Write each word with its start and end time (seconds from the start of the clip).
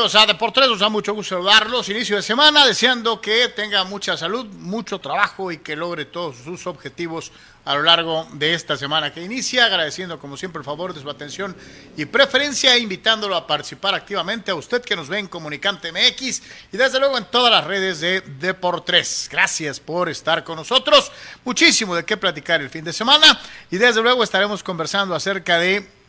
bienvenidos 0.00 0.22
a 0.22 0.32
Deportes. 0.32 0.66
Nos 0.66 0.78
da 0.78 0.88
mucho 0.88 1.12
gusto 1.12 1.34
saludarlos. 1.34 1.90
Inicio 1.90 2.16
de 2.16 2.22
semana, 2.22 2.64
deseando 2.64 3.20
que 3.20 3.48
tenga 3.48 3.84
mucha 3.84 4.16
salud, 4.16 4.46
mucho 4.46 4.98
trabajo 4.98 5.52
y 5.52 5.58
que 5.58 5.76
logre 5.76 6.06
todos 6.06 6.36
sus 6.38 6.66
objetivos 6.66 7.32
a 7.66 7.74
lo 7.74 7.82
largo 7.82 8.26
de 8.32 8.54
esta 8.54 8.78
semana 8.78 9.12
que 9.12 9.22
inicia. 9.22 9.66
Agradeciendo, 9.66 10.18
como 10.18 10.38
siempre, 10.38 10.60
el 10.60 10.64
favor 10.64 10.94
de 10.94 11.02
su 11.02 11.10
atención 11.10 11.54
y 11.98 12.06
preferencia, 12.06 12.78
invitándolo 12.78 13.36
a 13.36 13.46
participar 13.46 13.94
activamente 13.94 14.50
a 14.50 14.54
usted 14.54 14.80
que 14.80 14.96
nos 14.96 15.08
ve 15.08 15.18
en 15.18 15.28
Comunicante 15.28 15.92
MX 15.92 16.42
y 16.72 16.78
desde 16.78 16.98
luego 16.98 17.18
en 17.18 17.26
todas 17.26 17.52
las 17.52 17.64
redes 17.64 18.00
de 18.00 18.22
Deportes. 18.22 19.28
Gracias 19.30 19.80
por 19.80 20.08
estar 20.08 20.44
con 20.44 20.56
nosotros. 20.56 21.12
Muchísimo 21.44 21.94
de 21.94 22.06
qué 22.06 22.16
platicar 22.16 22.62
el 22.62 22.70
fin 22.70 22.84
de 22.84 22.94
semana 22.94 23.38
y 23.70 23.76
desde 23.76 24.00
luego 24.00 24.24
estaremos 24.24 24.62
conversando 24.62 25.14
acerca 25.14 25.58
de 25.58 25.99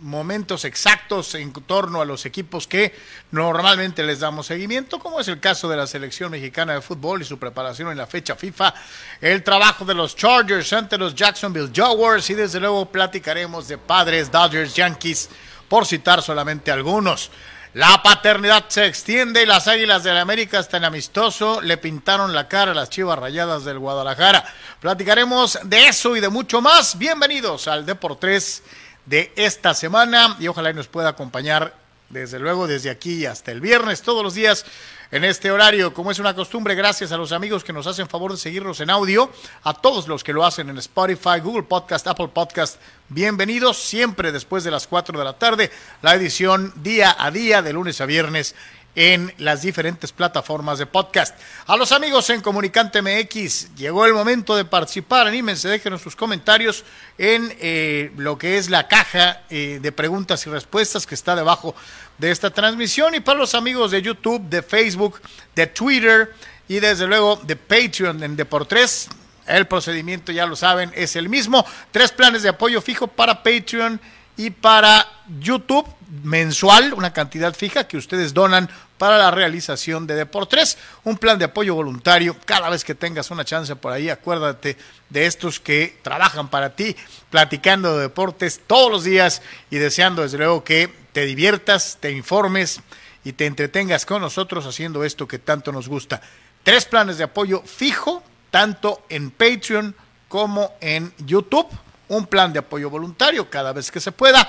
momentos 0.00 0.64
exactos 0.64 1.34
en 1.34 1.52
torno 1.52 2.00
a 2.00 2.04
los 2.04 2.26
equipos 2.26 2.66
que 2.66 2.94
normalmente 3.30 4.02
les 4.02 4.20
damos 4.20 4.46
seguimiento, 4.46 4.98
como 4.98 5.20
es 5.20 5.28
el 5.28 5.40
caso 5.40 5.68
de 5.68 5.76
la 5.76 5.86
selección 5.86 6.30
mexicana 6.30 6.74
de 6.74 6.80
fútbol 6.80 7.22
y 7.22 7.24
su 7.24 7.38
preparación 7.38 7.90
en 7.90 7.98
la 7.98 8.06
fecha 8.06 8.36
FIFA, 8.36 8.74
el 9.20 9.42
trabajo 9.42 9.84
de 9.84 9.94
los 9.94 10.16
Chargers 10.16 10.72
ante 10.72 10.98
los 10.98 11.14
Jacksonville 11.14 11.70
Jaguars 11.74 12.28
y 12.30 12.34
desde 12.34 12.60
luego 12.60 12.86
platicaremos 12.86 13.68
de 13.68 13.78
padres, 13.78 14.30
Dodgers, 14.30 14.74
Yankees, 14.74 15.28
por 15.68 15.86
citar 15.86 16.22
solamente 16.22 16.70
algunos. 16.70 17.30
La 17.74 18.02
paternidad 18.02 18.64
se 18.66 18.86
extiende 18.86 19.44
y 19.44 19.46
las 19.46 19.68
Águilas 19.68 20.02
del 20.02 20.16
la 20.16 20.22
América 20.22 20.58
están 20.58 20.84
amistoso 20.84 21.60
le 21.60 21.76
pintaron 21.76 22.34
la 22.34 22.48
cara 22.48 22.72
a 22.72 22.74
las 22.74 22.90
Chivas 22.90 23.16
Rayadas 23.16 23.64
del 23.64 23.78
Guadalajara. 23.78 24.44
Platicaremos 24.80 25.56
de 25.62 25.86
eso 25.86 26.16
y 26.16 26.20
de 26.20 26.28
mucho 26.28 26.60
más. 26.60 26.98
Bienvenidos 26.98 27.68
al 27.68 27.86
Deportes 27.86 28.64
de 29.06 29.32
esta 29.36 29.74
semana 29.74 30.36
y 30.38 30.48
ojalá 30.48 30.72
nos 30.72 30.88
pueda 30.88 31.10
acompañar 31.10 31.74
desde 32.10 32.38
luego 32.38 32.66
desde 32.66 32.90
aquí 32.90 33.24
hasta 33.24 33.52
el 33.52 33.60
viernes, 33.60 34.02
todos 34.02 34.22
los 34.22 34.34
días 34.34 34.66
en 35.12 35.24
este 35.24 35.50
horario, 35.50 35.94
como 35.94 36.10
es 36.10 36.18
una 36.18 36.34
costumbre, 36.34 36.74
gracias 36.74 37.10
a 37.10 37.16
los 37.16 37.32
amigos 37.32 37.64
que 37.64 37.72
nos 37.72 37.86
hacen 37.86 38.08
favor 38.08 38.32
de 38.32 38.38
seguirnos 38.38 38.80
en 38.80 38.90
audio, 38.90 39.30
a 39.64 39.74
todos 39.74 40.06
los 40.06 40.22
que 40.22 40.32
lo 40.32 40.44
hacen 40.44 40.68
en 40.68 40.78
Spotify, 40.78 41.40
Google 41.42 41.64
Podcast, 41.64 42.06
Apple 42.06 42.28
Podcast, 42.28 42.80
bienvenidos 43.08 43.78
siempre 43.78 44.30
después 44.30 44.62
de 44.62 44.70
las 44.70 44.86
4 44.86 45.18
de 45.18 45.24
la 45.24 45.32
tarde, 45.32 45.70
la 46.02 46.14
edición 46.14 46.72
día 46.76 47.16
a 47.18 47.30
día 47.30 47.62
de 47.62 47.72
lunes 47.72 48.00
a 48.00 48.06
viernes 48.06 48.54
en 48.94 49.32
las 49.38 49.62
diferentes 49.62 50.12
plataformas 50.12 50.78
de 50.78 50.86
podcast. 50.86 51.38
A 51.66 51.76
los 51.76 51.92
amigos 51.92 52.28
en 52.30 52.40
Comunicante 52.40 53.02
MX, 53.02 53.74
llegó 53.76 54.04
el 54.04 54.12
momento 54.12 54.56
de 54.56 54.64
participar. 54.64 55.26
Anímense, 55.26 55.68
déjenos 55.68 56.02
sus 56.02 56.16
comentarios 56.16 56.84
en 57.18 57.54
eh, 57.60 58.12
lo 58.16 58.36
que 58.36 58.58
es 58.58 58.68
la 58.68 58.88
caja 58.88 59.42
eh, 59.50 59.78
de 59.80 59.92
preguntas 59.92 60.46
y 60.46 60.50
respuestas 60.50 61.06
que 61.06 61.14
está 61.14 61.36
debajo 61.36 61.74
de 62.18 62.30
esta 62.30 62.50
transmisión. 62.50 63.14
Y 63.14 63.20
para 63.20 63.38
los 63.38 63.54
amigos 63.54 63.90
de 63.90 64.02
YouTube, 64.02 64.42
de 64.48 64.62
Facebook, 64.62 65.20
de 65.54 65.66
Twitter 65.66 66.34
y 66.68 66.80
desde 66.80 67.06
luego 67.06 67.36
de 67.36 67.56
Patreon 67.56 68.22
en 68.22 68.36
Deportes, 68.36 69.08
el 69.46 69.66
procedimiento 69.66 70.32
ya 70.32 70.46
lo 70.46 70.56
saben, 70.56 70.92
es 70.94 71.16
el 71.16 71.28
mismo. 71.28 71.64
Tres 71.90 72.12
planes 72.12 72.42
de 72.42 72.50
apoyo 72.50 72.80
fijo 72.80 73.08
para 73.08 73.42
Patreon 73.42 74.00
y 74.40 74.48
para 74.48 75.06
YouTube 75.38 75.86
mensual, 76.22 76.94
una 76.94 77.12
cantidad 77.12 77.54
fija 77.54 77.86
que 77.86 77.98
ustedes 77.98 78.32
donan 78.32 78.70
para 78.96 79.18
la 79.18 79.30
realización 79.30 80.06
de 80.06 80.14
Deportes, 80.14 80.78
un 81.04 81.18
plan 81.18 81.38
de 81.38 81.44
apoyo 81.44 81.74
voluntario. 81.74 82.34
Cada 82.46 82.70
vez 82.70 82.82
que 82.82 82.94
tengas 82.94 83.30
una 83.30 83.44
chance 83.44 83.76
por 83.76 83.92
ahí, 83.92 84.08
acuérdate 84.08 84.78
de 85.10 85.26
estos 85.26 85.60
que 85.60 85.98
trabajan 86.00 86.48
para 86.48 86.74
ti, 86.74 86.96
platicando 87.28 87.96
de 87.96 88.04
deportes 88.04 88.62
todos 88.66 88.90
los 88.90 89.04
días 89.04 89.42
y 89.68 89.76
deseando 89.76 90.22
desde 90.22 90.38
luego 90.38 90.64
que 90.64 90.90
te 91.12 91.26
diviertas, 91.26 91.98
te 92.00 92.10
informes 92.10 92.80
y 93.24 93.34
te 93.34 93.44
entretengas 93.44 94.06
con 94.06 94.22
nosotros 94.22 94.64
haciendo 94.64 95.04
esto 95.04 95.28
que 95.28 95.38
tanto 95.38 95.70
nos 95.70 95.86
gusta. 95.86 96.22
Tres 96.62 96.86
planes 96.86 97.18
de 97.18 97.24
apoyo 97.24 97.62
fijo, 97.62 98.22
tanto 98.50 99.02
en 99.10 99.32
Patreon 99.32 99.94
como 100.28 100.72
en 100.80 101.12
YouTube. 101.18 101.68
Un 102.10 102.26
plan 102.26 102.52
de 102.52 102.58
apoyo 102.58 102.90
voluntario 102.90 103.48
cada 103.48 103.72
vez 103.72 103.90
que 103.90 104.00
se 104.00 104.12
pueda 104.12 104.46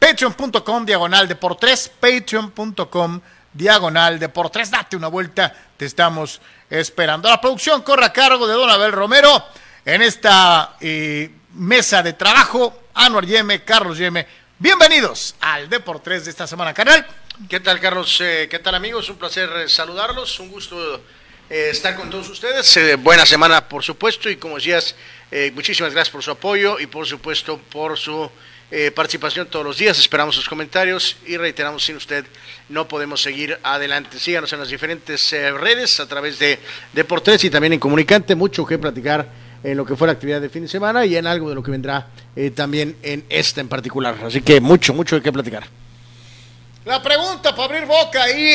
Patreon.com 0.00 0.86
diagonal 0.86 1.28
de 1.28 1.36
por 1.36 1.56
tres, 1.56 1.90
patreon.com 2.00 3.20
diagonal 3.52 4.18
de 4.18 4.30
por 4.30 4.48
tres. 4.48 4.70
Date 4.70 4.96
una 4.96 5.08
vuelta, 5.08 5.54
te 5.76 5.84
estamos 5.84 6.40
esperando. 6.70 7.28
La 7.28 7.38
producción 7.38 7.82
corre 7.82 8.06
a 8.06 8.12
cargo 8.12 8.46
de 8.46 8.54
Don 8.54 8.70
Abel 8.70 8.92
Romero 8.92 9.44
en 9.84 10.00
esta 10.00 10.76
eh, 10.80 11.30
mesa 11.52 12.02
de 12.02 12.14
trabajo. 12.14 12.84
Anuar 12.94 13.26
Yeme, 13.26 13.62
Carlos 13.62 13.98
Yeme. 13.98 14.26
Bienvenidos 14.58 15.34
al 15.40 15.68
Deportes 15.68 16.24
de 16.24 16.30
esta 16.30 16.46
semana, 16.46 16.72
canal. 16.72 17.06
¿Qué 17.46 17.60
tal, 17.60 17.78
Carlos? 17.78 18.18
Eh, 18.22 18.48
¿Qué 18.50 18.58
tal, 18.58 18.74
amigos? 18.74 19.10
Un 19.10 19.16
placer 19.16 19.50
eh, 19.56 19.68
saludarlos. 19.68 20.40
Un 20.40 20.48
gusto 20.48 21.02
estar 21.50 21.96
con 21.96 22.08
todos 22.08 22.28
ustedes. 22.28 23.02
buena 23.02 23.26
semana, 23.26 23.68
por 23.68 23.82
supuesto. 23.82 24.30
Y 24.30 24.36
como 24.36 24.54
decías, 24.54 24.94
muchísimas 25.54 25.92
gracias 25.92 26.10
por 26.10 26.22
su 26.22 26.30
apoyo 26.30 26.78
y, 26.80 26.86
por 26.86 27.06
supuesto, 27.06 27.58
por 27.58 27.96
su 27.96 28.30
eh, 28.72 28.92
participación 28.92 29.48
todos 29.48 29.64
los 29.64 29.78
días. 29.78 29.98
Esperamos 29.98 30.36
sus 30.36 30.48
comentarios 30.48 31.16
y 31.26 31.36
reiteramos, 31.36 31.84
sin 31.84 31.96
usted 31.96 32.24
no 32.68 32.86
podemos 32.86 33.20
seguir 33.20 33.58
adelante. 33.64 34.20
Síganos 34.20 34.52
en 34.52 34.60
las 34.60 34.68
diferentes 34.68 35.32
eh, 35.32 35.50
redes 35.50 35.98
a 35.98 36.06
través 36.06 36.38
de 36.38 36.56
Deportes 36.92 37.42
y 37.42 37.50
también 37.50 37.72
en 37.72 37.80
Comunicante. 37.80 38.36
Mucho 38.36 38.64
que 38.64 38.78
platicar 38.78 39.26
en 39.64 39.76
lo 39.76 39.84
que 39.84 39.96
fue 39.96 40.06
la 40.06 40.12
actividad 40.12 40.40
de 40.40 40.48
fin 40.48 40.62
de 40.62 40.68
semana 40.68 41.04
y 41.04 41.16
en 41.16 41.26
algo 41.26 41.48
de 41.48 41.56
lo 41.56 41.64
que 41.64 41.72
vendrá 41.72 42.06
eh, 42.36 42.52
también 42.52 42.96
en 43.02 43.24
esta 43.28 43.60
en 43.60 43.68
particular. 43.68 44.16
Así 44.24 44.40
que 44.40 44.60
mucho, 44.60 44.94
mucho 44.94 45.20
qué 45.20 45.32
platicar. 45.32 45.64
La 46.84 47.02
pregunta 47.02 47.56
para 47.56 47.74
abrir 47.74 47.86
boca 47.86 48.22
ahí 48.22 48.54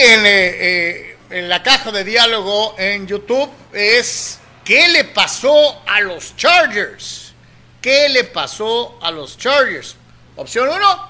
en 1.29 1.49
la 1.49 1.61
caja 1.61 1.91
de 1.91 2.05
diálogo 2.05 2.73
en 2.77 3.05
YouTube 3.05 3.49
es, 3.73 4.39
¿qué 4.65 4.89
le 4.89 5.05
pasó 5.05 5.81
a 5.87 6.01
los 6.01 6.35
Chargers? 6.35 7.33
¿Qué 7.81 8.09
le 8.09 8.25
pasó 8.25 8.99
a 9.01 9.11
los 9.11 9.37
Chargers? 9.37 9.95
Opción 10.35 10.67
1, 10.67 11.07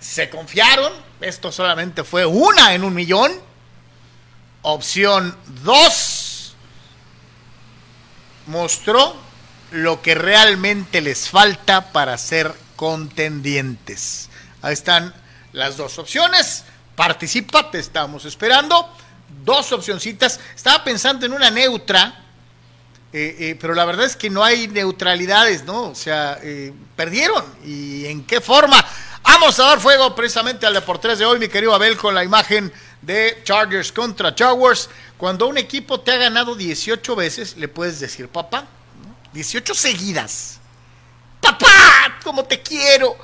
se 0.00 0.28
confiaron. 0.30 0.92
Esto 1.20 1.52
solamente 1.52 2.02
fue 2.02 2.26
una 2.26 2.74
en 2.74 2.82
un 2.82 2.94
millón. 2.94 3.32
Opción 4.62 5.36
2, 5.62 6.54
mostró 8.46 9.14
lo 9.70 10.02
que 10.02 10.14
realmente 10.14 11.00
les 11.00 11.28
falta 11.28 11.92
para 11.92 12.16
ser 12.18 12.52
contendientes. 12.74 14.30
Ahí 14.62 14.72
están 14.72 15.14
las 15.52 15.76
dos 15.76 15.98
opciones. 15.98 16.64
Participa, 16.96 17.70
te 17.70 17.78
estamos 17.78 18.24
esperando. 18.24 18.90
Dos 19.44 19.70
opcioncitas. 19.72 20.40
Estaba 20.54 20.82
pensando 20.82 21.26
en 21.26 21.32
una 21.32 21.50
neutra 21.50 22.25
eh, 23.12 23.36
eh, 23.38 23.56
pero 23.60 23.74
la 23.74 23.84
verdad 23.84 24.04
es 24.04 24.16
que 24.16 24.28
no 24.28 24.42
hay 24.42 24.68
neutralidades, 24.68 25.64
¿no? 25.64 25.84
O 25.84 25.94
sea, 25.94 26.38
eh, 26.42 26.72
perdieron. 26.96 27.44
¿Y 27.64 28.06
en 28.06 28.24
qué 28.24 28.40
forma? 28.40 28.84
Vamos 29.22 29.58
a 29.58 29.64
dar 29.64 29.80
fuego 29.80 30.14
precisamente 30.14 30.66
al 30.66 30.74
Deportes 30.74 31.18
de 31.18 31.24
hoy, 31.24 31.38
mi 31.38 31.48
querido 31.48 31.74
Abel, 31.74 31.96
con 31.96 32.14
la 32.14 32.24
imagen 32.24 32.72
de 33.02 33.40
Chargers 33.44 33.92
contra 33.92 34.34
Jaguars. 34.36 34.90
Cuando 35.16 35.46
un 35.46 35.56
equipo 35.56 36.00
te 36.00 36.12
ha 36.12 36.16
ganado 36.16 36.54
18 36.54 37.16
veces, 37.16 37.56
le 37.56 37.68
puedes 37.68 38.00
decir, 38.00 38.28
papá, 38.28 38.66
18 39.32 39.74
seguidas. 39.74 40.58
Papá, 41.40 42.18
como 42.22 42.44
te 42.44 42.60
quiero. 42.60 43.16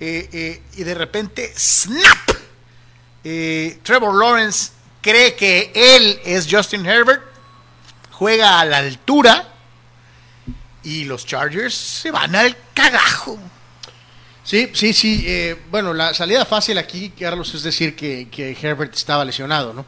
y 0.00 0.84
de 0.84 0.94
repente, 0.94 1.52
snap. 1.56 2.30
Trevor 3.22 4.14
Lawrence 4.14 4.70
cree 5.00 5.34
que 5.34 5.70
él 5.74 6.20
es 6.24 6.46
Justin 6.50 6.86
Herbert 6.86 7.27
juega 8.18 8.58
a 8.58 8.64
la 8.64 8.78
altura 8.78 9.46
y 10.82 11.04
los 11.04 11.24
Chargers 11.24 11.74
se 11.74 12.10
van 12.10 12.34
al 12.34 12.56
cagajo. 12.74 13.38
Sí, 14.42 14.70
sí, 14.72 14.92
sí. 14.92 15.24
Eh, 15.24 15.56
bueno, 15.70 15.94
la 15.94 16.12
salida 16.14 16.44
fácil 16.44 16.78
aquí, 16.78 17.10
Carlos, 17.10 17.54
es 17.54 17.62
decir 17.62 17.94
que, 17.94 18.26
Herbert 18.60 18.94
estaba 18.94 19.24
lesionado, 19.24 19.72
¿no? 19.72 19.86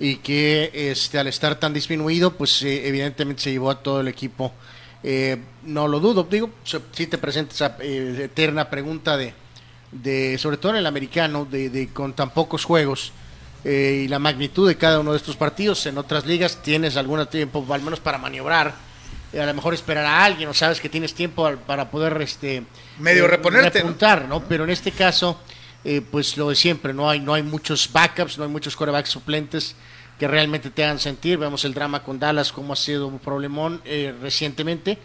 Y 0.00 0.16
que 0.16 0.70
este, 0.72 1.18
al 1.18 1.26
estar 1.26 1.56
tan 1.56 1.74
disminuido, 1.74 2.32
pues 2.32 2.62
eh, 2.62 2.88
evidentemente 2.88 3.42
se 3.42 3.50
llevó 3.50 3.70
a 3.70 3.82
todo 3.82 4.00
el 4.00 4.08
equipo. 4.08 4.52
Eh, 5.02 5.36
no 5.64 5.88
lo 5.88 6.00
dudo, 6.00 6.26
digo, 6.30 6.50
si 6.64 7.06
te 7.06 7.18
presenta 7.18 7.54
esa 7.54 7.76
eterna 7.82 8.70
pregunta 8.70 9.16
de, 9.16 9.34
de, 9.92 10.38
sobre 10.38 10.56
todo 10.56 10.72
en 10.72 10.78
el 10.78 10.86
americano, 10.86 11.44
de, 11.44 11.68
de 11.68 11.88
con 11.88 12.14
tan 12.14 12.30
pocos 12.30 12.64
juegos, 12.64 13.12
eh, 13.64 14.02
y 14.04 14.08
la 14.08 14.18
magnitud 14.18 14.68
de 14.68 14.76
cada 14.76 15.00
uno 15.00 15.12
de 15.12 15.16
estos 15.16 15.36
partidos. 15.36 15.84
En 15.86 15.98
otras 15.98 16.26
ligas 16.26 16.62
tienes 16.62 16.96
algún 16.96 17.26
tiempo, 17.26 17.66
al 17.70 17.82
menos 17.82 18.00
para 18.00 18.18
maniobrar, 18.18 18.74
a 19.32 19.44
lo 19.44 19.54
mejor 19.54 19.74
esperar 19.74 20.04
a 20.04 20.24
alguien, 20.24 20.48
o 20.48 20.54
sabes 20.54 20.80
que 20.80 20.88
tienes 20.88 21.12
tiempo 21.12 21.50
para 21.66 21.90
poder 21.90 22.20
este 22.22 22.62
medio 22.98 23.24
eh, 23.24 23.28
reponerte, 23.28 23.84
¿no? 24.28 24.42
Pero 24.48 24.64
en 24.64 24.70
este 24.70 24.92
caso, 24.92 25.40
eh, 25.84 26.00
pues 26.00 26.36
lo 26.36 26.48
de 26.48 26.56
siempre, 26.56 26.94
no 26.94 27.10
hay 27.10 27.20
no 27.20 27.34
hay 27.34 27.42
muchos 27.42 27.90
backups, 27.92 28.38
no 28.38 28.44
hay 28.44 28.50
muchos 28.50 28.76
corebacks 28.76 29.10
suplentes 29.10 29.74
que 30.18 30.28
realmente 30.28 30.70
te 30.70 30.84
hagan 30.84 30.98
sentir. 30.98 31.38
Vemos 31.38 31.64
el 31.64 31.74
drama 31.74 32.02
con 32.02 32.18
Dallas, 32.18 32.52
como 32.52 32.72
ha 32.72 32.76
sido 32.76 33.06
un 33.06 33.18
problemón 33.18 33.80
recientemente. 34.20 34.98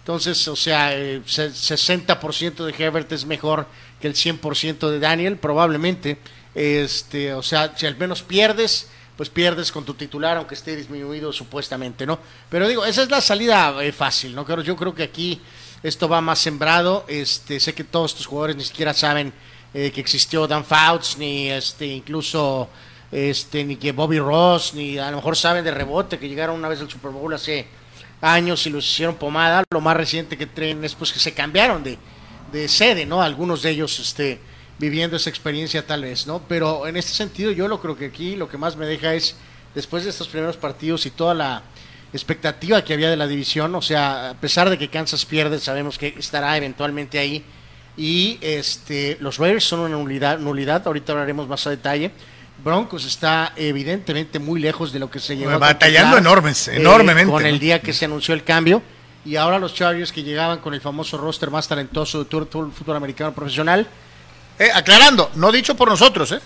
Entonces, 0.00 0.46
o 0.48 0.56
sea, 0.56 0.94
60% 0.94 2.64
de 2.64 2.74
Herbert 2.78 3.12
es 3.12 3.24
mejor 3.24 3.66
que 4.00 4.08
el 4.08 4.14
100% 4.14 4.90
de 4.90 5.00
Daniel, 5.00 5.36
probablemente 5.36 6.18
Este, 6.54 7.34
o 7.34 7.42
sea, 7.42 7.72
si 7.76 7.86
al 7.86 7.96
menos 7.96 8.22
pierdes, 8.22 8.88
pues 9.16 9.30
pierdes 9.30 9.72
con 9.72 9.84
tu 9.84 9.94
titular, 9.94 10.36
aunque 10.36 10.54
esté 10.54 10.76
disminuido 10.76 11.32
supuestamente, 11.32 12.06
¿no? 12.06 12.18
Pero 12.48 12.68
digo, 12.68 12.84
esa 12.84 13.02
es 13.02 13.10
la 13.10 13.20
salida 13.20 13.82
eh, 13.82 13.92
fácil, 13.92 14.34
¿no? 14.34 14.46
Yo 14.62 14.76
creo 14.76 14.94
que 14.94 15.02
aquí 15.02 15.40
esto 15.82 16.08
va 16.08 16.20
más 16.20 16.38
sembrado. 16.38 17.04
Este, 17.08 17.60
sé 17.60 17.74
que 17.74 17.84
todos 17.84 18.12
estos 18.12 18.26
jugadores 18.26 18.56
ni 18.56 18.64
siquiera 18.64 18.94
saben 18.94 19.32
eh, 19.74 19.90
que 19.90 20.00
existió 20.00 20.46
Dan 20.46 20.64
Fouts, 20.64 21.18
ni 21.18 21.50
este, 21.50 21.86
incluso 21.86 22.68
este, 23.10 23.64
ni 23.64 23.76
que 23.76 23.92
Bobby 23.92 24.18
Ross, 24.18 24.74
ni 24.74 24.98
a 24.98 25.10
lo 25.10 25.16
mejor 25.16 25.36
saben 25.36 25.64
de 25.64 25.70
rebote 25.70 26.18
que 26.18 26.28
llegaron 26.28 26.56
una 26.56 26.68
vez 26.68 26.80
al 26.80 26.90
Super 26.90 27.10
Bowl 27.10 27.32
hace 27.34 27.66
años 28.20 28.66
y 28.66 28.70
los 28.70 28.84
hicieron 28.84 29.16
pomada. 29.16 29.64
Lo 29.70 29.80
más 29.80 29.96
reciente 29.96 30.36
que 30.36 30.46
traen 30.46 30.84
es 30.84 30.94
pues 30.94 31.12
que 31.12 31.18
se 31.18 31.32
cambiaron 31.32 31.82
de, 31.82 31.98
de 32.52 32.68
sede, 32.68 33.06
¿no? 33.06 33.22
Algunos 33.22 33.62
de 33.62 33.70
ellos 33.70 33.98
este, 33.98 34.40
viviendo 34.78 35.16
esa 35.16 35.30
experiencia 35.30 35.86
tal 35.86 36.02
vez, 36.02 36.26
¿no? 36.26 36.40
Pero 36.48 36.86
en 36.86 36.96
este 36.96 37.12
sentido 37.12 37.50
yo 37.50 37.68
lo 37.68 37.80
creo 37.80 37.96
que 37.96 38.06
aquí 38.06 38.36
lo 38.36 38.48
que 38.48 38.58
más 38.58 38.76
me 38.76 38.86
deja 38.86 39.14
es, 39.14 39.36
después 39.74 40.04
de 40.04 40.10
estos 40.10 40.28
primeros 40.28 40.56
partidos 40.56 41.06
y 41.06 41.10
toda 41.10 41.34
la 41.34 41.62
expectativa 42.12 42.82
que 42.82 42.94
había 42.94 43.10
de 43.10 43.16
la 43.16 43.26
división, 43.26 43.74
o 43.74 43.82
sea, 43.82 44.30
a 44.30 44.34
pesar 44.34 44.70
de 44.70 44.78
que 44.78 44.88
Kansas 44.88 45.24
pierde, 45.26 45.58
sabemos 45.58 45.98
que 45.98 46.14
estará 46.18 46.56
eventualmente 46.56 47.18
ahí. 47.18 47.44
Y 47.96 48.38
este, 48.40 49.18
los 49.20 49.38
Raiders 49.38 49.64
son 49.64 49.80
una 49.80 49.96
nulidad, 49.96 50.38
nulidad, 50.38 50.86
ahorita 50.86 51.12
hablaremos 51.12 51.48
más 51.48 51.66
a 51.66 51.70
detalle. 51.70 52.12
Broncos 52.62 53.04
está 53.04 53.52
evidentemente 53.56 54.38
muy 54.38 54.60
lejos 54.60 54.92
de 54.92 54.98
lo 55.00 55.10
que 55.10 55.20
se 55.20 55.36
llegó 55.36 55.58
batallando 55.58 56.18
enormes, 56.18 56.68
eh, 56.68 56.76
enormemente 56.76 57.30
con 57.30 57.44
el 57.44 57.58
día 57.58 57.80
que 57.80 57.92
se 57.92 58.04
anunció 58.04 58.34
el 58.34 58.42
cambio 58.42 58.82
y 59.24 59.36
ahora 59.36 59.58
los 59.58 59.74
Chargers 59.74 60.10
que 60.10 60.22
llegaban 60.22 60.58
con 60.58 60.74
el 60.74 60.80
famoso 60.80 61.18
roster 61.18 61.50
más 61.50 61.68
talentoso 61.68 62.20
de 62.20 62.24
todo 62.24 62.64
el 62.64 62.72
fútbol 62.72 62.96
americano 62.96 63.32
profesional. 63.32 63.86
Eh, 64.58 64.70
aclarando, 64.72 65.30
no 65.34 65.52
dicho 65.52 65.74
por 65.74 65.88
nosotros, 65.88 66.32
¿eh? 66.32 66.40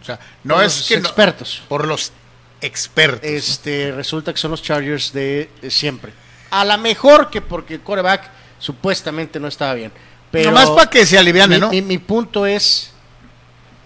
O 0.00 0.04
sea, 0.04 0.18
no 0.44 0.60
es 0.60 0.84
que 0.86 0.94
expertos. 0.94 1.62
por 1.68 1.86
los 1.86 2.12
expertos. 2.60 3.28
Este, 3.28 3.92
resulta 3.92 4.32
que 4.32 4.38
son 4.38 4.50
los 4.50 4.62
Chargers 4.62 5.12
de, 5.12 5.50
siempre. 5.68 6.12
A 6.50 6.64
la 6.64 6.76
mejor 6.76 7.30
que 7.30 7.40
porque 7.40 7.74
el 7.74 7.80
coreback 7.80 8.30
supuestamente 8.58 9.40
no 9.40 9.48
estaba 9.48 9.74
bien. 9.74 9.92
Pero 10.30 10.52
más 10.52 10.70
para 10.70 10.90
que 10.90 11.06
se 11.06 11.18
aliviane, 11.18 11.58
¿no? 11.58 11.70
mi 11.70 11.98
punto 11.98 12.46
es 12.46 12.92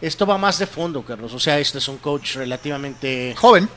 esto 0.00 0.26
va 0.26 0.38
más 0.38 0.58
de 0.58 0.66
fondo, 0.66 1.02
Carlos. 1.02 1.32
O 1.34 1.38
sea, 1.38 1.58
este 1.58 1.78
es 1.78 1.88
un 1.88 1.98
coach 1.98 2.36
relativamente 2.36 3.34
joven. 3.36 3.68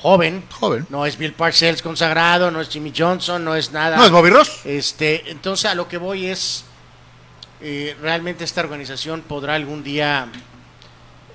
Joven. 0.00 0.44
Joven. 0.50 0.86
No 0.90 1.06
es 1.06 1.16
Bill 1.16 1.32
Parcells 1.32 1.82
consagrado, 1.82 2.50
no 2.50 2.60
es 2.60 2.68
Jimmy 2.68 2.92
Johnson, 2.96 3.44
no 3.44 3.54
es 3.54 3.72
nada. 3.72 3.96
No 3.96 4.04
es 4.04 4.10
Bobby 4.10 4.30
Ross. 4.30 4.60
Este, 4.64 5.30
entonces 5.30 5.66
a 5.70 5.74
lo 5.74 5.88
que 5.88 5.98
voy 5.98 6.26
es 6.26 6.64
eh, 7.62 7.96
realmente 8.00 8.44
esta 8.44 8.60
organización 8.60 9.22
podrá 9.22 9.54
algún 9.54 9.84
día 9.84 10.28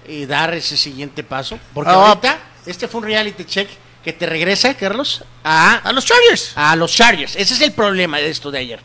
eh, 0.06 0.25
dar 0.25 0.53
ese 0.53 0.77
siguiente 0.77 1.24
paso. 1.24 1.59
Porque 1.74 1.91
ah. 1.91 2.09
ahorita 2.09 2.39
este 2.65 2.88
fue 2.88 3.00
un 3.00 3.07
reality 3.07 3.45
check 3.45 3.69
que 4.03 4.13
te 4.13 4.25
regresa, 4.25 4.74
Carlos, 4.75 5.24
a, 5.44 5.75
a 5.75 5.91
los 5.91 6.06
Chargers. 6.06 6.51
A 6.56 6.75
los 6.75 6.94
Chargers. 6.94 7.35
Ese 7.35 7.53
es 7.53 7.62
el 7.62 7.71
problema 7.71 8.18
de 8.18 8.29
esto 8.29 8.51
de 8.51 8.59
ayer. 8.59 8.79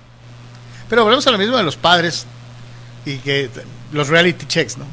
Pero 0.89 1.05
volvemos 1.05 1.27
a 1.27 1.31
lo 1.31 1.39
mismo 1.39 1.57
de 1.57 1.63
los 1.63 1.77
padres 1.77 2.27
y 3.05 3.17
que 3.19 3.49
los 3.93 4.09
reality 4.09 4.47
checks, 4.47 4.77
¿no? 4.77 4.87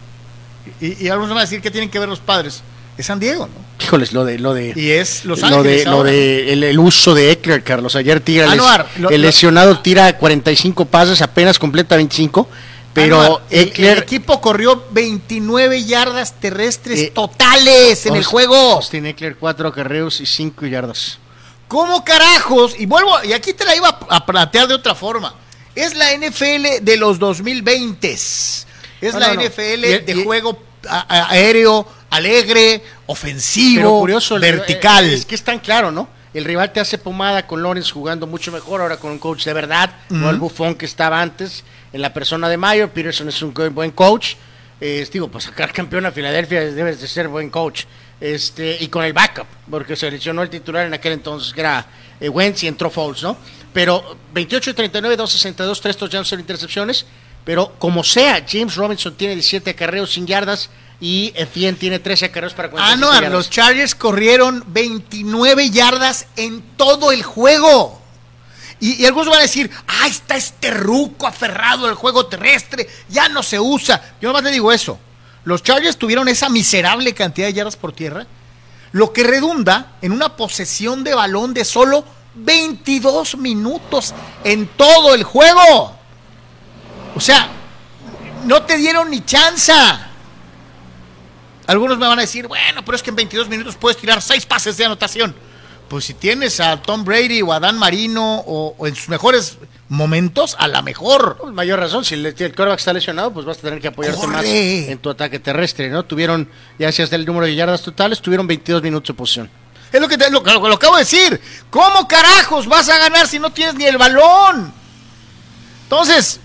Y, 0.79 1.07
algunos 1.09 1.29
van 1.29 1.39
a 1.39 1.41
decir 1.41 1.61
que 1.61 1.71
tienen 1.71 1.89
que 1.89 1.99
ver 1.99 2.07
los 2.07 2.19
padres. 2.19 2.61
Es 2.99 3.05
San 3.05 3.17
Diego, 3.17 3.47
¿no? 3.47 3.85
Híjoles, 3.85 4.11
lo 4.11 4.25
de, 4.25 4.37
lo 4.39 4.53
de. 4.53 4.73
Y 4.75 4.91
es 4.91 5.23
Los 5.23 5.41
Ángeles. 5.41 5.85
Lo 5.85 6.03
de, 6.03 6.53
lo 6.53 6.61
de 6.61 6.69
el, 6.71 6.79
uso 6.79 7.15
de 7.15 7.31
Eckler, 7.31 7.63
Carlos. 7.63 7.95
Ayer 7.95 8.19
tira. 8.19 8.45
el 9.09 9.21
lesionado 9.21 9.79
tira 9.79 10.17
45 10.17 10.83
pases, 10.83 11.21
apenas 11.21 11.57
completa 11.57 11.95
25. 11.95 12.45
Pero 12.91 13.41
Eckler. 13.49 13.99
El, 13.99 14.03
equipo 14.03 14.41
corrió 14.41 14.83
29 14.91 15.85
yardas 15.85 16.33
terrestres 16.41 16.99
eh, 16.99 17.11
totales 17.15 18.05
en 18.05 18.17
el 18.17 18.25
juego. 18.25 18.81
Tiene 18.91 19.11
Eckler 19.11 19.37
4 19.37 19.71
carreos 19.71 20.19
y 20.19 20.25
5 20.25 20.65
yardas. 20.65 21.19
¿Cómo 21.69 22.03
carajos? 22.03 22.77
Y 22.77 22.85
vuelvo, 22.85 23.13
y 23.23 23.31
aquí 23.31 23.53
te 23.53 23.63
la 23.63 23.77
iba 23.77 23.97
a 24.09 24.25
plantear 24.25 24.67
de 24.67 24.73
otra 24.73 24.93
forma. 24.93 25.33
Es 25.73 25.95
la 25.95 26.13
NFL 26.17 26.83
de 26.83 26.97
los 26.97 27.17
2020. 27.17 28.11
Es 28.11 28.65
la 29.13 29.35
NFL 29.35 30.05
de 30.05 30.21
juego 30.25 30.59
aéreo, 30.87 31.87
alegre, 32.09 32.83
ofensivo, 33.05 34.05
vertical. 34.39 35.05
Es 35.05 35.25
que 35.25 35.35
es 35.35 35.43
tan 35.43 35.59
claro, 35.59 35.91
¿no? 35.91 36.07
El 36.33 36.45
rival 36.45 36.71
te 36.71 36.79
hace 36.79 36.97
pomada 36.97 37.47
con 37.47 37.63
Lawrence 37.63 37.91
jugando 37.91 38.27
mucho 38.27 38.51
mejor, 38.51 38.81
ahora 38.81 38.97
con 38.97 39.11
un 39.11 39.19
coach 39.19 39.45
de 39.45 39.53
verdad, 39.53 39.89
no 40.09 40.29
el 40.29 40.37
bufón 40.37 40.75
que 40.75 40.85
estaba 40.85 41.21
antes, 41.21 41.63
en 41.91 42.01
la 42.01 42.13
persona 42.13 42.47
de 42.47 42.57
Mayo. 42.57 42.89
Peterson 42.89 43.29
es 43.29 43.41
un 43.41 43.53
buen 43.73 43.91
coach. 43.91 44.35
Eh, 44.81 45.07
digo, 45.11 45.27
para 45.27 45.43
sacar 45.43 45.73
campeón 45.73 46.05
a 46.05 46.11
Filadelfia 46.11 46.61
debes 46.71 47.01
de 47.01 47.07
ser 47.07 47.27
buen 47.27 47.49
coach. 47.49 47.85
Este, 48.21 48.77
y 48.79 48.89
con 48.89 49.05
el 49.05 49.13
backup, 49.13 49.47
porque 49.69 49.95
seleccionó 49.95 50.43
el 50.43 50.49
titular 50.49 50.85
en 50.85 50.93
aquel 50.93 51.13
entonces, 51.13 51.53
que 51.53 51.61
era 51.61 51.85
eh, 52.19 52.27
Wentz 52.27 52.63
y 52.63 52.67
entró 52.67 52.89
Foles, 52.89 53.23
¿no? 53.23 53.37
Pero 53.73 54.17
28-39, 54.35 55.15
2-62, 55.15 55.79
3 55.81 55.97
touchdowns 55.97 56.33
en 56.33 56.39
intercepciones. 56.41 57.05
Pero 57.45 57.73
como 57.79 58.03
sea, 58.03 58.45
James 58.47 58.75
Robinson 58.75 59.15
tiene 59.15 59.33
17 59.33 59.69
acarreos 59.69 60.11
sin 60.11 60.27
yardas 60.27 60.69
y 61.01 61.31
Etienne 61.35 61.77
tiene 61.77 61.99
13 61.99 62.25
acarreos 62.25 62.53
para 62.53 62.69
Ah, 62.77 62.95
no, 62.97 63.21
los 63.29 63.49
Chargers 63.49 63.95
corrieron 63.95 64.63
29 64.67 65.69
yardas 65.69 66.27
en 66.35 66.61
todo 66.75 67.11
el 67.11 67.23
juego. 67.23 68.01
Y, 68.81 69.05
algunos 69.05 69.29
van 69.29 69.39
a 69.39 69.43
decir, 69.43 69.69
ah, 69.87 70.07
está 70.07 70.35
este 70.35 70.71
ruco 70.71 71.27
aferrado 71.27 71.87
al 71.87 71.95
juego 71.95 72.25
terrestre, 72.27 72.87
ya 73.09 73.29
no 73.29 73.43
se 73.43 73.59
usa. 73.59 74.15
Yo 74.21 74.29
nomás 74.29 74.43
le 74.43 74.51
digo 74.51 74.71
eso. 74.71 74.99
Los 75.45 75.63
Chargers 75.63 75.97
tuvieron 75.97 76.27
esa 76.27 76.49
miserable 76.49 77.13
cantidad 77.13 77.47
de 77.47 77.53
yardas 77.53 77.77
por 77.77 77.93
tierra, 77.93 78.27
lo 78.91 79.13
que 79.13 79.23
redunda 79.23 79.93
en 80.01 80.11
una 80.11 80.35
posesión 80.35 81.03
de 81.03 81.13
balón 81.13 81.53
de 81.53 81.63
solo 81.63 82.03
22 82.35 83.37
minutos 83.37 84.13
en 84.43 84.67
todo 84.67 85.13
el 85.13 85.23
juego. 85.23 85.95
O 87.15 87.19
sea, 87.21 87.49
no 88.45 88.63
te 88.63 88.77
dieron 88.77 89.09
ni 89.09 89.23
chanza. 89.25 90.08
Algunos 91.69 91.99
me 91.99 92.07
van 92.07 92.17
a 92.17 92.23
decir, 92.23 92.47
bueno, 92.47 92.83
pero 92.83 92.95
es 92.95 93.03
que 93.03 93.11
en 93.11 93.15
22 93.15 93.47
minutos 93.47 93.75
puedes 93.75 93.95
tirar 93.95 94.23
6 94.23 94.43
pases 94.47 94.75
de 94.77 94.85
anotación. 94.85 95.35
Pues 95.87 96.03
si 96.03 96.15
tienes 96.15 96.59
a 96.59 96.81
Tom 96.81 97.05
Brady 97.05 97.43
o 97.43 97.53
a 97.53 97.59
Dan 97.59 97.77
Marino 97.77 98.43
o, 98.47 98.87
en 98.87 98.95
sus 98.95 99.07
mejores 99.07 99.59
momentos, 99.87 100.55
a 100.57 100.67
la 100.67 100.81
mejor. 100.81 101.37
Con 101.37 101.53
mayor 101.53 101.79
razón, 101.79 102.03
si 102.03 102.15
el, 102.15 102.25
el 102.25 102.55
está 102.75 102.91
lesionado, 102.91 103.31
pues 103.31 103.45
vas 103.45 103.59
a 103.59 103.61
tener 103.61 103.79
que 103.79 103.87
apoyarte 103.87 104.25
más 104.25 104.45
en 104.45 104.97
tu 104.97 105.11
ataque 105.11 105.37
terrestre, 105.37 105.91
¿no? 105.91 106.01
Tuvieron, 106.05 106.49
ya 106.79 106.87
hasta 106.89 107.15
el 107.15 107.23
número 107.23 107.45
de 107.45 107.53
yardas 107.53 107.83
totales, 107.83 108.19
tuvieron 108.19 108.47
22 108.47 108.81
minutos 108.81 109.09
de 109.09 109.13
posición. 109.13 109.49
Es 109.93 110.01
lo 110.01 110.07
que, 110.07 110.17
te, 110.17 110.31
lo, 110.31 110.41
lo 110.41 110.73
acabo 110.73 110.95
de 110.95 111.03
decir. 111.03 111.39
¿Cómo 111.69 112.07
carajos 112.07 112.65
vas 112.65 112.89
a 112.89 112.97
ganar 112.97 113.27
si 113.27 113.37
no 113.37 113.51
tienes 113.51 113.75
ni 113.75 113.85
el 113.85 113.99
balón? 113.99 114.73
Entonces, 115.83 116.39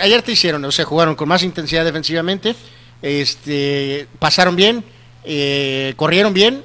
ayer 0.00 0.22
te 0.22 0.30
hicieron, 0.30 0.64
o 0.64 0.70
sea, 0.70 0.84
jugaron 0.84 1.16
con 1.16 1.28
más 1.28 1.42
intensidad 1.42 1.84
defensivamente, 1.84 2.54
este, 3.02 4.08
pasaron 4.18 4.56
bien, 4.56 4.84
eh, 5.24 5.94
corrieron 5.96 6.32
bien, 6.32 6.62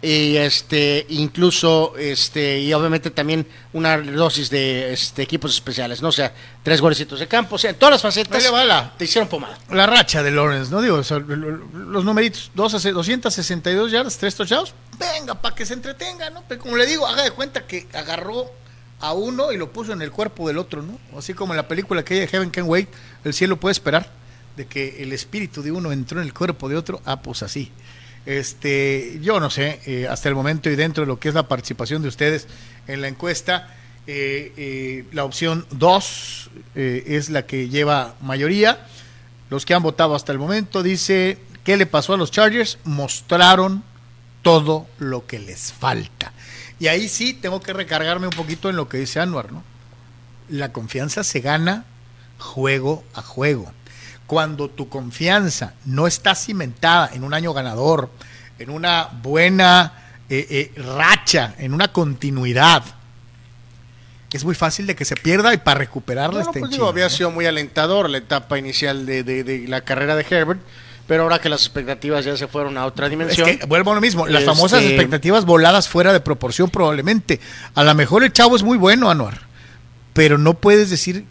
y 0.00 0.36
este 0.36 1.06
incluso 1.08 1.94
este 1.98 2.60
y 2.60 2.72
obviamente 2.72 3.10
también 3.10 3.44
una 3.72 3.98
dosis 3.98 4.48
de 4.48 4.92
este, 4.92 5.22
equipos 5.22 5.52
especiales 5.52 6.00
no 6.00 6.08
o 6.08 6.12
sea 6.12 6.32
tres 6.62 6.80
golecitos 6.80 7.18
de 7.18 7.26
campo 7.26 7.56
o 7.56 7.58
sea 7.58 7.70
en 7.70 7.76
todas 7.76 7.94
las 7.94 8.02
facetas 8.02 8.44
te 8.96 9.04
hicieron 9.04 9.28
pomada. 9.28 9.58
la 9.72 9.86
racha 9.86 10.22
de 10.22 10.30
Lawrence 10.30 10.70
no 10.70 10.80
digo 10.80 10.98
los 10.98 12.04
numeritos 12.04 12.52
262 12.54 13.90
yardas 13.90 14.16
tres 14.18 14.36
touchdowns. 14.36 14.72
Venga 14.98 15.34
para 15.34 15.54
que 15.54 15.66
se 15.66 15.74
entretenga 15.74 16.30
no 16.30 16.44
pero 16.46 16.60
como 16.60 16.76
le 16.76 16.86
digo 16.86 17.04
haga 17.04 17.24
de 17.24 17.32
cuenta 17.32 17.66
que 17.66 17.88
agarró 17.92 18.52
a 19.00 19.12
uno 19.12 19.52
y 19.52 19.56
lo 19.56 19.72
puso 19.72 19.92
en 19.92 20.02
el 20.02 20.10
cuerpo 20.10 20.48
del 20.48 20.58
otro, 20.58 20.82
¿no? 20.82 20.98
Así 21.16 21.34
como 21.34 21.52
en 21.52 21.56
la 21.56 21.68
película 21.68 22.04
que 22.04 22.14
hay 22.14 22.20
de 22.20 22.26
Heaven 22.26 22.50
Can 22.50 22.64
Wait, 22.68 22.88
el 23.24 23.32
cielo 23.32 23.56
puede 23.58 23.72
esperar, 23.72 24.10
de 24.58 24.66
que 24.66 25.02
el 25.02 25.12
espíritu 25.12 25.62
de 25.62 25.72
uno 25.72 25.92
entró 25.92 26.20
en 26.20 26.26
el 26.26 26.34
cuerpo 26.34 26.68
de 26.68 26.76
otro, 26.76 27.00
ah, 27.06 27.22
pues 27.22 27.42
así. 27.42 27.70
Este, 28.26 29.18
yo 29.22 29.40
no 29.40 29.48
sé, 29.48 29.80
eh, 29.86 30.06
hasta 30.06 30.28
el 30.28 30.34
momento 30.34 30.68
y 30.68 30.76
dentro 30.76 31.04
de 31.04 31.06
lo 31.06 31.18
que 31.18 31.28
es 31.28 31.34
la 31.34 31.48
participación 31.48 32.02
de 32.02 32.08
ustedes 32.08 32.48
en 32.88 33.00
la 33.00 33.08
encuesta, 33.08 33.74
eh, 34.06 34.52
eh, 34.56 35.04
la 35.12 35.24
opción 35.24 35.64
2 35.70 36.50
es 36.74 37.30
la 37.30 37.46
que 37.46 37.68
lleva 37.68 38.16
mayoría. 38.20 38.86
Los 39.48 39.64
que 39.64 39.74
han 39.74 39.82
votado 39.82 40.14
hasta 40.14 40.32
el 40.32 40.38
momento 40.38 40.82
dice, 40.82 41.38
¿qué 41.64 41.76
le 41.76 41.86
pasó 41.86 42.14
a 42.14 42.16
los 42.16 42.30
Chargers? 42.30 42.78
Mostraron 42.84 43.84
todo 44.42 44.86
lo 44.98 45.26
que 45.26 45.38
les 45.38 45.72
falta. 45.72 46.32
Y 46.80 46.88
ahí 46.88 47.08
sí 47.08 47.32
tengo 47.32 47.60
que 47.60 47.72
recargarme 47.72 48.26
un 48.26 48.32
poquito 48.32 48.68
en 48.68 48.76
lo 48.76 48.88
que 48.88 48.98
dice 48.98 49.20
Anuar, 49.20 49.52
¿no? 49.52 49.62
La 50.48 50.72
confianza 50.72 51.22
se 51.24 51.40
gana 51.40 51.84
juego 52.38 53.04
a 53.14 53.22
juego. 53.22 53.72
Cuando 54.28 54.68
tu 54.68 54.88
confianza 54.88 55.74
no 55.84 56.06
está 56.06 56.36
cimentada 56.36 57.10
en 57.12 57.24
un 57.24 57.34
año 57.34 57.52
ganador, 57.52 58.10
en 58.60 58.70
una 58.70 59.08
buena 59.20 59.94
eh, 60.30 60.46
eh, 60.76 60.80
racha, 60.80 61.54
en 61.58 61.74
una 61.74 61.88
continuidad, 61.88 62.84
es 64.30 64.44
muy 64.44 64.54
fácil 64.54 64.86
de 64.86 64.94
que 64.94 65.04
se 65.04 65.16
pierda 65.16 65.52
y 65.54 65.56
para 65.56 65.78
recuperarla 65.80 66.44
no, 66.44 66.52
pues 66.52 66.78
había 66.78 67.10
sido 67.10 67.32
muy 67.32 67.46
alentador 67.46 68.08
la 68.08 68.18
etapa 68.18 68.58
inicial 68.58 69.06
de, 69.06 69.24
de 69.24 69.66
la 69.66 69.80
carrera 69.80 70.14
de 70.14 70.26
Herbert 70.28 70.60
pero 71.08 71.22
ahora 71.22 71.40
que 71.40 71.48
las 71.48 71.62
expectativas 71.62 72.24
ya 72.24 72.36
se 72.36 72.46
fueron 72.46 72.76
a 72.76 72.84
otra 72.84 73.08
dimensión. 73.08 73.48
Es 73.48 73.56
que 73.56 73.66
vuelvo 73.66 73.92
a 73.92 73.94
lo 73.94 74.00
mismo, 74.00 74.26
las 74.26 74.42
Este- 74.42 74.54
famosas 74.54 74.82
expectativas 74.82 75.46
voladas 75.46 75.88
fuera 75.88 76.12
de 76.12 76.20
proporción 76.20 76.68
probablemente. 76.68 77.40
A 77.74 77.82
lo 77.82 77.94
mejor 77.94 78.22
el 78.24 78.32
chavo 78.32 78.54
es 78.54 78.62
muy 78.62 78.76
bueno, 78.76 79.10
Anuar, 79.10 79.40
pero 80.12 80.36
no 80.36 80.52
puedes 80.54 80.90
decir 80.90 81.24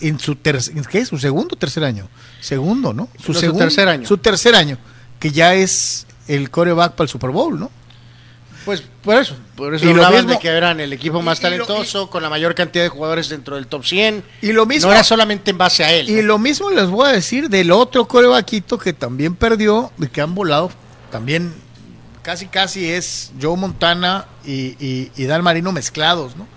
en 0.00 0.20
su 0.20 0.36
tercer, 0.36 0.74
¿qué? 0.86 1.04
¿Su 1.04 1.18
segundo 1.18 1.56
o 1.56 1.58
tercer 1.58 1.82
año? 1.82 2.08
Segundo, 2.40 2.92
¿no? 2.92 3.08
No, 3.18 3.24
su 3.24 3.52
tercer 3.56 3.88
año. 3.88 4.06
Su 4.06 4.18
tercer 4.18 4.54
año, 4.54 4.78
que 5.18 5.30
ya 5.32 5.54
es 5.54 6.06
el 6.28 6.50
coreback 6.50 6.92
para 6.92 7.04
el 7.04 7.08
Super 7.08 7.30
Bowl, 7.30 7.58
¿no? 7.58 7.70
Pues 8.64 8.82
por 9.02 9.16
eso, 9.16 9.36
por 9.54 9.74
eso 9.76 9.84
Y 9.88 9.94
lo 9.94 10.10
mismo- 10.10 10.30
de 10.32 10.38
que 10.40 10.48
eran 10.48 10.80
el 10.80 10.92
equipo 10.92 11.22
más 11.22 11.38
y- 11.40 11.46
y 11.46 11.50
lo- 11.56 11.66
talentoso, 11.66 12.10
con 12.10 12.20
la 12.22 12.28
mayor 12.28 12.54
cantidad 12.56 12.82
de 12.84 12.88
jugadores 12.88 13.28
dentro 13.28 13.54
del 13.54 13.68
top 13.68 13.84
100. 13.84 14.24
Y 14.42 14.52
lo 14.52 14.66
mismo- 14.66 14.88
No 14.88 14.92
era 14.94 15.04
solamente 15.04 15.52
en 15.52 15.58
base 15.58 15.84
a 15.84 15.92
él. 15.92 16.10
Y 16.10 16.14
¿no? 16.14 16.22
lo 16.22 16.38
mismo 16.38 16.70
les 16.70 16.88
voy 16.88 17.08
a 17.08 17.12
decir 17.12 17.48
del 17.48 17.70
otro 17.70 18.06
corebaquito 18.08 18.76
que 18.76 18.92
también 18.92 19.36
perdió 19.36 19.92
y 20.00 20.08
que 20.08 20.20
han 20.20 20.34
volado. 20.34 20.72
También 21.12 21.54
casi 22.22 22.46
casi 22.48 22.90
es 22.90 23.30
Joe 23.40 23.56
Montana 23.56 24.26
y, 24.44 24.74
y, 25.16 25.24
Dan 25.26 25.44
Marino 25.44 25.70
mezclados, 25.70 26.36
¿no? 26.36 26.48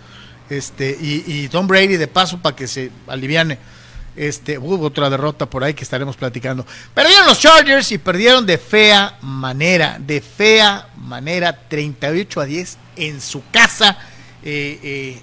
Este, 0.49 0.97
y, 0.99 1.23
y 1.27 1.47
Tom 1.47 1.67
Brady 1.67 1.95
de 1.97 2.07
paso 2.07 2.39
para 2.39 2.55
que 2.55 2.67
se 2.67 2.89
aliviane. 3.05 3.59
Este, 4.19 4.57
hubo 4.57 4.85
otra 4.85 5.09
derrota 5.09 5.45
por 5.45 5.63
ahí 5.63 5.73
que 5.73 5.83
estaremos 5.85 6.17
platicando. 6.17 6.65
Perdieron 6.93 7.25
los 7.25 7.39
Chargers 7.39 7.89
y 7.93 7.97
perdieron 7.97 8.45
de 8.45 8.57
fea 8.57 9.17
manera, 9.21 9.97
de 9.97 10.19
fea 10.19 10.89
manera, 10.97 11.57
38 11.69 12.41
a 12.41 12.45
10 12.45 12.77
en 12.97 13.21
su 13.21 13.41
casa. 13.49 13.97
eh, 14.43 14.79
eh, 14.83 15.21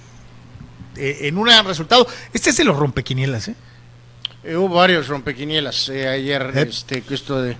eh, 0.96 1.28
en 1.28 1.36
un 1.36 1.46
resultado. 1.66 2.06
Este 2.32 2.50
es 2.50 2.56
de 2.56 2.64
los 2.64 2.76
rompequinielas, 2.76 3.48
¿eh? 3.48 3.54
Eh, 4.44 4.56
hubo 4.56 4.76
varios 4.76 5.08
rompequinielas 5.08 5.90
ayer, 5.90 6.52
este, 6.56 7.02
que 7.02 7.14
esto 7.14 7.42
de, 7.42 7.56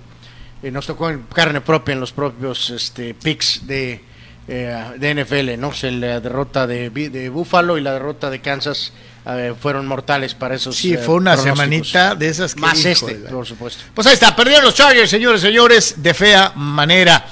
nos 0.71 0.87
tocó 0.87 1.09
en 1.09 1.21
carne 1.33 1.61
propia 1.61 1.93
en 1.93 1.99
los 1.99 2.13
propios 2.13 2.71
este, 2.71 3.13
picks 3.13 3.67
de, 3.67 4.01
de 4.47 5.23
NFL, 5.23 5.59
¿no? 5.59 5.67
O 5.67 5.73
sea, 5.73 5.91
la 5.91 6.19
derrota 6.19 6.65
de, 6.65 6.89
de 6.89 7.29
Buffalo 7.29 7.77
y 7.77 7.81
la 7.81 7.93
derrota 7.93 8.29
de 8.31 8.41
Kansas 8.41 8.93
eh, 9.29 9.53
fueron 9.59 9.85
mortales 9.87 10.33
para 10.33 10.55
esos. 10.55 10.75
Sí, 10.75 10.93
eh, 10.93 10.97
fue 10.97 11.15
una 11.15 11.35
semanita 11.35 12.15
de 12.15 12.29
esas 12.29 12.55
que 12.55 12.61
Más 12.61 12.83
este, 12.85 13.17
de 13.17 13.29
por 13.29 13.45
supuesto. 13.45 13.83
Pues 13.93 14.07
ahí 14.07 14.13
está, 14.13 14.35
perdieron 14.35 14.63
los 14.63 14.75
Chargers, 14.75 15.09
señores, 15.09 15.41
señores, 15.41 15.95
de 15.97 16.13
fea 16.13 16.53
manera. 16.55 17.25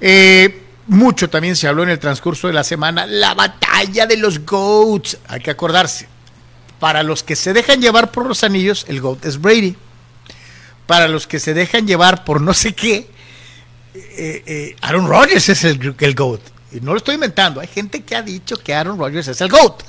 Eh, 0.00 0.62
mucho 0.86 1.28
también 1.28 1.56
se 1.56 1.66
habló 1.66 1.82
en 1.82 1.90
el 1.90 1.98
transcurso 1.98 2.46
de 2.46 2.52
la 2.52 2.62
semana, 2.62 3.04
la 3.06 3.34
batalla 3.34 4.06
de 4.06 4.16
los 4.16 4.44
GOATs. 4.44 5.18
Hay 5.26 5.40
que 5.40 5.50
acordarse, 5.50 6.08
para 6.78 7.02
los 7.02 7.22
que 7.24 7.34
se 7.34 7.52
dejan 7.52 7.80
llevar 7.80 8.12
por 8.12 8.26
los 8.26 8.44
anillos, 8.44 8.86
el 8.88 9.00
GOAT 9.00 9.24
es 9.24 9.40
Brady. 9.40 9.76
Para 10.86 11.08
los 11.08 11.26
que 11.26 11.40
se 11.40 11.52
dejan 11.54 11.86
llevar 11.86 12.24
por 12.24 12.40
no 12.40 12.54
sé 12.54 12.74
qué, 12.74 13.10
eh, 13.94 14.42
eh, 14.46 14.76
Aaron 14.82 15.08
Rodgers 15.08 15.48
es 15.48 15.64
el, 15.64 15.94
el 15.98 16.14
GOAT. 16.14 16.40
Y 16.72 16.80
no 16.80 16.92
lo 16.92 16.98
estoy 16.98 17.16
inventando, 17.16 17.60
hay 17.60 17.66
gente 17.66 18.02
que 18.02 18.14
ha 18.14 18.22
dicho 18.22 18.56
que 18.56 18.72
Aaron 18.72 18.98
Rodgers 18.98 19.26
es 19.26 19.40
el 19.40 19.48
GOAT. 19.48 19.82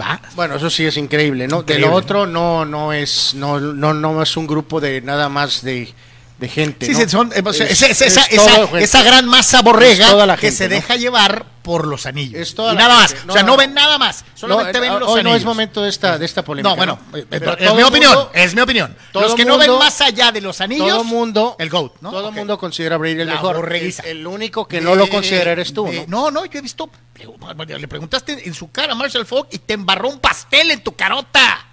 ¿Va? 0.00 0.20
Bueno, 0.34 0.56
eso 0.56 0.70
sí 0.70 0.84
es 0.84 0.96
increíble, 0.96 1.46
¿no? 1.46 1.60
Increíble. 1.60 1.86
De 1.86 1.90
lo 1.90 1.96
otro 1.96 2.26
no 2.26 2.64
no 2.64 2.92
es 2.92 3.34
no 3.34 3.60
no 3.60 3.94
no 3.94 4.22
es 4.22 4.36
un 4.36 4.46
grupo 4.46 4.80
de 4.80 5.00
nada 5.00 5.28
más 5.28 5.62
de, 5.62 5.94
de 6.38 6.48
gente. 6.48 6.86
Sí, 6.86 6.92
¿no? 6.92 6.98
sí, 7.00 7.08
son, 7.08 7.32
eh, 7.34 7.42
o 7.44 7.52
sea, 7.52 7.66
Es- 7.66 7.82
esa, 7.82 8.06
esa- 8.06 8.06
es 8.06 8.32
esa- 8.32 8.44
todo 8.44 8.54
esa- 8.56 8.66
gente. 8.68 8.84
esa 8.84 9.02
gran 9.02 9.26
masa 9.26 9.62
borrega 9.62 10.36
que 10.36 10.50
se 10.50 10.68
¿no? 10.68 10.74
deja 10.74 10.96
llevar 10.96 11.46
por 11.62 11.86
los 11.86 12.04
anillos. 12.06 12.40
Es 12.40 12.54
toda 12.54 12.74
y 12.74 12.76
nada 12.76 12.94
más. 12.96 13.14
o 13.26 13.32
sea, 13.32 13.42
No, 13.42 13.56
ven 13.56 13.72
nada 13.72 13.96
más. 13.96 14.22
Solamente 14.34 14.74
No, 14.74 14.80
ven 14.82 14.92
eh, 14.92 14.98
los 15.00 15.08
hoy 15.08 15.20
anillos. 15.20 15.24
no 15.32 15.36
es 15.36 15.44
momento 15.44 15.82
de 15.82 15.88
esta 15.88 16.18
de 16.18 16.26
esta 16.26 16.44
polémica. 16.44 16.70
No, 16.70 16.76
bueno, 16.76 16.98
eh, 17.14 17.24
Pero 17.30 17.56
es 17.56 17.74
mi 17.74 17.82
opinión. 17.82 18.28
es 18.34 18.54
mi 18.54 18.60
opinión. 18.60 18.94
Los 19.14 19.34
que 19.34 19.44
no 19.44 19.56
ven 19.56 19.78
más 19.78 20.00
allá 20.00 20.30
de 20.32 20.40
los 20.40 20.60
anillos. 20.60 20.88
todo 20.88 21.04
mundo 21.04 21.56
El 21.58 21.70
GOAT, 21.70 21.92
¿no? 22.00 22.10
Todo 22.10 22.28
Ok. 22.28 22.34
mundo 22.34 22.58
considera 22.58 22.96
a 22.96 22.98
Brady 22.98 23.20
el 23.20 23.26
La 23.28 23.34
mejor. 23.34 23.72
El, 23.74 23.94
el 24.04 24.26
único 24.26 24.66
que 24.68 24.80
no 24.80 24.94
lo 24.94 25.04
Eh, 25.04 25.08
considera 25.08 25.52
eres 25.52 25.72
tú, 25.72 25.86
eh, 25.86 26.04
¿no? 26.08 26.24
No, 26.24 26.30
no, 26.42 26.44
yo 26.46 26.58
he 26.58 26.62
visto. 26.62 26.90
Le, 27.78 27.88
preguntaste 27.88 28.46
en 28.46 28.54
su 28.54 28.70
cara 28.70 28.92
a 28.92 28.94
Marshall 28.96 29.24
Falk 29.24 29.46
y 29.52 29.58
te 29.58 29.74
embarró 29.74 30.08
un 30.08 30.18
pastel 30.18 30.70
en 30.72 30.82
tu 30.82 30.94
carota. 30.96 31.64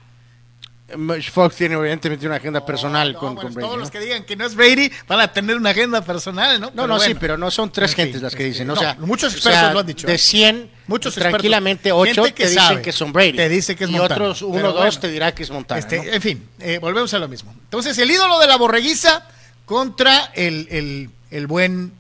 Fox 1.32 1.56
tiene 1.56 1.76
evidentemente 1.76 2.26
una 2.28 2.36
agenda 2.38 2.66
personal 2.66 3.14
No, 3.14 3.20
con, 3.20 3.36
bueno, 3.36 3.42
con 3.50 3.54
Brady. 3.54 3.66
Todos 3.66 3.78
¿no? 3.78 3.82
los 3.82 3.92
que 3.92 4.00
digan 4.00 4.24
que 4.24 4.36
no 4.36 4.46
es 4.46 4.56
Brady 4.56 4.92
van 5.08 5.20
a 5.20 5.32
tener 5.32 5.56
una 5.56 5.70
agenda 5.72 6.02
personal, 6.04 6.60
¿no? 6.60 6.72
No, 6.74 6.88
no, 6.88 7.00
sí, 7.00 7.06
bueno. 7.08 7.20
pero 7.20 7.38
no 7.38 7.50
son 7.52 7.72
tres 7.72 7.92
En 7.92 7.96
fin, 7.96 8.04
gentes 8.06 8.22
las 8.22 8.36
que 8.36 8.44
este, 8.44 8.52
dicen. 8.52 8.68
no, 8.68 8.74
o 8.74 8.78
sea, 8.78 8.96
muchos 9.00 9.34
o 9.34 9.36
expertos 9.38 9.62
sea, 9.62 9.74
lo 9.74 9.80
han 9.80 9.86
dicho, 9.88 10.08
De 10.08 10.16
¿eh? 10.16 10.18
100, 10.18 10.72
Muchos 10.88 11.16
tranquilamente 11.16 11.90
expertos, 11.90 12.12
8 12.12 12.24
gente 12.24 12.34
que 12.36 12.44
te 12.44 12.50
dicen 12.50 12.64
sabe, 12.68 12.82
que 12.82 12.92
son 12.92 13.14
Brady. 13.14 13.34
te 13.34 13.50
dice 13.50 13.76
que 13.76 13.84
es 13.86 13.90
Y 13.90 13.94
Montana, 13.94 14.16
otros, 14.16 14.42
uno 14.42 14.54
pero 14.56 14.70
o 14.70 14.74
dos 14.74 14.82
bueno. 14.84 15.00
te 15.00 15.08
dirá 15.10 15.34
que 15.34 15.44
es 15.44 15.50
Montana. 15.52 15.80
Este, 15.80 15.98
¿no? 15.98 16.04
En 16.12 16.22
fin, 16.22 16.48
eh, 16.60 16.78
volvemos 16.80 17.14
a 17.14 17.20
lo 17.20 17.28
mismo. 17.28 17.54
Entonces, 17.64 17.98
el 17.98 18.12
ídolo 18.12 18.40
de 18.40 18.48
la 18.48 18.58
borreguiza 18.58 19.28
contra 19.66 20.32
el, 20.36 20.68
el, 20.70 21.10
el 21.30 21.48
buen. 21.48 21.94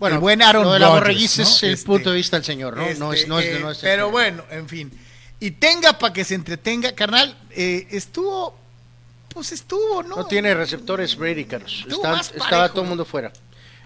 el 0.00 0.18
buen 0.18 0.42
Aaron 0.42 0.64
lo 0.64 0.72
de 0.74 0.78
la 0.80 0.86
Rodgers, 0.88 1.00
borreguiza 1.02 1.42
¿no? 1.42 1.48
es 1.48 1.62
el 1.62 1.70
Este, 1.72 1.86
punto 1.86 2.10
de 2.10 2.16
vista 2.16 2.36
del 2.36 2.44
señor, 2.44 2.76
¿no? 2.76 2.82
no 2.98 3.12
es, 3.12 3.26
no 3.26 3.38
es, 3.38 3.46
este, 3.46 3.60
no 3.60 3.70
es- 3.70 3.78
eh, 3.78 3.80
pero 3.82 4.10
bueno, 4.10 4.44
en 4.50 4.68
fin. 4.68 4.92
Y 5.40 5.50
tenga 5.52 5.98
para 5.98 6.12
que 6.12 6.24
se 6.24 6.34
entretenga, 6.34 6.92
carnal, 6.92 7.36
eh, 7.50 7.86
estuvo. 7.90 8.58
Pues 9.28 9.52
estuvo, 9.52 10.02
¿no? 10.02 10.16
No 10.16 10.26
tiene 10.26 10.54
receptores. 10.54 11.14
Estuvo 11.86 12.06
Está- 12.06 12.20
estaba 12.44 12.68
todo 12.70 12.82
el 12.82 12.88
mundo 12.88 13.04
fuera. 13.04 13.30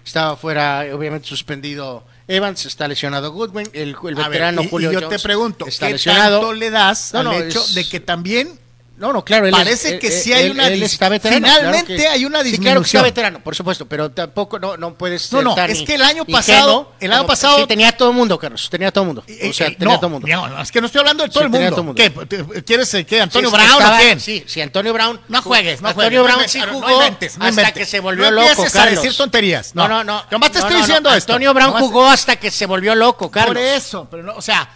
Estaba 0.05 0.37
fuera, 0.37 0.85
obviamente 0.93 1.27
suspendido 1.27 2.05
Evans, 2.27 2.65
está 2.65 2.87
lesionado 2.87 3.31
Goodwin, 3.33 3.69
el, 3.73 3.89
el 3.89 4.15
ver, 4.15 4.29
veterano 4.29 4.63
y- 4.63 4.69
Julio 4.69 4.89
y 4.91 4.93
yo 4.93 5.01
Jones 5.01 5.17
te 5.21 5.23
pregunto, 5.27 5.67
está 5.67 5.87
¿qué 5.87 5.93
lesionado. 5.93 6.39
tanto 6.39 6.53
le 6.53 6.69
das 6.69 7.11
No, 7.13 7.19
al 7.19 7.25
no, 7.25 7.33
hecho 7.33 7.61
es- 7.61 7.73
de 7.75 7.87
que 7.87 7.99
también 7.99 8.57
No, 9.01 9.11
no, 9.11 9.25
claro, 9.25 9.47
él 9.47 9.51
Parece 9.51 9.95
es- 9.95 9.99
que 9.99 10.07
él- 10.07 10.13
sí 10.13 10.31
hay 10.31 10.45
él- 10.45 10.51
una 10.51 10.67
él 10.67 10.83
está 10.83 11.09
veterano, 11.09 11.45
finalmente 11.47 11.85
claro 11.95 12.01
que- 12.01 12.07
hay 12.07 12.23
una 12.25 12.43
Sí, 12.43 12.43
claro 12.43 12.43
que 12.43 12.47
está 12.47 12.61
disminución. 12.61 13.03
veterano, 13.03 13.43
por 13.43 13.55
supuesto, 13.55 13.85
pero 13.87 14.11
tampoco 14.11 14.59
no, 14.59 14.77
no 14.77 14.93
puedes 14.93 15.31
No, 15.33 15.39
ser 15.39 15.43
no, 15.45 15.57
es 15.57 15.81
que 15.81 15.95
el 15.95 16.03
año 16.03 16.23
pasado- 16.25 16.93
el 16.99 17.11
año 17.11 17.25
pasado- 17.25 17.57
sí, 17.57 17.65
tenía 17.67 17.91
todo 17.91 18.11
el 18.11 18.15
mundo, 18.15 18.37
Carlos, 18.37 18.69
tenía 18.69 18.91
todo 18.91 19.03
el 19.03 19.07
mundo. 19.07 19.23
Eh, 19.27 19.49
O 19.49 19.53
sea, 19.53 19.67
eh, 19.67 19.75
tenía 19.77 19.95
no, 19.95 19.99
todo 19.99 20.05
el 20.07 20.11
mundo. 20.13 20.27
no, 20.27 20.61
es 20.61 20.71
que 20.71 20.79
no 20.79 20.85
estoy 20.85 20.99
hablando 20.99 21.23
de 21.23 21.29
todo 21.29 21.39
Sí, 21.39 21.45
el 21.45 21.49
mundo. 21.49 21.69
todo 21.69 21.79
el 21.79 21.85
mundo. 21.87 21.95
¿Qué? 22.01 22.09
¿Te- 22.53 22.63
¿Quieres 22.63 22.93
eh, 22.93 23.05
qué? 23.05 23.21
¿Antonio 23.21 23.49
Sí, 23.49 23.55
Brown 23.55 23.69
estaba- 23.71 23.97
o 23.97 23.99
quién? 24.01 24.19
Sí, 24.19 24.43
sí, 24.47 24.61
Antonio 24.61 24.93
Brown. 24.93 25.19
No 25.29 25.41
juegues, 25.41 25.81
no 25.81 25.87
Antonio 25.89 26.21
juegues. 26.21 26.23
Brown 26.35 26.41
No 26.43 26.47
sí 26.47 26.59
no 26.59 26.67
jugó 26.73 26.91
inventes, 27.03 27.37
no 27.39 27.45
hasta 27.45 27.61
inventes. 27.61 27.73
que 27.83 27.85
se 27.89 27.99
volvió 27.99 28.25
No 28.25 28.31
loco, 28.31 28.49
empieces 28.49 28.75
a 28.75 28.85
decir 28.85 29.17
tonterías. 29.17 29.73
No, 29.73 29.87
no, 29.87 30.03
no. 30.03 30.23
Nomás 30.29 30.51
te 30.51 30.59
No, 30.59 30.65
estoy 30.65 30.73
no, 30.73 30.79
no. 30.79 30.85
diciendo 30.85 31.09
esto. 31.15 31.33
Antonio 31.33 31.53
Brown 31.55 31.73
jugó 31.73 32.07
hasta 32.07 32.35
que 32.35 32.51
se 32.51 32.67
volvió 32.67 32.93
loco, 32.93 33.31
Carlos. 33.31 33.55
Por 33.55 33.63
eso, 33.63 34.07
pero 34.11 34.21
no, 34.21 34.35
o 34.35 34.41
sea, 34.43 34.69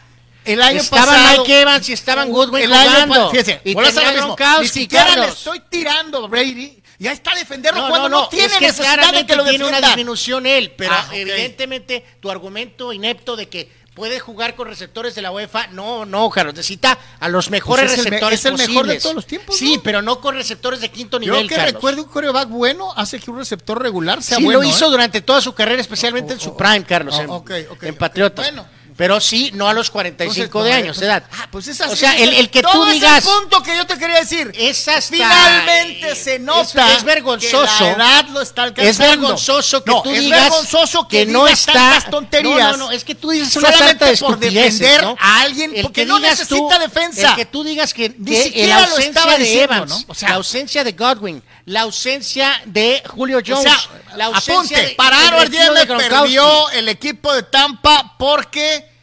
el 0.46 0.62
año 0.62 0.80
Estaban 0.82 1.06
pasado. 1.08 1.38
Mike 1.44 1.62
Evans 1.62 1.90
y 1.90 1.94
estaban 1.94 2.32
Goodwin 2.32 2.64
el 2.64 2.74
año 2.74 2.92
jugando. 2.92 3.30
Fíjese, 3.32 3.62
Y 3.64 3.76
mismo. 3.76 4.36
Ni 4.62 4.68
siquiera 4.68 5.06
le 5.10 5.16
Carlos. 5.16 5.38
estoy 5.38 5.62
tirando 5.70 6.28
Brady. 6.28 6.82
Ya 6.98 7.12
está 7.12 7.32
a 7.32 7.36
defenderlo 7.36 7.82
No, 7.82 7.90
cuando 7.90 8.08
no, 8.10 8.30
tiene 8.30 8.46
es 8.46 8.54
que 8.54 8.68
necesidad 8.68 9.12
de 9.14 9.26
que 9.26 9.36
lo 9.36 9.44
tiene 9.44 9.66
una 9.66 9.82
disminución 9.82 10.46
él, 10.46 10.72
pero 10.78 10.94
Ah, 10.94 11.10
evidentemente 11.12 12.06
tu 12.22 12.32
argumento 12.32 12.94
inepto 12.94 13.36
de 13.36 13.50
que 13.50 13.70
puede 13.94 14.20
jugar 14.22 14.56
con 14.56 14.68
receptores 14.68 15.14
de 15.16 15.22
la 15.22 15.32
UEFA, 15.32 15.68
no, 15.68 16.06
no, 16.06 16.30
Carlos, 16.30 16.54
necesita 16.56 16.98
a 17.20 17.28
los 17.30 17.50
mejores 17.50 17.86
Pues 17.86 17.94
es 17.94 17.98
el 18.00 18.04
me- 18.06 18.10
receptores 18.12 18.40
es 18.40 18.46
el 18.46 18.54
mejor 18.58 18.88
de 18.88 19.00
todos 19.00 19.16
los 19.16 19.26
tiempos, 19.26 19.58
Sí, 19.58 19.76
¿no? 19.78 19.84
pero 19.84 20.02
no 20.02 20.20
con 20.22 20.36
receptores 20.36 20.80
de 20.82 20.90
quinto 20.90 21.18
Yo 21.18 21.32
nivel, 21.34 21.48
que 21.50 21.56
Carlos. 21.56 21.74
recuerdo 21.76 22.04
un 22.04 22.10
coreback 22.10 22.50
bueno 22.50 22.94
hace 22.96 23.20
que 23.20 23.30
un 23.32 23.38
receptor 23.40 23.82
regular 23.82 24.22
sea 24.24 24.38
sí 24.38 24.44
bueno. 24.44 24.62
lo 24.62 24.66
hizo 24.68 24.88
¿eh? 24.88 24.90
durante 24.92 25.22
toda 25.22 25.42
su 25.42 25.54
carrera, 25.54 25.82
especialmente 25.82 26.34
en 26.34 26.40
Oh, 26.40 26.44
su 26.44 26.56
prime, 26.58 26.84
Carlos, 26.86 27.16
oh, 27.18 27.22
en, 27.22 27.30
ok, 27.30 27.52
ok, 27.72 27.84
en. 27.84 27.96
Patriotas. 27.96 28.46
Bueno. 28.48 28.68
Pero 28.98 29.20
sí, 29.20 29.52
no 29.54 29.68
a 29.68 29.74
los 29.74 29.92
45 29.92 30.42
Entonces, 30.46 30.64
de 30.64 30.70
no, 30.70 30.76
años 30.86 30.98
eh, 30.98 31.00
de 31.02 31.06
edad. 31.08 31.24
Ah, 31.38 31.50
pues 31.52 31.68
es 31.68 31.82
así. 31.82 31.92
o 31.92 31.96
sea, 31.98 32.14
ese- 32.16 32.24
el, 32.24 32.34
el 32.36 32.50
que 32.50 32.62
todo 32.62 32.72
tú 32.72 32.84
ese 32.86 32.94
digas... 32.94 33.26
punto 33.26 33.62
que 33.62 33.76
yo 33.76 33.86
te 33.86 33.98
quería 33.98 34.20
decir. 34.20 34.52
Es 34.56 34.88
hasta- 34.88 35.02
Finalmente 35.14 36.16
se 36.16 36.36
es- 36.36 36.42
nota 36.42 36.94
es 36.96 37.04
vergonzoso. 37.04 37.78
que 37.78 37.84
la 37.84 37.94
edad 38.22 38.28
lo 38.30 38.42
está 38.42 38.64
alcanzando. 38.64 38.90
Es 38.90 38.98
vergonzoso 38.98 39.84
que 39.84 39.92
No, 39.92 40.02
tú 40.02 40.12
es 40.12 40.20
digas 40.22 40.42
vergonzoso 40.44 41.08
que, 41.08 41.26
no 41.26 41.48
está 41.48 41.74
tantas 41.74 42.10
tonterías. 42.10 42.58
No, 42.58 42.72
no, 42.72 42.78
no, 42.86 42.92
es 42.92 43.04
que 43.04 43.16
tú 43.16 43.32
dices 43.32 43.56
una 43.58 43.72
solamente 43.72 44.06
de 44.06 44.18
por 44.18 44.40
defender 44.40 45.04
¿no? 45.04 45.18
a 45.20 45.42
alguien 45.42 45.76
El 45.76 45.82
porque 45.84 46.02
que 46.02 46.06
no 46.08 46.20
necesita 46.20 46.56
tú- 46.56 46.70
defensa. 46.80 47.30
El 47.32 47.36
que 47.36 47.46
tú 47.46 47.64
digas 47.64 47.94
que, 47.94 48.16
Ni 48.18 48.32
que 48.32 48.44
siquiera 48.44 48.76
la 48.76 48.88
lo 48.88 48.88
ausencia 48.94 49.10
estaba 49.10 49.32
de 49.34 49.44
diciendo, 49.44 49.74
Evans, 49.74 49.90
¿no? 49.90 50.04
O 50.08 50.16
sea- 50.16 50.30
la 50.30 50.36
ausencia 50.36 50.84
de 50.86 50.92
Godwin, 50.94 51.44
la 51.66 51.82
ausencia 51.82 52.62
de 52.66 53.02
Julio 53.08 53.40
O 53.40 53.42
Jones, 53.46 53.64
sea, 53.64 54.18
la 54.18 54.26
ausencia 54.26 54.78
apunte, 54.78 54.90
de, 54.90 54.96
para 54.96 55.28
Aaron 55.28 55.50
perdió 55.98 56.70
el 56.72 56.90
equipo 56.90 57.34
de 57.34 57.44
Tampa 57.44 58.16
porque 58.18 58.95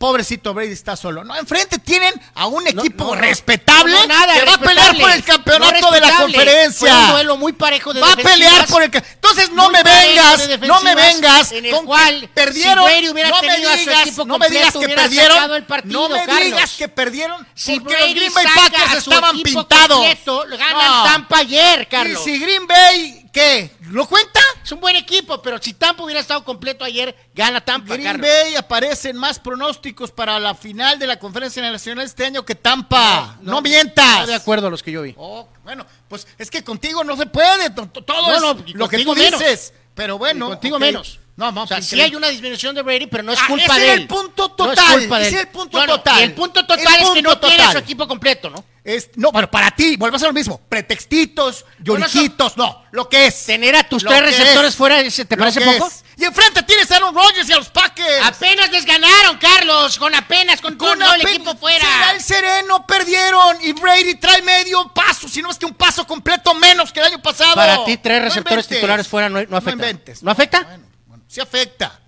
pobrecito 0.00 0.54
Brady 0.54 0.72
está 0.72 0.96
solo. 0.96 1.22
No, 1.24 1.36
enfrente 1.36 1.78
tienen 1.78 2.14
a 2.34 2.46
un 2.46 2.66
equipo 2.66 3.04
no, 3.04 3.14
no. 3.14 3.20
respetable 3.20 3.92
No, 3.92 4.00
no, 4.00 4.06
nada, 4.06 4.32
que 4.32 4.44
va 4.46 4.54
a 4.54 4.58
pelear 4.58 4.98
por 4.98 5.10
el 5.10 5.22
campeonato 5.22 5.90
de 5.90 6.00
la 6.00 6.16
conferencia. 6.16 6.90
Fue 6.90 7.04
un 7.04 7.10
duelo 7.10 7.36
muy 7.36 7.52
parejo 7.52 7.92
de 7.92 8.00
Va 8.00 8.12
a 8.12 8.16
pelear 8.16 8.66
por 8.66 8.82
el 8.82 8.90
Entonces 8.94 9.50
no 9.52 9.68
me 9.68 9.82
vengas, 9.82 10.48
de 10.48 10.58
no 10.66 10.80
me 10.80 10.94
vengas 10.94 11.52
en 11.52 11.66
el 11.66 11.72
con 11.72 11.80
que 11.82 11.86
cual, 11.86 12.30
perdieron, 12.32 12.88
si 12.88 13.06
no 13.06 13.42
me 13.42 13.56
digas, 13.58 14.16
no 14.26 14.38
me 14.38 14.48
digas 14.48 14.72
que 14.72 14.88
perdieron, 14.88 15.64
partido, 15.66 16.08
no 16.08 16.16
me 16.16 16.24
Carlos. 16.24 16.44
digas 16.44 16.72
que 16.78 16.88
perdieron 16.88 17.46
Si 17.54 17.78
porque 17.78 17.94
Brady 17.94 18.14
los 18.14 18.14
Green 18.14 18.34
Bay 18.34 18.46
Packers 18.54 18.94
estaban 18.94 19.42
pintados. 19.42 19.98
completo, 19.98 20.44
ganan. 20.48 21.04
Tampa 21.04 21.38
ayer, 21.40 21.86
Carlos. 21.88 22.22
Y 22.22 22.24
si 22.24 22.38
Green 22.38 22.66
Bay 22.66 23.19
¿qué? 23.32 23.70
¿Lo 23.90 24.06
cuenta? 24.08 24.40
Es 24.64 24.72
un 24.72 24.80
buen 24.80 24.96
equipo, 24.96 25.40
pero 25.42 25.58
si 25.60 25.72
Tampa 25.72 26.02
hubiera 26.04 26.20
estado 26.20 26.44
completo 26.44 26.84
ayer, 26.84 27.16
gana 27.34 27.60
Tampa, 27.60 27.94
Green 27.94 28.04
Carlos. 28.06 28.26
Bay 28.28 28.56
aparecen 28.56 29.16
más 29.16 29.38
pronósticos 29.38 30.10
para 30.10 30.38
la 30.38 30.54
final 30.54 30.98
de 30.98 31.06
la 31.06 31.18
Conferencia 31.18 31.62
Nacional 31.62 32.04
este 32.04 32.26
año 32.26 32.44
que 32.44 32.54
Tampa. 32.54 33.38
No, 33.40 33.60
mientas. 33.62 34.20
No 34.20 34.26
de 34.26 34.34
acuerdo 34.34 34.66
a 34.66 34.70
los 34.70 34.82
que 34.82 34.92
yo 34.92 35.02
vi. 35.02 35.14
Oh, 35.16 35.48
bueno, 35.64 35.86
pues 36.08 36.26
es 36.38 36.50
que 36.50 36.62
contigo 36.62 37.02
no 37.04 37.16
se 37.16 37.26
puede. 37.26 37.70
to- 37.70 37.86
to- 37.88 38.02
Todo 38.02 38.26
No, 38.28 38.34
es 38.34 38.40
no, 38.42 38.64
lo 38.74 38.88
que 38.88 39.02
tú 39.04 39.14
menos. 39.14 39.40
dices. 39.40 39.72
Pero 39.94 40.18
bueno. 40.18 40.46
Y 40.46 40.50
contigo 40.50 40.76
ok. 40.76 40.80
menos. 40.82 41.18
No, 41.36 41.50
no, 41.52 41.62
O 41.62 41.66
sea, 41.66 41.78
pues, 41.78 41.88
sí 41.88 41.98
hay 42.00 42.14
una 42.14 42.28
disminución 42.28 42.74
de 42.74 42.82
Brady, 42.82 43.06
pero 43.06 43.22
no 43.22 43.32
es 43.32 43.38
Ah, 43.40 43.46
culpa 43.48 43.64
ese 43.64 43.80
de 43.80 43.84
era 43.86 43.94
él. 43.94 44.00
el 44.02 44.06
punto 44.08 44.42
No 44.48 44.54
total, 44.54 44.84
es 44.90 44.98
culpa 45.00 45.18
de 45.18 45.22
ese 45.22 45.28
él. 45.30 45.34
era 45.36 45.42
el 45.42 45.48
punto 45.48 45.78
No, 45.78 45.86
no, 45.86 45.96
total. 45.96 46.20
y 46.20 46.22
el 46.22 46.34
punto 46.34 46.66
total 46.66 46.78
El 46.80 46.86
es 46.86 46.98
que 46.98 47.04
punto 47.06 47.22
no 47.22 47.38
tiene 47.40 47.54
a 47.54 47.58
total. 47.58 47.72
su 47.72 47.78
equipo 47.78 48.08
completo, 48.08 48.50
¿no? 48.50 48.64
Es- 48.96 49.10
no, 49.16 49.32
bueno, 49.32 49.50
para 49.50 49.70
ti, 49.70 49.96
vuelve 49.96 50.16
a 50.16 50.18
ser 50.18 50.28
lo 50.28 50.34
mismo. 50.34 50.60
Pretextitos, 50.68 51.64
lloriquitos, 51.78 52.56
no. 52.56 52.84
Lo 52.92 53.08
que 53.08 53.26
es. 53.26 53.46
Tener 53.46 53.76
a 53.76 53.84
tus 53.84 54.02
Lo 54.02 54.10
tres 54.10 54.22
receptores 54.22 54.70
es. 54.70 54.76
fuera, 54.76 55.00
¿ese 55.00 55.24
¿te 55.24 55.36
parece 55.36 55.60
poco? 55.60 55.86
es. 55.86 56.04
Y 56.16 56.24
enfrente 56.24 56.62
tienes 56.64 56.90
a 56.90 56.96
Aaron 56.96 57.14
Rodgers 57.14 57.48
y 57.48 57.52
a 57.52 57.56
los 57.56 57.70
Packers. 57.70 58.26
Apenas 58.26 58.70
les 58.70 58.84
ganaron, 58.84 59.38
Carlos, 59.38 59.98
con 59.98 60.14
apenas, 60.14 60.60
con, 60.60 60.76
todo 60.76 60.92
una 60.92 61.14
el 61.14 61.22
equipo 61.22 61.56
fuera. 61.56 61.80
Será 61.80 62.12
el 62.12 62.20
sereno, 62.20 62.86
perdieron. 62.86 63.56
Y 63.62 63.72
Brady 63.72 64.16
trae 64.16 64.42
medio 64.42 64.92
paso, 64.92 65.28
si 65.28 65.40
no 65.40 65.50
es 65.50 65.58
que 65.58 65.66
un 65.66 65.74
paso 65.74 66.06
completo 66.06 66.52
menos 66.54 66.92
que 66.92 67.00
el 67.00 67.06
año 67.06 67.22
pasado. 67.22 67.54
Para 67.54 67.84
ti, 67.84 67.96
tres 67.96 68.22
receptores 68.22 68.66
titulares 68.66 69.08
fuera 69.08 69.28
no, 69.28 69.42
no 69.44 69.56
afecta. 69.56 69.76
No 69.76 69.82
inventes. 69.84 70.22
¿No 70.22 70.30
afecta? 70.30 70.62
Bueno, 70.62 70.84
bueno, 71.06 71.24
sí 71.26 71.40
afecta. 71.40 71.99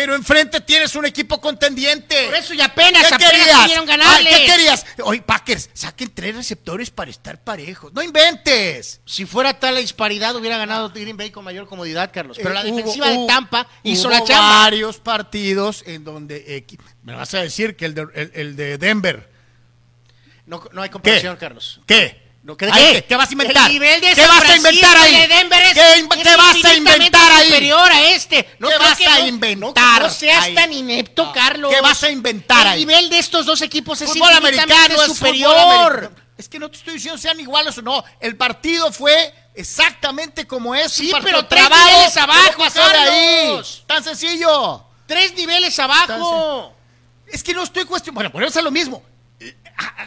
Pero 0.00 0.14
enfrente 0.14 0.62
tienes 0.62 0.94
un 0.96 1.04
equipo 1.04 1.38
contendiente. 1.42 2.24
Por 2.24 2.34
eso 2.34 2.54
y 2.54 2.60
apenas, 2.62 3.06
¿Qué 3.08 3.14
apenas 3.16 3.30
querías? 3.32 3.70
Ay, 4.02 4.24
¿Qué 4.24 4.46
querías? 4.46 4.86
Oye, 5.04 5.20
Packers, 5.20 5.68
saquen 5.74 6.10
tres 6.14 6.34
receptores 6.36 6.90
para 6.90 7.10
estar 7.10 7.44
parejos. 7.44 7.92
No 7.92 8.02
inventes. 8.02 9.02
Si 9.04 9.26
fuera 9.26 9.60
tal 9.60 9.74
la 9.74 9.80
disparidad, 9.80 10.34
hubiera 10.34 10.56
ganado 10.56 10.88
Green 10.88 11.18
Bay 11.18 11.30
con 11.30 11.44
mayor 11.44 11.66
comodidad, 11.66 12.10
Carlos. 12.14 12.38
Pero 12.38 12.54
la 12.54 12.62
Eh, 12.62 12.72
defensiva 12.72 13.10
hubo- 13.12 13.20
de 13.20 13.26
Tampa 13.26 13.66
hizo 13.82 14.08
hubo 14.08 14.16
la 14.16 14.24
chamba. 14.24 14.60
varios 14.62 14.96
partidos 14.96 15.84
en 15.86 16.02
donde... 16.02 16.64
equi- 16.66 16.78
me 17.02 17.12
vas 17.12 17.34
a 17.34 17.42
decir 17.42 17.76
que 17.76 17.84
el 17.84 17.94
de, 17.94 18.06
el- 18.14 18.30
el 18.34 18.56
de 18.56 18.78
Denver... 18.78 19.28
No, 20.46 20.64
no 20.72 20.80
hay 20.80 20.88
comparación, 20.88 21.34
¿Qué? 21.36 21.40
Carlos. 21.40 21.80
¿Qué? 21.84 22.29
No, 22.42 22.56
¿qué- 22.56 22.66
qué? 22.66 22.72
¿qué? 22.72 23.04
¿Qué 23.04 23.16
vas 23.16 23.28
a 23.28 23.32
inventar? 23.32 23.66
El 23.66 23.72
nivel 23.74 24.00
de 24.00 24.14
¿Qué 24.14 24.24
San 24.26 24.28
vas 24.28 24.48
a 24.48 24.56
inventar 24.56 24.96
ahí? 24.96 25.14
es, 25.14 25.28
¿Qué, 25.28 25.34
es 25.40 26.22
qué 26.22 26.36
vas 26.36 26.64
a 26.64 26.74
inventar 26.74 27.32
ahí? 27.32 27.46
superior 27.48 27.92
a 27.92 28.02
este. 28.10 28.56
No 28.58 28.68
¿Qué 28.68 28.78
vas 28.78 29.00
a 29.06 29.18
no- 29.18 29.26
inventar 29.26 30.02
No, 30.02 30.10
seas 30.10 30.44
ahí? 30.44 30.54
tan 30.54 30.72
inepto, 30.72 31.26
No. 31.26 31.32
Carlos. 31.32 31.70
¿Qué 31.74 31.80
vas 31.82 32.02
a 32.02 32.10
inventar 32.10 32.62
El 32.66 32.72
ahí? 32.72 32.78
nivel 32.86 33.10
de 33.10 33.18
estos 33.18 33.44
dos 33.44 33.60
equipos 33.60 34.00
es 34.00 34.10
Fútbol 34.10 34.32
americano 34.32 35.02
es 35.02 35.12
superior. 35.12 35.54
fútbol 35.54 35.70
americano. 35.82 36.16
Es 36.38 36.48
que 36.48 36.58
no 36.58 36.70
te 36.70 36.78
estoy 36.78 36.94
diciendo 36.94 37.18
sean 37.18 37.38
iguales 37.38 37.76
o 37.76 37.82
no. 37.82 38.02
El 38.18 38.34
partido 38.38 38.90
fue 38.90 39.34
exactamente 39.54 40.46
como 40.46 40.74
es. 40.74 40.90
Sí, 40.92 41.12
pero 41.22 41.44
tres 41.44 41.68
niveles 41.68 42.16
abajo, 42.16 42.62
ahí. 42.64 43.60
Tan 43.86 44.02
sencillo. 44.02 44.84
Tres 45.06 45.34
niveles 45.34 45.78
abajo. 45.78 46.74
Es 47.26 47.42
que 47.42 47.52
no 47.52 47.62
estoy 47.62 47.84
cuestionando. 47.84 48.14
Bueno, 48.14 48.32
por 48.32 48.42
eso 48.42 48.58
es 48.58 48.64
lo 48.64 48.70
mismo. 48.70 49.02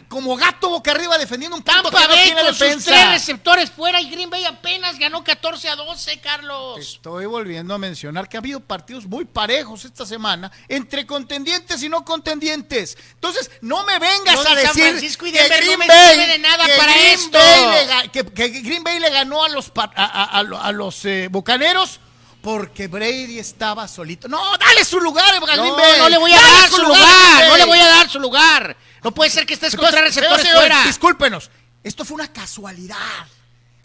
Como 0.07 0.35
gato 0.35 0.69
boca 0.69 0.91
arriba 0.91 1.17
defendiendo 1.17 1.57
un 1.57 1.63
Tampa 1.63 1.89
que 1.89 2.01
no 2.03 2.07
Bay 2.09 2.23
tiene 2.25 2.41
con 2.41 2.49
sus 2.49 2.59
defensa. 2.59 2.91
tres 2.91 3.09
receptores 3.11 3.71
fuera 3.71 3.99
y 3.99 4.09
Green 4.09 4.29
Bay 4.29 4.45
apenas 4.45 4.99
ganó 4.99 5.23
14 5.23 5.69
a 5.69 5.75
12, 5.75 6.19
Carlos. 6.19 6.77
Estoy 6.79 7.25
volviendo 7.25 7.73
a 7.73 7.77
mencionar 7.79 8.29
que 8.29 8.37
ha 8.37 8.39
habido 8.39 8.59
partidos 8.59 9.05
muy 9.07 9.25
parejos 9.25 9.85
esta 9.85 10.05
semana 10.05 10.51
entre 10.67 11.07
contendientes 11.07 11.81
y 11.81 11.89
no 11.89 12.05
contendientes. 12.05 12.97
Entonces, 13.15 13.49
no 13.61 13.83
me 13.85 13.97
vengas 13.99 14.35
Los 14.35 14.45
a 14.45 14.55
decir 14.55 14.83
Francisco 14.89 15.25
y 15.25 15.31
que 15.31 15.39
no 15.49 15.55
Green 15.57 15.79
me 15.79 15.87
Bay, 15.87 16.09
sirve 16.15 16.27
de 16.27 16.39
nada 16.39 16.65
que 16.65 16.73
para 16.77 16.93
Green 16.93 17.05
esto. 17.13 17.37
Bay 17.39 17.85
le 18.03 18.09
que, 18.11 18.25
que 18.25 18.47
Green 18.61 18.83
Bay 18.83 18.99
le 18.99 19.09
ganó 19.09 19.43
a 19.43 19.49
los 19.49 19.71
a, 19.75 19.83
a- 19.95 20.23
a 20.39 20.43
lo- 20.43 20.61
a 20.61 20.71
los 20.71 21.03
eh, 21.05 21.27
Bucaneros 21.31 21.99
porque 22.43 22.87
Brady 22.87 23.39
estaba 23.39 23.87
solito. 23.87 24.27
No, 24.27 24.57
dale 24.57 24.83
su 24.83 24.99
lugar 24.99 25.39
Green 25.39 25.57
No, 25.57 25.75
Bay. 25.77 25.97
no 25.97 26.09
le 26.09 26.17
voy 26.17 26.33
a 26.33 26.35
Dale 26.35 26.51
dar 26.59 26.69
su 26.69 26.81
lugar, 26.83 27.47
no 27.47 27.57
le 27.57 27.65
voy 27.65 27.79
a 27.79 27.87
dar 27.87 28.09
su 28.09 28.19
lugar. 28.19 28.77
No 29.01 29.11
puede 29.13 29.31
ser 29.31 29.45
que 29.45 29.53
estés 29.53 29.73
con 29.77 29.85
Entonces, 29.85 30.13
tres 30.13 30.29
receptores 30.29 30.53
fuera. 30.53 30.83
Discúlpenos, 30.83 31.49
esto 31.83 32.03
fue 32.03 32.15
una 32.15 32.33
casualidad. 32.33 32.97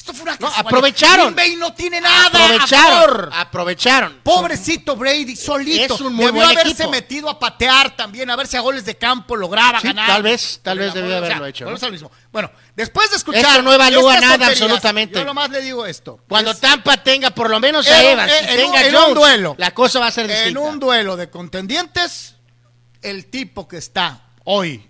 Esto 0.08 0.14
fue 0.14 0.22
una 0.22 0.32
No, 0.32 0.38
casualidad. 0.46 0.66
aprovecharon. 0.66 1.34
Green 1.34 1.36
Bay 1.50 1.56
no 1.56 1.74
tiene 1.74 2.00
nada. 2.00 2.24
a 2.24 2.26
Aprovecharon, 2.28 3.30
aprovecharon. 3.34 4.20
Pobrecito 4.22 4.96
Brady, 4.96 5.36
solito. 5.36 5.94
Es 5.96 6.00
un 6.00 6.14
muy 6.14 6.26
Debió 6.26 6.40
buen 6.44 6.50
haberse 6.56 6.72
equipo. 6.84 6.90
metido 6.90 7.28
a 7.28 7.38
patear 7.38 7.94
también, 7.94 8.30
a 8.30 8.36
ver 8.36 8.46
si 8.46 8.56
a 8.56 8.60
goles 8.60 8.86
de 8.86 8.96
campo 8.96 9.36
lograba 9.36 9.80
Sí, 9.80 9.88
ganar. 9.88 10.06
tal 10.06 10.22
vez, 10.22 10.60
tal 10.62 10.78
vez 10.78 10.94
debió 10.94 11.18
haberlo 11.18 11.44
hecho, 11.44 11.66
¿no? 11.70 11.76
al 11.76 11.92
mismo. 11.92 12.10
Bueno, 12.32 12.50
después 12.74 13.10
de 13.10 13.16
escuchar. 13.16 13.44
Esto 13.44 13.62
no 13.62 13.72
evalúa 13.74 14.18
nada 14.18 14.46
absolutamente. 14.46 15.18
Yo 15.18 15.24
nomás 15.26 15.50
le 15.50 15.60
digo 15.60 15.84
esto. 15.84 16.20
Cuando 16.26 16.52
Es- 16.52 16.60
Tampa 16.60 16.96
tenga 17.02 17.30
por 17.30 17.50
lo 17.50 17.60
menos 17.60 17.86
a 17.86 18.00
En- 18.02 18.06
Evans 18.12 18.32
en- 18.32 18.44
y 18.44 18.48
en 18.52 18.56
tenga 18.56 18.70
un- 18.70 18.76
a 18.76 19.08
en 19.08 19.14
duelo. 19.14 19.54
la 19.58 19.72
cosa 19.72 20.00
va 20.00 20.06
a 20.06 20.10
ser 20.10 20.24
En 20.30 20.36
distinta. 20.36 20.60
un 20.60 20.80
duelo 20.80 21.16
de 21.16 21.28
contendientes, 21.28 22.34
el 23.02 23.26
tipo 23.26 23.68
que 23.68 23.76
está 23.76 24.22
hoy 24.44 24.88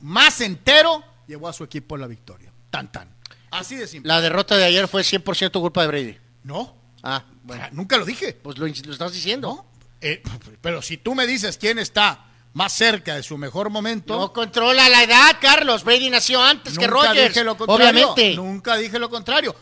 más 0.00 0.40
entero 0.40 1.02
llevó 1.26 1.48
a 1.48 1.52
su 1.52 1.64
equipo 1.64 1.96
a 1.96 1.98
la 1.98 2.06
victoria. 2.06 2.52
Tan, 2.70 2.92
tan. 2.92 3.08
Así 3.50 3.76
de 3.76 3.86
simple. 3.86 4.08
La 4.08 4.20
derrota 4.20 4.56
de 4.56 4.64
ayer 4.64 4.88
fue 4.88 5.02
100% 5.02 5.52
culpa 5.60 5.82
de 5.82 5.86
Brady. 5.88 6.18
No, 6.44 6.76
Ah, 7.02 7.22
bueno. 7.44 7.62
Ah, 7.64 7.70
nunca 7.72 7.96
lo 7.96 8.04
dije. 8.04 8.32
Pues 8.34 8.58
lo, 8.58 8.66
lo 8.66 8.92
estás 8.92 9.12
diciendo. 9.12 9.48
¿No? 9.48 9.66
Eh, 10.00 10.22
pero 10.60 10.82
si 10.82 10.96
tú 10.96 11.14
me 11.14 11.26
dices 11.26 11.56
quién 11.56 11.78
está 11.78 12.24
más 12.54 12.72
cerca 12.72 13.14
de 13.14 13.22
su 13.22 13.38
mejor 13.38 13.70
momento. 13.70 14.18
No 14.18 14.32
controla 14.32 14.88
la 14.88 15.04
edad, 15.04 15.36
Carlos. 15.40 15.84
Brady 15.84 16.10
nació 16.10 16.42
antes 16.42 16.76
que 16.76 16.86
Rogers. 16.88 17.28
dije 17.28 17.44
lo 17.44 17.56
contrario. 17.56 18.10
Obviamente. 18.12 18.34
Nunca 18.34 18.76
dije 18.76 18.98
lo 18.98 19.08
contrario. 19.10 19.54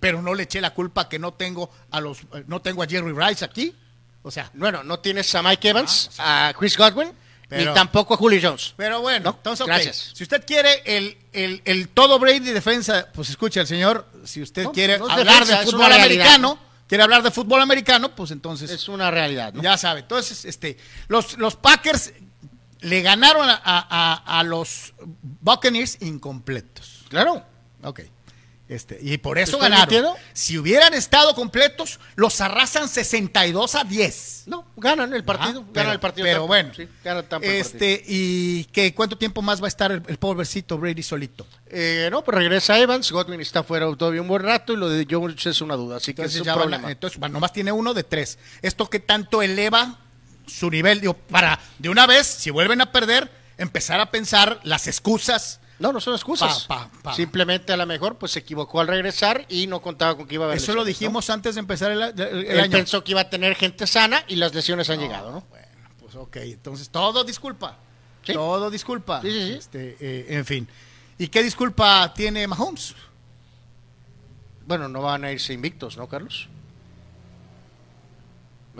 Pero 0.00 0.20
no 0.22 0.34
le 0.34 0.44
eché 0.44 0.60
la 0.60 0.74
culpa 0.74 1.08
que 1.08 1.18
no 1.18 1.32
tengo 1.34 1.70
a 1.90 2.00
los 2.00 2.20
eh, 2.34 2.44
no 2.46 2.60
tengo 2.60 2.82
a 2.82 2.86
Jerry 2.86 3.12
Rice 3.12 3.44
aquí. 3.44 3.74
O 4.22 4.30
sea, 4.30 4.50
Bueno, 4.54 4.82
no 4.84 4.98
tienes 5.00 5.32
a 5.34 5.42
Mike 5.42 5.68
Evans, 5.68 6.10
a 6.18 6.52
Chris 6.58 6.76
Godwin, 6.76 7.12
Pero- 7.48 7.70
ni 7.70 7.74
tampoco 7.74 8.14
a 8.14 8.16
Julio 8.16 8.38
Jones. 8.42 8.74
pero 8.76 9.00
bueno, 9.00 9.30
No, 9.30 9.36
entonces 9.36 9.66
gracias. 9.66 10.10
Si 10.14 10.24
usted 10.24 10.44
quiere 10.44 10.82
el, 10.84 11.16
el, 11.32 11.62
el 11.64 11.88
todo 11.88 12.18
Brady 12.18 12.50
defensa, 12.50 13.08
pues 13.12 13.30
escuche 13.30 13.60
al 13.60 13.66
señor. 13.66 14.06
Si 14.24 14.42
usted 14.42 14.64
No, 14.64 14.72
quiere 14.72 14.98
no 14.98 15.08
hablar 15.08 15.40
defensa, 15.40 15.60
de 15.60 15.66
fútbol 15.66 15.92
americano, 15.92 16.58
quiere 16.86 17.04
hablar 17.04 17.22
de 17.22 17.30
fútbol 17.30 17.60
americano, 17.60 18.14
pues 18.14 18.30
entonces 18.30 18.70
Es 18.70 18.88
una 18.88 19.10
realidad, 19.10 19.52
¿no? 19.54 19.62
Ya 19.62 19.76
sabe, 19.78 20.00
entonces, 20.00 20.44
este, 20.44 20.76
los, 21.08 21.38
los 21.38 21.56
Packers 21.56 22.12
le 22.80 23.02
ganaron 23.02 23.48
a, 23.48 23.60
a- 23.64 24.38
a 24.38 24.42
los 24.42 24.94
Buccaneers 25.40 25.98
incompletos. 26.00 27.04
Claro. 27.08 27.44
Ok. 27.82 28.00
Este, 28.70 29.00
y 29.02 29.18
por 29.18 29.36
eso 29.36 29.56
¿Estoy 29.56 29.62
ganaron. 29.68 29.80
mintiendo? 29.92 30.16
Si 30.32 30.56
hubieran 30.56 30.94
estado 30.94 31.34
completos, 31.34 31.98
los 32.14 32.40
arrasan 32.40 32.88
62 32.88 33.74
a 33.74 33.82
10. 33.82 34.44
No, 34.46 34.64
ganan 34.76 35.12
el 35.12 35.24
partido. 35.24 35.48
Ah, 35.48 35.54
ganan 35.54 35.72
pero- 35.72 35.92
el 35.92 35.98
partido. 35.98 36.24
Pero 36.24 36.46
bueno, 36.46 36.72
Sí, 36.72 36.88
gana 37.02 37.22
Tampa 37.24 37.48
el 37.48 37.62
partido. 37.62 37.80
este, 37.84 38.04
¿y 38.06 38.64
qué, 38.66 38.94
cuánto 38.94 39.18
tiempo 39.18 39.42
más 39.42 39.60
va 39.60 39.64
a 39.64 39.68
estar 39.68 39.90
el, 39.90 40.02
el 40.06 40.18
pobrecito 40.18 40.78
Brady 40.78 41.02
solito? 41.02 41.48
Eh, 41.66 42.08
no, 42.12 42.22
pues 42.22 42.32
regresa 42.38 42.78
Evans. 42.78 43.10
Godwin 43.10 43.40
está 43.40 43.64
fuera 43.64 43.92
todavía 43.96 44.22
un 44.22 44.28
buen 44.28 44.42
rato 44.44 44.72
y 44.72 44.76
lo 44.76 44.88
de 44.88 45.04
Jones 45.10 45.44
es 45.46 45.60
una 45.60 45.74
duda. 45.74 45.96
Así 45.96 46.14
que 46.14 46.22
es 46.22 46.36
un 46.36 46.44
ya 46.44 46.52
van 46.54 46.62
problema. 46.68 46.92
entonces 46.92 47.18
bueno, 47.18 47.32
nomás 47.32 47.52
tiene 47.52 47.72
uno 47.72 47.92
de 47.92 48.04
tres. 48.04 48.38
Esto 48.62 48.88
que 48.88 49.00
tanto 49.00 49.42
eleva 49.42 49.98
su 50.46 50.70
nivel, 50.70 51.00
digo, 51.00 51.14
para 51.14 51.58
de 51.80 51.88
una 51.88 52.06
vez, 52.06 52.24
si 52.28 52.50
vuelven 52.50 52.80
a 52.82 52.92
perder, 52.92 53.32
empezar 53.58 53.98
a 53.98 54.12
pensar 54.12 54.60
las 54.62 54.86
excusas. 54.86 55.58
No, 55.80 55.92
no 55.92 56.00
son 56.00 56.14
excusas. 56.14 56.66
Pa, 56.68 56.88
pa, 56.88 57.02
pa. 57.02 57.14
Simplemente 57.14 57.72
a 57.72 57.76
lo 57.76 57.86
mejor 57.86 58.16
pues 58.18 58.32
se 58.32 58.38
equivocó 58.40 58.80
al 58.80 58.86
regresar 58.86 59.46
y 59.48 59.66
no 59.66 59.80
contaba 59.82 60.14
con 60.16 60.26
que 60.28 60.34
iba 60.34 60.44
a 60.44 60.48
haber 60.48 60.58
Eso 60.58 60.74
lo 60.74 60.84
dijimos 60.84 61.28
antes 61.30 61.54
de 61.56 61.60
empezar 61.60 61.90
el, 61.90 62.02
el- 62.02 62.20
el 62.20 62.46
Él 62.46 62.60
año. 62.60 62.70
pensó 62.72 63.02
que 63.02 63.10
iba 63.12 63.22
a 63.22 63.30
tener 63.30 63.54
gente 63.56 63.86
sana 63.86 64.22
y 64.28 64.36
las 64.36 64.54
lesiones 64.54 64.88
han 64.90 65.00
llegado, 65.00 65.32
¿no? 65.32 65.40
Bueno, 65.50 65.66
pues 65.98 66.14
ok, 66.14 66.36
entonces 66.36 66.90
todo 66.90 67.24
disculpa. 67.24 67.78
Sí. 68.22 68.34
Todo 68.34 68.70
disculpa. 68.70 69.22
Sí, 69.22 69.30
sí, 69.32 69.46
sí. 69.46 69.52
Este, 69.54 69.96
eh, 70.00 70.26
en 70.28 70.44
fin. 70.44 70.68
¿Y 71.18 71.28
qué 71.28 71.42
disculpa 71.42 72.12
tiene 72.14 72.46
Mahomes? 72.46 72.94
Bueno, 74.66 74.88
no 74.88 75.02
van 75.02 75.24
a 75.24 75.32
irse 75.32 75.52
invictos, 75.52 75.96
¿no, 75.96 76.06
Carlos? 76.08 76.48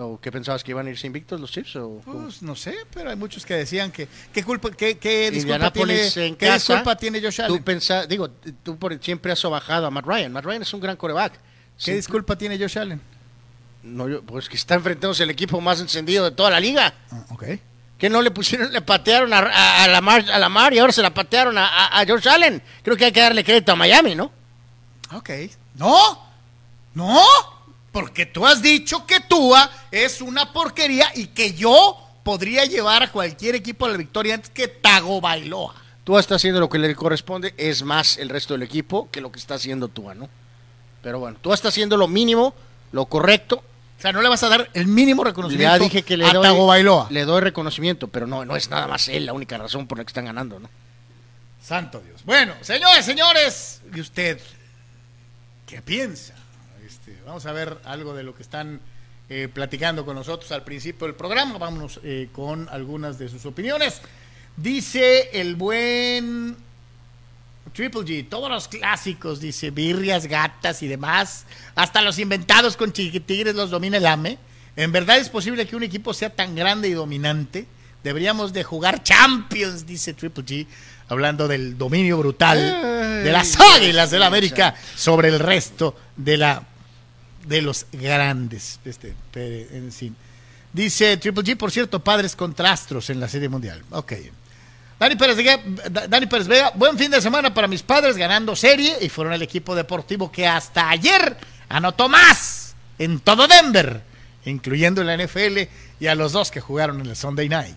¿O 0.03 0.19
qué 0.21 0.33
pensabas 0.33 0.65
que 0.65 0.71
iban 0.71 0.87
a 0.87 0.91
irse 0.91 1.07
invictos 1.07 1.39
los 1.41 1.51
Chiefs? 1.51 1.77
O, 1.77 2.01
Pues 2.05 2.43
no 2.43 2.57
sé, 2.57 2.75
pero 2.93 3.11
hay 3.11 3.17
muchos 3.17 3.45
que 3.45 3.55
decían 3.55 3.93
que 3.93 4.09
qué 4.33 4.43
culpa, 4.43 4.71
qué, 4.71 4.97
qué 4.99 5.31
disculpa 5.31 5.71
tiene, 5.73 6.07
en 6.27 6.37
qué 6.37 6.47
casa, 6.47 6.55
disculpa 6.75 6.97
tiene 6.97 7.21
Josh 7.21 7.37
Tú 7.37 7.43
Allen. 7.43 7.63
pensa- 7.63 8.07
digo, 8.07 8.31
tú 8.63 8.79
por- 8.79 8.99
siempre 9.03 9.31
has 9.33 9.39
sobajado 9.39 9.87
a 9.87 9.91
Matt 9.91 10.07
Ryan. 10.07 10.33
Matt 10.33 10.45
Ryan 10.45 10.63
es 10.63 10.73
un 10.73 10.81
gran 10.81 10.97
coreback. 10.97 11.39
¿Qué 11.85 11.95
disculpa 11.95 12.37
tiene 12.37 12.59
Josh 12.59 12.79
Allen? 12.79 13.01
No, 13.83 14.09
yo- 14.09 14.23
pues 14.23 14.49
que 14.49 14.57
está 14.57 14.75
enfrentándose 14.75 15.23
el 15.23 15.31
equipo 15.31 15.61
más 15.61 15.81
encendido 15.81 16.25
de 16.25 16.31
toda 16.31 16.51
la 16.51 16.61
liga. 16.61 16.95
Ah, 17.11 17.25
ok. 17.31 17.45
Que 17.99 18.09
no 18.09 18.23
le 18.23 18.31
pusieron, 18.31 18.73
le 18.73 18.81
patearon 18.81 19.33
a, 19.35 19.39
a, 19.41 19.85
a 19.85 19.89
Lamar, 19.89 20.25
a 20.31 20.39
Lamar 20.39 20.73
y 20.73 20.79
ahora 20.79 20.93
se 20.93 21.03
la 21.03 21.13
patearon 21.13 21.59
a, 21.59 21.67
a, 21.67 22.01
a 22.01 22.05
George 22.07 22.29
Allen. 22.29 22.63
Creo 22.83 22.97
que 22.97 23.05
hay 23.07 23.13
que 23.13 23.21
darle 23.21 23.45
crédito 23.45 23.73
a 23.73 23.77
Miami, 23.77 24.15
¿no? 24.15 24.33
Ok. 25.15 25.31
No, 25.77 25.95
no, 26.95 27.19
porque 27.93 28.27
tú 28.27 28.47
has 28.47 28.63
dicho 28.63 29.07
que 29.07 29.21
Tua 29.21 29.71
es 29.91 30.21
una 30.21 30.53
porquería 30.53 31.11
y 31.15 31.29
que 31.29 31.55
yo 31.55 31.97
podría 32.23 32.65
llevar 32.65 33.03
a 33.03 33.11
cualquier 33.11 33.55
equipo 33.55 33.87
a 33.87 33.89
la 33.89 33.97
victoria 33.97 34.35
antes 34.35 34.51
que 34.51 34.69
Tago 34.69 35.21
Bailoa. 35.21 35.75
Tua 36.05 36.21
está 36.21 36.37
haciendo 36.37 36.61
lo 36.61 36.69
que 36.69 36.79
le 36.79 36.95
corresponde, 36.95 37.55
es 37.57 37.83
más 37.83 38.17
el 38.19 38.29
resto 38.29 38.55
del 38.55 38.63
equipo 38.63 39.09
que 39.11 39.21
lo 39.21 39.31
que 39.33 39.39
está 39.39 39.55
haciendo 39.55 39.89
Tua, 39.89 40.15
¿no? 40.15 40.29
Pero 41.03 41.19
bueno, 41.19 41.39
tú 41.41 41.53
estás 41.53 41.73
haciendo 41.73 41.97
lo 41.97 42.09
mínimo, 42.09 42.55
lo 42.93 43.07
correcto. 43.07 43.57
O 43.99 44.03
sea, 44.03 44.13
no 44.13 44.23
le 44.23 44.29
vas 44.29 44.43
a 44.43 44.49
dar 44.49 44.71
el 44.73 44.87
mínimo 44.87 45.25
reconocimiento 45.25 45.77
Ya 45.77 45.79
dije 45.79 46.03
que 46.03 46.17
le 46.17 46.25
a 46.25 46.33
doy, 46.33 46.43
Tagovailoa. 46.43 47.09
le 47.11 47.25
doy 47.25 47.41
reconocimiento, 47.43 48.09
pero 48.09 48.27
no, 48.27 48.45
no 48.45 48.57
es 48.57 48.71
nada 48.71 48.87
más 48.87 49.09
él 49.09 49.27
la 49.27 49.33
única 49.33 49.59
razón 49.59 49.87
por 49.87 49.99
la 49.99 50.05
que 50.05 50.09
están 50.09 50.25
ganando, 50.25 50.59
¿no? 50.59 50.71
Santo 51.63 52.01
Dios. 52.01 52.23
Bueno, 52.25 52.55
señores, 52.63 53.05
señores, 53.05 53.83
¿y 53.95 54.01
usted 54.01 54.41
qué 55.67 55.83
piensa? 55.83 56.35
Vamos 57.27 57.47
a 57.47 57.53
ver 57.53 57.79
algo 57.85 58.15
de 58.15 58.23
lo 58.23 58.35
que 58.35 58.43
están 58.43 58.81
eh, 59.29 59.49
platicando 59.53 60.05
con 60.05 60.17
nosotros 60.17 60.51
al 60.53 60.65
principio 60.65 61.07
del 61.07 61.17
programa. 61.17 61.59
Vámonos 61.59 62.01
eh, 62.03 62.29
con 62.33 62.69
algunas 62.71 63.19
de 63.19 63.29
sus 63.29 63.47
opiniones. 63.47 64.01
Dice 64.57 65.31
el 65.41 65.55
buen 65.55 66.57
Triple 67.73 68.01
G, 68.01 68.29
todos 68.29 68.51
los 68.51 68.69
clásicos, 68.69 69.41
dice, 69.41 69.71
birrias, 69.71 70.27
gatas 70.27 70.83
y 70.83 70.89
demás, 70.89 71.47
hasta 71.75 72.03
los 72.03 72.19
inventados 72.19 72.77
con 72.77 72.93
chiquitigres 72.93 73.55
los 73.55 73.71
domina 73.71 73.99
el 73.99 74.07
AME. 74.07 74.39
En 74.77 74.93
verdad 74.93 75.19
es 75.19 75.29
posible 75.29 75.67
que 75.67 75.77
un 75.77 75.83
equipo 75.83 76.15
sea 76.15 76.31
tan 76.31 76.55
grande 76.55 76.89
y 76.89 76.93
dominante. 76.93 77.67
Deberíamos 78.03 78.53
de 78.53 78.65
jugar 78.65 79.03
Champions, 79.03 79.87
dice 79.87 80.15
Triple 80.15 80.45
G, 80.45 80.67
hablando 81.09 81.47
del 81.49 81.77
dominio 81.77 82.19
brutal 82.19 82.59
de 83.23 83.31
las 83.31 83.61
águilas 83.61 84.11
del 84.11 84.23
América 84.23 84.75
sobre 84.97 85.29
el 85.29 85.39
resto 85.39 85.95
de 86.17 86.39
la 86.39 86.70
de 87.51 87.63
los 87.63 87.87
grandes. 87.93 88.79
Este, 88.85 89.15
en. 89.35 89.91
Dice 90.73 91.17
Triple 91.17 91.43
G, 91.43 91.57
por 91.57 91.73
cierto, 91.73 91.99
padres 91.99 92.37
contra 92.37 92.71
astros 92.71 93.11
en 93.11 93.19
la 93.19 93.29
Serie 93.29 93.49
Mundial. 93.49 93.83
Ok. 93.91 94.13
Dani 95.01 95.17
Pérez, 95.17 95.37
Dani 96.09 96.27
Pérez 96.27 96.47
Vega, 96.47 96.73
buen 96.77 96.97
fin 96.97 97.11
de 97.11 97.21
semana 97.21 97.53
para 97.53 97.67
mis 97.67 97.83
padres 97.83 98.17
ganando 98.17 98.55
serie 98.55 98.99
y 99.01 99.09
fueron 99.09 99.33
el 99.33 99.43
equipo 99.43 99.75
deportivo 99.75 100.31
que 100.31 100.47
hasta 100.47 100.91
ayer 100.91 101.37
anotó 101.69 102.09
más 102.09 102.77
en 102.99 103.19
todo 103.19 103.49
Denver, 103.49 104.03
incluyendo 104.45 105.01
en 105.01 105.07
la 105.09 105.17
NFL 105.17 105.59
y 105.99 106.07
a 106.07 106.15
los 106.15 106.33
dos 106.33 106.51
que 106.51 106.61
jugaron 106.61 107.01
en 107.01 107.07
el 107.07 107.17
Sunday 107.17 107.49
Night. 107.49 107.77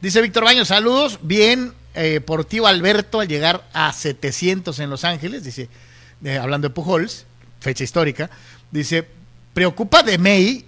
Dice 0.00 0.22
Víctor 0.22 0.44
Baños, 0.44 0.68
saludos, 0.68 1.18
bien 1.20 1.74
eh, 1.94 2.20
por 2.20 2.44
tío 2.44 2.66
Alberto 2.66 3.20
al 3.20 3.28
llegar 3.28 3.68
a 3.74 3.92
700 3.92 4.78
en 4.78 4.88
Los 4.88 5.04
Ángeles, 5.04 5.42
dice, 5.44 5.68
eh, 6.24 6.38
hablando 6.38 6.68
de 6.68 6.74
Pujols, 6.74 7.26
fecha 7.60 7.82
histórica, 7.82 8.30
dice, 8.70 9.06
preocupa 9.52 10.02
de 10.02 10.18
May 10.18 10.66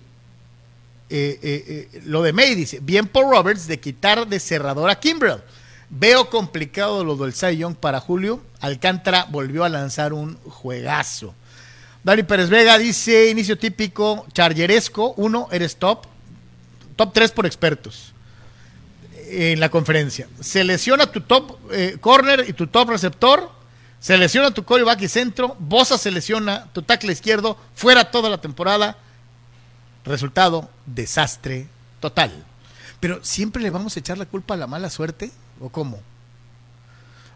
eh, 1.10 1.38
eh, 1.42 1.88
eh, 1.94 2.00
lo 2.04 2.22
de 2.22 2.34
May 2.34 2.54
dice, 2.54 2.80
bien 2.82 3.06
por 3.06 3.30
Roberts 3.30 3.66
de 3.66 3.80
quitar 3.80 4.26
de 4.26 4.40
cerrador 4.40 4.90
a 4.90 5.00
Kimbrell. 5.00 5.42
Veo 5.90 6.28
complicado 6.28 7.02
lo 7.02 7.16
del 7.16 7.32
Cy 7.32 7.56
Young 7.56 7.76
para 7.76 8.00
Julio. 8.00 8.42
Alcántara 8.60 9.26
volvió 9.30 9.64
a 9.64 9.70
lanzar 9.70 10.12
un 10.12 10.36
juegazo. 10.44 11.34
Dani 12.04 12.24
Pérez 12.24 12.50
Vega 12.50 12.76
dice, 12.76 13.30
inicio 13.30 13.56
típico, 13.56 14.26
chargeresco, 14.32 15.14
uno, 15.16 15.48
eres 15.50 15.76
top. 15.76 16.04
Top 16.96 17.12
3 17.14 17.30
por 17.32 17.46
expertos 17.46 18.12
en 19.30 19.60
la 19.60 19.70
conferencia. 19.70 20.28
Se 20.40 20.64
lesiona 20.64 21.10
tu 21.10 21.20
top 21.20 21.58
corner 22.00 22.44
y 22.48 22.52
tu 22.52 22.66
top 22.66 22.90
receptor. 22.90 23.50
Se 24.00 24.16
lesiona 24.16 24.52
tu 24.52 24.64
quarterback 24.64 25.02
y 25.02 25.08
centro. 25.08 25.56
Bosa 25.58 25.98
se 25.98 26.10
lesiona 26.10 26.66
tu 26.72 26.82
tackle 26.82 27.12
izquierdo. 27.12 27.56
Fuera 27.74 28.10
toda 28.10 28.30
la 28.30 28.40
temporada. 28.40 28.96
Resultado, 30.04 30.70
desastre 30.86 31.66
total. 32.00 32.32
Pero 33.00 33.20
siempre 33.22 33.62
le 33.62 33.70
vamos 33.70 33.96
a 33.96 34.00
echar 34.00 34.18
la 34.18 34.26
culpa 34.26 34.54
a 34.54 34.56
la 34.56 34.66
mala 34.66 34.90
suerte, 34.90 35.30
¿o 35.60 35.68
cómo? 35.68 36.00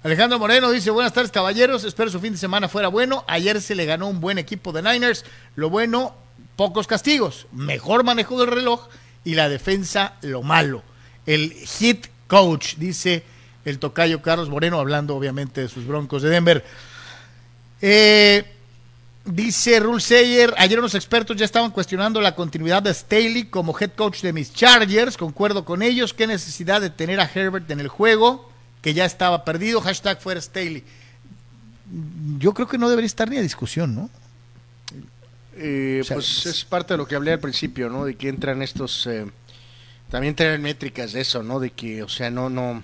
Alejandro 0.03 0.39
Moreno 0.39 0.71
dice, 0.73 0.91
buenas 0.91 1.13
tardes 1.13 1.31
caballeros, 1.31 1.85
espero 1.85 2.11
su 2.11 2.19
fin 2.19 2.33
de 2.33 2.39
semana 2.39 2.69
fuera 2.69 2.89
bueno. 2.89 3.25
Ayer 3.29 3.61
se 3.61 3.77
le 3.77 3.85
ganó 3.85 4.09
un 4.09 4.21
buen 4.21 4.39
equipo 4.39 4.73
de 4.73 4.83
Niners. 4.83 5.25
Lo 5.55 5.71
bueno, 5.71 6.17
pocos 6.57 6.89
castigos, 6.89 7.47
mejor 7.53 8.03
manejo 8.03 8.41
del 8.41 8.51
reloj 8.51 8.89
y 9.25 9.35
la 9.35 9.49
defensa 9.49 10.15
lo 10.23 10.43
malo. 10.43 10.83
El 11.25 11.53
hit 11.53 12.09
coach, 12.27 12.75
dice 12.77 13.23
el 13.65 13.79
tocayo 13.79 14.23
Carlos 14.23 14.49
Moreno, 14.49 14.79
hablando 14.79 15.17
obviamente 15.17 15.63
de 15.63 15.69
sus 15.69 15.87
broncos 15.87 16.23
de 16.23 16.31
Denver. 16.31 16.65
Eh, 17.81 18.45
Dice 19.25 19.79
Rule 19.79 20.01
Sayer, 20.01 20.53
ayer 20.59 20.81
unos 20.81 20.97
expertos 20.97 21.37
ya 21.37 21.45
estaban 21.45 21.71
cuestionando 21.71 22.21
la 22.21 22.35
continuidad 22.35 22.83
de 22.83 22.93
Staley 22.93 23.45
como 23.45 23.79
head 23.79 23.93
coach 23.93 24.21
de 24.21 24.33
mis 24.33 24.53
Chargers, 24.53 25.17
concuerdo 25.17 25.65
con 25.65 25.81
ellos, 25.81 26.13
qué 26.13 26.27
necesidad 26.27 26.81
de 26.81 26.91
tener 26.91 27.21
a 27.21 27.31
Herbert 27.33 27.71
en 27.71 27.79
el 27.79 27.87
juego, 27.87 28.51
que 28.81 28.95
ya 28.95 29.05
estaba 29.05 29.45
perdido, 29.45 29.81
hashtag 29.81 30.21
fuera 30.21 30.41
Staley. 30.41 30.83
Yo 32.39 32.53
creo 32.53 32.67
que 32.67 32.79
no 32.79 32.91
debería 32.91 33.07
estar 33.07 33.31
ni 33.31 33.37
a 33.37 33.43
discusión, 33.43 33.95
¿no? 33.95 34.11
Eh, 35.55 36.01
O 36.03 36.05
sea, 36.05 36.17
pues 36.17 36.47
es 36.47 36.65
parte 36.65 36.95
de 36.95 36.99
lo 36.99 37.07
que 37.07 37.15
hablé 37.15 37.33
al 37.33 37.39
principio, 37.41 37.89
¿no? 37.89 38.05
De 38.07 38.17
que 38.17 38.29
entran 38.29 38.61
estos, 38.61 39.07
eh, 39.07 39.27
también 40.11 40.35
traen 40.35 40.63
métricas 40.63 41.13
de 41.13 41.21
eso, 41.21 41.45
¿no? 41.45 41.61
De 41.61 41.71
que, 41.71 42.03
o 42.03 42.09
sea, 42.09 42.29
no, 42.29 42.51
no, 42.51 42.83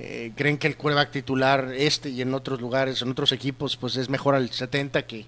eh, 0.00 0.32
creen 0.36 0.58
que 0.58 0.66
el 0.68 0.76
quarterback 0.76 1.10
titular 1.10 1.72
este 1.76 2.10
y 2.10 2.22
en 2.22 2.32
otros 2.34 2.60
lugares, 2.60 3.02
en 3.02 3.10
otros 3.10 3.32
equipos, 3.32 3.76
pues 3.76 3.96
es 3.96 4.08
mejor 4.08 4.34
al 4.36 4.50
70 4.50 5.02
que 5.06 5.26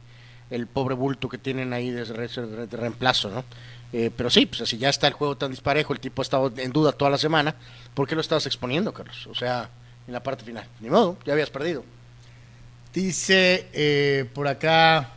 el 0.50 0.66
pobre 0.66 0.94
bulto 0.94 1.28
que 1.28 1.38
tienen 1.38 1.72
ahí 1.72 1.90
de, 1.90 2.04
re- 2.04 2.28
de 2.66 2.76
reemplazo, 2.76 3.30
¿no? 3.30 3.44
Eh, 3.92 4.10
pero 4.16 4.30
sí, 4.30 4.46
pues 4.46 4.68
si 4.68 4.78
ya 4.78 4.88
está 4.88 5.08
el 5.08 5.14
juego 5.14 5.36
tan 5.36 5.50
disparejo, 5.50 5.92
el 5.92 5.98
tipo 5.98 6.22
ha 6.22 6.24
estado 6.24 6.52
en 6.56 6.70
duda 6.72 6.92
toda 6.92 7.10
la 7.10 7.18
semana, 7.18 7.54
¿por 7.94 8.06
qué 8.06 8.14
lo 8.14 8.20
estabas 8.20 8.46
exponiendo, 8.46 8.92
Carlos? 8.92 9.26
O 9.26 9.34
sea, 9.34 9.68
en 10.06 10.12
la 10.12 10.22
parte 10.22 10.44
final. 10.44 10.64
Ni 10.80 10.88
modo, 10.90 11.16
ya 11.24 11.32
habías 11.32 11.50
perdido. 11.50 11.84
Dice 12.94 13.66
eh, 13.72 14.26
por 14.34 14.46
acá, 14.48 15.10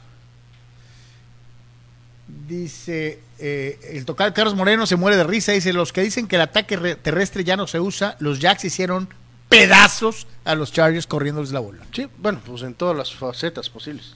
dice 2.48 3.20
eh, 3.40 3.80
el 3.92 4.06
tocal 4.06 4.34
Carlos 4.34 4.56
Moreno 4.56 4.86
se 4.86 4.96
muere 4.96 5.18
de 5.18 5.24
risa, 5.24 5.52
dice, 5.52 5.74
los 5.74 5.92
que 5.94 6.02
dicen 6.02 6.28
que 6.28 6.36
el 6.38 6.42
ataque 6.44 6.76
re- 6.78 6.96
terrestre 6.96 7.44
ya 7.44 7.58
no 7.58 7.68
se 7.68 7.80
usa, 7.80 8.16
los 8.20 8.40
Jacks 8.40 8.66
hicieron 8.66 9.10
pedazos 9.54 10.28
a 10.46 10.56
los 10.56 10.72
Chargers 10.72 11.08
corriéndoles 11.08 11.52
la 11.52 11.60
bola. 11.60 11.86
Sí, 11.94 12.08
bueno, 12.18 12.42
pues 12.46 12.64
en 12.64 12.74
todas 12.74 12.98
las 12.98 13.14
facetas 13.14 13.70
posibles. 13.70 14.16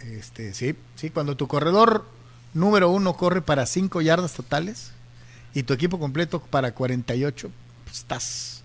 Este, 0.00 0.54
sí, 0.54 0.76
sí, 0.94 1.10
cuando 1.10 1.36
tu 1.36 1.48
corredor 1.48 2.06
número 2.54 2.90
uno 2.90 3.16
corre 3.16 3.42
para 3.42 3.66
5 3.66 4.00
yardas 4.00 4.32
totales 4.32 4.92
y 5.52 5.64
tu 5.64 5.74
equipo 5.74 5.98
completo 5.98 6.40
para 6.40 6.72
48, 6.72 7.50
pues 7.84 7.98
estás 7.98 8.62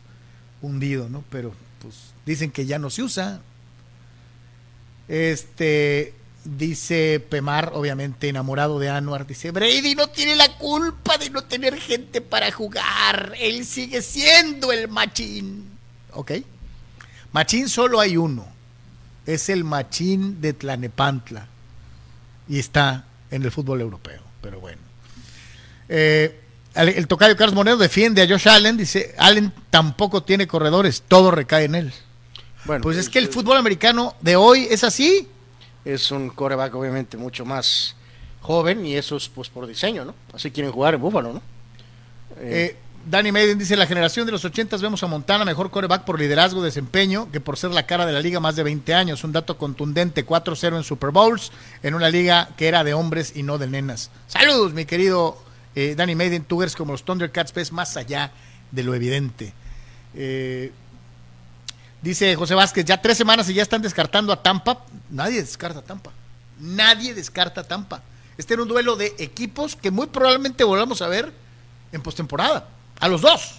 hundido, 0.62 1.10
¿no? 1.10 1.24
Pero 1.30 1.54
pues 1.82 2.13
dicen 2.26 2.52
que 2.52 2.65
ya 2.65 2.80
no 2.80 2.89
se 2.89 3.04
usa. 3.04 3.41
Este 5.08 6.13
dice 6.43 7.19
Pemar, 7.19 7.71
obviamente 7.73 8.29
enamorado 8.29 8.79
de 8.79 8.89
Anuar, 8.89 9.25
dice 9.25 9.51
Brady 9.51 9.95
no 9.95 10.08
tiene 10.08 10.36
la 10.36 10.58
culpa 10.58 11.17
de 11.17 11.29
no 11.29 11.43
tener 11.43 11.77
gente 11.77 12.21
para 12.21 12.51
jugar. 12.51 13.34
Él 13.39 13.65
sigue 13.65 14.01
siendo 14.01 14.71
el 14.71 14.88
machín. 14.88 15.69
¿Ok? 16.12 16.32
Machín 17.32 17.69
solo 17.69 17.99
hay 17.99 18.17
uno. 18.17 18.45
Es 19.25 19.49
el 19.49 19.63
machín 19.63 20.41
de 20.41 20.53
Tlanepantla. 20.53 21.47
Y 22.47 22.60
está 22.60 23.06
en 23.32 23.43
el 23.43 23.51
fútbol 23.51 23.82
europeo. 23.82 24.21
Pero 24.41 24.60
bueno. 24.60 24.82
Eh, 25.88 26.39
el, 26.75 27.08
tocayo 27.08 27.38
Carlos 27.38 27.56
Monero 27.56 27.77
defiende 27.77 28.21
a 28.21 28.27
Josh 28.27 28.49
Allen. 28.49 28.77
Dice, 28.77 29.15
Allen 29.17 29.53
tampoco 29.69 30.23
tiene 30.23 30.45
corredores. 30.45 31.03
Todo 31.08 31.32
recae 31.32 31.65
en 31.65 31.75
él. 31.75 31.93
Bueno, 32.65 32.84
Pues 32.84 32.97
es 32.97 33.10
que 33.10 33.19
el 33.19 33.27
fútbol 33.27 33.58
americano 33.58 34.15
de 34.21 34.36
hoy 34.36 34.67
es 34.69 34.84
así. 34.84 35.27
Es 35.86 36.12
un 36.12 36.30
coreback 36.30 36.76
obviamente 36.76 37.17
mucho 37.17 37.46
más 37.46 37.96
joven 38.41 38.86
y 38.86 38.96
eso 38.96 39.17
es 39.17 39.30
pues 39.30 39.50
por 39.50 39.67
diseño, 39.67 40.06
¿no? 40.06 40.15
Así 40.34 40.52
quieren 40.52 40.72
jugar 40.72 40.93
en 40.93 41.02
Búfalo, 41.02 41.34
¿no? 41.34 41.41
Eh, 42.39 42.76
Danny 43.06 43.34
Maiden 43.34 43.58
dice, 43.60 43.76
la 43.76 43.86
generación 43.86 44.26
de 44.26 44.32
los 44.32 44.46
80 44.46 44.78
vemos 44.78 45.04
a 45.04 45.08
Montana 45.08 45.43
mejor 45.43 45.69
coreback 45.69 46.06
por 46.06 46.19
liderazgo, 46.19 46.63
desempeño, 46.63 47.30
que 47.32 47.41
por 47.41 47.58
ser 47.58 47.72
la 47.72 47.86
cara 47.86 48.06
de 48.06 48.13
la 48.13 48.22
liga 48.22 48.39
más 48.39 48.56
de 48.56 48.63
20 48.63 48.93
años. 48.93 49.24
Un 49.26 49.34
dato 49.34 49.58
contundente, 49.58 50.26
4-0 50.26 50.78
en 50.78 50.84
Super 50.84 51.12
Bowls, 51.12 51.52
en 51.84 51.96
una 51.96 52.10
liga 52.10 52.50
que 52.56 52.67
era 52.67 52.84
de 52.84 52.93
hombres 52.93 53.34
y 53.36 53.43
no 53.43 53.58
de 53.58 53.67
nenas. 53.67 54.10
Saludos, 54.28 54.74
mi 54.74 54.86
querido 54.86 55.38
eh, 55.76 55.96
Danny 55.98 56.15
Maiden, 56.15 56.46
tú 56.46 56.62
eres 56.62 56.76
como 56.76 56.93
los 56.93 57.04
Thundercats, 57.04 57.54
ves 57.54 57.74
más 57.74 57.98
allá 57.98 58.32
de 58.72 58.84
lo 58.84 58.96
evidente. 58.96 59.54
Eh, 60.15 60.72
dice 62.04 62.36
José 62.36 62.54
Vázquez, 62.54 62.86
ya 62.86 63.02
tres 63.02 63.18
semanas 63.18 63.50
y 63.50 63.56
ya 63.56 63.63
están 63.63 63.82
descartando 63.82 64.32
a 64.32 64.44
Tampa. 64.44 64.86
Nadie 65.10 65.42
descarta 65.42 65.80
a 65.80 65.84
Tampa. 65.84 66.12
Nadie 66.60 67.16
descarta 67.16 67.62
a 67.62 67.63
Tampa. 67.63 68.04
Este 68.38 68.54
era 68.54 68.62
un 68.62 68.70
duelo 68.70 68.96
de 68.96 69.16
equipos 69.18 69.76
que 69.76 69.89
muy 69.89 70.08
probablemente 70.08 70.63
volvamos 70.63 71.02
a 71.02 71.08
ver 71.08 71.34
en 71.92 72.02
postemporada. 72.02 72.68
A 73.00 73.08
los 73.08 73.22
dos. 73.22 73.56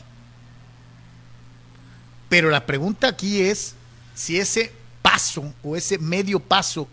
Pero 2.28 2.50
la 2.50 2.66
pregunta 2.66 3.08
aquí 3.08 3.40
es 3.40 3.74
si 4.14 4.38
ese 4.38 4.72
paso 5.02 5.52
o 5.62 5.76
ese 5.76 5.98
medio 5.98 6.38
paso 6.38 6.88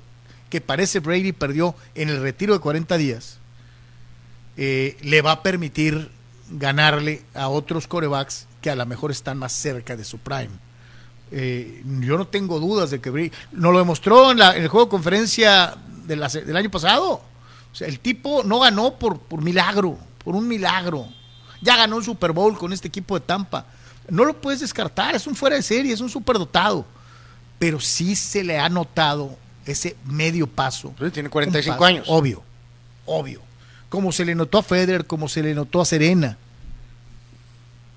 que 0.49 0.61
parece 0.61 0.99
Brady 0.99 1.31
perdió 1.31 1.75
en 1.95 2.09
el 2.09 2.21
retiro 2.21 2.53
de 2.53 2.59
40 2.59 2.97
días 2.97 3.37
eh, 4.57 4.97
le 5.01 5.21
va 5.21 5.31
a 5.31 5.43
permitir 5.43 6.11
ganarle 6.49 7.23
a 7.33 7.47
otros 7.47 7.87
corebacks 7.87 8.47
que 8.61 8.69
a 8.69 8.75
lo 8.75 8.85
mejor 8.85 9.11
están 9.11 9.37
más 9.37 9.53
cerca 9.53 9.95
de 9.95 10.03
su 10.03 10.17
prime. 10.17 10.49
Eh, 11.31 11.81
yo 12.01 12.17
no 12.17 12.27
tengo 12.27 12.59
dudas 12.59 12.91
de 12.91 12.99
que 12.99 13.09
brilla. 13.09 13.35
Nos 13.51 13.71
lo 13.71 13.79
demostró 13.79 14.31
en, 14.31 14.39
la, 14.39 14.55
en 14.55 14.63
el 14.63 14.67
juego 14.67 14.85
de 14.85 14.91
conferencia 14.91 15.75
de 16.05 16.15
la- 16.15 16.27
del 16.27 16.57
año 16.57 16.69
pasado. 16.69 17.21
O 17.71 17.75
sea, 17.75 17.87
el 17.87 17.99
tipo 17.99 18.43
no 18.43 18.59
ganó 18.59 18.95
por, 18.95 19.17
por 19.19 19.41
milagro, 19.41 19.97
por 20.23 20.35
un 20.35 20.47
milagro. 20.47 21.07
Ya 21.61 21.77
ganó 21.77 21.95
un 21.97 22.03
Super 22.03 22.31
Bowl 22.33 22.57
con 22.57 22.73
este 22.73 22.87
equipo 22.89 23.17
de 23.17 23.25
Tampa. 23.25 23.65
No 24.09 24.25
lo 24.25 24.39
puedes 24.41 24.59
descartar, 24.59 25.15
es 25.15 25.25
un 25.27 25.35
fuera 25.35 25.55
de 25.55 25.61
serie, 25.61 25.93
es 25.93 26.01
un 26.01 26.09
superdotado. 26.09 26.85
Pero 27.59 27.79
sí 27.79 28.15
se 28.15 28.43
le 28.43 28.59
ha 28.59 28.67
notado 28.67 29.37
ese 29.65 29.95
medio 30.05 30.47
paso. 30.47 30.93
Sí, 30.99 31.11
tiene 31.11 31.29
45 31.29 31.71
Un 31.73 31.77
paso, 31.79 31.85
años. 31.85 32.05
Obvio, 32.09 32.43
obvio. 33.05 33.41
Como 33.87 34.11
se 34.11 34.25
le 34.25 34.35
notó 34.35 34.57
a 34.57 34.63
Federer, 34.63 35.05
como 35.05 35.29
se 35.29 35.43
le 35.43 35.53
notó 35.53 35.79
a 35.79 35.85
Serena. 35.85 36.37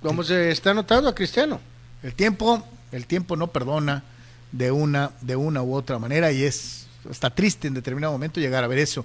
¿Cómo 0.03 0.23
se 0.23 0.51
está 0.51 0.75
notando 0.75 1.09
a 1.09 1.15
Cristiano? 1.15 1.61
El 2.03 2.15
tiempo, 2.15 2.63
el 2.95 3.07
tiempo 3.07 3.37
no 3.37 3.49
perdona 3.49 4.05
de 4.53 4.71
una, 4.71 5.11
de 5.21 5.37
una 5.37 5.63
u 5.63 5.75
otra 5.75 5.99
manera 5.99 6.31
y 6.33 6.45
es 6.45 6.87
está 7.11 7.31
triste 7.31 7.69
en 7.69 7.75
determinado 7.75 8.13
momento 8.13 8.41
llegar 8.41 8.65
a 8.65 8.67
ver 8.67 8.79
eso. 8.79 9.05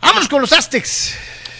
Vámonos 0.00 0.28
con 0.28 0.40
los 0.40 0.52
Aztecs. 0.52 1.14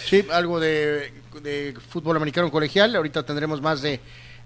Sí, 0.09 0.25
algo 0.31 0.59
de, 0.59 1.13
de 1.41 1.75
fútbol 1.89 2.17
americano 2.17 2.51
colegial. 2.51 2.95
Ahorita 2.95 3.23
tendremos 3.25 3.61
más 3.61 3.81
de 3.81 3.99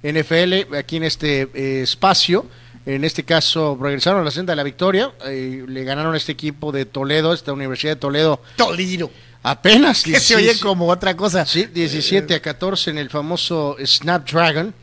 NFL 0.03 0.75
aquí 0.75 0.97
en 0.97 1.03
este 1.03 1.49
eh, 1.53 1.81
espacio. 1.83 2.45
En 2.85 3.03
este 3.03 3.23
caso, 3.23 3.77
regresaron 3.81 4.21
a 4.21 4.23
la 4.23 4.31
senda 4.31 4.51
de 4.51 4.57
la 4.57 4.63
victoria. 4.63 5.11
eh, 5.25 5.65
le 5.67 5.83
ganaron 5.83 6.13
a 6.13 6.17
este 6.17 6.31
equipo 6.31 6.71
de 6.71 6.85
Toledo, 6.85 7.33
esta 7.33 7.51
Universidad 7.51 7.93
de 7.93 7.99
Toledo, 7.99 8.41
Toliro. 8.55 9.11
apenas. 9.43 10.03
Que 10.03 10.19
se 10.19 10.37
16 10.37 10.49
oye 10.51 10.59
como 10.61 10.87
otra 10.87 11.15
cosa. 11.17 11.45
Sí, 11.45 11.65
17 11.65 12.35
a 12.35 12.41
14 12.41 12.91
en 12.91 12.97
el 12.97 13.09
famoso 13.09 13.75
Snapdragon. 13.83 14.73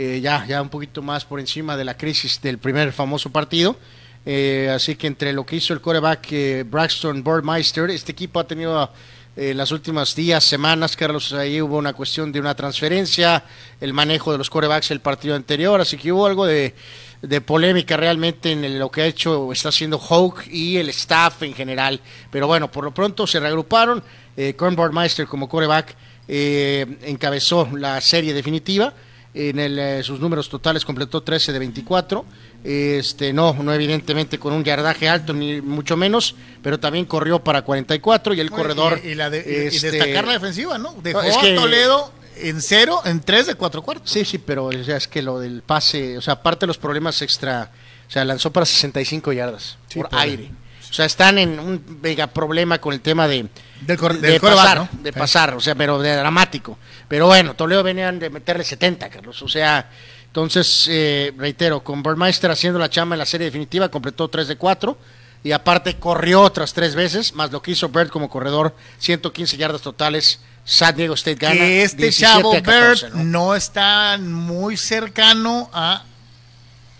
Eh, 0.00 0.20
ya, 0.20 0.46
ya 0.46 0.62
un 0.62 0.68
poquito 0.68 1.02
más 1.02 1.24
por 1.24 1.40
encima 1.40 1.76
de 1.76 1.84
la 1.84 1.96
crisis 1.96 2.40
del 2.40 2.58
primer 2.58 2.92
famoso 2.92 3.30
partido. 3.30 3.76
Eh, 4.24 4.70
así 4.72 4.94
que 4.94 5.08
entre 5.08 5.32
lo 5.32 5.44
que 5.44 5.56
hizo 5.56 5.72
el 5.74 5.80
coreback 5.80 6.28
eh, 6.30 6.64
Braxton 6.64 7.24
Burmeister, 7.24 7.90
este 7.90 8.12
equipo 8.12 8.38
ha 8.38 8.46
tenido 8.46 8.92
eh, 9.36 9.54
las 9.54 9.72
últimas 9.72 10.14
días, 10.14 10.44
semanas, 10.44 10.96
Carlos, 10.96 11.32
ahí 11.32 11.60
hubo 11.60 11.78
una 11.78 11.94
cuestión 11.94 12.30
de 12.30 12.38
una 12.38 12.54
transferencia, 12.54 13.42
el 13.80 13.92
manejo 13.92 14.30
de 14.30 14.38
los 14.38 14.50
corebacks 14.50 14.92
el 14.92 15.00
partido 15.00 15.34
anterior, 15.34 15.80
así 15.80 15.96
que 15.96 16.12
hubo 16.12 16.26
algo 16.26 16.46
de, 16.46 16.74
de 17.22 17.40
polémica 17.40 17.96
realmente 17.96 18.52
en 18.52 18.78
lo 18.78 18.90
que 18.90 19.02
ha 19.02 19.06
hecho 19.06 19.46
o 19.46 19.52
está 19.52 19.70
haciendo 19.70 19.98
Hawk 19.98 20.46
y 20.48 20.76
el 20.76 20.90
staff 20.90 21.42
en 21.42 21.54
general. 21.54 22.00
Pero 22.30 22.46
bueno, 22.46 22.70
por 22.70 22.84
lo 22.84 22.94
pronto 22.94 23.26
se 23.26 23.40
reagruparon, 23.40 24.04
eh, 24.36 24.54
con 24.54 24.76
Burmeister 24.76 25.26
como 25.26 25.48
coreback 25.48 25.96
encabezó 26.28 27.68
la 27.74 28.00
serie 28.00 28.34
definitiva. 28.34 28.92
En 29.34 29.58
el, 29.58 29.78
eh, 29.78 30.02
sus 30.02 30.18
números 30.20 30.48
totales 30.48 30.84
completó 30.84 31.22
13 31.22 31.52
de 31.52 31.58
24. 31.58 32.24
Este, 32.64 33.32
no, 33.32 33.52
no 33.54 33.72
evidentemente 33.72 34.38
con 34.38 34.52
un 34.52 34.64
yardaje 34.64 35.08
alto 35.08 35.32
ni 35.32 35.60
mucho 35.60 35.96
menos, 35.96 36.34
pero 36.62 36.80
también 36.80 37.04
corrió 37.04 37.38
para 37.44 37.62
44 37.62 38.34
y 38.34 38.40
el 38.40 38.50
corredor. 38.50 39.00
Y, 39.04 39.08
y 39.08 39.14
la 39.14 39.30
de- 39.30 39.44
y- 39.46 39.74
y 39.74 39.76
este, 39.76 39.90
destacar 39.92 40.26
la 40.26 40.32
defensiva, 40.32 40.78
¿no? 40.78 40.94
Dejó 41.02 41.22
es 41.22 41.36
que- 41.36 41.52
a 41.52 41.56
Toledo 41.56 42.12
en 42.36 42.60
cero, 42.62 43.00
en 43.04 43.20
tres 43.20 43.46
de 43.46 43.54
cuatro 43.54 43.82
cuartos. 43.82 44.10
Sí, 44.10 44.24
sí, 44.24 44.38
pero 44.38 44.64
o 44.66 44.72
sea, 44.84 44.96
es 44.96 45.06
que 45.08 45.22
lo 45.22 45.38
del 45.38 45.62
pase, 45.62 46.16
o 46.18 46.22
sea, 46.22 46.34
aparte 46.34 46.60
de 46.60 46.68
los 46.68 46.78
problemas 46.78 47.20
extra, 47.22 47.70
o 48.08 48.10
sea, 48.10 48.24
lanzó 48.24 48.52
para 48.52 48.64
65 48.66 49.32
yardas 49.32 49.76
Sí, 49.88 49.98
por 50.00 50.08
aire. 50.12 50.50
O 50.90 50.92
sea, 50.92 51.04
están 51.04 51.38
en 51.38 51.58
un 51.60 51.98
mega 52.02 52.26
problema 52.28 52.78
con 52.80 52.92
el 52.94 53.00
tema 53.00 53.28
de, 53.28 53.46
Del 53.82 53.98
cor- 53.98 54.18
de 54.18 54.40
coreback, 54.40 54.64
pasar, 54.64 54.78
¿no? 54.78 54.88
de 55.02 55.12
pasar, 55.12 55.54
o 55.54 55.60
sea, 55.60 55.74
pero 55.74 55.98
de 55.98 56.16
dramático. 56.16 56.78
Pero 57.08 57.26
bueno, 57.26 57.54
Toledo 57.54 57.82
venían 57.82 58.18
de 58.18 58.30
meterle 58.30 58.64
70, 58.64 59.08
Carlos. 59.10 59.42
O 59.42 59.48
sea, 59.48 59.90
entonces, 60.26 60.86
eh, 60.90 61.32
reitero, 61.36 61.82
con 61.84 62.02
Burmeister 62.02 62.50
haciendo 62.50 62.78
la 62.78 62.88
chamba 62.88 63.14
en 63.16 63.18
la 63.18 63.26
serie 63.26 63.44
definitiva, 63.46 63.88
completó 63.90 64.28
3 64.28 64.48
de 64.48 64.56
4. 64.56 64.98
Y 65.44 65.52
aparte 65.52 65.96
corrió 65.96 66.42
otras 66.42 66.72
tres 66.72 66.96
veces, 66.96 67.32
más 67.32 67.52
lo 67.52 67.62
que 67.62 67.70
hizo 67.70 67.88
Bird 67.90 68.08
como 68.08 68.28
corredor, 68.28 68.74
115 68.98 69.56
yardas 69.56 69.82
totales. 69.82 70.40
San 70.64 70.96
Diego 70.96 71.14
State 71.14 71.36
gana. 71.36 71.54
que 71.54 71.82
este 71.82 72.02
17 72.02 72.32
chavo 72.32 72.52
a 72.52 72.60
14, 72.60 73.06
Bird 73.06 73.14
¿no? 73.14 73.24
¿no? 73.24 73.54
está 73.54 74.18
muy 74.20 74.76
cercano 74.76 75.70
a 75.72 76.02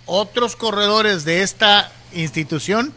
otros 0.07 0.57
corredores 0.57 1.25
de 1.25 1.43
esta 1.43 1.91
institución 2.13 2.95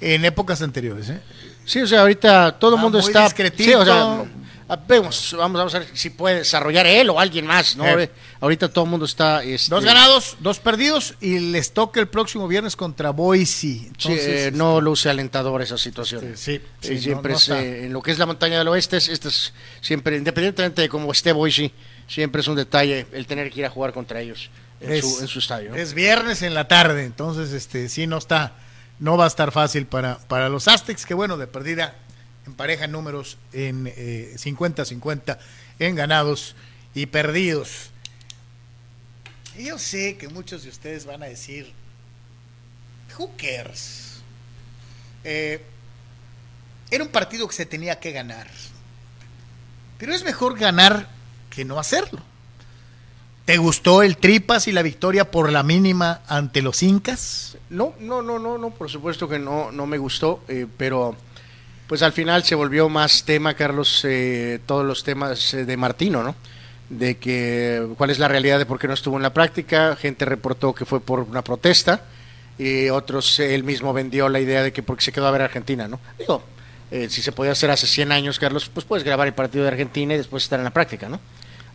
en 0.00 0.24
épocas 0.24 0.62
anteriores. 0.62 1.08
¿eh? 1.10 1.20
Sí, 1.64 1.80
o 1.80 1.86
sea, 1.86 2.00
ahorita 2.02 2.58
todo 2.58 2.74
el 2.76 2.80
mundo 2.80 2.98
muy 2.98 3.06
está. 3.06 3.28
Sí, 3.28 3.74
o 3.74 3.84
sea, 3.84 4.24
vemos, 4.86 5.34
vamos, 5.36 5.58
vamos 5.58 5.74
a 5.74 5.80
ver 5.80 5.88
si 5.94 6.10
puede 6.10 6.36
desarrollar 6.38 6.86
él 6.86 7.10
o 7.10 7.18
alguien 7.18 7.44
más, 7.44 7.76
¿no? 7.76 7.86
Eh. 7.86 8.10
Ahorita 8.40 8.68
todo 8.68 8.84
el 8.84 8.90
mundo 8.90 9.04
está. 9.06 9.42
este, 9.42 9.68
Dos 9.74 9.84
ganados, 9.84 10.36
dos 10.40 10.60
perdidos 10.60 11.14
y 11.20 11.38
les 11.38 11.72
toca 11.72 11.98
el 12.00 12.08
próximo 12.08 12.46
viernes 12.48 12.76
contra 12.76 13.10
Boise. 13.10 13.56
Sí, 13.56 13.86
Entonces, 13.88 14.26
eh, 14.26 14.50
no 14.54 14.80
luce 14.80 15.10
alentador 15.10 15.60
esa 15.62 15.76
situación. 15.76 16.20
Sí, 16.36 16.58
sí, 16.58 16.60
Sí, 16.80 16.88
sí, 16.96 17.00
siempre 17.02 17.32
no- 17.32 17.38
no 17.38 17.38
es, 17.38 17.48
eh, 17.64 17.84
en 17.86 17.92
lo 17.92 18.00
que 18.02 18.12
es 18.12 18.18
la 18.18 18.26
montaña 18.26 18.58
del 18.58 18.68
oeste, 18.68 18.96
es, 18.96 19.08
este 19.08 19.28
es 19.28 19.52
siempre, 19.80 20.16
independientemente 20.16 20.82
de 20.82 20.88
cómo 20.88 21.10
esté 21.12 21.32
Boise, 21.32 21.72
siempre 22.06 22.40
es 22.40 22.48
un 22.48 22.56
detalle 22.56 23.06
el 23.12 23.26
tener 23.26 23.50
que 23.50 23.60
ir 23.60 23.66
a 23.66 23.70
jugar 23.70 23.92
contra 23.92 24.20
ellos 24.20 24.50
en, 24.80 24.92
es, 24.92 25.00
su, 25.04 25.20
en 25.20 25.28
su 25.28 25.40
estadio. 25.40 25.70
¿no? 25.70 25.76
es 25.76 25.94
viernes 25.94 26.42
en 26.42 26.54
la 26.54 26.66
tarde, 26.68 27.04
entonces 27.04 27.52
este 27.52 27.88
sí 27.88 28.06
no 28.06 28.18
está, 28.18 28.54
no 29.00 29.16
va 29.16 29.24
a 29.24 29.28
estar 29.28 29.50
fácil 29.50 29.86
para, 29.86 30.18
para 30.18 30.48
los 30.48 30.68
Aztecs, 30.68 31.06
que 31.06 31.14
bueno, 31.14 31.36
de 31.36 31.46
perdida 31.46 31.96
emparejan 32.46 32.92
números 32.92 33.38
en 33.52 33.86
eh, 33.96 34.34
50-50 34.36 35.38
en 35.78 35.94
ganados 35.94 36.54
y 36.94 37.06
perdidos. 37.06 37.90
Yo 39.58 39.78
sé 39.78 40.16
que 40.16 40.28
muchos 40.28 40.62
de 40.62 40.68
ustedes 40.68 41.04
van 41.06 41.22
a 41.22 41.26
decir, 41.26 41.72
who 43.18 43.30
cares? 43.36 44.20
Eh, 45.24 45.62
era 46.90 47.04
un 47.04 47.10
partido 47.10 47.46
que 47.48 47.54
se 47.54 47.66
tenía 47.66 47.98
que 47.98 48.12
ganar. 48.12 48.48
Pero 49.98 50.14
es 50.14 50.24
mejor 50.24 50.58
ganar 50.58 51.08
que 51.50 51.64
no 51.64 51.78
hacerlo. 51.78 52.22
¿Te 53.44 53.56
gustó 53.58 54.02
el 54.02 54.16
Tripas 54.16 54.68
y 54.68 54.72
la 54.72 54.82
victoria 54.82 55.30
por 55.30 55.50
la 55.50 55.62
mínima 55.62 56.20
ante 56.28 56.62
los 56.62 56.82
Incas? 56.82 57.56
No, 57.68 57.94
no, 57.98 58.22
no, 58.22 58.38
no, 58.38 58.58
no, 58.58 58.70
por 58.70 58.88
supuesto 58.88 59.28
que 59.28 59.38
no, 59.38 59.72
no 59.72 59.86
me 59.86 59.98
gustó, 59.98 60.42
eh, 60.48 60.66
pero 60.76 61.16
pues 61.86 62.02
al 62.02 62.12
final 62.12 62.44
se 62.44 62.54
volvió 62.54 62.88
más 62.88 63.24
tema, 63.24 63.54
Carlos, 63.54 64.04
eh, 64.04 64.60
todos 64.66 64.86
los 64.86 65.02
temas 65.02 65.54
eh, 65.54 65.64
de 65.64 65.76
Martino, 65.76 66.22
¿no? 66.22 66.36
De 66.88 67.16
que 67.16 67.88
cuál 67.96 68.10
es 68.10 68.18
la 68.18 68.28
realidad 68.28 68.58
de 68.58 68.66
por 68.66 68.78
qué 68.78 68.86
no 68.86 68.94
estuvo 68.94 69.16
en 69.16 69.22
la 69.22 69.34
práctica, 69.34 69.96
gente 69.96 70.24
reportó 70.24 70.72
que 70.72 70.84
fue 70.84 71.00
por 71.00 71.20
una 71.20 71.42
protesta, 71.42 72.04
y 72.58 72.90
otros, 72.90 73.40
él 73.40 73.64
mismo 73.64 73.92
vendió 73.92 74.28
la 74.28 74.38
idea 74.38 74.62
de 74.62 74.72
que 74.72 74.82
porque 74.82 75.02
se 75.02 75.12
quedó 75.12 75.26
a 75.26 75.30
ver 75.30 75.42
Argentina, 75.42 75.88
¿no? 75.88 75.98
Digo, 76.18 76.42
eh, 76.90 77.08
si 77.08 77.22
se 77.22 77.32
podía 77.32 77.52
hacer 77.52 77.70
hace 77.70 77.86
100 77.86 78.12
años, 78.12 78.38
Carlos, 78.38 78.68
pues 78.72 78.84
puedes 78.84 79.04
grabar 79.04 79.26
el 79.28 79.34
partido 79.34 79.64
de 79.64 79.70
Argentina 79.70 80.14
y 80.14 80.16
después 80.16 80.42
estar 80.42 80.58
en 80.58 80.64
la 80.64 80.70
práctica, 80.70 81.08
¿no? 81.08 81.20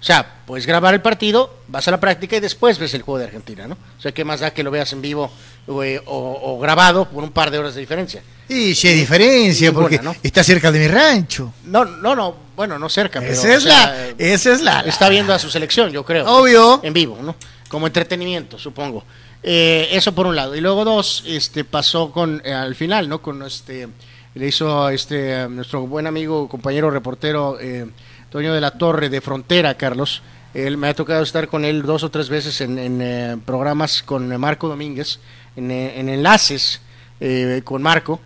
O 0.05 0.07
sea, 0.07 0.41
puedes 0.45 0.67
grabar 0.67 0.93
el 0.93 1.01
partido, 1.01 1.51
vas 1.67 1.87
a 1.87 1.91
la 1.91 1.99
práctica 1.99 2.35
y 2.37 2.39
después 2.39 2.77
ves 2.77 2.93
el 2.93 3.01
juego 3.01 3.17
de 3.17 3.25
Argentina, 3.25 3.67
¿no? 3.67 3.73
O 3.97 3.99
sea, 3.99 4.11
¿qué 4.11 4.23
más 4.23 4.39
da 4.39 4.51
que 4.53 4.61
lo 4.61 4.69
veas 4.69 4.93
en 4.93 5.01
vivo 5.01 5.31
o, 5.65 5.73
o- 5.81 6.53
o 6.53 6.59
grabado 6.59 7.09
por 7.09 7.23
un 7.23 7.31
par 7.31 7.49
de 7.49 7.57
horas 7.57 7.73
de 7.73 7.81
diferencia? 7.81 8.21
Y 8.47 8.75
se 8.75 8.93
diferencia 8.93 9.69
Ninguna, 9.69 9.83
porque 9.87 10.03
¿no? 10.03 10.15
está 10.21 10.43
cerca 10.43 10.71
de 10.71 10.77
mi 10.77 10.87
rancho. 10.87 11.51
No, 11.63 11.85
no, 11.85 12.15
no, 12.15 12.35
bueno, 12.55 12.77
no 12.77 12.87
cerca, 12.87 13.19
pero... 13.19 13.33
Esa 13.33 13.47
o 13.47 13.51
es 13.53 13.63
sea, 13.63 13.73
la, 13.87 14.07
esa 14.19 14.53
es 14.53 14.61
la. 14.61 14.81
está 14.81 15.09
viendo 15.09 15.33
a 15.33 15.39
su 15.39 15.49
selección, 15.49 15.89
yo 15.89 16.05
creo. 16.05 16.23
Obvio. 16.31 16.81
En 16.83 16.93
vivo, 16.93 17.17
¿no? 17.23 17.35
Como 17.67 17.87
entretenimiento, 17.87 18.59
supongo. 18.59 19.03
Eh, 19.41 19.87
eso 19.91 20.13
por 20.13 20.27
un 20.27 20.35
lado. 20.35 20.55
Y 20.55 20.61
luego 20.61 20.85
dos, 20.85 21.23
este 21.25 21.63
pasó 21.63 22.11
con 22.11 22.43
eh, 22.45 22.53
al 22.53 22.75
final, 22.75 23.09
¿no? 23.09 23.23
Con 23.23 23.41
este 23.41 23.87
le 24.35 24.47
hizo 24.47 24.87
este 24.89 25.47
nuestro 25.49 25.87
buen 25.87 26.05
amigo, 26.05 26.47
compañero 26.47 26.91
reportero 26.91 27.57
eh, 27.59 27.87
Toño 28.35 28.53
de 28.53 28.59
la 28.59 28.71
Torre 28.71 29.07
de 29.07 29.21
Frontera, 29.21 29.75
Carlos. 29.75 30.21
Él 30.53 30.75
me 30.75 30.89
ha 30.89 30.93
tocado 30.93 31.23
estar 31.23 31.47
con 31.47 31.63
él 31.63 31.83
dos 31.83 32.03
o 32.03 32.11
tres 32.11 32.27
veces 32.27 32.59
en, 32.59 32.77
en, 32.77 33.01
eh, 33.01 33.37
programas 33.45 34.03
con 34.03 34.29
eh, 34.29 34.37
Marco 34.37 34.67
Domínguez, 34.67 35.19
en, 35.55 35.71
eh, 35.71 35.97
en 35.97 36.09
enlaces 36.09 36.81
eh, 37.21 37.61
con 37.63 37.81
Marco. 37.81 38.19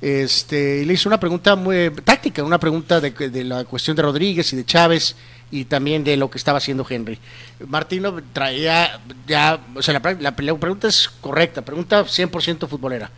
Este, 0.00 0.78
y 0.80 0.86
le 0.86 0.94
hizo 0.94 1.10
una 1.10 1.20
pregunta 1.20 1.56
muy 1.56 1.90
táctica, 2.02 2.42
una 2.42 2.58
pregunta 2.58 3.02
de, 3.02 3.10
de 3.10 3.44
la 3.44 3.64
cuestión 3.66 3.94
de 3.96 4.00
Rodríguez 4.02 4.50
y 4.54 4.56
de 4.56 4.64
Chávez 4.64 5.14
y 5.50 5.66
también 5.66 6.04
de 6.04 6.16
lo 6.16 6.30
que 6.30 6.38
estaba 6.38 6.56
haciendo 6.56 6.86
Henry. 6.88 7.18
Martino 7.68 8.18
traía 8.32 8.98
ya, 9.26 9.60
o 9.74 9.82
sea, 9.82 10.00
la- 10.00 10.16
la 10.20 10.34
pregunta 10.34 10.88
es 10.88 11.06
correcta, 11.20 11.60
pregunta 11.60 12.02
100% 12.06 12.66
futbolera. 12.66 13.10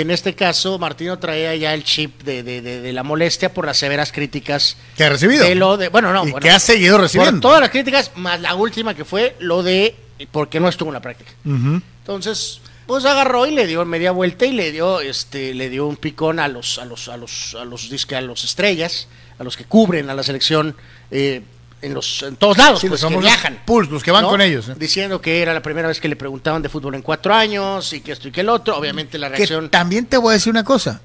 En 0.00 0.10
este 0.10 0.34
caso, 0.34 0.78
Martino 0.78 1.18
traía 1.18 1.54
ya 1.56 1.74
el 1.74 1.84
chip 1.84 2.22
de, 2.22 2.42
de- 2.42 2.62
de- 2.62 2.80
de 2.80 2.92
la 2.94 3.02
molestia 3.02 3.52
por 3.52 3.66
las 3.66 3.76
severas 3.76 4.10
críticas 4.10 4.76
Que 4.96 5.04
ha 5.04 5.10
recibido. 5.10 5.44
de 5.44 5.54
lo 5.54 5.76
de, 5.76 5.88
bueno, 5.88 6.12
no, 6.14 6.26
y 6.26 6.30
bueno, 6.30 6.42
que 6.42 6.50
ha 6.50 6.58
seguido 6.58 6.94
por 6.96 7.02
recibiendo. 7.02 7.40
todas 7.40 7.60
las 7.60 7.68
críticas, 7.70 8.10
más 8.14 8.40
la 8.40 8.54
última 8.54 8.94
que 8.94 9.04
fue 9.04 9.36
lo 9.40 9.62
de 9.62 9.94
por 10.30 10.48
qué 10.48 10.60
no 10.60 10.68
estuvo 10.68 10.88
en 10.88 10.94
la 10.94 11.02
práctica. 11.02 11.32
Entonces, 11.44 12.60
pues 12.86 13.04
agarró 13.04 13.46
y 13.46 13.50
le 13.50 13.66
dio 13.66 13.84
media 13.84 14.12
vuelta 14.12 14.46
y 14.46 14.52
le 14.52 14.72
dio 14.72 15.00
este 15.00 15.54
le 15.54 15.68
dio 15.68 15.86
un 15.86 15.96
picón 15.96 16.40
a 16.40 16.48
los 16.48 16.78
a 16.78 16.84
los 16.84 17.08
a 17.08 17.16
los 17.16 17.54
a 17.54 17.64
los 17.64 17.90
disque 17.90 18.16
a 18.16 18.20
los 18.20 18.44
estrellas, 18.44 19.08
a 19.38 19.44
los 19.44 19.56
que 19.56 19.64
cubren 19.64 20.10
a 20.10 20.14
la 20.14 20.22
selección 20.22 20.74
eh, 21.10 21.42
en 21.82 21.94
los 21.94 22.22
en 22.22 22.36
todos 22.36 22.56
lados, 22.56 22.82
pues 22.88 23.04
que 23.04 23.16
viajan. 23.16 23.60
Puls, 23.64 23.90
los 23.90 24.02
que 24.02 24.10
van 24.10 24.24
con 24.24 24.40
ellos. 24.40 24.68
¿eh? 24.68 24.74
Diciendo 24.78 25.20
que 25.20 25.42
era 25.42 25.52
la 25.52 25.62
primera 25.62 25.88
vez 25.88 26.00
que 26.00 26.08
le 26.08 26.16
preguntaban 26.16 26.62
de 26.62 26.68
fútbol 26.68 26.94
en 26.94 27.02
cuatro 27.02 27.34
años 27.34 27.92
y 27.92 28.00
que 28.00 28.12
esto 28.12 28.28
y 28.28 28.32
que 28.32 28.40
el 28.40 28.48
otro. 28.48 28.76
Obviamente 28.76 29.18
la 29.18 29.28
reacción. 29.28 29.68
también 29.68 30.06
te 30.06 30.16
voy 30.16 30.30
a 30.30 30.34
decir 30.34 30.50
una 30.50 30.64
cosa. 30.64 31.00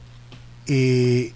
Eh, 0.68 1.34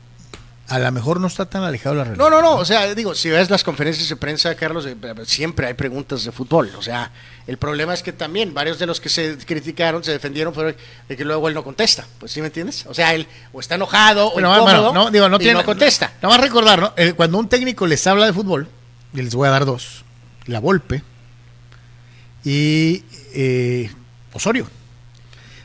a 0.67 0.79
lo 0.79 0.91
mejor 0.91 1.19
no 1.19 1.27
está 1.27 1.47
tan 1.47 1.63
alejado 1.63 1.95
la 1.95 2.03
realidad. 2.05 2.23
No, 2.23 2.29
no, 2.29 2.41
no. 2.41 2.55
O 2.55 2.63
sea, 2.63 2.93
digo, 2.95 3.13
si 3.13 3.29
ves 3.29 3.49
las 3.49 3.63
conferencias 3.63 4.07
de 4.07 4.15
prensa, 4.15 4.55
Carlos, 4.55 4.85
eh, 4.85 4.95
siempre 5.25 5.67
hay 5.67 5.73
preguntas 5.73 6.23
de 6.23 6.31
fútbol. 6.31 6.71
O 6.77 6.81
sea, 6.81 7.11
el 7.45 7.57
problema 7.57 7.93
es 7.93 8.03
que 8.03 8.13
también 8.13 8.53
varios 8.53 8.79
de 8.79 8.85
los 8.85 9.01
que 9.01 9.09
se 9.09 9.37
criticaron, 9.39 10.03
se 10.03 10.11
defendieron, 10.11 10.53
fueron 10.53 10.75
de 11.09 11.17
que 11.17 11.25
luego 11.25 11.49
él 11.49 11.55
no 11.55 11.63
contesta. 11.63 12.05
Pues 12.19 12.31
sí, 12.31 12.39
¿me 12.39 12.47
entiendes? 12.47 12.85
O 12.85 12.93
sea, 12.93 13.13
él 13.13 13.27
o 13.51 13.59
está 13.59 13.75
enojado 13.75 14.27
o 14.27 14.39
incómodo 14.39 14.93
no, 14.93 15.11
digo, 15.11 15.27
no, 15.27 15.39
tiene, 15.39 15.55
no 15.55 15.65
contesta. 15.65 16.13
Nada 16.21 16.35
más 16.35 16.39
recordar, 16.39 16.79
¿no? 16.79 16.93
cuando 17.17 17.37
un 17.37 17.49
técnico 17.49 17.85
les 17.85 18.05
habla 18.07 18.27
de 18.27 18.33
fútbol, 18.33 18.69
y 19.13 19.21
les 19.21 19.35
voy 19.35 19.47
a 19.47 19.51
dar 19.51 19.65
dos, 19.65 20.03
la 20.45 20.59
Volpe 20.59 21.03
y 22.43 23.03
eh, 23.33 23.91
Osorio 24.33 24.67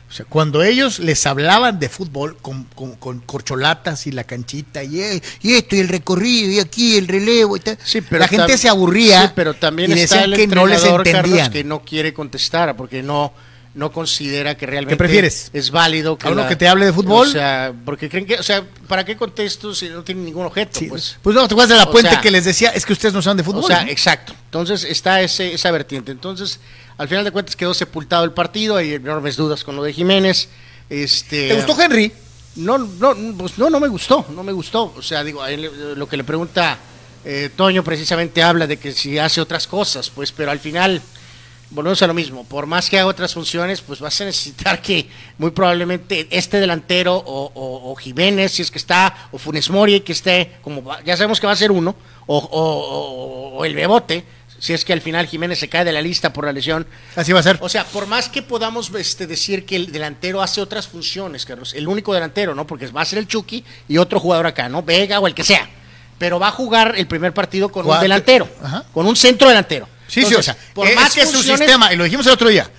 o 0.09 0.13
sea, 0.13 0.25
cuando 0.25 0.63
ellos 0.63 0.99
les 0.99 1.25
hablaban 1.25 1.79
de 1.79 1.89
fútbol 1.89 2.37
con, 2.37 2.63
con, 2.63 3.19
corcholatas 3.19 4.07
y 4.07 4.13
la 4.13 4.23
canchita 4.23 4.81
y, 4.81 5.01
y, 5.41 5.53
esto 5.53 5.75
y 5.75 5.79
el 5.79 5.89
recorrido 5.89 6.49
y 6.49 6.59
aquí 6.59 6.95
el 6.95 7.09
relevo 7.09 7.57
y 7.57 7.59
tal, 7.59 7.77
la 8.11 8.27
gente 8.27 8.57
se 8.57 8.69
aburría 8.69 9.33
pero 9.35 9.53
también 9.53 9.91
y 9.91 9.99
está 9.99 10.25
que 10.25 10.47
no 10.47 10.65
les 10.65 10.83
entendían. 10.85 11.51
que 11.51 11.65
no 11.65 11.81
quiere 11.81 12.13
contestar 12.13 12.77
porque 12.77 13.03
no 13.03 13.33
no 13.77 13.91
considera 13.91 14.57
que 14.57 14.65
realmente 14.65 14.97
prefieres? 14.97 15.51
es 15.53 15.69
válido 15.69 16.17
que, 16.17 16.27
uno 16.27 16.47
que 16.47 16.55
te 16.55 16.67
hable 16.67 16.85
de 16.85 16.93
fútbol. 16.93 17.27
O 17.27 17.31
sea, 17.31 17.71
porque 17.85 18.09
creen 18.09 18.25
que, 18.25 18.35
o 18.35 18.43
sea, 18.43 18.65
¿para 18.87 19.05
qué 19.05 19.15
contesto 19.15 19.73
si 19.73 19.87
no 19.89 20.03
tiene 20.03 20.23
ningún 20.23 20.45
objeto? 20.45 20.79
pues, 20.89 21.17
pues 21.21 21.35
no, 21.35 21.47
te 21.47 21.53
vas 21.53 21.69
de 21.69 21.75
la 21.75 21.89
puente 21.89 22.19
que 22.21 22.31
les 22.31 22.43
decía, 22.43 22.69
es 22.71 22.85
que 22.85 22.93
ustedes 22.93 23.13
no 23.13 23.21
saben 23.21 23.37
de 23.37 23.43
fútbol. 23.43 23.63
O 23.63 23.67
sea, 23.67 23.87
exacto. 23.87 24.33
Entonces 24.45 24.83
está 24.83 25.21
ese, 25.21 25.53
esa 25.53 25.69
vertiente. 25.69 26.11
Entonces, 26.11 26.59
al 26.97 27.07
final 27.07 27.23
de 27.23 27.31
cuentas 27.31 27.55
quedó 27.55 27.73
sepultado 27.73 28.25
el 28.25 28.31
partido, 28.31 28.75
hay 28.75 28.93
enormes 28.93 29.35
dudas 29.35 29.63
con 29.63 29.75
lo 29.75 29.83
de 29.83 29.93
Jiménez. 29.93 30.49
Este, 30.89 31.49
¿Te 31.49 31.53
gustó 31.53 31.79
Henry? 31.79 32.11
No, 32.55 32.79
no, 32.79 33.15
pues 33.37 33.59
no, 33.59 33.69
no 33.69 33.79
me 33.79 33.87
gustó, 33.87 34.25
no 34.33 34.43
me 34.43 34.51
gustó. 34.51 34.91
O 34.97 35.01
sea, 35.03 35.23
digo, 35.23 35.43
lo 35.95 36.09
que 36.09 36.17
le 36.17 36.23
pregunta 36.23 36.79
eh, 37.23 37.51
Toño 37.55 37.83
precisamente 37.83 38.41
habla 38.41 38.65
de 38.65 38.77
que 38.77 38.91
si 38.93 39.19
hace 39.19 39.39
otras 39.39 39.67
cosas, 39.67 40.09
pues, 40.09 40.31
pero 40.31 40.49
al 40.49 40.59
final 40.59 41.01
volvemos 41.69 42.01
a 42.01 42.07
lo 42.07 42.13
mismo, 42.13 42.43
por 42.45 42.65
más 42.65 42.89
que 42.89 42.97
haga 42.97 43.07
otras 43.07 43.33
funciones, 43.33 43.81
pues 43.81 43.99
vas 43.99 44.19
a 44.21 44.25
necesitar 44.25 44.81
que 44.81 45.07
muy 45.37 45.51
probablemente 45.51 46.27
este 46.29 46.59
delantero 46.59 47.21
o, 47.25 47.95
Jiménez, 47.95 48.53
si 48.53 48.61
es 48.61 48.71
que 48.71 48.77
está, 48.77 49.29
o 49.31 49.37
Funes 49.37 49.69
Mori, 49.69 49.99
que 50.01 50.13
esté, 50.13 50.57
como 50.61 50.83
ya 51.03 51.17
sabemos 51.17 51.39
que 51.39 51.47
va 51.47 51.53
a 51.53 51.57
ser 51.57 51.71
uno, 51.71 51.95
o, 52.27 53.61
el 53.65 53.75
Bebote, 53.75 54.23
si 54.59 54.73
es 54.73 54.83
que 54.85 54.93
al 54.93 55.01
final 55.01 55.27
Jiménez 55.27 55.59
se 55.59 55.69
cae 55.69 55.85
de 55.85 55.91
la 55.91 56.01
lista 56.01 56.33
por 56.33 56.45
la 56.45 56.51
lesión. 56.51 56.87
Así 57.15 57.31
va 57.31 57.41
a 57.41 57.43
ser. 57.43 57.57
O 57.61 57.69
sea, 57.69 57.85
por 57.85 58.07
más 58.07 58.27
que 58.27 58.41
podamos 58.41 58.91
este, 58.95 59.27
decir 59.27 59.65
que 59.65 59.75
el 59.75 59.91
delantero 59.91 60.41
hace 60.41 60.61
otras 60.61 60.87
funciones, 60.87 61.45
Carlos, 61.45 61.73
el 61.75 61.87
único 61.87 62.13
delantero, 62.13 62.55
¿no? 62.55 62.65
Porque 62.65 62.87
va 62.87 63.01
a 63.01 63.05
ser 63.05 63.19
el 63.19 63.27
Chucky 63.27 63.63
y 63.87 63.97
otro 63.97 64.19
jugador 64.19 64.47
acá, 64.47 64.67
¿no? 64.67 64.81
Vega 64.81 65.19
o 65.19 65.27
el 65.27 65.35
que 65.35 65.43
sea. 65.43 65.69
Pero 66.17 66.39
va 66.39 66.47
a 66.47 66.51
jugar 66.51 66.95
el 66.97 67.05
primer 67.05 67.33
partido 67.33 67.69
con 67.69 67.87
un 67.87 67.99
delantero, 67.99 68.49
con 68.93 69.05
un 69.05 69.15
centro 69.15 69.47
delantero. 69.47 69.87
Sí, 70.07 70.23
sí, 70.23 70.35
o 70.35 70.41
sea, 70.41 70.57
por 70.73 70.93
más 70.95 71.13
que 71.13 71.25
su 71.25 71.43
sistema, 71.43 71.93
y 71.93 71.97
lo 71.97 72.03
dijimos 72.03 72.25
el 72.27 72.33
otro 72.33 72.49
día, 72.49 72.69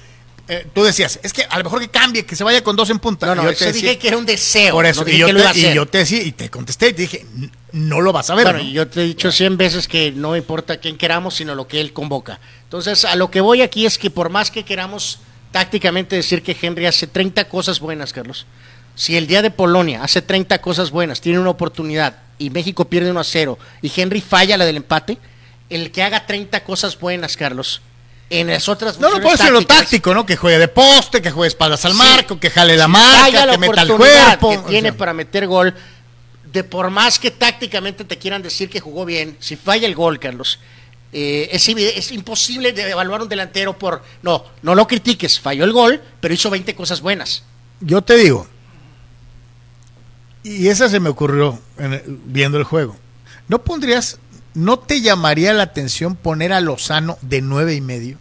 eh, 0.50 0.66
tú 0.72 0.82
decías, 0.82 1.20
es 1.22 1.32
que 1.32 1.42
a 1.42 1.58
lo 1.58 1.64
mejor 1.64 1.80
que 1.80 1.88
cambie, 1.88 2.24
que 2.24 2.34
se 2.34 2.42
vaya 2.42 2.64
con 2.64 2.74
dos 2.74 2.88
en 2.88 2.98
punta. 2.98 3.26
No, 3.26 3.34
no, 3.34 3.44
yo 3.44 3.54
te 3.54 3.70
dije 3.70 3.98
que 3.98 4.08
era 4.08 4.16
un 4.16 4.24
deseo. 4.24 4.72
Por 4.72 4.86
eso, 4.86 5.06
y, 5.06 5.18
yo 5.18 5.26
te, 5.26 5.58
y, 5.58 5.74
yo 5.74 5.86
te, 5.86 5.98
decía, 5.98 6.22
y 6.22 6.32
te 6.32 6.48
contesté, 6.48 6.88
y 6.88 6.92
te 6.94 7.02
dije, 7.02 7.26
no 7.72 8.00
lo 8.00 8.12
vas 8.12 8.30
a 8.30 8.34
ver. 8.34 8.44
Bueno, 8.44 8.62
yo 8.62 8.88
te 8.88 9.02
he 9.02 9.04
dicho 9.04 9.30
cien 9.30 9.58
veces 9.58 9.86
que 9.86 10.10
no 10.10 10.36
importa 10.36 10.78
quién 10.78 10.96
queramos, 10.96 11.34
sino 11.34 11.54
lo 11.54 11.68
que 11.68 11.82
él 11.82 11.92
convoca. 11.92 12.40
Entonces, 12.64 13.04
a 13.04 13.14
lo 13.14 13.30
que 13.30 13.42
voy 13.42 13.60
aquí 13.60 13.84
es 13.84 13.98
que 13.98 14.10
por 14.10 14.30
más 14.30 14.50
que 14.50 14.64
queramos 14.64 15.20
tácticamente 15.52 16.16
decir 16.16 16.42
que 16.42 16.56
Henry 16.60 16.86
hace 16.86 17.06
30 17.06 17.46
cosas 17.48 17.80
buenas, 17.80 18.14
Carlos, 18.14 18.46
si 18.94 19.16
el 19.16 19.26
día 19.26 19.42
de 19.42 19.50
Polonia 19.50 20.02
hace 20.02 20.22
30 20.22 20.60
cosas 20.60 20.90
buenas, 20.90 21.20
tiene 21.20 21.38
una 21.38 21.50
oportunidad 21.50 22.22
y 22.38 22.50
México 22.50 22.86
pierde 22.86 23.10
1 23.10 23.20
a 23.20 23.24
0 23.24 23.58
y 23.82 23.92
Henry 23.94 24.20
falla 24.20 24.56
la 24.56 24.64
del 24.64 24.76
empate, 24.76 25.18
el 25.70 25.90
que 25.90 26.02
haga 26.02 26.26
30 26.26 26.64
cosas 26.64 26.98
buenas, 26.98 27.36
Carlos, 27.36 27.82
en 28.30 28.48
las 28.48 28.68
otras 28.68 28.98
No, 28.98 29.10
no 29.10 29.20
puede 29.20 29.38
ser 29.38 29.52
lo 29.52 29.62
táctico, 29.62 30.14
¿no? 30.14 30.26
Que 30.26 30.36
juegue 30.36 30.58
de 30.58 30.68
poste, 30.68 31.22
que 31.22 31.30
juegue 31.30 31.48
espaldas 31.48 31.84
al 31.84 31.94
marco, 31.94 32.38
que 32.38 32.50
jale 32.50 32.76
la 32.76 32.88
marca, 32.88 33.50
que 33.50 33.58
meta 33.58 33.82
el 33.82 33.96
cuerpo. 33.96 34.50
Que 34.50 34.58
tiene 34.70 34.92
para 34.92 35.12
meter 35.12 35.46
gol. 35.46 35.74
De 36.44 36.64
por 36.64 36.90
más 36.90 37.18
que 37.18 37.30
tácticamente 37.30 38.04
te 38.04 38.16
quieran 38.16 38.42
decir 38.42 38.70
que 38.70 38.80
jugó 38.80 39.04
bien, 39.04 39.36
si 39.38 39.56
falla 39.56 39.86
el 39.86 39.94
gol, 39.94 40.18
Carlos, 40.18 40.58
eh, 41.12 41.48
es, 41.52 41.68
es, 41.68 42.12
imposible 42.12 42.72
de 42.72 42.90
evaluar 42.90 43.20
un 43.22 43.28
delantero 43.28 43.78
por. 43.78 44.02
No, 44.22 44.44
no 44.62 44.74
lo 44.74 44.86
critiques, 44.86 45.38
falló 45.40 45.64
el 45.64 45.72
gol, 45.72 46.02
pero 46.20 46.32
hizo 46.32 46.48
20 46.48 46.74
cosas 46.74 47.02
buenas. 47.02 47.44
Yo 47.80 48.02
te 48.02 48.16
digo, 48.16 48.46
y 50.42 50.68
esa 50.68 50.88
se 50.88 51.00
me 51.00 51.08
ocurrió 51.08 51.60
viendo 52.24 52.58
el 52.58 52.64
juego. 52.64 52.96
¿No 53.48 53.62
pondrías 53.62 54.18
¿no 54.58 54.78
te 54.78 55.00
llamaría 55.00 55.52
la 55.52 55.62
atención 55.62 56.16
poner 56.16 56.52
a 56.52 56.60
Lozano 56.60 57.16
de 57.22 57.40
nueve 57.40 57.74
y 57.74 57.80
medio? 57.80 58.18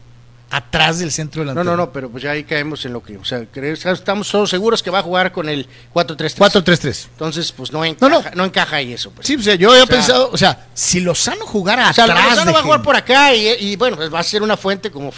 Atrás 0.49 0.99
del 0.99 1.11
centro 1.11 1.41
delantero. 1.41 1.65
No, 1.65 1.71
no, 1.71 1.77
no, 1.77 1.91
pero 1.91 2.09
pues 2.09 2.23
ya 2.23 2.31
ahí 2.31 2.45
caemos 2.45 2.85
en 2.85 2.93
lo 2.93 3.03
que. 3.03 3.17
O 3.17 3.25
sea, 3.25 3.45
estamos 3.91 4.31
todos 4.31 4.49
seguros 4.49 4.81
que 4.81 4.89
va 4.89 4.99
a 4.99 5.03
jugar 5.03 5.33
con 5.33 5.49
el 5.49 5.67
4-3-3. 5.93 6.37
4-3-3. 6.37 7.07
Entonces, 7.11 7.51
pues 7.51 7.73
no 7.73 7.83
encaja, 7.83 8.31
no, 8.33 8.45
encaja 8.45 8.77
ahí 8.77 8.93
eso. 8.93 9.11
Pues. 9.11 9.27
Sí, 9.27 9.35
o 9.35 9.41
sea, 9.41 9.55
yo 9.55 9.71
había 9.71 9.85
pensado, 9.85 10.29
o 10.31 10.37
sea, 10.37 10.67
si 10.73 11.01
Lozano 11.01 11.45
jugara 11.45 11.89
o 11.89 11.93
sea, 11.93 12.07
Lozano 12.07 12.53
va 12.53 12.59
a 12.59 12.63
jugar 12.63 12.81
por 12.81 12.95
acá 12.95 13.33
y, 13.35 13.49
y, 13.59 13.75
bueno, 13.75 13.97
pues 13.97 14.13
va 14.13 14.19
a 14.19 14.23
ser 14.23 14.41
una 14.41 14.55
fuente, 14.55 14.89
como 14.89 15.11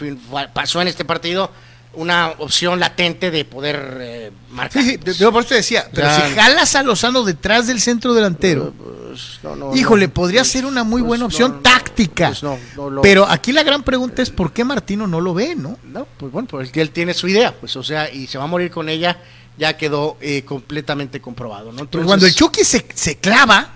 pasó 0.51 0.81
en 0.81 0.87
este 0.87 1.05
partido, 1.05 1.51
una 1.93 2.33
opción 2.37 2.79
latente 2.79 3.31
de 3.31 3.45
poder 3.45 3.97
eh, 3.99 4.31
marcar. 4.51 4.83
Sí, 4.83 4.99
sí, 5.03 5.13
yo 5.13 5.31
por 5.31 5.41
eso 5.41 5.49
te 5.49 5.55
decía, 5.55 5.89
pero 5.93 6.07
si 6.13 6.21
jalas 6.35 6.75
a 6.75 6.83
Lozano 6.83 7.23
detrás 7.23 7.67
del 7.67 7.81
centro 7.81 8.13
delantero, 8.13 8.73
pues, 8.73 9.39
híjole, 9.73 10.07
podría 10.07 10.43
ser 10.43 10.65
una 10.65 10.83
muy 10.83 11.01
pues, 11.01 11.07
buena 11.07 11.25
opción 11.25 11.63
táctica. 11.63 12.31
Pues, 12.39 12.53
pero 13.01 13.27
aquí 13.27 13.51
la 13.51 13.63
gran 13.63 13.83
pregunta 13.83 14.21
es 14.21 14.29
por 14.29 14.53
qué 14.53 14.63
Martino 14.63 15.07
no 15.07 15.19
lo 15.19 15.33
ve, 15.33 15.55
¿no? 15.55 15.77
No, 15.83 16.07
pues 16.17 16.31
bueno, 16.31 16.47
pues 16.47 16.71
él 16.73 16.91
tiene 16.91 17.13
su 17.13 17.27
idea, 17.27 17.55
pues 17.59 17.75
o 17.75 17.83
sea, 17.83 18.11
y 18.11 18.27
se 18.27 18.37
va 18.37 18.43
a 18.43 18.47
morir 18.47 18.69
con 18.69 18.87
ella, 18.87 19.17
ya 19.57 19.75
quedó 19.75 20.17
eh, 20.21 20.43
completamente 20.43 21.19
comprobado, 21.19 21.71
¿no? 21.71 21.89
cuando 21.89 22.25
el 22.27 22.35
Chucky 22.35 22.63
se, 22.63 22.85
se 22.93 23.17
clava, 23.17 23.71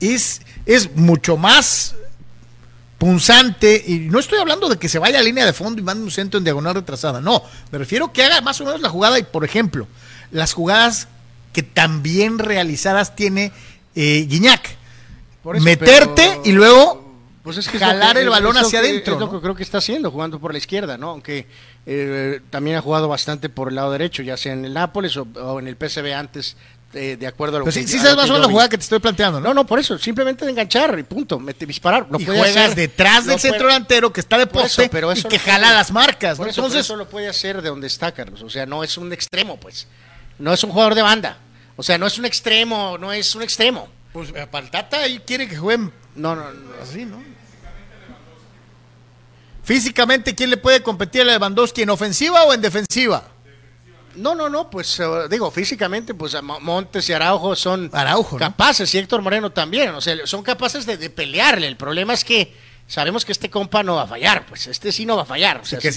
es, 0.00 0.42
es 0.66 0.94
mucho 0.94 1.36
más 1.36 1.96
punzante, 2.98 3.82
y 3.86 3.98
no 4.00 4.18
estoy 4.18 4.38
hablando 4.38 4.68
de 4.68 4.78
que 4.78 4.88
se 4.88 4.98
vaya 4.98 5.18
a 5.18 5.22
línea 5.22 5.44
de 5.44 5.52
fondo 5.52 5.80
y 5.80 5.84
mande 5.84 6.04
un 6.04 6.10
centro 6.10 6.38
en 6.38 6.44
diagonal 6.44 6.74
retrasada, 6.74 7.20
no, 7.20 7.42
me 7.70 7.78
refiero 7.78 8.12
que 8.12 8.22
haga 8.22 8.40
más 8.40 8.60
o 8.60 8.64
menos 8.64 8.80
la 8.80 8.88
jugada 8.88 9.18
y, 9.18 9.24
por 9.24 9.44
ejemplo, 9.44 9.86
las 10.30 10.52
jugadas 10.52 11.08
que 11.52 11.62
también 11.62 12.38
realizadas 12.38 13.14
tiene 13.16 13.52
eh, 13.94 14.26
Guiñac. 14.28 14.76
Meterte 15.60 16.40
y 16.44 16.52
luego 16.52 17.04
pues 17.44 17.58
es 17.58 17.68
que 17.68 17.78
jalar 17.78 18.16
el 18.16 18.30
balón 18.30 18.56
hacia 18.56 18.78
adentro. 18.78 19.14
Es 19.14 19.20
lo 19.20 19.30
que 19.30 19.40
creo 19.40 19.54
que 19.54 19.62
está 19.62 19.76
haciendo, 19.76 20.10
jugando 20.10 20.40
por 20.40 20.52
la 20.52 20.58
izquierda, 20.58 20.96
¿no? 20.96 21.10
Aunque 21.10 21.46
eh, 21.84 22.40
también 22.48 22.78
ha 22.78 22.80
jugado 22.80 23.06
bastante 23.06 23.50
por 23.50 23.68
el 23.68 23.74
lado 23.74 23.92
derecho, 23.92 24.22
ya 24.22 24.38
sea 24.38 24.54
en 24.54 24.64
el 24.64 24.72
Nápoles 24.72 25.14
o 25.18 25.58
en 25.60 25.68
el 25.68 25.76
PSV 25.76 26.14
antes 26.14 26.56
eh, 26.94 27.16
de 27.16 27.26
acuerdo 27.26 27.56
a 27.56 27.60
lo 27.60 27.66
que 27.66 27.72
sí, 27.72 27.86
sí 27.86 27.98
sabes 27.98 28.16
más 28.16 28.30
o 28.30 28.32
menos 28.32 28.46
la 28.46 28.52
jugada 28.52 28.68
que 28.68 28.78
te 28.78 28.84
estoy 28.84 28.98
planteando, 28.98 29.40
¿no? 29.40 29.48
No, 29.48 29.54
no, 29.54 29.66
por 29.66 29.78
eso, 29.78 29.98
simplemente 29.98 30.44
de 30.44 30.50
enganchar 30.50 30.98
y 30.98 31.02
punto, 31.02 31.38
mete, 31.38 31.66
disparar. 31.66 32.06
Lo 32.10 32.20
y 32.20 32.24
juegas 32.24 32.74
detrás 32.74 33.26
del 33.26 33.38
centro 33.38 33.66
delantero 33.66 34.12
que 34.12 34.20
está 34.20 34.38
de 34.38 34.46
poste 34.46 34.88
pero 34.88 35.12
y 35.12 35.22
que 35.22 35.38
jala 35.38 35.72
las 35.72 35.90
marcas. 35.90 36.38
Por, 36.38 36.48
eso, 36.48 36.66
eso 36.66 36.96
lo 36.96 37.08
puede 37.08 37.28
hacer 37.28 37.60
de 37.62 37.68
donde 37.68 37.86
está, 37.86 38.12
Carlos. 38.12 38.42
O 38.42 38.50
sea, 38.50 38.66
no 38.66 38.84
es 38.84 38.96
un 38.96 39.12
extremo, 39.12 39.58
pues. 39.58 39.86
No 40.38 40.52
es 40.52 40.62
un 40.64 40.70
jugador 40.70 40.94
de 40.94 41.02
banda. 41.02 41.38
O 41.76 41.82
sea, 41.82 41.98
no 41.98 42.06
es 42.06 42.18
un 42.18 42.24
extremo, 42.24 42.96
no 42.98 43.12
es 43.12 43.34
un 43.34 43.42
extremo. 43.42 43.88
Pues 44.12 44.30
eh, 44.34 44.46
Paltata 44.50 45.02
ahí 45.02 45.20
quiere 45.26 45.48
que 45.48 45.56
jueguen. 45.56 45.92
No, 46.14 46.36
no, 46.36 46.52
no. 46.52 46.74
Así, 46.82 47.04
¿no? 47.04 47.22
Físicamente, 49.64 50.34
¿quién 50.34 50.50
le 50.50 50.56
puede 50.56 50.82
competir 50.82 51.22
a 51.22 51.24
Lewandowski 51.24 51.82
en 51.82 51.90
ofensiva 51.90 52.44
o 52.44 52.52
en 52.52 52.60
defensiva? 52.60 53.33
No, 54.16 54.34
no, 54.34 54.48
no, 54.48 54.70
pues 54.70 55.00
eh, 55.00 55.04
digo, 55.30 55.50
físicamente, 55.50 56.14
pues 56.14 56.36
Montes 56.42 57.08
y 57.08 57.12
Araujo 57.12 57.56
son 57.56 57.90
Araujo, 57.92 58.36
capaces, 58.36 58.94
y 58.94 58.98
Héctor 58.98 59.22
Moreno 59.22 59.50
también, 59.50 59.90
o 59.90 60.00
sea, 60.00 60.26
son 60.26 60.42
capaces 60.42 60.86
de, 60.86 61.10
pelearle. 61.10 61.66
El 61.66 61.76
problema 61.76 62.14
es 62.14 62.24
que 62.24 62.54
sabemos 62.86 63.24
que 63.24 63.32
este 63.32 63.50
compa 63.50 63.82
no 63.82 63.96
va 63.96 64.02
a 64.02 64.06
fallar, 64.06 64.46
pues 64.46 64.66
este 64.66 64.92
sí 64.92 65.06
no 65.06 65.16
va 65.16 65.22
a 65.22 65.26
fallar. 65.26 65.58
O 65.58 65.64
sea, 65.64 65.78
que, 65.78 65.90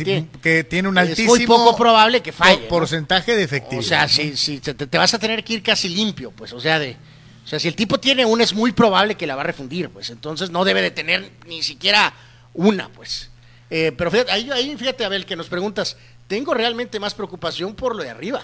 tiene, 0.64 0.90
un 0.90 0.98
altísimo. 0.98 1.36
Es 1.36 1.40
muy 1.40 1.48
poco 1.48 1.76
probable 1.76 2.22
que 2.22 2.32
falle. 2.32 2.68
Porcentaje 2.68 3.36
de 3.36 3.44
efectividad. 3.44 4.06
O 4.06 4.10
sea, 4.10 4.36
si, 4.36 4.60
te, 4.60 4.98
vas 4.98 5.14
a 5.14 5.20
tener 5.20 5.44
que 5.44 5.54
ir 5.54 5.64
casi 5.64 5.90
limpio, 5.90 6.32
pues, 6.32 6.54
o 6.54 6.60
sea, 6.60 6.80
de. 6.80 6.98
O 7.46 7.50
sea, 7.50 7.60
si 7.60 7.70
el 7.70 7.76
tipo 7.76 7.98
tiene 7.98 8.26
una, 8.26 8.44
es 8.44 8.54
muy 8.54 8.74
probable 8.74 9.16
que 9.16 9.26
la 9.26 9.36
va 9.36 9.42
a 9.42 9.46
refundir, 9.46 9.90
pues. 9.90 10.10
Entonces 10.10 10.50
no 10.50 10.66
debe 10.66 10.82
de 10.82 10.92
tener 10.92 11.32
ni 11.46 11.64
siquiera 11.64 12.14
una, 12.54 12.90
pues. 12.90 13.30
Eh, 13.70 13.94
pero 13.98 14.12
fíjate, 14.12 14.32
ahí, 14.32 14.50
ahí 14.52 14.76
fíjate, 14.78 15.06
Abel, 15.06 15.26
que 15.26 15.36
nos 15.36 15.48
preguntas, 15.48 15.98
tengo 16.28 16.54
realmente 16.54 17.00
más 17.00 17.14
preocupación 17.14 17.76
por 17.76 17.96
lo 17.96 18.04
de 18.04 18.10
arriba, 18.10 18.44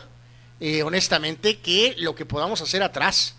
eh, 0.60 0.84
honestamente, 0.84 1.60
que 1.60 1.96
lo 2.00 2.16
que 2.16 2.26
podamos 2.26 2.62
hacer 2.62 2.84
atrás. 2.84 3.36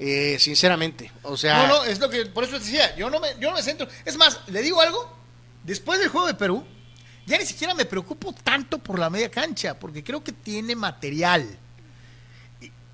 Eh, 0.00 0.36
sinceramente, 0.38 1.10
o 1.24 1.36
sea... 1.36 1.66
No, 1.66 1.78
no, 1.78 1.84
es 1.84 1.98
lo 1.98 2.08
que, 2.08 2.26
por 2.26 2.44
eso 2.44 2.56
decía, 2.60 2.94
yo 2.94 3.10
no, 3.10 3.18
me, 3.18 3.30
yo 3.40 3.50
no 3.50 3.56
me 3.56 3.62
centro. 3.64 3.88
Es 4.04 4.16
más, 4.16 4.38
le 4.46 4.62
digo 4.62 4.80
algo, 4.80 5.12
después 5.64 5.98
del 5.98 6.08
juego 6.08 6.28
de 6.28 6.34
Perú, 6.34 6.64
ya 7.26 7.36
ni 7.36 7.44
siquiera 7.44 7.74
me 7.74 7.84
preocupo 7.84 8.32
tanto 8.32 8.78
por 8.78 8.98
la 8.98 9.10
media 9.10 9.28
cancha, 9.28 9.78
porque 9.78 10.04
creo 10.04 10.22
que 10.22 10.30
tiene 10.30 10.76
material. 10.76 11.58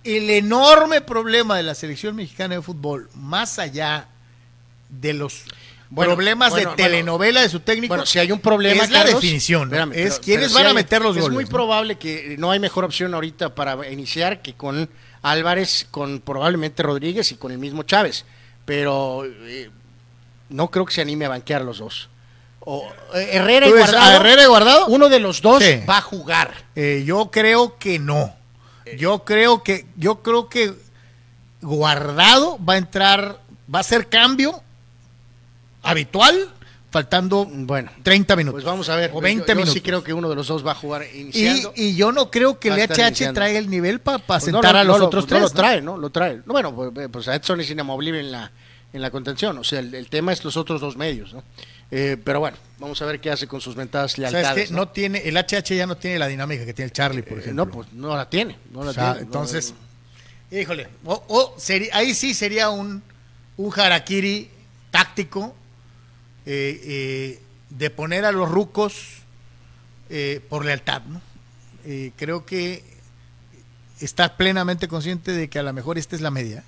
El 0.03 0.31
enorme 0.31 1.03
problema 1.03 1.59
de 1.59 1.63
la 1.63 1.75
selección 1.75 2.17
mexicana 2.17 2.55
de 2.55 2.63
fútbol, 2.63 3.11
más 3.15 3.59
allá 3.59 4.09
de 4.89 5.13
los 5.13 5.45
problemas 5.95 6.55
de 6.55 6.67
telenovela 6.77 7.43
de 7.43 7.49
su 7.49 7.61
técnico. 7.61 7.93
Bueno, 7.93 8.07
si 8.07 8.19
hay 8.19 8.33
un 8.33 8.41
problema, 8.41 8.85
es 8.85 8.91
la 8.91 9.05
definición. 9.05 9.71
es 9.93 10.19
quiénes 10.19 10.53
van 10.53 10.67
a 10.67 10.75
meter 10.75 11.03
los 11.03 11.15
goles. 11.15 11.29
Es 11.29 11.33
muy 11.33 11.47
probable 11.47 11.97
que 11.97 12.37
no 12.39 12.51
hay 12.51 12.59
mejor 12.59 12.85
opción 12.85 13.15
ahorita 13.15 13.55
para 13.55 13.91
iniciar 13.91 14.43
que 14.43 14.55
con 14.55 14.89
Álvarez, 15.23 15.87
con 15.91 16.21
probablemente 16.21 16.83
Rodríguez 16.83 17.33
y 17.33 17.37
con 17.37 17.53
el 17.53 17.59
mismo 17.59 17.83
Chávez. 17.83 18.25
Pero 18.65 19.25
eh, 19.25 19.71
no 20.49 20.71
creo 20.71 20.87
que 20.87 20.95
se 20.95 21.03
anime 21.03 21.27
a 21.27 21.31
banquear 21.31 21.63
los 21.63 21.79
dos. 21.79 22.09
O, 22.61 22.91
eh, 23.15 23.29
Herrera, 23.33 23.69
y 23.69 23.73
Guardado, 23.73 24.17
Herrera 24.17 24.43
y 24.43 24.47
Guardado. 24.47 24.87
Uno 24.87 25.09
de 25.09 25.21
los 25.21 25.43
dos 25.43 25.63
va 25.89 25.99
a 25.99 26.03
jugar. 26.03 26.65
Eh, 26.75 27.05
yo 27.07 27.31
creo 27.31 27.79
que 27.79 27.99
no. 27.99 28.35
Yo 28.99 29.25
creo 29.25 29.63
que, 29.63 29.87
yo 29.97 30.23
creo 30.23 30.49
que 30.49 30.75
Guardado 31.63 32.59
va 32.63 32.75
a 32.75 32.77
entrar, 32.77 33.41
va 33.73 33.79
a 33.79 33.81
hacer 33.81 34.09
cambio 34.09 34.63
habitual 35.85 36.51
faltando 36.95 37.45
bueno 37.45 37.91
30 38.05 38.37
minutos. 38.37 38.63
Pues 38.63 38.65
vamos 38.65 38.89
a 38.89 38.95
ver. 38.95 39.11
O 39.13 39.21
20 39.21 39.49
yo, 39.49 39.55
minutos. 39.57 39.75
sí 39.75 39.81
creo 39.81 40.05
que 40.05 40.13
uno 40.13 40.29
de 40.29 40.37
los 40.37 40.47
dos 40.47 40.65
va 40.65 40.71
a 40.71 40.75
jugar 40.77 41.05
iniciando. 41.13 41.73
Y, 41.75 41.97
yo 41.97 42.13
no 42.13 42.31
creo 42.31 42.61
que 42.61 42.69
el 42.69 42.79
HH 42.79 43.33
traiga 43.33 43.59
el 43.59 43.69
nivel 43.69 44.01
para 44.01 44.19
pues 44.21 44.45
sentar 44.45 44.77
a 44.77 44.85
los 44.85 45.01
otros 45.01 45.27
tres. 45.27 45.41
No 45.41 45.49
lo 45.49 45.53
trae, 45.53 45.83
¿no? 45.83 45.99
Lo 45.99 46.11
trae. 46.11 46.41
bueno, 46.47 46.73
pues, 46.73 46.93
eh, 46.97 47.09
pues 47.09 47.27
a 47.27 47.35
Edson 47.35 47.61
es 47.61 47.69
inamovible 47.69 48.21
en 48.21 48.31
la, 48.31 48.53
en 48.93 49.03
la 49.03 49.11
contención. 49.11 49.59
O 49.59 49.65
sea, 49.65 49.81
el, 49.81 50.09
tema 50.09 50.33
es 50.33 50.45
los 50.45 50.57
otros 50.57 50.81
dos 50.81 50.97
medios, 50.97 51.35
¿no? 51.35 51.43
Eh, 51.91 52.17
pero 52.23 52.39
bueno, 52.39 52.57
vamos 52.79 53.03
a 53.03 53.07
ver 53.07 53.21
qué 53.21 53.33
hace 53.33 53.49
con 53.49 53.61
sus 53.61 53.75
ventajas 53.75 54.17
lealtades. 54.17 54.71
¿no? 54.71 54.89
tiene, 54.89 55.19
el 55.25 55.37
HH 55.37 55.75
ya 55.75 55.89
no 55.89 55.97
tiene 55.97 56.21
la 56.21 56.29
dinámica 56.29 56.65
que 56.65 56.75
tiene 56.75 56.87
el 56.87 56.93
Charlie, 56.93 57.23
por 57.23 57.39
eh, 57.39 57.41
ejemplo. 57.41 57.67
no, 57.67 57.73
pues 57.73 57.93
no 57.93 58.17
la 58.17 58.31
tiene. 58.31 58.57
No 58.71 58.85
la 58.85 58.93
tiene 58.93 59.19
entonces, 59.19 59.75
híjole, 60.49 60.87
o, 61.05 61.55
sería, 61.59 61.97
ahí 61.97 62.15
sí 62.15 62.35
sería 62.35 62.71
un, 62.71 63.03
un 63.57 63.81
harakiri 63.81 64.49
táctico 64.93 65.57
eh, 66.47 66.81
eh, 66.85 67.41
de 67.71 67.91
poner 67.91 68.25
a 68.25 68.33
los 68.33 68.51
rucos 68.51 69.23
eh, 70.11 70.41
por 70.49 70.65
lealtad. 70.65 71.03
¿no? 71.03 71.21
creo 72.17 72.47
que 72.47 72.83
está 74.01 74.39
plenamente 74.39 74.89
consciente 74.89 75.33
de 75.33 75.51
que 75.51 75.59
a 75.59 75.63
lo 75.63 75.73
mejor 75.75 75.99
esta 75.99 76.17
es 76.17 76.23
la 76.23 76.31
media. 76.31 76.65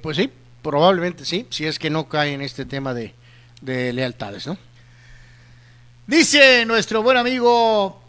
pues 0.00 0.16
sí, 0.16 0.30
probablemente 0.62 1.24
sí, 1.24 1.48
si 1.50 1.66
es 1.66 1.80
que 1.80 1.90
no 1.90 2.08
cae 2.08 2.34
en 2.34 2.42
este 2.42 2.66
tema 2.66 2.94
de, 2.94 3.14
de 3.62 3.92
lealtades, 3.92 4.46
¿no? 4.46 4.56
Dice 6.06 6.64
nuestro 6.66 7.02
buen 7.02 7.16
amigo 7.16 8.03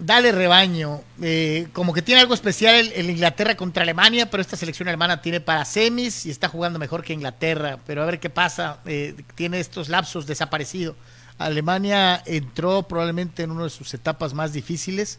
Dale 0.00 0.32
rebaño. 0.32 1.02
Eh, 1.20 1.68
como 1.74 1.92
que 1.92 2.00
tiene 2.00 2.22
algo 2.22 2.32
especial 2.32 2.90
el, 2.94 3.10
Inglaterra 3.10 3.54
contra 3.54 3.82
Alemania, 3.82 4.30
pero 4.30 4.40
esta 4.40 4.56
selección 4.56 4.88
alemana 4.88 5.20
tiene 5.20 5.40
para 5.40 5.64
semis 5.66 6.24
y 6.24 6.30
está 6.30 6.48
jugando 6.48 6.78
mejor 6.78 7.04
que 7.04 7.12
Inglaterra. 7.12 7.78
Pero 7.86 8.02
a 8.02 8.06
ver 8.06 8.18
qué 8.18 8.30
pasa. 8.30 8.78
Eh, 8.86 9.14
tiene 9.34 9.60
estos 9.60 9.90
lapsos 9.90 10.26
desaparecido. 10.26 10.96
Alemania 11.36 12.22
entró 12.24 12.82
probablemente 12.84 13.42
en 13.42 13.50
una 13.50 13.64
de 13.64 13.70
sus 13.70 13.92
etapas 13.92 14.32
más 14.32 14.54
difíciles 14.54 15.18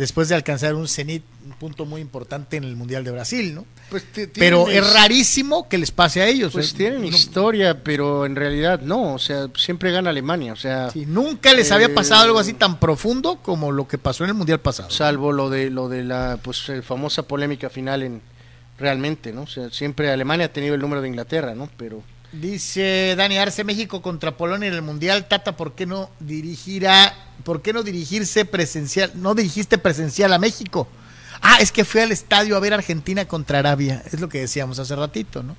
después 0.00 0.30
de 0.30 0.34
alcanzar 0.34 0.74
un 0.74 0.88
cenit, 0.88 1.22
un 1.44 1.52
punto 1.52 1.84
muy 1.84 2.00
importante 2.00 2.56
en 2.56 2.64
el 2.64 2.74
Mundial 2.74 3.04
de 3.04 3.10
Brasil, 3.10 3.54
¿no? 3.54 3.66
Pues 3.90 4.02
pero 4.32 4.68
es 4.68 4.94
rarísimo 4.94 5.68
que 5.68 5.76
les 5.76 5.90
pase 5.90 6.22
a 6.22 6.26
ellos. 6.26 6.54
Pues 6.54 6.72
¿eh? 6.72 6.76
tienen 6.76 7.04
historia, 7.04 7.84
pero 7.84 8.24
en 8.24 8.34
realidad 8.34 8.80
no, 8.80 9.12
o 9.12 9.18
sea, 9.18 9.48
siempre 9.56 9.92
gana 9.92 10.08
Alemania, 10.08 10.54
o 10.54 10.56
sea... 10.56 10.88
nunca 11.06 11.52
les 11.52 11.70
había 11.70 11.94
pasado 11.94 12.22
algo 12.22 12.38
así 12.38 12.54
tan 12.54 12.80
profundo 12.80 13.40
como 13.42 13.72
lo 13.72 13.86
que 13.86 13.98
pasó 13.98 14.24
en 14.24 14.30
el 14.30 14.36
Mundial 14.36 14.60
pasado. 14.60 14.88
Salvo 14.90 15.32
lo 15.32 15.50
de 15.50 15.68
lo 15.68 15.90
de 15.90 16.02
la 16.02 16.38
pues 16.42 16.66
eh, 16.70 16.80
famosa 16.80 17.24
polémica 17.24 17.68
final 17.68 18.02
en 18.02 18.22
realmente, 18.78 19.32
¿no? 19.34 19.42
O 19.42 19.46
sea, 19.46 19.68
siempre 19.68 20.10
Alemania 20.10 20.46
ha 20.46 20.52
tenido 20.52 20.74
el 20.74 20.80
número 20.80 21.02
de 21.02 21.08
Inglaterra, 21.08 21.54
¿no? 21.54 21.68
Pero 21.76 22.02
Dice 22.32 23.14
Dani 23.16 23.38
Arce, 23.38 23.64
México 23.64 24.02
contra 24.02 24.36
Polonia 24.36 24.68
en 24.68 24.74
el 24.74 24.82
Mundial. 24.82 25.26
Tata, 25.26 25.56
¿por 25.56 25.74
qué 25.74 25.86
no 25.86 26.10
dirigirá, 26.20 27.12
por 27.44 27.60
qué 27.60 27.72
no 27.72 27.82
dirigirse 27.82 28.44
presencial, 28.44 29.10
no 29.16 29.34
dirigiste 29.34 29.78
presencial 29.78 30.32
a 30.32 30.38
México? 30.38 30.86
Ah, 31.42 31.58
es 31.60 31.72
que 31.72 31.84
fui 31.84 32.00
al 32.00 32.12
estadio 32.12 32.56
a 32.56 32.60
ver 32.60 32.72
Argentina 32.72 33.26
contra 33.26 33.58
Arabia. 33.58 34.02
Es 34.12 34.20
lo 34.20 34.28
que 34.28 34.40
decíamos 34.40 34.78
hace 34.78 34.94
ratito, 34.94 35.42
¿no? 35.42 35.56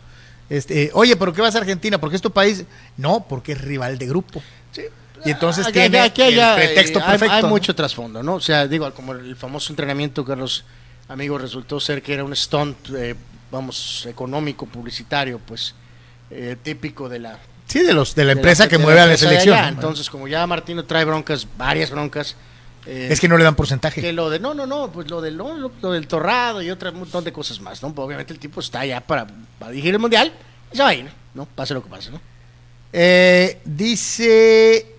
Este, 0.50 0.92
oye, 0.94 1.16
¿pero 1.16 1.34
qué 1.34 1.42
vas 1.42 1.56
a 1.56 1.60
Argentina? 1.60 2.00
¿Porque 2.00 2.16
es 2.16 2.22
tu 2.22 2.32
país? 2.32 2.66
No, 2.98 3.26
porque 3.28 3.54
es 3.54 3.62
rival 3.62 3.98
de 3.98 4.08
grupo. 4.08 4.42
Sí. 4.72 4.84
Y 5.26 5.32
entonces 5.32 5.72
tiene 5.72 6.00
aquí, 6.00 6.22
el 6.22 6.56
pretexto 6.56 7.00
eh, 7.00 7.04
perfecto. 7.06 7.34
Hay, 7.34 7.44
mucho 7.44 7.76
trasfondo, 7.76 8.24
¿no? 8.24 8.36
O 8.36 8.40
sea, 8.40 8.68
digo, 8.68 8.92
como 8.94 9.14
el 9.14 9.36
famoso 9.36 9.72
entrenamiento 9.72 10.26
que 10.26 10.36
los 10.36 10.64
amigos 11.08 11.42
resultó 11.42 11.80
ser 11.80 12.02
que 12.02 12.14
era 12.14 12.24
un 12.24 12.36
stunt, 12.36 12.90
eh, 12.96 13.16
vamos, 13.52 14.06
económico, 14.10 14.66
publicitario, 14.66 15.40
pues 15.40 15.76
eh, 16.32 16.56
típico 16.62 17.10
de 17.10 17.20
la 17.20 17.40
sí 17.68 17.80
de 17.80 17.94
los 17.94 18.16
de 18.16 18.26
la 18.26 18.32
empresa 18.34 18.68
que 18.68 18.78
mueve 18.78 19.02
a 19.02 19.06
la 19.06 19.18
selección 19.18 19.58
entonces 19.66 20.10
como 20.10 20.28
ya 20.28 20.46
Martino 20.48 20.86
trae 20.86 21.06
broncas 21.06 21.48
varias 21.58 21.92
broncas 21.92 22.36
eh, 22.86 23.10
es 23.12 23.20
que 23.20 23.28
no 23.28 23.38
le 23.38 23.44
dan 23.44 23.56
porcentaje. 23.56 24.02
que 24.02 24.12
lo 24.12 24.30
de 24.30 24.40
no 24.40 24.54
no 24.54 24.66
no 24.66 24.92
pues 24.92 25.10
lo 25.10 25.22
del 25.22 25.38
lo, 25.38 25.92
del 25.92 26.08
torrado 26.08 26.62
y 26.62 26.72
otro 26.72 26.92
montón 26.94 27.24
de 27.24 27.32
cosas 27.32 27.60
más 27.60 27.84
no 27.84 27.94
pues, 27.94 28.06
obviamente 28.06 28.34
el 28.34 28.40
tipo 28.40 28.60
está 28.60 28.86
ya 28.86 29.02
para, 29.02 29.28
para 29.60 29.72
dirigir 29.72 29.94
el 29.94 30.00
mundial 30.00 30.34
y 30.72 30.78
se 30.78 30.84
va 30.84 30.90
a 30.90 30.94
ir 30.94 31.10
no 31.34 31.46
pase 31.46 31.74
lo 31.74 31.84
que 31.84 31.90
pase 31.90 32.12
no 32.12 32.20
eh, 32.94 33.62
dice 33.66 34.96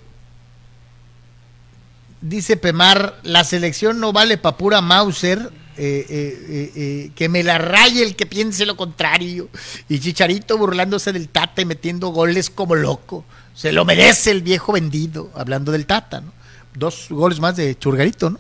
dice 2.21 2.57
Pemar 2.57 3.19
la 3.23 3.43
selección 3.43 3.99
no 4.01 4.13
vale 4.13 4.39
para 4.39 4.57
pura 4.57 4.81
Mauser 4.81 5.51
eh, 5.77 6.07
eh, 6.09 6.73
eh, 6.77 7.11
que 7.15 7.29
me 7.29 7.43
la 7.43 7.57
raye 7.57 8.03
el 8.03 8.15
que 8.15 8.27
piense 8.27 8.67
lo 8.67 8.77
contrario. 8.77 9.49
Y 9.89 10.01
Chicharito 10.01 10.59
burlándose 10.59 11.13
del 11.13 11.29
Tata 11.29 11.63
y 11.63 11.65
metiendo 11.65 12.09
goles 12.09 12.51
como 12.51 12.75
loco. 12.75 13.25
Se 13.55 13.73
lo 13.73 13.85
merece 13.85 14.31
el 14.31 14.43
viejo 14.43 14.73
vendido, 14.73 15.31
hablando 15.35 15.73
del 15.73 15.87
Tata, 15.87 16.21
¿no? 16.21 16.33
Dos 16.75 17.07
goles 17.11 17.39
más 17.41 17.57
de 17.57 17.79
Churgarito, 17.79 18.31
¿no? 18.31 18.39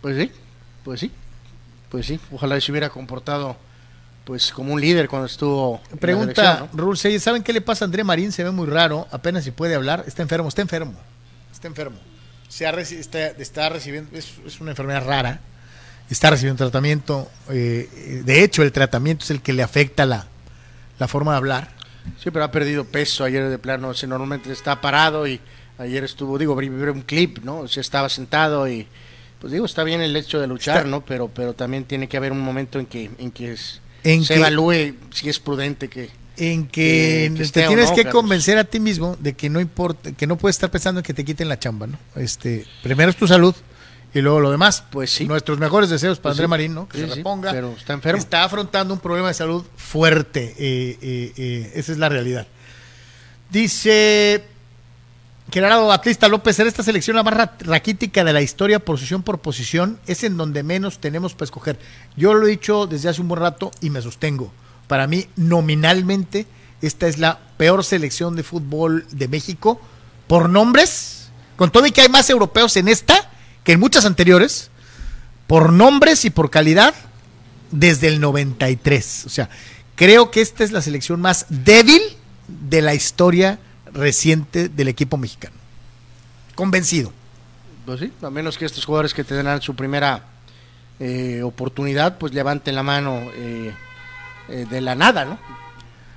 Pues 0.00 0.16
sí, 0.16 0.32
pues 0.84 1.00
sí, 1.00 1.10
pues 1.88 2.06
sí. 2.06 2.20
Ojalá 2.32 2.60
se 2.60 2.70
hubiera 2.70 2.88
comportado 2.90 3.56
pues 4.24 4.50
como 4.50 4.72
un 4.72 4.80
líder 4.80 5.08
cuando 5.08 5.26
estuvo. 5.26 5.80
Pregunta, 6.00 6.68
Rulse, 6.72 7.18
¿saben 7.20 7.42
qué 7.42 7.52
le 7.52 7.60
pasa 7.60 7.84
a 7.84 7.86
André 7.86 8.02
Marín? 8.02 8.32
Se 8.32 8.42
ve 8.42 8.50
muy 8.50 8.66
raro, 8.66 9.06
apenas 9.10 9.44
si 9.44 9.52
puede 9.52 9.74
hablar. 9.74 10.04
Está 10.06 10.22
enfermo, 10.22 10.48
está 10.48 10.62
enfermo, 10.62 10.94
está 11.52 11.68
enfermo. 11.68 11.98
Se 12.48 12.66
ha 12.66 12.70
está, 12.70 13.68
recibiendo, 13.68 14.16
es 14.16 14.60
una 14.60 14.70
enfermedad 14.70 15.04
rara 15.04 15.40
está 16.10 16.30
recibiendo 16.30 16.64
tratamiento. 16.64 17.28
Eh, 17.50 18.22
de 18.24 18.44
hecho, 18.44 18.62
el 18.62 18.72
tratamiento 18.72 19.24
es 19.24 19.30
el 19.30 19.42
que 19.42 19.52
le 19.52 19.62
afecta 19.62 20.06
la, 20.06 20.26
la 20.98 21.08
forma 21.08 21.32
de 21.32 21.38
hablar. 21.38 21.70
Sí, 22.22 22.30
pero 22.30 22.44
ha 22.44 22.50
perdido 22.50 22.84
peso 22.84 23.24
ayer 23.24 23.48
de 23.48 23.58
plano. 23.58 23.92
normalmente 24.06 24.52
está 24.52 24.80
parado 24.80 25.26
y 25.26 25.40
ayer 25.78 26.04
estuvo, 26.04 26.38
digo, 26.38 26.54
un 26.54 27.02
clip, 27.02 27.38
¿no? 27.42 27.58
O 27.60 27.64
estaba 27.66 28.08
sentado 28.08 28.68
y, 28.68 28.86
pues 29.40 29.52
digo, 29.52 29.66
está 29.66 29.84
bien 29.84 30.00
el 30.00 30.16
hecho 30.16 30.40
de 30.40 30.46
luchar, 30.46 30.86
¿no? 30.86 31.04
Pero, 31.04 31.28
pero 31.28 31.54
también 31.54 31.84
tiene 31.84 32.08
que 32.08 32.16
haber 32.16 32.32
un 32.32 32.40
momento 32.40 32.78
en 32.78 32.86
que, 32.86 33.10
en 33.18 33.30
que 33.30 33.56
se 33.56 34.34
evalúe 34.34 34.94
si 35.10 35.28
es 35.28 35.40
prudente 35.40 35.88
que, 35.88 36.10
en 36.36 36.66
que, 36.66 37.32
te 37.52 37.66
tienes 37.66 37.90
que 37.90 38.06
convencer 38.06 38.58
a 38.58 38.64
ti 38.64 38.78
mismo 38.78 39.16
de 39.18 39.34
que 39.34 39.50
no 39.50 39.60
importa, 39.60 40.12
que 40.12 40.26
no 40.26 40.36
puedes 40.36 40.56
estar 40.56 40.70
pensando 40.70 41.00
en 41.00 41.04
que 41.04 41.14
te 41.14 41.24
quiten 41.24 41.48
la 41.48 41.58
chamba, 41.58 41.86
¿no? 41.86 41.98
Este, 42.14 42.66
primero 42.82 43.10
es 43.10 43.16
tu 43.16 43.26
salud 43.26 43.54
y 44.16 44.22
luego 44.22 44.40
lo 44.40 44.50
demás, 44.50 44.82
pues 44.90 45.10
sí. 45.10 45.26
Nuestros 45.26 45.58
mejores 45.58 45.90
deseos 45.90 46.18
para 46.18 46.32
pues 46.32 46.38
André 46.38 46.48
Marín, 46.48 46.74
¿no? 46.74 46.88
Que 46.88 47.00
se 47.00 47.06
reponga. 47.16 47.52
pero 47.52 47.74
está 47.76 47.92
enfermo. 47.92 48.18
Está 48.18 48.44
afrontando 48.44 48.94
un 48.94 49.00
problema 49.00 49.28
de 49.28 49.34
salud 49.34 49.62
fuerte. 49.76 50.54
Eh, 50.58 50.98
eh, 51.02 51.32
eh, 51.36 51.72
esa 51.74 51.92
es 51.92 51.98
la 51.98 52.08
realidad. 52.08 52.46
Dice 53.50 54.42
Gerardo 55.52 55.86
Batista 55.86 56.28
López, 56.28 56.58
era 56.58 56.66
esta 56.66 56.82
selección 56.82 57.14
la 57.14 57.24
más 57.24 57.50
raquítica 57.60 58.24
de 58.24 58.32
la 58.32 58.40
historia, 58.40 58.78
posición 58.78 59.22
por 59.22 59.40
posición, 59.40 59.98
es 60.06 60.24
en 60.24 60.38
donde 60.38 60.62
menos 60.62 60.98
tenemos 60.98 61.34
para 61.34 61.44
escoger. 61.44 61.78
Yo 62.16 62.32
lo 62.32 62.46
he 62.46 62.50
dicho 62.50 62.86
desde 62.86 63.10
hace 63.10 63.20
un 63.20 63.28
buen 63.28 63.42
rato 63.42 63.70
y 63.82 63.90
me 63.90 64.00
sostengo. 64.00 64.50
Para 64.88 65.06
mí, 65.06 65.26
nominalmente, 65.36 66.46
esta 66.80 67.06
es 67.06 67.18
la 67.18 67.38
peor 67.58 67.84
selección 67.84 68.34
de 68.34 68.44
fútbol 68.44 69.04
de 69.10 69.28
México 69.28 69.78
por 70.26 70.48
nombres, 70.48 71.28
con 71.56 71.70
todo 71.70 71.84
y 71.84 71.90
que 71.90 72.00
hay 72.00 72.08
más 72.08 72.30
europeos 72.30 72.78
en 72.78 72.88
esta 72.88 73.30
que 73.66 73.72
en 73.72 73.80
muchas 73.80 74.04
anteriores, 74.04 74.70
por 75.48 75.72
nombres 75.72 76.24
y 76.24 76.30
por 76.30 76.50
calidad, 76.50 76.94
desde 77.72 78.06
el 78.06 78.20
93. 78.20 79.24
O 79.26 79.28
sea, 79.28 79.50
creo 79.96 80.30
que 80.30 80.40
esta 80.40 80.62
es 80.62 80.70
la 80.70 80.80
selección 80.80 81.20
más 81.20 81.46
débil 81.48 82.00
de 82.46 82.80
la 82.80 82.94
historia 82.94 83.58
reciente 83.92 84.68
del 84.68 84.86
equipo 84.86 85.16
mexicano. 85.16 85.56
Convencido. 86.54 87.12
Pues 87.84 87.98
sí, 87.98 88.12
a 88.22 88.30
menos 88.30 88.56
que 88.56 88.66
estos 88.66 88.84
jugadores 88.84 89.12
que 89.12 89.24
tendrán 89.24 89.60
su 89.60 89.74
primera 89.74 90.22
eh, 91.00 91.42
oportunidad, 91.42 92.18
pues 92.18 92.32
levanten 92.32 92.76
la 92.76 92.84
mano 92.84 93.20
eh, 93.34 93.74
eh, 94.48 94.66
de 94.70 94.80
la 94.80 94.94
nada, 94.94 95.24
¿no? 95.24 95.40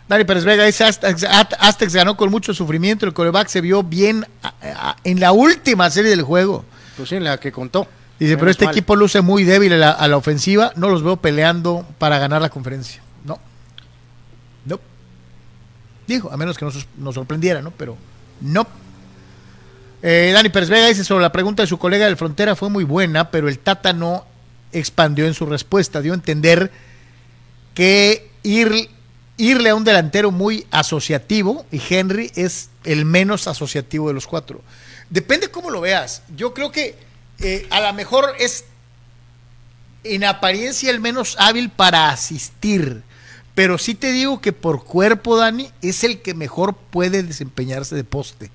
Dani 0.07 0.23
Pérez 0.23 0.43
Vega 0.43 0.65
dice, 0.65 0.83
Aztecs 0.83 1.95
ganó 1.95 2.15
con 2.15 2.29
mucho 2.29 2.53
sufrimiento, 2.53 3.07
el 3.07 3.13
coreback 3.13 3.47
se 3.47 3.61
vio 3.61 3.81
bien 3.81 4.25
en 5.03 5.19
la 5.19 5.31
última 5.31 5.89
serie 5.89 6.11
del 6.11 6.21
juego. 6.21 6.63
Pues 6.99 7.07
sí, 7.07 7.15
en 7.15 7.23
la 7.23 7.39
que 7.39 7.53
contó. 7.53 7.87
Dice, 8.19 8.37
pero 8.37 8.51
este 8.51 8.65
equipo 8.65 8.93
luce 8.93 9.21
muy 9.21 9.45
débil 9.45 9.71
a 9.81 10.05
la, 10.05 10.17
ofensiva, 10.17 10.73
no 10.75 10.89
los 10.89 11.01
veo 11.01 11.15
peleando 11.15 11.87
para 11.97 12.19
ganar 12.19 12.41
la 12.41 12.49
conferencia. 12.49 13.01
No. 13.23 13.39
No. 14.65 14.81
Dijo, 16.05 16.29
a 16.29 16.35
menos 16.35 16.57
que 16.57 16.65
nos, 16.65 16.85
nos 16.97 17.15
sorprendiera, 17.15 17.61
¿no? 17.61 17.71
Pero 17.71 17.95
no. 18.41 18.67
Eh, 20.01 20.31
Dani 20.33 20.49
Pérez 20.49 20.67
Vega 20.67 20.87
dice 20.87 21.05
sobre 21.05 21.21
la 21.21 21.31
pregunta 21.31 21.63
de 21.63 21.67
su 21.67 21.77
colega 21.77 22.05
del 22.05 22.17
Frontera 22.17 22.57
fue 22.57 22.69
muy 22.69 22.83
buena, 22.83 23.31
pero 23.31 23.47
el 23.47 23.59
Tata 23.59 23.93
no 23.93 24.25
expandió 24.73 25.25
en 25.25 25.33
su 25.33 25.45
respuesta, 25.45 26.01
dio 26.01 26.11
a 26.11 26.15
entender 26.15 26.73
que 27.73 28.29
ir, 28.43 28.89
irle 29.37 29.69
a 29.69 29.75
un 29.75 29.85
delantero 29.85 30.31
muy 30.31 30.67
asociativo 30.69 31.65
y 31.71 31.81
Henry 31.89 32.29
es 32.35 32.71
el 32.83 33.05
menos 33.05 33.47
asociativo 33.47 34.09
de 34.09 34.15
los 34.15 34.27
cuatro. 34.27 34.61
Depende 35.09 35.49
cómo 35.49 35.69
lo 35.69 35.81
veas. 35.81 36.23
Yo 36.35 36.53
creo 36.53 36.71
que 36.71 36.95
eh, 37.39 37.67
a 37.69 37.81
lo 37.81 37.93
mejor 37.93 38.33
es 38.39 38.65
en 40.03 40.23
apariencia 40.23 40.91
el 40.91 40.99
menos 40.99 41.35
hábil 41.39 41.69
para 41.69 42.09
asistir, 42.09 43.03
pero 43.55 43.77
sí 43.77 43.95
te 43.95 44.11
digo 44.11 44.39
que 44.39 44.53
por 44.53 44.83
cuerpo, 44.83 45.37
Dani, 45.37 45.69
es 45.81 46.03
el 46.03 46.21
que 46.21 46.33
mejor 46.33 46.75
puede 46.75 47.23
desempeñarse 47.23 47.95
de 47.95 48.03
poste. 48.03 48.51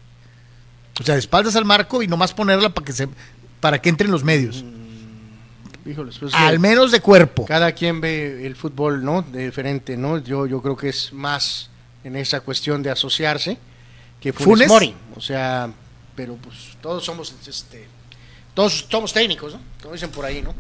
O 1.01 1.03
sea, 1.03 1.15
de 1.15 1.21
espaldas 1.21 1.57
al 1.57 1.65
marco 1.65 2.03
y 2.03 2.09
nomás 2.09 2.33
ponerla 2.33 2.71
para 2.71 2.85
que 2.85 2.93
se 2.93 3.09
para 3.61 3.81
que 3.81 3.89
entren 3.89 4.11
los 4.11 4.23
medios. 4.23 4.63
Mm, 4.63 5.95
pues 6.21 6.35
al 6.35 6.59
menos 6.61 6.93
de 6.93 7.01
cuerpo. 7.01 7.47
Cada 7.47 7.73
quien 7.73 8.01
ve 8.01 8.47
el 8.47 8.55
fútbol, 8.57 9.05
¿no? 9.05 9.23
De 9.23 9.47
diferente, 9.47 9.97
¿no? 9.97 10.19
Yo 10.19 10.47
yo 10.47 10.63
creo 10.63 10.77
que 10.77 10.91
es 10.91 11.13
más 11.13 11.71
en 12.05 12.17
esa 12.17 12.41
cuestión 12.41 12.83
de 12.83 12.91
asociarse 12.91 13.59
que 14.21 14.33
Funes, 14.33 14.69
Mori. 14.69 14.95
O 15.17 15.21
sea, 15.21 15.71
pero 16.15 16.37
pues 16.37 16.77
todos 16.81 17.05
somos 17.05 17.35
este 17.47 17.89
todos 18.55 18.87
somos 18.89 19.13
técnicos, 19.13 19.53
¿no? 19.53 19.61
Como 19.83 19.95
dicen 19.95 20.11
por 20.11 20.25
ahí, 20.25 20.41
¿no? 20.41 20.55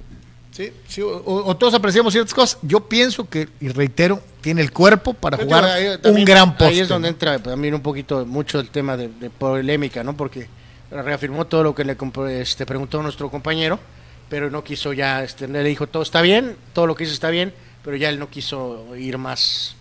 Sí, 0.50 0.72
sí 0.86 1.00
o, 1.02 1.57
todos 1.57 1.74
apreciamos 1.74 2.12
ciertas 2.12 2.32
cosas. 2.32 2.59
Yo 2.62 2.80
pienso 2.88 3.28
que, 3.28 3.48
y 3.61 3.68
reitero, 3.68 4.22
tiene 4.40 4.62
el 4.62 4.72
cuerpo 4.72 5.12
para 5.12 5.36
jugar 5.36 5.98
un 6.05 6.24
gran 6.24 6.57
poste. 6.57 6.74
Ahí 6.74 6.80
es 6.80 6.88
donde 6.88 7.09
entra 7.09 7.40
también 7.40 7.74
un 7.74 7.80
poquito 7.80 8.24
mucho 8.24 8.61
el 8.61 8.70
tema 8.70 8.96
de, 8.96 9.09
polémica, 9.30 10.05
¿no? 10.05 10.16
Porque 10.16 10.48
reafirmó 10.90 11.46
todo 11.46 11.64
lo 11.64 11.74
que 11.74 11.84
le 11.84 11.96
este, 12.40 12.66
preguntó 12.66 13.02
nuestro 13.02 13.30
compañero, 13.30 13.80
pero 14.28 14.48
no 14.48 14.62
quiso 14.62 14.92
ya, 14.92 15.24
este, 15.24 15.48
le 15.48 15.64
dijo 15.64 15.88
todo 15.88 16.05
está 16.05 16.20
bien, 16.20 16.57
todo 16.72 16.86
lo 16.86 16.94
que 16.94 17.02
hizo 17.02 17.14
está 17.14 17.30
bien, 17.30 17.52
pero 17.84 17.96
ya 17.96 18.09
él 18.09 18.20
no 18.20 18.30
quiso 18.30 18.94
ir 18.96 19.18
más. 19.18 19.74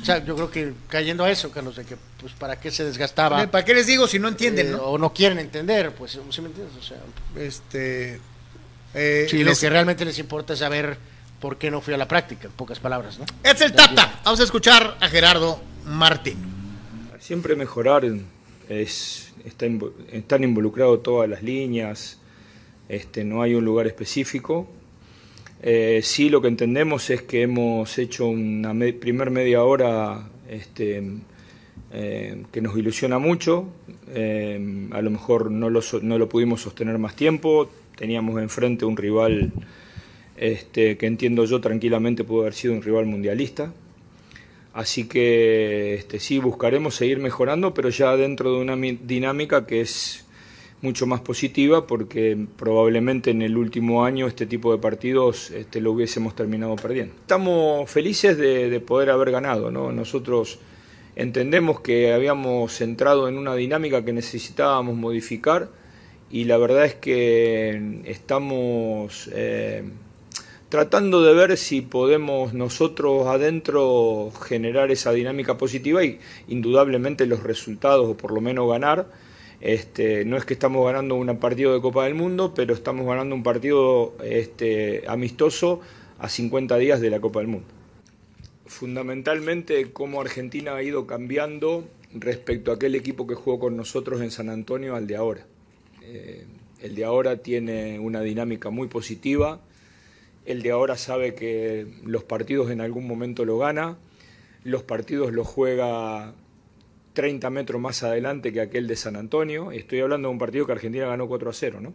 O 0.00 0.04
sea, 0.04 0.24
yo 0.24 0.34
creo 0.34 0.50
que 0.50 0.72
cayendo 0.88 1.24
a 1.24 1.30
eso, 1.30 1.50
Carlos, 1.50 1.76
de 1.76 1.84
que, 1.84 1.96
pues, 2.20 2.32
¿para 2.34 2.58
qué 2.58 2.70
se 2.70 2.84
desgastaba? 2.84 3.46
¿Para 3.50 3.64
qué 3.64 3.74
les 3.74 3.86
digo 3.86 4.06
si 4.06 4.18
no 4.18 4.28
entienden, 4.28 4.72
eh, 4.72 4.74
O 4.74 4.98
no 4.98 5.12
quieren 5.12 5.38
entender, 5.38 5.92
pues, 5.94 6.12
¿sí 6.12 6.40
me 6.40 6.48
entiendes? 6.48 6.76
O 6.78 6.82
sea, 6.82 6.98
este 7.36 8.20
eh, 8.94 9.28
lo 9.32 9.54
que 9.54 9.70
realmente 9.70 10.04
les 10.04 10.18
importa 10.18 10.54
es 10.54 10.58
saber 10.58 10.96
por 11.40 11.58
qué 11.58 11.70
no 11.70 11.80
fui 11.80 11.94
a 11.94 11.96
la 11.96 12.08
práctica, 12.08 12.48
en 12.48 12.52
pocas 12.52 12.78
palabras, 12.80 13.18
¿no? 13.18 13.24
Es 13.42 13.60
el 13.60 13.72
Tata. 13.72 14.20
Vamos 14.24 14.40
a 14.40 14.44
escuchar 14.44 14.96
a 15.00 15.08
Gerardo 15.08 15.60
Martín. 15.86 16.38
Siempre 17.18 17.56
mejorar 17.56 18.04
es 18.68 19.32
están 20.12 20.44
involucrados 20.44 21.02
todas 21.02 21.28
las 21.28 21.42
líneas, 21.42 22.18
este, 22.88 23.24
no 23.24 23.42
hay 23.42 23.54
un 23.54 23.64
lugar 23.64 23.86
específico. 23.86 24.68
Eh, 25.62 26.00
sí, 26.02 26.30
lo 26.30 26.40
que 26.40 26.48
entendemos 26.48 27.10
es 27.10 27.22
que 27.22 27.42
hemos 27.42 27.98
hecho 27.98 28.26
una 28.26 28.74
primer 28.98 29.30
media 29.30 29.62
hora 29.62 30.26
este, 30.48 31.02
eh, 31.92 32.42
que 32.50 32.60
nos 32.62 32.76
ilusiona 32.76 33.18
mucho. 33.18 33.68
Eh, 34.08 34.88
a 34.90 35.02
lo 35.02 35.10
mejor 35.10 35.50
no 35.50 35.68
lo, 35.68 35.80
no 36.02 36.18
lo 36.18 36.28
pudimos 36.28 36.62
sostener 36.62 36.98
más 36.98 37.14
tiempo, 37.14 37.70
teníamos 37.96 38.40
enfrente 38.40 38.84
un 38.84 38.96
rival 38.96 39.52
este, 40.36 40.96
que 40.96 41.06
entiendo 41.06 41.44
yo 41.44 41.60
tranquilamente 41.60 42.24
pudo 42.24 42.42
haber 42.42 42.54
sido 42.54 42.72
un 42.72 42.82
rival 42.82 43.06
mundialista. 43.06 43.72
Así 44.72 45.08
que 45.08 45.94
este, 45.94 46.20
sí, 46.20 46.38
buscaremos 46.38 46.94
seguir 46.94 47.18
mejorando, 47.18 47.74
pero 47.74 47.90
ya 47.90 48.16
dentro 48.16 48.54
de 48.54 48.60
una 48.60 48.76
dinámica 48.76 49.66
que 49.66 49.82
es 49.82 50.24
mucho 50.82 51.06
más 51.06 51.20
positiva, 51.20 51.86
porque 51.86 52.38
probablemente 52.56 53.30
en 53.30 53.42
el 53.42 53.56
último 53.56 54.04
año 54.04 54.26
este 54.26 54.46
tipo 54.46 54.72
de 54.72 54.78
partidos 54.78 55.50
este, 55.50 55.80
lo 55.80 55.92
hubiésemos 55.92 56.34
terminado 56.34 56.76
perdiendo. 56.76 57.14
Estamos 57.14 57.90
felices 57.90 58.38
de, 58.38 58.70
de 58.70 58.80
poder 58.80 59.10
haber 59.10 59.30
ganado, 59.30 59.70
¿no? 59.70 59.92
Nosotros 59.92 60.58
entendemos 61.16 61.80
que 61.80 62.12
habíamos 62.12 62.80
entrado 62.80 63.28
en 63.28 63.36
una 63.36 63.54
dinámica 63.54 64.04
que 64.04 64.12
necesitábamos 64.12 64.96
modificar 64.96 65.68
y 66.30 66.44
la 66.44 66.56
verdad 66.56 66.84
es 66.84 66.94
que 66.94 68.02
estamos 68.04 69.28
eh, 69.32 69.82
tratando 70.68 71.22
de 71.22 71.34
ver 71.34 71.56
si 71.56 71.80
podemos 71.80 72.54
nosotros 72.54 73.26
adentro 73.26 74.30
generar 74.46 74.92
esa 74.92 75.10
dinámica 75.10 75.58
positiva 75.58 76.04
y 76.04 76.20
indudablemente 76.46 77.26
los 77.26 77.42
resultados 77.42 78.08
o 78.08 78.16
por 78.16 78.32
lo 78.32 78.40
menos 78.40 78.68
ganar. 78.68 79.08
Este, 79.60 80.24
no 80.24 80.36
es 80.36 80.44
que 80.44 80.54
estamos 80.54 80.84
ganando 80.86 81.16
un 81.16 81.36
partido 81.38 81.74
de 81.74 81.80
Copa 81.80 82.04
del 82.04 82.14
Mundo, 82.14 82.54
pero 82.54 82.72
estamos 82.72 83.06
ganando 83.06 83.34
un 83.34 83.42
partido 83.42 84.14
este, 84.24 85.04
amistoso 85.06 85.80
a 86.18 86.28
50 86.28 86.76
días 86.78 87.00
de 87.00 87.10
la 87.10 87.20
Copa 87.20 87.40
del 87.40 87.48
Mundo. 87.48 87.68
Fundamentalmente 88.66 89.92
cómo 89.92 90.20
Argentina 90.20 90.76
ha 90.76 90.82
ido 90.82 91.06
cambiando 91.06 91.84
respecto 92.14 92.70
a 92.70 92.74
aquel 92.74 92.94
equipo 92.94 93.26
que 93.26 93.34
jugó 93.34 93.58
con 93.58 93.76
nosotros 93.76 94.22
en 94.22 94.30
San 94.30 94.48
Antonio 94.48 94.96
al 94.96 95.06
de 95.06 95.16
ahora. 95.16 95.46
Eh, 96.02 96.46
el 96.80 96.94
de 96.94 97.04
ahora 97.04 97.38
tiene 97.38 97.98
una 97.98 98.22
dinámica 98.22 98.70
muy 98.70 98.88
positiva. 98.88 99.60
El 100.46 100.62
de 100.62 100.70
ahora 100.70 100.96
sabe 100.96 101.34
que 101.34 101.86
los 102.04 102.24
partidos 102.24 102.70
en 102.70 102.80
algún 102.80 103.06
momento 103.06 103.44
lo 103.44 103.58
gana. 103.58 103.98
Los 104.64 104.82
partidos 104.82 105.32
los 105.32 105.46
juega 105.46 106.34
30 107.12 107.50
metros 107.50 107.80
más 107.80 108.02
adelante 108.02 108.52
que 108.52 108.60
aquel 108.60 108.86
de 108.86 108.96
San 108.96 109.16
Antonio. 109.16 109.72
Estoy 109.72 110.00
hablando 110.00 110.28
de 110.28 110.32
un 110.32 110.38
partido 110.38 110.66
que 110.66 110.72
Argentina 110.72 111.06
ganó 111.06 111.28
4 111.28 111.50
a 111.50 111.52
0, 111.52 111.80
¿no? 111.80 111.94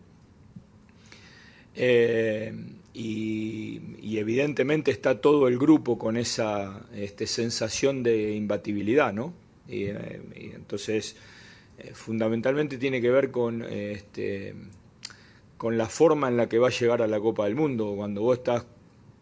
Eh, 1.76 2.54
y, 2.94 4.18
evidentemente 4.18 4.92
está 4.92 5.20
todo 5.20 5.50
el 5.50 5.58
grupo 5.58 5.98
con 5.98 6.16
esa 6.16 6.86
este, 6.96 7.28
sensación 7.28 8.02
de 8.02 8.34
imbatibilidad, 8.34 9.12
¿no? 9.12 9.34
y 9.68 9.86
eh, 9.86 10.22
entonces 10.56 11.18
eh, 11.78 11.92
fundamentalmente 11.94 12.78
tiene 12.78 13.02
que 13.02 13.10
ver 13.10 13.32
con, 13.32 13.64
este, 13.64 14.56
con 15.58 15.78
la 15.78 15.88
forma 15.88 16.30
en 16.30 16.38
la 16.38 16.48
que 16.48 16.60
va 16.60 16.68
a 16.68 16.72
llegar 16.72 17.02
a 17.02 17.08
la 17.08 17.20
Copa 17.20 17.46
del 17.46 17.56
Mundo. 17.56 17.94
Cuando 17.96 18.22
vos 18.22 18.38
estás 18.38 18.66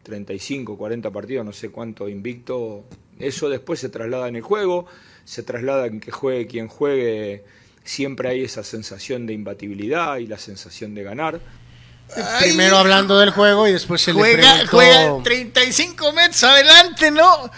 35, 0.03 0.77
40 0.77 1.11
partidos, 1.11 1.45
no 1.45 1.53
sé 1.53 1.69
cuánto 1.69 2.07
invicto, 2.07 2.83
eso 3.17 3.49
después 3.49 3.79
se 3.79 3.89
traslada 3.89 4.27
en 4.27 4.35
el 4.35 4.41
juego, 4.41 4.85
se 5.25 5.43
traslada 5.43 5.87
en 5.87 5.99
que 5.99 6.11
juegue 6.11 6.47
quien 6.47 6.67
juegue, 6.67 7.43
siempre 7.83 8.29
hay 8.29 8.43
esa 8.43 8.63
sensación 8.63 9.25
de 9.25 9.33
imbatibilidad 9.33 10.17
y 10.17 10.27
la 10.27 10.37
sensación 10.37 10.95
de 10.95 11.03
ganar. 11.03 11.39
Primero 12.39 12.77
hablando 12.77 13.17
del 13.17 13.31
juego 13.31 13.67
y 13.67 13.71
después 13.71 14.01
se 14.01 14.13
juega, 14.13 14.57
le 14.57 14.67
Juega 14.67 15.23
35 15.23 16.13
metros 16.13 16.43
adelante, 16.43 17.09
¿no? 17.09 17.49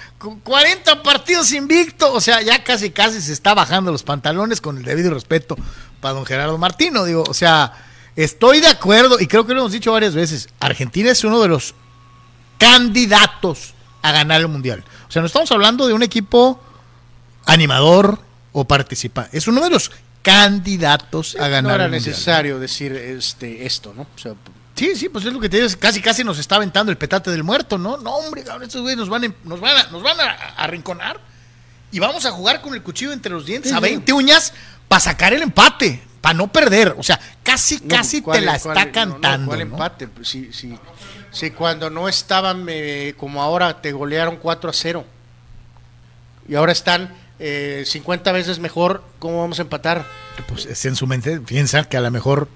40 0.44 1.04
partidos 1.04 1.52
invicto. 1.52 2.14
O 2.14 2.22
sea, 2.22 2.42
ya 2.42 2.64
casi 2.64 2.92
casi 2.92 3.22
se 3.22 3.34
está 3.34 3.54
bajando 3.54 3.92
los 3.92 4.04
pantalones 4.04 4.62
con 4.62 4.78
el 4.78 4.84
debido 4.84 5.14
respeto 5.14 5.58
para 6.00 6.14
don 6.14 6.26
Gerardo 6.26 6.58
Martino. 6.58 7.04
Digo, 7.04 7.24
o 7.28 7.34
sea, 7.34 7.74
estoy 8.16 8.62
de 8.62 8.68
acuerdo 8.68 9.20
y 9.20 9.28
creo 9.28 9.46
que 9.46 9.54
lo 9.54 9.62
hemos 9.62 9.74
dicho 9.74 9.92
varias 9.92 10.16
veces. 10.16 10.48
Argentina 10.60 11.12
es 11.12 11.24
uno 11.24 11.42
de 11.42 11.50
los 11.50 11.76
candidatos 12.58 13.74
a 14.02 14.12
ganar 14.12 14.40
el 14.40 14.48
Mundial. 14.48 14.86
O 15.08 15.12
sea, 15.12 15.22
no 15.22 15.26
estamos 15.26 15.52
hablando 15.52 15.88
de 15.88 15.94
un 15.94 16.04
equipo 16.04 16.62
animador 17.46 18.20
o 18.52 18.66
participa. 18.66 19.30
Es 19.32 19.48
uno 19.48 19.62
de 19.62 19.70
los 19.70 19.92
candidatos 20.22 21.36
a 21.40 21.48
ganar. 21.48 21.64
No 21.64 21.76
era 21.76 21.88
necesario 21.88 22.60
decir 22.60 22.94
este 22.94 23.66
esto, 23.66 23.94
¿no? 23.94 24.08
sí, 24.76 24.96
sí, 24.96 25.08
pues 25.10 25.24
es 25.26 25.32
lo 25.32 25.40
que 25.40 25.50
te 25.50 25.58
digo, 25.58 25.70
casi 25.80 26.02
casi 26.02 26.24
nos 26.24 26.40
está 26.40 26.56
aventando 26.56 26.92
el 26.92 26.98
petate 26.98 27.32
del 27.32 27.44
muerto, 27.44 27.78
¿no? 27.78 27.98
No, 27.98 28.16
hombre, 28.16 28.44
estos 28.64 28.82
güeyes 28.82 28.98
nos 28.98 29.10
van, 29.10 29.26
a, 29.26 29.34
nos 29.44 29.60
van, 29.60 29.78
a, 29.78 29.84
nos 29.92 30.02
van 30.02 30.20
a 30.20 30.32
arrinconar 30.58 31.20
y 31.92 32.00
vamos 32.00 32.26
a 32.26 32.32
jugar 32.32 32.62
con 32.62 32.74
el 32.74 32.82
cuchillo 32.82 33.14
entre 33.14 33.32
los 33.32 33.46
dientes 33.46 33.72
a 33.72 33.80
20 33.80 34.12
uñas 34.14 34.52
para 34.88 35.00
sacar 35.00 35.34
el 35.34 35.44
empate, 35.44 36.02
para 36.22 36.34
no 36.34 36.52
perder. 36.52 36.96
O 36.98 37.04
sea, 37.04 37.20
casi, 37.44 37.80
casi 37.82 38.22
te 38.22 38.42
la 38.42 38.56
está 38.56 38.92
cantando. 38.92 39.48
¿Cuál 39.48 39.62
empate? 39.62 40.08
Pues 40.08 40.28
si, 40.28 40.52
si, 40.52 40.78
si, 41.32 41.52
cuando 41.52 41.90
no 41.90 42.10
estaban 42.10 42.66
eh, 42.68 43.14
como 43.16 43.42
ahora 43.42 43.82
te 43.82 43.92
golearon 43.92 44.38
4 44.38 44.70
a 44.70 44.74
0 44.74 45.06
y 46.50 46.56
ahora 46.56 46.72
están 46.72 47.14
eh, 47.40 47.84
50 47.86 48.32
veces 48.32 48.60
mejor, 48.60 49.04
¿cómo 49.20 49.42
vamos 49.42 49.60
a 49.60 49.64
empatar? 49.64 50.06
Pues 50.48 50.86
en 50.86 50.96
su 50.96 51.08
mente 51.08 51.40
piensa 51.40 51.84
que 51.84 51.98
a 51.98 52.02
lo 52.02 52.12
mejor 52.12 52.48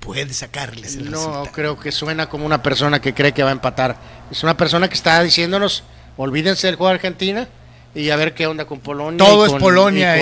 puede 0.00 0.32
sacarles 0.32 0.96
el 0.96 1.10
No, 1.10 1.44
creo 1.52 1.78
que 1.78 1.92
suena 1.92 2.28
como 2.28 2.44
una 2.44 2.62
persona 2.62 3.00
que 3.00 3.14
cree 3.14 3.32
que 3.32 3.42
va 3.42 3.50
a 3.50 3.52
empatar. 3.52 3.96
Es 4.30 4.42
una 4.42 4.56
persona 4.56 4.88
que 4.88 4.94
está 4.94 5.22
diciéndonos, 5.22 5.84
olvídense 6.16 6.66
del 6.66 6.76
juego 6.76 6.88
de 6.90 6.94
Argentina 6.96 7.48
y 7.94 8.10
a 8.10 8.16
ver 8.16 8.34
qué 8.34 8.46
onda 8.46 8.64
con 8.64 8.80
Polonia. 8.80 9.18
Todo 9.18 9.46
es 9.46 9.52
Polonia 9.52 10.18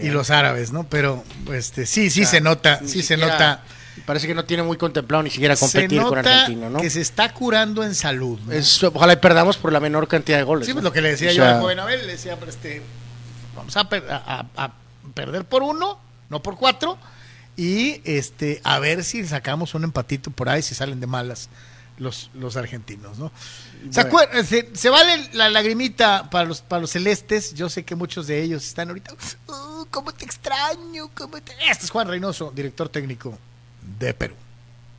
y, 0.00 0.10
los 0.10 0.30
árabes, 0.30 0.72
¿no? 0.72 0.84
Pero 0.84 1.24
este 1.52 1.86
sí, 1.86 2.10
sí 2.10 2.24
se 2.24 2.40
nota, 2.40 2.80
sí 2.84 3.02
se 3.02 3.16
nota. 3.16 3.62
Parece 4.06 4.26
que 4.26 4.34
no 4.34 4.44
tiene 4.44 4.62
muy 4.62 4.78
contemplado 4.78 5.22
ni 5.22 5.30
siquiera 5.30 5.54
competir 5.54 6.02
con 6.02 6.18
Argentina, 6.18 6.68
¿no? 6.68 6.80
Que 6.80 6.90
se 6.90 7.00
está 7.00 7.32
curando 7.32 7.84
en 7.84 7.94
salud. 7.94 8.38
ojalá 8.92 9.12
y 9.12 9.16
perdamos 9.16 9.56
por 9.56 9.72
la 9.72 9.80
menor 9.80 10.08
cantidad 10.08 10.38
de 10.38 10.44
goles. 10.44 10.66
Sí, 10.66 10.72
pues 10.72 10.82
lo 10.82 10.92
que 10.92 11.00
le 11.00 11.10
decía 11.10 11.32
yo 11.32 11.44
al 11.46 11.60
joven 11.60 11.78
Abel, 11.78 12.06
le 12.06 12.12
decía, 12.12 12.36
este, 12.48 12.82
vamos 13.62 13.76
a, 13.76 14.46
a, 14.56 14.72
perder 15.14 15.44
por 15.44 15.62
uno, 15.62 15.98
no 16.30 16.42
por 16.42 16.56
cuatro, 16.56 16.98
y 17.56 18.00
este, 18.04 18.60
a 18.64 18.78
ver 18.78 19.04
si 19.04 19.26
sacamos 19.26 19.74
un 19.74 19.84
empatito 19.84 20.30
por 20.30 20.48
ahí, 20.48 20.62
si 20.62 20.74
salen 20.74 21.00
de 21.00 21.06
malas 21.06 21.48
los, 21.98 22.30
los 22.34 22.56
argentinos, 22.56 23.18
¿no? 23.18 23.30
¿Se, 23.90 24.90
vale 24.90 25.30
la 25.32 25.50
lagrimita 25.50 26.30
para 26.30 26.44
los, 26.46 26.62
para 26.62 26.80
los 26.80 26.90
celestes? 26.90 27.54
Yo 27.54 27.68
sé 27.68 27.84
que 27.84 27.94
muchos 27.94 28.26
de 28.26 28.42
ellos 28.42 28.66
están 28.66 28.88
ahorita, 28.88 29.14
oh, 29.46 29.86
¿cómo 29.90 30.12
te 30.12 30.24
extraño? 30.24 31.10
¿Cómo 31.14 31.36
Este 31.36 31.84
es 31.84 31.90
Juan 31.90 32.08
Reynoso, 32.08 32.52
director 32.54 32.88
técnico 32.88 33.36
de 33.98 34.14
Perú. 34.14 34.34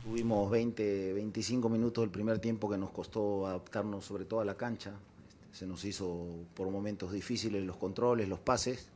Tuvimos 0.04 0.50
20, 0.50 1.14
25 1.14 1.68
minutos 1.68 2.02
del 2.02 2.10
primer 2.10 2.38
tiempo 2.38 2.70
que 2.70 2.76
nos 2.76 2.90
costó 2.90 3.46
adaptarnos 3.46 4.04
sobre 4.04 4.26
todo 4.26 4.40
a 4.40 4.44
la 4.44 4.54
cancha. 4.54 4.92
Se 5.54 5.66
nos 5.66 5.86
hizo 5.86 6.26
por 6.52 6.68
momentos 6.68 7.12
difíciles 7.12 7.64
los 7.64 7.78
controles, 7.78 8.28
los 8.28 8.40
pases, 8.40 8.88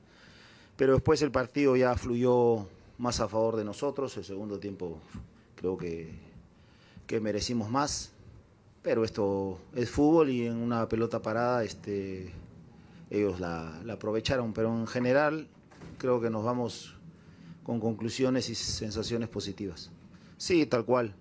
pero 0.76 0.92
después 0.92 1.22
el 1.22 1.30
partido 1.30 1.74
ya 1.74 1.96
fluyó 1.96 2.66
más 2.98 3.20
a 3.20 3.28
favor 3.28 3.56
de 3.56 3.64
nosotros. 3.64 4.14
El 4.18 4.24
segundo 4.24 4.58
tiempo 4.58 4.98
creo 5.56 5.78
que, 5.78 6.12
que 7.06 7.18
merecimos 7.18 7.70
más 7.70 8.12
pero 8.82 9.04
esto 9.04 9.58
es 9.74 9.90
fútbol 9.90 10.30
y 10.30 10.46
en 10.46 10.56
una 10.56 10.88
pelota 10.88 11.20
parada 11.20 11.64
este, 11.64 12.32
ellos 13.10 13.40
la, 13.40 13.80
aprovecharon, 13.90 14.52
pero 14.52 14.74
en 14.74 14.86
general 14.86 15.48
creo 15.98 16.20
que 16.20 16.30
nos 16.30 16.44
vamos 16.44 16.96
con 17.64 17.80
conclusiones 17.80 18.48
y 18.48 18.54
sensaciones 18.54 19.28
positivas. 19.28 19.90
Sí, 20.36 20.64
tal 20.66 20.84
cual. 20.84 21.14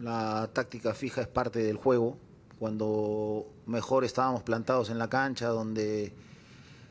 La 0.00 0.48
táctica 0.52 0.94
fija 0.94 1.20
es 1.20 1.28
parte 1.28 1.58
del 1.58 1.76
juego. 1.76 2.16
Cuando 2.62 3.48
mejor 3.66 4.04
estábamos 4.04 4.44
plantados 4.44 4.88
en 4.88 4.96
la 4.96 5.10
cancha, 5.10 5.48
donde 5.48 6.12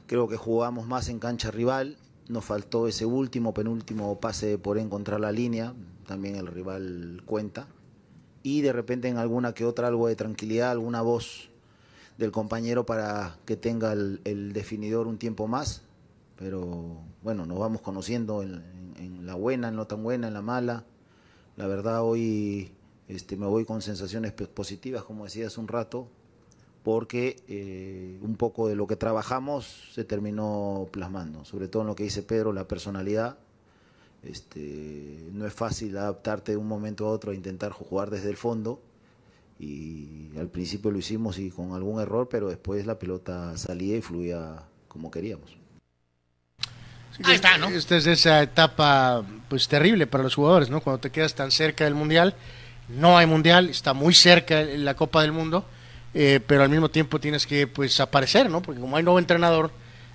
creo 0.05 0.27
que 0.27 0.35
jugamos 0.35 0.85
más 0.85 1.07
en 1.07 1.17
cancha 1.17 1.49
rival, 1.49 1.95
nos 2.27 2.43
faltó 2.43 2.89
ese 2.89 3.05
último, 3.05 3.53
penúltimo 3.53 4.19
pase 4.19 4.57
por 4.57 4.77
encontrar 4.77 5.21
la 5.21 5.31
línea, 5.31 5.73
también 6.05 6.35
el 6.35 6.47
rival 6.47 7.21
cuenta 7.25 7.67
y 8.43 8.59
de 8.59 8.73
repente 8.73 9.07
en 9.07 9.15
alguna 9.15 9.53
que 9.53 9.63
otra 9.63 9.87
algo 9.87 10.09
de 10.09 10.17
tranquilidad, 10.17 10.71
alguna 10.71 11.01
voz 11.01 11.47
del 12.17 12.33
compañero 12.33 12.85
para 12.85 13.37
que 13.45 13.55
tenga 13.55 13.93
el, 13.93 14.51
definidor 14.51 15.07
un 15.07 15.17
tiempo 15.17 15.47
más. 15.47 15.83
Pero 16.35 16.97
bueno, 17.23 17.45
nos 17.45 17.57
vamos 17.57 17.79
conociendo 17.79 18.43
en, 18.43 19.25
la 19.25 19.35
buena, 19.35 19.69
en 19.69 19.77
no 19.77 19.87
tan 19.87 20.03
buena, 20.03 20.27
en 20.27 20.33
la 20.33 20.41
mala. 20.41 20.83
La 21.55 21.67
verdad 21.67 22.03
hoy 22.03 22.73
este, 23.11 23.35
me 23.35 23.45
voy 23.45 23.65
con 23.65 23.81
sensaciones 23.81 24.31
positivas, 24.31 25.03
como 25.03 25.25
decía 25.25 25.47
hace 25.47 25.59
un 25.59 25.67
rato, 25.67 26.07
porque 26.83 27.43
eh, 27.47 28.17
un 28.21 28.35
poco 28.35 28.67
de 28.67 28.75
lo 28.75 28.87
que 28.87 28.95
trabajamos 28.95 29.89
se 29.93 30.03
terminó 30.03 30.87
plasmando, 30.91 31.43
sobre 31.43 31.67
todo 31.67 31.83
en 31.83 31.89
lo 31.89 31.95
que 31.95 32.03
dice 32.03 32.23
Pedro, 32.23 32.53
la 32.53 32.67
personalidad 32.67 33.37
este, 34.23 35.29
no 35.33 35.45
es 35.45 35.53
fácil 35.53 35.97
adaptarte 35.97 36.53
de 36.53 36.57
un 36.57 36.67
momento 36.67 37.05
a 37.05 37.09
otro 37.09 37.31
a 37.31 37.35
intentar 37.35 37.71
jugar 37.71 38.09
desde 38.09 38.29
el 38.29 38.37
fondo. 38.37 38.81
Y 39.59 40.31
al 40.39 40.47
principio 40.47 40.89
lo 40.89 40.97
hicimos 40.97 41.37
y 41.37 41.51
con 41.51 41.73
algún 41.73 42.01
error, 42.01 42.29
pero 42.29 42.49
después 42.49 42.85
la 42.85 42.97
pelota 42.97 43.55
salía 43.57 43.95
y 43.97 44.01
fluía 44.01 44.63
como 44.87 45.11
queríamos. 45.11 45.55
Ahí 47.23 47.35
está, 47.35 47.57
¿no? 47.57 47.67
Esta 47.67 47.97
es 47.97 48.07
esa 48.07 48.41
etapa 48.41 49.23
pues 49.49 49.67
terrible 49.67 50.07
para 50.07 50.23
los 50.23 50.33
jugadores, 50.33 50.69
¿no? 50.69 50.81
Cuando 50.81 51.01
te 51.01 51.11
quedas 51.11 51.35
tan 51.35 51.51
cerca 51.51 51.83
del 51.83 51.93
mundial, 51.93 52.35
no 52.95 53.17
hay 53.17 53.25
mundial, 53.25 53.69
está 53.69 53.93
muy 53.93 54.13
cerca 54.13 54.61
la 54.61 54.95
Copa 54.95 55.21
del 55.21 55.31
Mundo, 55.31 55.65
eh, 56.13 56.39
pero 56.45 56.63
al 56.63 56.69
mismo 56.69 56.89
tiempo 56.89 57.19
tienes 57.19 57.45
que 57.45 57.67
pues 57.67 57.99
aparecer, 57.99 58.49
¿no? 58.49 58.61
Porque 58.61 58.81
como 58.81 58.97
hay 58.97 59.03
nuevo 59.03 59.19
entrenador, 59.19 59.71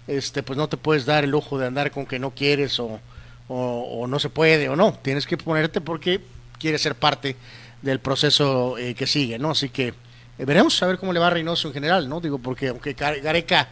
este 0.07 0.43
pues 0.43 0.57
no 0.57 0.69
te 0.69 0.77
puedes 0.77 1.07
dar 1.07 1.25
el 1.25 1.31
lujo 1.31 1.59
de 1.59 1.67
andar 1.67 1.91
con 1.91 2.07
que 2.07 2.19
no 2.19 2.33
quieres 2.33 2.79
o, 2.79 3.01
o, 3.49 4.07
no 4.07 4.19
se 4.19 4.29
puede 4.29 4.69
o 4.69 4.77
no. 4.77 4.99
Tienes 5.03 5.27
que 5.27 5.37
ponerte 5.37 5.81
porque 5.81 6.21
quieres 6.59 6.83
ser 6.83 6.95
parte 6.95 7.37
del 7.83 8.01
proceso 8.01 8.77
eh, 8.79 8.95
que 8.95 9.07
sigue, 9.07 9.39
¿no? 9.39 9.51
Así 9.51 9.69
que 9.69 9.89
eh, 9.89 10.45
veremos 10.45 10.83
a 10.83 10.87
ver 10.87 10.99
cómo 10.99 11.13
le 11.13 11.21
va 11.21 11.29
a 11.29 11.31
Reynoso 11.31 11.69
en 11.69 11.75
general, 11.75 12.09
¿no? 12.09 12.21
Digo, 12.21 12.39
porque 12.39 12.69
aunque 12.69 12.93
Gareca 12.93 13.69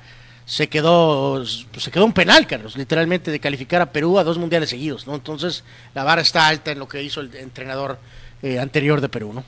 se 0.47 0.69
quedó 0.69 1.45
se 1.45 1.91
quedó 1.91 2.05
un 2.05 2.13
penal, 2.13 2.47
Carlos, 2.47 2.77
literalmente 2.77 3.31
de 3.31 3.41
calificar 3.41 3.81
a 3.81 3.93
Perú 3.93 4.19
a 4.19 4.25
dos 4.25 4.39
mundiales 4.39 4.71
seguidos, 4.71 5.07
¿no? 5.07 5.15
Entonces 5.15 5.65
la 5.95 6.05
vara 6.05 6.23
está 6.23 6.47
alta 6.47 6.71
en 6.71 6.79
lo 6.79 6.89
que 6.89 7.03
hizo 7.03 7.21
el 7.21 7.35
entrenador 7.35 7.99
eh, 8.45 8.61
anterior 8.61 9.01
de 9.01 9.09
Perú, 9.09 9.32
¿no? 9.32 9.45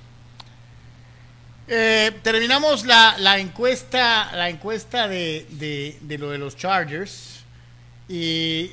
terminamos 2.23 2.85
la, 2.87 3.39
encuesta 3.39 4.31
la 4.37 4.49
encuesta 4.49 5.09
de, 5.09 5.99
lo 6.19 6.31
de 6.31 6.39
los 6.39 6.57
Chargers 6.57 7.45
y 8.09 8.71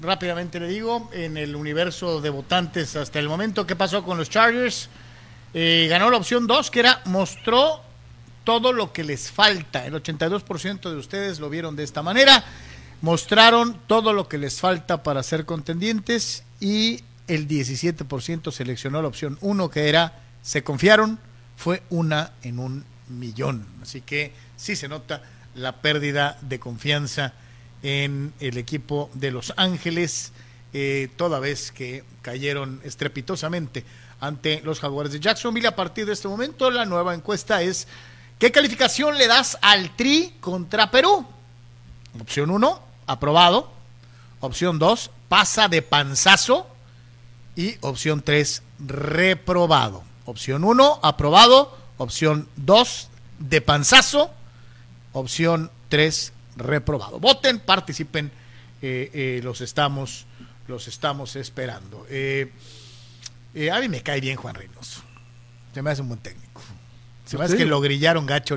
rápidamente 0.00 0.60
le 0.60 0.68
digo, 0.68 1.10
en 1.12 1.36
el 1.36 1.54
universo 1.56 2.20
de 2.20 2.30
votantes 2.30 2.96
hasta 2.96 3.18
el 3.18 3.28
momento, 3.28 3.66
¿qué 3.66 3.76
pasó 3.76 4.02
con 4.02 4.18
los 4.18 4.30
Chargers? 4.30 4.88
Eh, 5.54 5.86
ganó 5.88 6.10
la 6.10 6.18
opción 6.18 6.46
2, 6.46 6.70
que 6.70 6.80
era 6.80 7.00
mostró 7.06 7.80
todo 8.44 8.72
lo 8.72 8.92
que 8.92 9.04
les 9.04 9.30
falta. 9.30 9.86
El 9.86 9.94
82% 9.94 10.90
de 10.90 10.96
ustedes 10.96 11.40
lo 11.40 11.48
vieron 11.48 11.76
de 11.76 11.84
esta 11.84 12.02
manera. 12.02 12.44
Mostraron 13.00 13.78
todo 13.86 14.12
lo 14.12 14.28
que 14.28 14.38
les 14.38 14.60
falta 14.60 15.02
para 15.02 15.22
ser 15.22 15.44
contendientes 15.44 16.44
y 16.60 17.00
el 17.28 17.48
17% 17.48 18.52
seleccionó 18.52 19.02
la 19.02 19.08
opción 19.08 19.38
1, 19.40 19.70
que 19.70 19.88
era 19.88 20.20
se 20.42 20.62
confiaron, 20.62 21.18
fue 21.56 21.82
una 21.90 22.32
en 22.42 22.58
un 22.58 22.84
millón. 23.08 23.66
Así 23.82 24.00
que 24.00 24.32
sí 24.56 24.76
se 24.76 24.88
nota 24.88 25.22
la 25.54 25.80
pérdida 25.80 26.38
de 26.42 26.60
confianza 26.60 27.32
en 27.82 28.32
el 28.40 28.58
equipo 28.58 29.10
de 29.14 29.30
Los 29.30 29.54
Ángeles, 29.56 30.32
eh, 30.72 31.08
toda 31.16 31.40
vez 31.40 31.72
que 31.72 32.04
cayeron 32.22 32.80
estrepitosamente 32.84 33.84
ante 34.20 34.60
los 34.62 34.80
Jaguares 34.80 35.12
de 35.12 35.20
Jacksonville. 35.20 35.68
A 35.68 35.76
partir 35.76 36.06
de 36.06 36.12
este 36.12 36.28
momento, 36.28 36.70
la 36.70 36.84
nueva 36.84 37.14
encuesta 37.14 37.62
es, 37.62 37.86
¿qué 38.38 38.52
calificación 38.52 39.16
le 39.16 39.26
das 39.26 39.58
al 39.62 39.94
Tri 39.96 40.34
contra 40.40 40.90
Perú? 40.90 41.26
Opción 42.20 42.50
1, 42.50 42.82
aprobado. 43.06 43.72
Opción 44.40 44.78
2, 44.78 45.10
pasa 45.28 45.68
de 45.68 45.82
panzazo. 45.82 46.66
Y 47.56 47.76
opción 47.80 48.22
3, 48.22 48.62
reprobado. 48.86 50.04
Opción 50.26 50.62
1, 50.62 51.00
aprobado. 51.02 51.76
Opción 51.96 52.48
2, 52.56 53.08
de 53.38 53.60
panzazo. 53.62 54.30
Opción 55.12 55.70
3, 55.88 56.32
reprobado. 56.56 57.18
Voten, 57.18 57.58
participen, 57.60 58.30
eh, 58.82 59.10
eh, 59.12 59.40
los 59.42 59.62
estamos, 59.62 60.26
los 60.68 60.86
estamos 60.88 61.36
esperando. 61.36 62.06
Eh, 62.10 62.52
a 63.72 63.80
mí 63.80 63.88
me 63.88 64.02
cae 64.02 64.20
bien 64.20 64.36
Juan 64.36 64.54
Reynoso. 64.54 65.02
Se 65.72 65.80
me 65.80 65.90
hace 65.90 66.02
un 66.02 66.08
buen 66.08 66.20
técnico. 66.20 66.60
Se 67.24 67.36
me 67.38 67.44
hace 67.44 67.56
que 67.56 67.66
lo 67.66 67.80
grillaron 67.80 68.24
gacho 68.24 68.56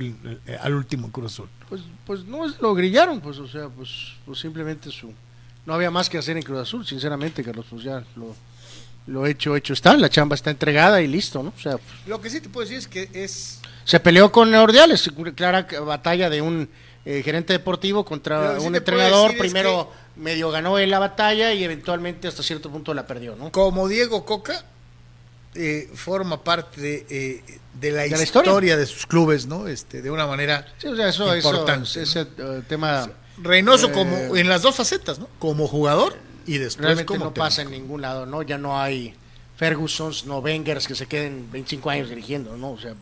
al 0.62 0.74
último 0.76 1.12
Cruz 1.12 1.34
Azul. 1.34 1.50
Pues, 1.70 1.82
pues 2.06 2.26
no 2.26 2.46
es 2.46 2.60
lo 2.60 2.74
grillaron, 2.76 3.20
pues, 3.20 3.38
o 3.40 3.48
sea, 3.48 3.68
pues, 3.70 4.14
pues, 4.26 4.40
simplemente 4.40 4.92
su. 4.92 5.14
No 5.66 5.74
había 5.74 5.90
más 5.90 6.10
que 6.10 6.18
hacer 6.18 6.38
en 6.38 6.44
Cruz 6.44 6.60
Azul, 6.60 6.86
sinceramente, 6.86 7.44
Carlos, 7.44 7.66
pues 7.70 7.84
ya 7.84 8.04
lo, 8.16 8.36
lo 9.10 9.26
hecho, 9.26 9.56
hecho 9.56 9.74
está, 9.74 9.98
la 9.98 10.10
chamba 10.10 10.36
está 10.36 10.52
entregada 10.52 11.02
y 11.02 11.08
listo, 11.08 11.44
¿no? 11.44 11.54
O 11.56 11.60
sea, 11.60 11.78
lo 12.06 12.22
que 12.22 12.30
sí 12.30 12.40
te 12.42 12.50
puedo 12.50 12.66
decir 12.66 12.78
es 12.78 12.88
que 12.88 13.10
es... 13.14 13.60
Se 13.84 14.00
peleó 14.00 14.32
con 14.32 14.54
Ordiales, 14.54 15.10
clara 15.36 15.68
batalla 15.84 16.30
de 16.30 16.42
un 16.42 16.70
eh, 17.06 17.24
gerente 17.24 17.54
deportivo 17.54 18.06
contra 18.06 18.60
un 18.60 18.76
entrenador. 18.76 19.36
Primero 19.36 19.92
medio 20.16 20.52
ganó 20.52 20.78
él 20.78 20.92
la 20.92 21.00
batalla 21.00 21.54
y 21.54 21.64
eventualmente 21.64 22.28
hasta 22.28 22.44
cierto 22.44 22.70
punto 22.70 22.94
la 22.94 23.08
perdió, 23.08 23.36
¿no? 23.36 23.52
Como 23.52 23.88
Diego 23.88 24.26
Coca 24.26 24.64
eh, 25.56 25.90
forma 25.96 26.44
parte 26.44 26.80
de, 26.80 27.06
eh, 27.10 27.60
de, 27.74 27.92
la, 27.92 28.06
historia? 28.06 28.78
de 28.78 28.86
sus 28.86 29.08
clubes, 29.08 29.48
¿no? 29.48 29.68
Este, 29.68 30.04
de 30.04 30.12
una 30.12 30.28
manera 30.28 30.68
importante. 30.84 32.02
ese 32.02 32.26
tema. 32.68 33.10
Reynoso 33.42 33.92
como 33.92 34.36
en 34.36 34.50
las 34.50 34.62
dos 34.62 34.76
facetas, 34.76 35.18
¿no? 35.18 35.30
Como 35.40 35.68
jugador 35.68 36.29
y 36.46 36.58
después 36.58 36.86
realmente 36.86 37.18
no 37.18 37.34
pasa 37.34 37.62
en 37.62 37.72
ningún 37.72 38.02
lado, 38.02 38.26
¿no? 38.26 38.42
Ya 38.42 38.58
no 38.58 38.80
hay 38.80 39.14
Fergusons, 39.58 40.26
no 40.26 40.40
Wengers 40.40 40.88
que 40.88 40.96
se 40.96 41.06
queden 41.06 41.52
25 41.52 41.90
años 41.90 42.10
dirigiendo, 42.10 42.56
¿no? 42.58 42.72
O 42.72 42.80
sea, 42.80 42.94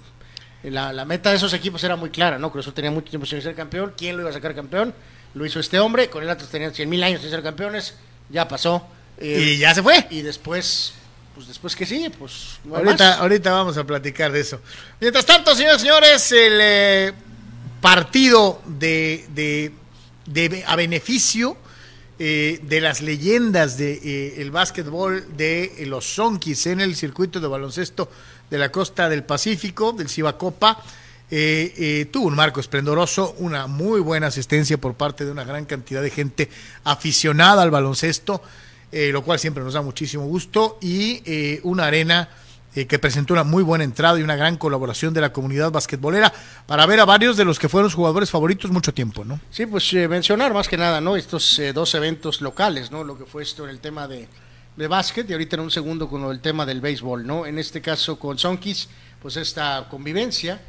la, 0.64 1.06
meta 1.06 1.30
de 1.30 1.38
esos 1.38 1.54
equipos 1.54 1.84
era 1.84 1.96
muy 1.96 2.10
clara, 2.10 2.40
¿no? 2.40 2.52
Cruz 2.52 2.74
tenía 2.74 2.92
mucho 2.92 3.10
tiempo 3.10 3.26
sin 3.26 3.42
ser 3.42 3.56
campeón. 3.56 3.94
¿Quién 3.96 4.16
lo 4.16 4.24
iba 4.24 4.32
a 4.32 4.34
sacar 4.34 4.56
campeón? 4.56 4.94
Lo 5.34 5.46
hizo 5.46 5.60
este 5.60 5.80
hombre. 5.80 6.10
Con 6.10 6.24
el 6.24 6.30
Atlas 6.30 6.50
tenían 6.50 6.74
100 6.74 6.90
mil 6.90 7.04
años 7.04 7.22
sin 7.22 7.30
ser 7.30 7.44
campeones. 7.44 7.96
Ya 8.30 8.48
pasó. 8.48 8.86
Eh, 9.20 9.54
y 9.56 9.58
ya 9.60 9.74
se 9.74 9.84
fue. 9.84 10.08
Y 10.10 10.22
después, 10.22 10.94
pues 11.36 11.48
después 11.48 11.76
que 11.76 11.86
sigue, 11.86 12.10
pues 12.10 12.60
ahorita, 12.74 13.20
ahorita 13.20 13.52
vamos 13.52 13.78
a 13.78 13.84
platicar 13.84 14.32
de 14.32 14.42
eso. 14.42 14.60
Mientras 15.00 15.26
tanto, 15.26 15.56
señores 15.56 15.82
señores, 15.82 16.32
el 16.32 16.60
eh, 16.60 17.14
partido 17.82 18.62
de, 18.66 19.72
de, 20.26 20.64
a 20.66 20.76
beneficio 20.76 21.58
eh, 22.20 22.60
de 22.64 22.82
las 22.82 23.02
leyendas 23.02 23.78
del 23.78 24.02
de, 24.02 24.28
eh, 24.28 24.42
el 24.42 24.52
básquetbol 24.52 25.26
de 25.36 25.84
los 25.88 26.06
Sonkis 26.06 26.68
en 26.68 26.82
el 26.82 26.96
circuito 26.96 27.40
de 27.40 27.48
baloncesto 27.48 28.10
de 28.50 28.58
la 28.58 28.72
costa 28.72 29.10
del 29.10 29.24
Pacífico, 29.24 29.94
del 29.94 30.10
Cibacopa. 30.10 30.84
tuvo 32.12 32.28
un 32.28 32.36
marco 32.36 32.60
esplendoroso, 32.60 33.36
una 33.40 33.68
muy 33.68 34.00
buena 34.00 34.28
asistencia 34.28 34.78
por 34.78 34.94
parte 34.94 35.26
de 35.26 35.32
una 35.32 35.44
gran 35.44 35.66
cantidad 35.66 36.02
de 36.02 36.10
gente 36.10 36.50
aficionada 36.84 37.62
al 37.62 37.72
baloncesto. 37.72 38.42
Eh, 38.90 39.10
lo 39.12 39.22
cual 39.22 39.38
siempre 39.38 39.64
nos 39.64 39.74
da 39.74 39.82
muchísimo 39.82 40.26
gusto, 40.26 40.78
y 40.80 41.22
eh, 41.26 41.60
una 41.64 41.88
arena 41.88 42.30
eh, 42.78 42.86
que 42.86 43.00
presentó 43.00 43.34
una 43.34 43.44
muy 43.44 43.64
buena 43.64 43.84
entrada 43.84 44.20
y 44.20 44.22
una 44.22 44.36
gran 44.36 44.56
colaboración 44.56 45.12
de 45.12 45.20
la 45.20 45.34
comunidad 45.34 45.72
basquetbolera 45.72 46.32
para 46.68 46.86
ver 46.86 47.00
a 47.00 47.06
varios 47.06 47.36
de 47.36 47.44
los 47.44 47.58
que 47.58 47.70
fueron 47.70 47.90
jugadores 47.90 48.30
favoritos 48.30 48.70
mucho 48.70 48.94
tiempo, 48.94 49.26
¿no? 49.26 49.40
Sí, 49.50 49.66
pues 49.66 49.92
mencionar 49.94 50.54
más 50.54 50.68
que 50.68 50.78
nada, 50.78 51.02
¿no? 51.02 51.16
Estos 51.16 51.60
dos 51.74 51.96
eventos 51.96 52.40
locales, 52.40 52.92
¿no? 52.92 53.04
Lo 53.04 53.18
que 53.18 53.26
fue 53.26 53.42
esto 53.42 53.64
en 53.64 53.72
el 53.72 53.80
tema 53.80 54.08
de, 54.08 54.28
de 54.76 54.88
básquet 54.88 55.28
y 55.28 55.34
ahorita 55.34 55.56
en 55.56 55.64
un 55.64 55.72
segundo 55.72 56.08
con 56.08 56.24
el 56.26 56.40
tema 56.40 56.68
del 56.68 56.80
béisbol, 56.80 57.26
¿no? 57.26 57.48
En 57.48 57.58
este 57.58 57.82
caso 57.82 58.20
con 58.20 58.38
Sonkis, 58.38 58.90
pues 59.24 59.38
esta 59.38 59.88
convivencia, 59.90 60.62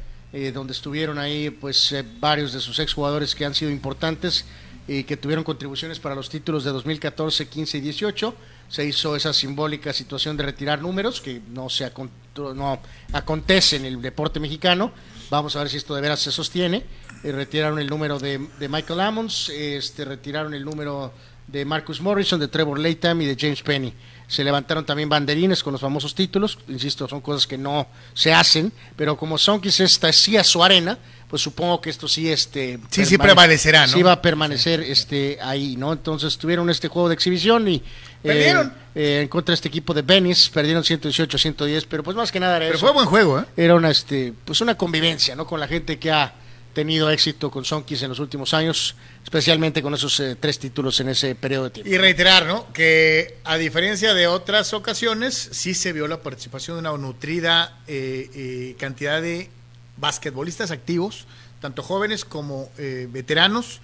donde 0.51 0.73
estuvieron 0.73 1.19
ahí 1.19 1.51
pues 1.51 1.93
varios 2.19 2.53
de 2.53 2.59
sus 2.59 2.79
exjugadores 2.79 3.35
que 3.35 3.45
han 3.45 3.53
sido 3.53 3.69
importantes 3.69 4.45
y 4.87 5.03
que 5.03 5.15
tuvieron 5.15 5.43
contribuciones 5.43 5.99
para 5.99 6.15
los 6.15 6.27
títulos 6.27 6.63
de 6.63 6.71
2014, 6.71 7.47
15 7.47 7.77
y 7.77 7.81
18. 7.81 8.35
Se 8.69 8.85
hizo 8.85 9.15
esa 9.15 9.33
simbólica 9.33 9.91
situación 9.93 10.37
de 10.37 10.43
retirar 10.43 10.81
números 10.81 11.21
que 11.21 11.41
no, 11.49 11.69
se 11.69 11.91
no 12.35 12.79
acontece 13.13 13.75
en 13.77 13.85
el 13.85 14.01
deporte 14.01 14.39
mexicano. 14.39 14.91
Vamos 15.29 15.55
a 15.55 15.59
ver 15.59 15.69
si 15.69 15.77
esto 15.77 15.95
de 15.95 16.01
veras 16.01 16.19
se 16.19 16.31
sostiene. 16.31 16.83
Eh, 17.23 17.31
retiraron 17.31 17.79
el 17.79 17.87
número 17.87 18.17
de, 18.19 18.39
Michael 18.69 18.99
Ammons, 18.99 19.49
este, 19.49 20.05
retiraron 20.05 20.53
el 20.53 20.63
número 20.63 21.11
de 21.47 21.65
Marcus 21.65 21.99
Morrison, 21.99 22.39
de 22.39 22.47
Trevor 22.47 22.79
Latham 22.79 23.21
y 23.21 23.25
de 23.25 23.35
James 23.37 23.61
Penny. 23.61 23.93
Se 24.27 24.43
levantaron 24.43 24.85
también 24.85 25.09
banderines 25.09 25.63
con 25.63 25.73
los 25.73 25.81
famosos 25.81 26.13
títulos. 26.13 26.59
Insisto, 26.67 27.07
son 27.07 27.21
cosas 27.21 27.47
que 27.47 27.57
no 27.57 27.87
se 28.13 28.31
hacen, 28.31 28.71
pero 28.95 29.17
como 29.17 29.37
Sonkis 29.37 29.79
esta 29.79 30.13
sí 30.13 30.37
a 30.37 30.43
su 30.43 30.63
arena, 30.63 30.99
pues 31.29 31.43
supongo 31.43 31.79
que 31.79 31.91
esto 31.91 32.07
sí 32.07 32.29
este 32.31 32.79
sí 32.89 33.05
sí 33.05 33.17
prevalecerá 33.17 33.85
¿no? 33.85 33.93
sí 33.93 34.01
va 34.01 34.13
a 34.13 34.21
permanecer 34.21 34.81
este 34.81 35.37
ahí 35.41 35.75
no 35.77 35.93
entonces 35.93 36.37
tuvieron 36.37 36.69
este 36.69 36.87
juego 36.87 37.07
de 37.07 37.13
exhibición 37.13 37.67
y 37.67 37.83
perdieron. 38.23 38.73
eh, 38.95 39.19
en 39.21 39.27
contra 39.27 39.53
de 39.53 39.55
este 39.55 39.67
equipo 39.67 39.93
de 39.93 40.01
Venice 40.01 40.49
perdieron 40.51 40.83
118 40.83 41.37
110 41.37 41.85
pero 41.85 42.03
pues 42.03 42.17
más 42.17 42.31
que 42.31 42.39
nada 42.39 42.57
era 42.57 42.65
pero 42.65 42.79
fue 42.79 42.91
buen 42.91 43.05
juego 43.05 43.39
¿eh? 43.39 43.45
era 43.55 43.75
una 43.75 43.91
este 43.91 44.33
pues 44.43 44.59
una 44.61 44.75
convivencia 44.75 45.35
no 45.35 45.45
con 45.45 45.59
la 45.59 45.67
gente 45.67 45.99
que 45.99 46.11
ha 46.11 46.33
tenido 46.73 47.09
éxito 47.11 47.51
con 47.51 47.63
Sonkis 47.63 48.01
en 48.01 48.09
los 48.09 48.19
últimos 48.19 48.53
años 48.55 48.95
especialmente 49.23 49.83
con 49.83 49.93
esos 49.93 50.19
eh, 50.19 50.35
tres 50.39 50.57
títulos 50.57 50.99
en 50.99 51.09
ese 51.09 51.35
periodo 51.35 51.65
de 51.65 51.69
tiempo. 51.71 51.91
Y 51.91 51.97
reiterar 51.97 52.45
no 52.45 52.71
que 52.73 53.37
a 53.43 53.57
diferencia 53.57 54.13
de 54.13 54.27
otras 54.27 54.73
ocasiones 54.73 55.49
sí 55.51 55.73
se 55.73 55.93
vio 55.93 56.07
la 56.07 56.21
participación 56.21 56.77
de 56.77 56.89
una 56.89 56.97
nutrida 56.97 57.79
eh, 57.87 58.75
cantidad 58.79 59.21
de 59.21 59.49
basquetbolistas 59.99 60.71
activos, 60.71 61.25
tanto 61.59 61.83
jóvenes 61.83 62.25
como 62.25 62.69
eh, 62.77 63.07
veteranos, 63.11 63.81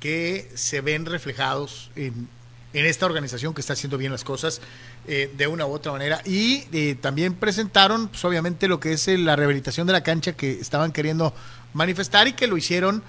que 0.00 0.50
se 0.54 0.80
ven 0.80 1.06
reflejados 1.06 1.90
en, 1.96 2.28
esta 2.72 3.06
organización 3.06 3.54
que 3.54 3.60
está 3.60 3.74
haciendo 3.74 3.98
bien 3.98 4.10
las 4.10 4.24
cosas 4.24 4.60
eh, 5.06 5.32
de 5.36 5.46
una 5.46 5.64
u 5.64 5.72
otra 5.72 5.92
manera. 5.92 6.20
Y 6.24 6.64
eh, 6.72 6.96
también 7.00 7.34
presentaron, 7.34 8.08
pues, 8.08 8.24
obviamente, 8.24 8.66
lo 8.66 8.80
que 8.80 8.92
es 8.92 9.06
la 9.06 9.36
rehabilitación 9.36 9.86
de 9.86 9.92
la 9.92 10.02
cancha 10.02 10.32
que 10.32 10.58
estaban 10.60 10.90
queriendo 10.90 11.32
manifestar 11.72 12.26
y 12.26 12.32
que 12.32 12.46
lo 12.46 12.56
hicieron 12.56 13.02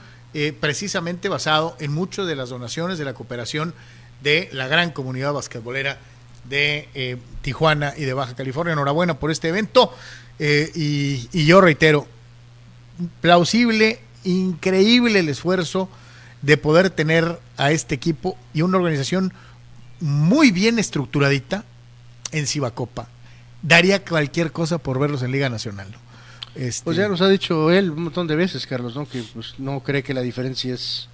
precisamente 0.60 1.30
basado 1.30 1.78
en 1.80 1.93
muchas 1.93 2.28
de 2.28 2.36
las 2.36 2.50
donaciones 2.50 2.98
de 2.98 3.06
la 3.06 3.14
cooperación 3.14 3.74
de 4.22 4.50
la 4.52 4.68
gran 4.68 4.91
comunidad 4.91 5.32
basquetbolera 5.32 5.98
de 6.43 7.18
Tijuana 7.41 7.93
y 7.96 8.04
de 8.04 8.14
Baja 8.14 8.36
California. 8.36 8.74
Enhorabuena 8.74 9.18
por 9.18 9.32
este 9.32 9.48
evento. 9.48 9.96
y, 10.38 11.46
yo 11.46 11.62
reitero, 11.62 12.06
plausible, 13.22 14.00
increíble 14.24 15.20
el 15.20 15.30
esfuerzo 15.30 15.89
de 16.41 16.58
poder 16.58 16.89
tener 16.89 17.39
a 17.58 17.72
este 17.72 17.96
equipo 17.96 18.38
y 18.54 18.62
una 18.62 18.78
organización 18.78 19.34
muy 20.00 20.52
bien 20.52 20.80
estructuradita 20.80 21.64
en 22.32 22.48
Cibacopa. 22.48 23.08
Daría 23.62 24.04
cualquier 24.04 24.52
cosa 24.52 24.78
por 24.78 25.00
verlos 25.00 25.24
en 25.24 25.32
Liga 25.32 25.50
Nacional. 25.50 25.88
Este... 26.56 26.84
Pues 26.84 26.98
ya 26.98 27.08
nos 27.08 27.22
ha 27.22 27.28
dicho 27.28 27.72
él 27.72 27.91
un 27.91 28.04
montón 28.04 28.28
de 28.28 28.36
veces, 28.36 28.68
Carlos, 28.68 28.96
¿no? 28.96 29.08
que 29.08 29.24
pues, 29.34 29.56
no 29.58 29.82
cree 29.82 30.04
que 30.04 30.14
la 30.14 30.22
diferencia 30.22 30.74
es 30.74 31.10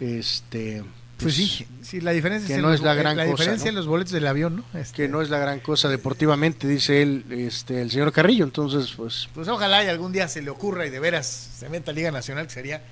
este 0.00 0.84
pues, 1.20 1.34
sí, 1.34 1.66
sí, 1.82 2.00
la 2.00 2.12
diferencia 2.12 2.54
que 2.54 2.62
no 2.62 2.72
es 2.72 2.80
la 2.80 2.94
gran 2.94 3.16
la 3.16 3.24
cosa, 3.24 3.42
diferencia 3.42 3.68
en 3.68 3.74
los 3.74 3.86
boletos 3.86 4.12
del 4.12 4.26
avión, 4.26 4.56
¿no? 4.56 4.78
Este... 4.78 5.02
Que 5.02 5.08
no 5.08 5.20
es 5.20 5.30
la 5.30 5.38
gran 5.38 5.60
cosa 5.60 5.88
deportivamente, 5.88 6.68
dice 6.68 7.02
él, 7.02 7.24
este, 7.30 7.82
el 7.82 7.90
señor 7.90 8.12
Carrillo. 8.12 8.44
Entonces, 8.44 8.94
pues, 8.96 9.28
pues 9.34 9.48
ojalá 9.48 9.82
y 9.82 9.88
algún 9.88 10.12
día 10.12 10.28
se 10.28 10.42
le 10.42 10.50
ocurra 10.50 10.86
y 10.86 10.90
de 10.90 11.00
veras 11.00 11.26
se 11.26 11.68
meta 11.68 11.90
a 11.90 11.94
Liga 11.94 12.10
Nacional, 12.10 12.46
que 12.46 12.52
sería 12.52 12.82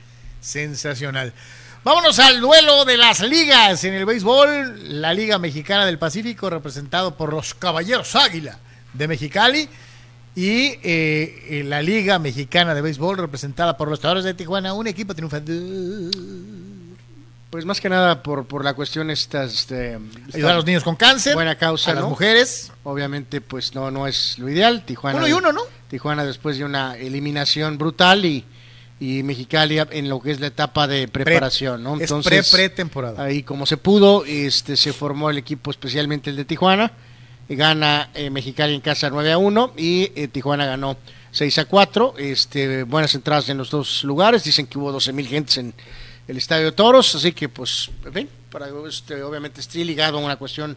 sensacional. 0.41 1.33
Vámonos 1.85 2.19
al 2.19 2.41
duelo 2.41 2.85
de 2.85 2.97
las 2.97 3.21
ligas 3.21 3.85
en 3.85 3.95
el 3.95 4.05
béisbol. 4.05 5.01
La 5.01 5.15
Liga 5.15 5.39
Mexicana 5.39 5.87
del 5.87 6.01
Pacífico, 6.01 6.51
representado 6.51 7.17
por 7.17 7.33
los 7.33 7.55
Caballeros 7.55 8.17
Águila 8.17 8.59
de 8.93 9.07
Mexicali. 9.07 9.69
Y 10.35 10.79
eh, 10.83 11.63
la 11.65 11.81
Liga 11.83 12.19
Mexicana 12.19 12.75
de 12.75 12.83
Béisbol, 12.83 13.19
representada 13.19 13.77
por 13.77 13.89
los 13.89 14.01
Toros 14.01 14.25
de 14.25 14.35
Tijuana, 14.35 14.75
un 14.75 14.89
equipo 14.89 15.15
triunfador. 15.15 15.47
Pues 17.51 17.65
más 17.65 17.81
que 17.81 17.89
nada 17.89 18.23
por, 18.23 18.47
por 18.47 18.65
la 18.65 18.75
cuestión 18.75 19.11
estas 19.11 19.55
este, 19.55 19.99
ayudar 20.35 20.53
a 20.53 20.57
los 20.57 20.65
niños 20.67 20.83
con 20.83 20.97
cáncer, 20.97 21.35
buena 21.35 21.55
causa, 21.55 21.93
a 21.93 21.95
las 21.95 22.05
mujeres. 22.05 22.73
Obviamente, 22.83 23.41
pues 23.41 23.75
no 23.75 23.91
no 23.91 24.07
es 24.07 24.39
lo 24.39 24.49
ideal. 24.49 24.85
Tijuana 24.85 25.19
uno 25.19 25.29
y 25.29 25.33
uno, 25.33 25.53
¿no? 25.53 25.63
Tijuana 25.89 26.25
después 26.25 26.59
de 26.59 26.65
una 26.65 26.97
eliminación 26.97 27.79
brutal 27.79 28.25
y, 28.25 28.45
y 28.99 29.23
Mexicali 29.23 29.79
en 29.79 30.09
lo 30.09 30.21
que 30.21 30.33
es 30.33 30.41
la 30.41 30.49
etapa 30.49 30.89
de 30.89 31.07
preparación, 31.07 31.85
¿no? 31.85 31.99
Entonces, 32.01 32.51
pre 32.51 32.69
pretemporada. 32.69 33.23
Ahí 33.23 33.45
como 33.45 33.65
se 33.65 33.77
pudo, 33.77 34.25
este 34.25 34.77
se 34.77 34.93
formó 34.93 35.31
el 35.31 35.39
equipo 35.39 35.71
especialmente 35.71 36.31
el 36.31 36.37
de 36.37 36.45
Tijuana. 36.45 36.93
Gana 37.49 38.11
eh, 38.15 38.29
Mexicali 38.29 38.75
en 38.75 38.81
casa 38.81 39.09
9 39.09 39.33
a 39.33 39.39
1 39.39 39.75
y 39.77 40.11
eh, 40.17 40.27
Tijuana 40.27 40.67
ganó 40.67 40.97
6 41.31 41.59
a 41.59 41.65
4. 41.67 42.15
Este, 42.19 42.83
buenas 42.83 43.15
entradas 43.15 43.49
en 43.49 43.59
los 43.59 43.71
dos 43.71 44.03
lugares. 44.03 44.43
Dicen 44.43 44.67
que 44.67 44.79
hubo 44.79 44.91
12 44.91 45.13
mil 45.13 45.29
gentes 45.29 45.59
en 45.59 45.73
el 46.29 46.37
Estadio 46.37 46.75
Toros, 46.75 47.15
así 47.15 47.33
que 47.33 47.49
pues, 47.49 47.91
en 48.15 48.29
para, 48.51 48.67
este, 48.89 49.23
obviamente 49.23 49.61
estoy 49.61 49.85
ligado 49.85 50.19
a 50.19 50.21
una 50.21 50.37
cuestión 50.37 50.77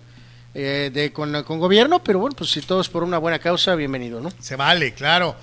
eh, 0.54 0.90
de 0.94 1.14
con, 1.14 1.32
gobierno, 1.60 2.04
pero 2.04 2.20
bueno, 2.20 2.36
pues 2.36 2.52
si 2.52 2.62
todo 2.62 2.82
es 2.82 2.90
por 2.90 3.04
una 3.04 3.18
buena 3.18 3.40
causa, 3.40 3.76
bienvenido, 3.76 4.20
¿no? 4.20 4.32
Se 4.40 4.56
vale, 4.56 4.94
claro. 4.94 5.36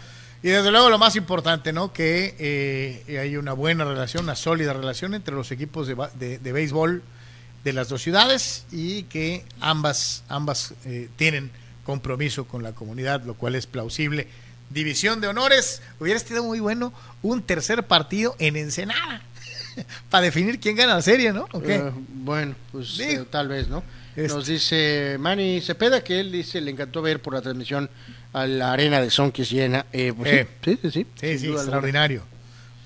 Y 0.43 0.49
desde 0.49 0.71
luego 0.71 0.91
lo 0.91 0.99
más 0.99 1.17
importante, 1.17 1.73
¿no? 1.73 1.93
Que 1.93 2.35
eh, 2.39 3.19
hay 3.19 3.37
una 3.37 3.53
buena 3.53 3.85
relación, 3.85 4.25
una 4.25 4.37
sólida 4.37 4.73
relación 4.73 5.15
entre 5.15 5.35
los 5.35 5.51
equipos 5.51 5.89
de, 5.89 6.39
de, 6.39 6.53
béisbol 6.53 7.03
de 7.65 7.73
las 7.73 7.89
dos 7.89 8.03
ciudades 8.03 8.67
y 8.71 9.05
que 9.05 9.45
ambas, 9.61 10.25
ambas 10.29 10.75
eh, 10.85 11.09
tienen 11.17 11.51
compromiso 11.85 12.47
con 12.47 12.63
la 12.63 12.73
comunidad, 12.73 13.25
lo 13.25 13.35
cual 13.35 13.55
es 13.55 13.67
plausible. 13.67 14.29
División 14.71 15.21
de 15.21 15.29
honores, 15.29 15.83
hubiera 16.01 16.19
sido 16.19 16.43
muy 16.43 16.61
bueno 16.61 16.93
un 17.23 17.43
tercer 17.43 17.85
partido 17.85 18.35
en 18.39 18.57
Ensenada. 18.57 19.23
para 20.11 20.25
definir 20.25 20.59
quién 20.61 20.77
gana 20.77 20.95
la 20.95 21.03
serie, 21.03 21.33
¿no? 21.33 21.49
Eh, 21.65 21.91
bueno, 22.09 22.55
pues 22.73 22.99
eh, 23.01 23.25
tal 23.31 23.49
vez, 23.49 23.69
¿no? 23.69 23.83
Nos 24.17 24.47
dice 24.47 25.17
Manny 25.21 25.61
Cepeda 25.61 26.03
que 26.03 26.19
él 26.21 26.33
dice 26.33 26.61
le 26.61 26.71
encantó 26.71 27.03
ver 27.03 27.21
por 27.21 27.35
la 27.35 27.43
transmisión 27.43 27.91
a 28.33 28.47
la 28.47 28.73
arena 28.73 29.01
de 29.01 29.11
Son 29.11 29.31
que 29.31 29.45
llena. 29.45 29.87
Eh, 29.93 30.15
pues 30.17 30.49
sí, 30.63 30.79
sí, 30.83 30.91
sí, 30.91 31.07
sí, 31.21 31.39
sí 31.39 31.47
extraordinario. 31.49 32.23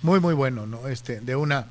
Muy, 0.03 0.19
muy 0.19 0.35
bueno, 0.35 0.67
¿no? 0.67 0.89
Este, 0.89 1.21
de 1.21 1.37
una, 1.37 1.67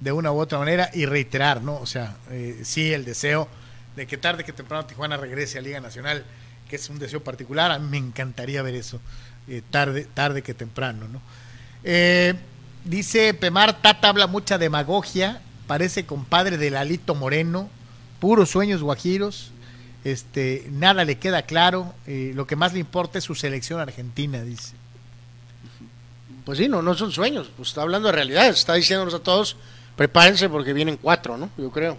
de 0.00 0.12
una 0.12 0.32
u 0.32 0.38
otra 0.38 0.58
manera 0.58 0.90
y 0.94 1.04
reiterar, 1.04 1.62
¿no? 1.62 1.76
O 1.76 1.86
sea, 1.86 2.16
sí 2.62 2.92
el 2.92 3.04
deseo 3.04 3.48
de 3.96 4.06
que 4.06 4.16
tarde 4.16 4.44
que 4.44 4.52
temprano 4.52 4.86
Tijuana 4.86 5.16
regrese 5.16 5.58
a 5.58 5.62
Liga 5.62 5.80
Nacional, 5.80 6.24
que 6.70 6.76
es 6.76 6.88
un 6.88 6.98
deseo 6.98 7.22
particular. 7.22 7.70
A 7.70 7.78
mí 7.78 7.88
me 7.90 7.98
encantaría 7.98 8.62
ver 8.62 8.76
eso, 8.76 8.98
tarde, 9.70 10.06
tarde 10.14 10.42
que 10.42 10.54
temprano, 10.54 11.06
¿no? 11.08 11.20
Eh, 11.84 12.34
Dice 12.84 13.32
Pemar, 13.34 13.80
Tata 13.80 14.08
habla 14.08 14.26
mucha 14.26 14.58
demagogia, 14.58 15.40
parece 15.66 16.04
compadre 16.04 16.58
de 16.58 16.70
Lalito 16.70 17.14
Moreno, 17.14 17.68
puros 18.20 18.50
sueños 18.50 18.82
guajiros, 18.82 19.52
este, 20.04 20.66
nada 20.70 21.04
le 21.04 21.18
queda 21.18 21.42
claro, 21.42 21.94
eh, 22.06 22.32
lo 22.34 22.46
que 22.46 22.56
más 22.56 22.72
le 22.72 22.80
importa 22.80 23.18
es 23.18 23.24
su 23.24 23.34
selección 23.34 23.80
argentina, 23.80 24.42
dice. 24.42 24.74
Pues 26.44 26.58
sí, 26.58 26.68
no, 26.68 26.82
no 26.82 26.94
son 26.94 27.12
sueños, 27.12 27.50
pues 27.56 27.68
está 27.68 27.82
hablando 27.82 28.08
de 28.08 28.12
realidad, 28.12 28.48
está 28.48 28.74
diciéndonos 28.74 29.14
a 29.14 29.20
todos 29.20 29.56
prepárense 29.96 30.48
porque 30.48 30.72
vienen 30.72 30.96
cuatro, 30.96 31.36
¿no? 31.36 31.50
Yo 31.56 31.70
creo. 31.70 31.98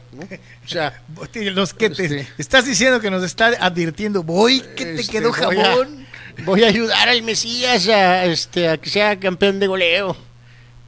O 0.66 0.68
sea, 0.68 1.02
los 1.34 1.74
que 1.74 1.90
te 1.90 2.06
este, 2.06 2.28
estás 2.38 2.66
diciendo 2.66 3.00
que 3.00 3.10
nos 3.10 3.24
está 3.24 3.48
advirtiendo, 3.60 4.24
voy 4.24 4.62
que 4.62 4.86
te 4.86 5.02
este, 5.02 5.12
quedó 5.12 5.32
jabón. 5.32 6.06
Voy 6.46 6.64
a, 6.64 6.68
ayudar 6.68 7.10
al 7.10 7.22
Mesías 7.22 7.88
a, 7.88 8.26
este, 8.26 8.68
a 8.68 8.78
que 8.78 8.90
sea 8.90 9.20
campeón 9.20 9.60
de 9.60 9.68
goleo. 9.68 10.18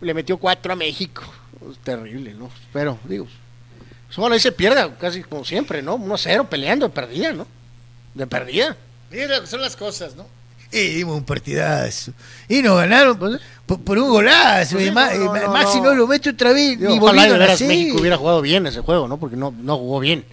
Le 0.05 0.13
metió 0.13 0.37
cuatro 0.37 0.71
a 0.71 0.75
México. 0.75 1.23
terrible, 1.83 2.35
¿no? 2.35 2.51
Pero, 2.71 2.99
digo, 3.05 3.27
solo 4.07 4.35
ahí 4.35 4.39
se 4.39 4.51
pierde, 4.51 4.87
casi 4.99 5.23
como 5.23 5.43
siempre, 5.43 5.81
¿no? 5.81 5.97
1-0 5.97 6.47
peleando, 6.47 6.87
de 6.87 6.93
perdida, 6.93 7.33
¿no? 7.33 7.47
De 8.13 8.27
perdida. 8.27 8.77
Mira, 9.09 9.47
son 9.47 9.61
las 9.61 9.75
cosas, 9.75 10.15
¿no? 10.15 10.27
Y 10.71 10.89
dimos 10.89 11.17
un 11.17 11.23
partidazo. 11.23 12.11
Y 12.47 12.61
nos 12.61 12.77
ganaron 12.77 13.17
por, 13.65 13.97
un 13.97 14.09
golazo. 14.09 14.79
y 14.79 14.91
más, 14.91 15.11
si 15.71 15.81
no 15.81 15.95
lo 15.95 16.05
mete 16.05 16.29
otra 16.29 16.53
vez, 16.53 16.77
ni 16.77 16.99
volviendo 16.99 17.35
a 17.35 17.47
México 17.47 17.97
hubiera 17.99 18.17
jugado 18.17 18.41
bien 18.41 18.67
ese 18.67 18.81
juego, 18.81 19.07
¿no? 19.07 19.17
Porque 19.17 19.35
no, 19.35 19.51
no 19.57 19.77
jugó 19.77 19.99
bien. 19.99 20.23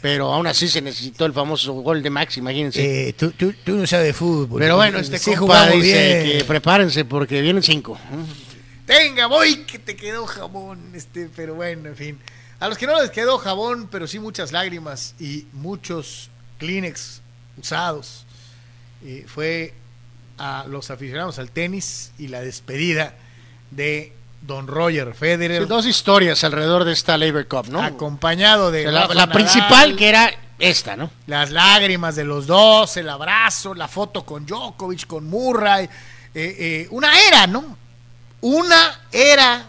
Pero 0.00 0.32
aún 0.32 0.48
así 0.48 0.66
se 0.66 0.80
necesitó 0.80 1.24
el 1.24 1.32
famoso 1.32 1.72
gol 1.74 2.02
de 2.02 2.10
Max, 2.10 2.36
imagínense. 2.36 3.08
Eh, 3.08 3.12
tú, 3.12 3.30
tú, 3.30 3.54
tú, 3.62 3.76
no 3.76 3.86
sabes 3.86 4.06
de 4.06 4.12
fútbol. 4.12 4.58
Pero 4.58 4.74
bueno, 4.74 4.98
este 4.98 5.18
sí 5.18 5.34
compa 5.36 5.68
dice 5.68 6.38
que 6.38 6.44
prepárense 6.44 7.04
porque 7.04 7.40
vienen 7.42 7.62
cinco. 7.62 7.96
Tenga, 8.90 9.26
voy 9.26 9.58
que 9.66 9.78
te 9.78 9.94
quedó 9.94 10.26
jabón. 10.26 10.90
este 10.96 11.30
Pero 11.36 11.54
bueno, 11.54 11.88
en 11.88 11.94
fin. 11.94 12.18
A 12.58 12.66
los 12.66 12.76
que 12.76 12.88
no 12.88 13.00
les 13.00 13.12
quedó 13.12 13.38
jabón, 13.38 13.86
pero 13.88 14.08
sí 14.08 14.18
muchas 14.18 14.50
lágrimas 14.50 15.14
y 15.20 15.46
muchos 15.52 16.28
Kleenex 16.58 17.22
usados, 17.56 18.26
eh, 19.04 19.24
fue 19.28 19.74
a 20.38 20.64
los 20.66 20.90
aficionados 20.90 21.38
al 21.38 21.52
tenis 21.52 22.10
y 22.18 22.26
la 22.26 22.40
despedida 22.40 23.14
de 23.70 24.12
Don 24.42 24.66
Roger 24.66 25.14
Federer. 25.14 25.68
dos 25.68 25.86
historias 25.86 26.42
alrededor 26.42 26.82
de 26.82 26.92
esta 26.92 27.16
Labor 27.16 27.46
Cup, 27.46 27.68
¿no? 27.68 27.80
Acompañado 27.80 28.72
de... 28.72 28.90
La, 28.90 29.28
principal 29.28 29.94
que 29.94 30.08
era 30.08 30.34
esta, 30.58 30.96
¿no? 30.96 31.12
Las 31.28 31.52
lágrimas 31.52 32.16
de 32.16 32.24
los 32.24 32.48
dos, 32.48 32.96
el 32.96 33.08
abrazo, 33.08 33.72
la 33.72 33.86
foto 33.86 34.26
con 34.26 34.44
Djokovic, 34.46 35.06
con 35.06 35.30
Murray. 35.30 35.84
Eh, 35.84 35.88
eh, 36.34 36.88
una 36.90 37.12
era, 37.28 37.46
¿no? 37.46 37.78
Una 38.40 39.00
era 39.12 39.66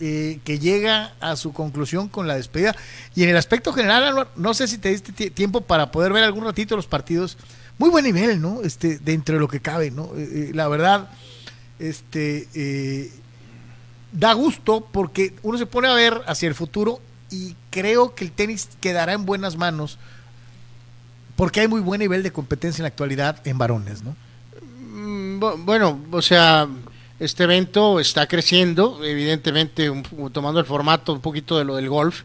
eh, 0.00 0.40
que 0.44 0.58
llega 0.58 1.14
a 1.20 1.36
su 1.36 1.52
conclusión 1.52 2.08
con 2.08 2.26
la 2.26 2.34
despedida. 2.34 2.74
Y 3.14 3.22
en 3.22 3.30
el 3.30 3.36
aspecto 3.36 3.72
general, 3.72 4.28
no 4.36 4.54
sé 4.54 4.68
si 4.68 4.78
te 4.78 4.90
diste 4.90 5.30
tiempo 5.30 5.60
para 5.60 5.92
poder 5.92 6.12
ver 6.12 6.24
algún 6.24 6.44
ratito 6.44 6.76
los 6.76 6.86
partidos 6.86 7.38
muy 7.78 7.88
buen 7.88 8.04
nivel, 8.04 8.40
¿no? 8.40 8.62
Este, 8.62 8.98
dentro 8.98 9.34
de 9.36 9.40
lo 9.40 9.48
que 9.48 9.60
cabe, 9.60 9.90
¿no? 9.90 10.10
Eh, 10.16 10.48
eh, 10.48 10.50
la 10.54 10.68
verdad, 10.68 11.08
este, 11.78 13.10
da 14.12 14.32
gusto 14.34 14.86
porque 14.92 15.34
uno 15.42 15.58
se 15.58 15.66
pone 15.66 15.88
a 15.88 15.94
ver 15.94 16.20
hacia 16.26 16.48
el 16.48 16.54
futuro 16.54 17.00
y 17.30 17.56
creo 17.70 18.14
que 18.14 18.24
el 18.24 18.32
tenis 18.32 18.68
quedará 18.80 19.14
en 19.14 19.24
buenas 19.24 19.56
manos 19.56 19.98
porque 21.36 21.60
hay 21.60 21.68
muy 21.68 21.80
buen 21.80 21.98
nivel 21.98 22.22
de 22.22 22.32
competencia 22.32 22.82
en 22.82 22.84
la 22.84 22.88
actualidad 22.88 23.44
en 23.46 23.58
varones, 23.58 24.02
¿no? 24.02 24.14
Mm, 24.92 25.64
bueno, 25.64 25.98
o 26.10 26.22
sea, 26.22 26.68
este 27.22 27.44
evento 27.44 28.00
está 28.00 28.26
creciendo, 28.26 28.98
evidentemente 29.04 29.88
tomando 30.32 30.58
el 30.58 30.66
formato 30.66 31.12
un 31.12 31.20
poquito 31.20 31.56
de 31.56 31.64
lo 31.64 31.76
del 31.76 31.88
golf, 31.88 32.22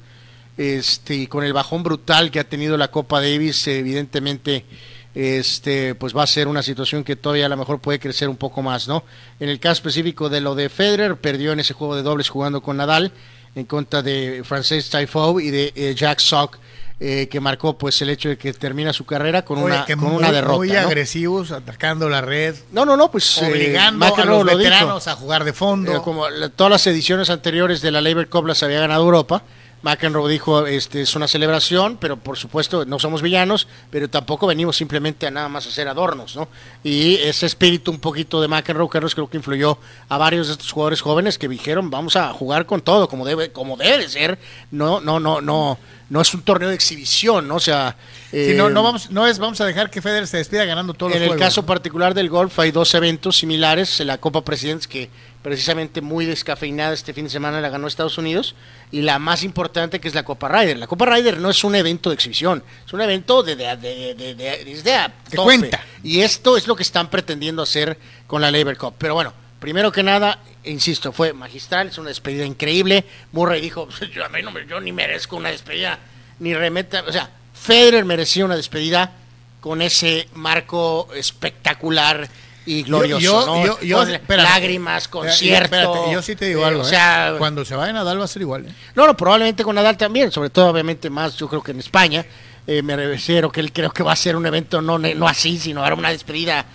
este, 0.57 1.29
con 1.29 1.43
el 1.43 1.53
bajón 1.53 1.83
brutal 1.83 2.31
que 2.31 2.39
ha 2.39 2.43
tenido 2.43 2.77
la 2.77 2.89
Copa 2.89 3.21
Davis, 3.21 3.67
evidentemente 3.67 4.65
este, 5.13 5.93
pues 5.93 6.17
va 6.17 6.23
a 6.23 6.27
ser 6.27 6.47
una 6.47 6.63
situación 6.63 7.03
que 7.03 7.15
todavía 7.15 7.45
a 7.45 7.49
lo 7.49 7.57
mejor 7.57 7.79
puede 7.79 7.99
crecer 7.99 8.27
un 8.27 8.37
poco 8.37 8.63
más, 8.63 8.87
¿no? 8.87 9.03
En 9.39 9.49
el 9.49 9.59
caso 9.59 9.73
específico 9.73 10.29
de 10.29 10.41
lo 10.41 10.55
de 10.55 10.67
Federer, 10.67 11.15
perdió 11.17 11.51
en 11.51 11.59
ese 11.59 11.75
juego 11.75 11.95
de 11.95 12.01
dobles 12.01 12.29
jugando 12.29 12.61
con 12.61 12.77
Nadal 12.77 13.11
en 13.53 13.65
contra 13.65 14.01
de 14.01 14.41
Frances 14.43 14.89
Tiafoe 14.89 15.43
y 15.43 15.51
de 15.51 15.73
eh, 15.75 15.93
Jack 15.95 16.17
Sock. 16.19 16.57
Eh, 16.99 17.27
que 17.29 17.39
marcó 17.39 17.77
pues 17.77 18.01
el 18.01 18.09
hecho 18.09 18.27
de 18.27 18.39
que 18.39 18.53
termina 18.53 18.91
su 18.91 19.05
carrera 19.05 19.45
con 19.45 19.59
una 19.59 19.85
con 19.85 20.05
una 20.05 20.31
derrota 20.31 20.57
muy 20.57 20.75
agresivos 20.75 21.51
atacando 21.51 22.09
la 22.09 22.21
red 22.21 22.55
no 22.71 22.85
no 22.85 22.97
no 22.97 23.11
pues 23.11 23.37
eh, 23.37 23.45
obligando 23.45 24.03
a 24.03 24.25
los 24.25 24.43
veteranos 24.43 25.07
a 25.07 25.15
jugar 25.15 25.43
de 25.43 25.53
fondo. 25.53 26.01
Como 26.01 26.25
todas 26.55 26.71
las 26.71 26.87
ediciones 26.87 27.29
anteriores 27.29 27.81
de 27.81 27.91
la 27.91 28.01
Labor 28.01 28.27
Cup 28.29 28.47
las 28.47 28.63
había 28.63 28.79
ganado 28.79 29.03
Europa 29.03 29.43
McEnroe 29.88 30.29
dijo, 30.29 30.67
este 30.67 31.01
es 31.01 31.15
una 31.15 31.29
celebración, 31.29 31.95
pero 31.95 32.17
por 32.17 32.38
supuesto 32.38 32.85
no 32.85 32.99
somos 32.99 33.21
villanos, 33.21 33.69
pero 33.89 34.09
tampoco 34.09 34.45
venimos 34.45 34.75
simplemente 34.75 35.25
a 35.27 35.31
nada 35.31 35.47
más 35.47 35.65
hacer 35.65 35.88
adornos, 35.88 36.35
¿no? 36.35 36.49
Y 36.83 37.15
ese 37.15 37.45
espíritu 37.45 37.91
un 37.91 37.99
poquito 37.99 38.41
de 38.41 38.49
McEnroe, 38.49 38.89
Carlos, 38.89 39.15
creo 39.15 39.29
que 39.29 39.38
influyó 39.38 39.77
a 40.09 40.17
varios 40.17 40.47
de 40.47 40.53
estos 40.53 40.73
jugadores 40.73 40.99
jóvenes 40.99 41.38
que 41.38 41.47
dijeron, 41.47 41.89
vamos 41.89 42.17
a 42.17 42.33
jugar 42.33 42.65
con 42.65 42.81
todo, 42.81 43.07
como 43.07 43.25
debe, 43.25 43.53
como 43.53 43.77
debe 43.77 44.09
ser, 44.09 44.38
no, 44.71 44.99
no, 44.99 45.21
no, 45.21 45.39
no, 45.39 45.77
no 46.09 46.21
es 46.21 46.33
un 46.33 46.41
torneo 46.41 46.69
de 46.69 46.75
exhibición, 46.75 47.47
¿no? 47.47 47.55
O 47.55 47.59
sea, 47.59 47.95
no, 48.31 48.69
no, 48.69 48.83
vamos, 48.83 49.09
no 49.11 49.25
es 49.25 49.39
vamos 49.39 49.61
a 49.61 49.65
dejar 49.65 49.89
que 49.89 50.01
Federer 50.01 50.27
se 50.27 50.38
despida 50.38 50.65
ganando 50.65 50.93
todos 50.93 51.13
los 51.13 51.21
En 51.21 51.31
el 51.31 51.38
caso 51.38 51.65
particular 51.65 52.13
del 52.13 52.29
golf 52.29 52.59
hay 52.59 52.71
dos 52.71 52.93
eventos 52.93 53.38
similares, 53.38 53.99
en 53.99 54.07
la 54.07 54.17
Copa 54.17 54.43
Presidentes 54.43 54.88
que 54.88 55.09
precisamente 55.47 56.01
muy 56.01 56.25
descafeinada 56.25 56.93
este 56.93 57.13
fin 57.13 57.23
de 57.23 57.29
semana 57.29 57.61
la 57.61 57.69
ganó 57.69 57.87
Estados 57.87 58.17
Unidos 58.17 58.53
y 58.91 59.01
la 59.01 59.17
más 59.17 59.43
importante 59.43 60.01
que 60.01 60.09
es 60.09 60.13
la 60.13 60.23
Copa 60.23 60.49
Ryder. 60.49 60.77
La 60.77 60.87
Copa 60.87 61.05
Ryder 61.05 61.37
no 61.37 61.49
es 61.49 61.63
un 61.63 61.73
evento 61.73 62.09
de 62.09 62.15
exhibición, 62.15 62.61
es 62.85 62.91
un 62.91 62.99
evento 62.99 63.43
de, 63.43 63.55
de, 63.55 63.77
de, 63.77 64.35
de, 64.35 65.37
cuenta. 65.37 65.81
Y 66.03 66.19
esto 66.19 66.57
es 66.57 66.67
lo 66.67 66.75
que 66.75 66.83
están 66.83 67.09
pretendiendo 67.09 67.61
hacer 67.61 67.97
con 68.27 68.41
la 68.41 68.51
Labor 68.51 68.75
Cup. 68.75 68.95
Pero 68.97 69.13
bueno, 69.13 69.33
primero 69.57 69.89
que 69.89 70.03
nada, 70.03 70.39
insisto, 70.65 71.13
fue 71.13 71.31
magistral, 71.31 71.87
es 71.87 71.97
una 71.97 72.09
despedida 72.09 72.43
increíble. 72.43 73.05
Murray 73.31 73.61
dijo, 73.61 73.87
yo, 74.13 74.25
a 74.25 74.27
mí 74.27 74.41
no, 74.41 74.51
yo 74.59 74.81
ni 74.81 74.91
merezco 74.91 75.37
una 75.37 75.47
despedida, 75.47 75.97
ni 76.39 76.55
remeta, 76.55 77.05
o 77.07 77.11
sea, 77.13 77.29
Federer 77.53 78.03
merecía 78.03 78.43
una 78.43 78.57
despedida 78.57 79.13
con 79.61 79.81
ese 79.81 80.27
marco 80.33 81.07
espectacular 81.15 82.27
y 82.68 82.84
glorioso, 82.84 83.63
yo, 83.65 83.80
yo, 83.80 84.05
lágrimas, 84.28 85.07
concierto. 85.07 86.11
yo 86.11 86.22
sí 86.22 86.36
te 86.36 86.49
digo 86.49 86.65
algo, 86.65 86.82
o 86.82 86.84
sea, 86.84 87.30
¿eh? 87.30 87.36
cuando 87.38 87.63
se 87.63 87.76
vaya 87.78 87.93
Nadal 87.93 88.20
va 88.20 88.26
a 88.26 88.28
ser 88.28 88.41
igual. 88.41 88.65
¿eh? 88.65 88.74
No, 88.93 89.07
no, 89.07 89.15
probablemente 89.15 89.63
con 89.63 89.74
Nadal 89.74 89.95
también, 89.95 90.34
sobre 90.34 90.49
todo 90.49 90.68
obviamente 90.68 91.09
más, 91.09 91.38
yo 91.38 91.47
creo 91.47 91.63
que 91.63 91.72
en 91.72 91.80
España, 91.80 92.26
eh, 92.68 92.82
me 92.82 92.97
refiero 92.97 93.49
que 93.49 93.61
él 93.61 93.72
creo 93.72 93.89
que 93.91 94.03
va 94.03 94.11
a 94.11 94.18
ser 94.18 94.36
un 94.36 94.45
evento 94.45 94.82
no, 94.82 94.99
no 94.99 95.28
así, 95.30 95.57
sino 95.57 95.82
ahora 95.82 95.95
una 95.95 96.11
despedida 96.11 96.65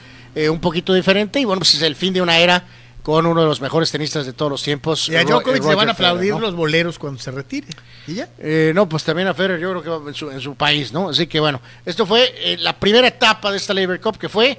un 0.49 0.61
poquito 0.61 0.95
diferente 0.95 1.38
y 1.40 1.45
bueno, 1.45 1.61
pues 1.61 1.74
es 1.74 1.82
el 1.82 1.95
fin 1.95 2.14
de 2.14 2.22
una 2.22 2.38
era 2.38 2.64
con 3.03 3.26
uno 3.26 3.43
de 3.43 3.47
los 3.47 3.61
mejores 3.61 3.90
tenistas 3.90 4.24
de 4.24 4.32
todos 4.32 4.51
los 4.51 4.62
tiempos. 4.62 5.11
Y 5.11 5.16
a 5.16 5.24
Djokovic 5.24 5.62
se 5.62 5.74
van 5.74 5.90
a 5.90 5.93
aplaudir 5.93 6.34
los 6.36 6.55
boleros 6.55 6.99
cuando 6.99 7.20
se 7.20 7.30
retire. 7.32 7.66
¿Y 8.07 8.14
ya? 8.14 8.28
no, 8.72 8.88
pues 8.88 9.05
también 9.05 9.28
a 9.28 9.34
Federer 9.34 9.61
yo 9.61 9.70
creo 9.72 9.82
que 9.82 9.90
va 9.90 10.09
en 10.09 10.14
su, 10.14 10.30
en 10.30 10.40
su 10.40 10.55
país, 10.55 10.90
¿no? 10.90 11.11
Así 11.11 11.26
que 11.26 11.38
bueno, 11.38 11.61
esto 11.84 12.07
fue 12.07 12.57
la 12.61 12.72
primera 12.72 13.07
etapa 13.07 13.51
de 13.51 13.59
esta 13.59 13.74
Labor 13.74 14.01
Cup 14.01 14.16
que 14.16 14.30
fue 14.30 14.59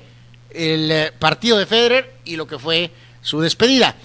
el 0.54 0.92
eh, 0.92 1.12
partido 1.18 1.58
de 1.58 1.66
Federer 1.66 2.14
y 2.26 2.36
lo 2.36 2.48
que 2.48 2.60
fue 2.60 2.92
su 3.22 3.42
despedida. 3.42 3.96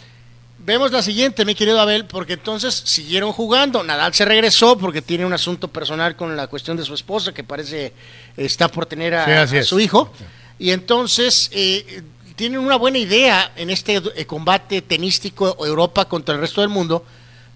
Vemos 0.61 0.92
la 0.92 1.03
siguiente, 1.03 1.44
mi 1.44 1.55
querido 1.55 1.80
Abel, 1.80 2.05
porque 2.05 2.34
entonces 2.34 2.74
siguieron 2.74 3.32
jugando. 3.32 3.82
Nadal 3.82 4.12
se 4.12 4.24
regresó 4.24 4.76
porque 4.76 5.01
tiene 5.01 5.24
un 5.24 5.32
asunto 5.32 5.68
personal 5.68 6.16
con 6.16 6.36
la 6.36 6.46
cuestión 6.46 6.76
de 6.76 6.84
su 6.84 6.94
esposa, 6.94 7.32
que 7.32 7.44
parece 7.44 7.92
está 8.36 8.68
por 8.68 8.84
tener 8.84 9.14
a, 9.14 9.46
su 9.64 9.80
hijo. 9.80 10.12
Y 10.59 10.72
entonces 10.72 11.49
eh, 11.53 12.03
tienen 12.34 12.59
una 12.61 12.76
buena 12.76 12.99
idea 12.99 13.53
en 13.57 13.70
este 13.70 14.03
eh, 14.14 14.26
combate 14.26 14.82
tenístico 14.82 15.64
Europa 15.64 16.07
contra 16.07 16.34
el 16.34 16.40
resto 16.40 16.61
del 16.61 16.70
mundo, 16.70 17.05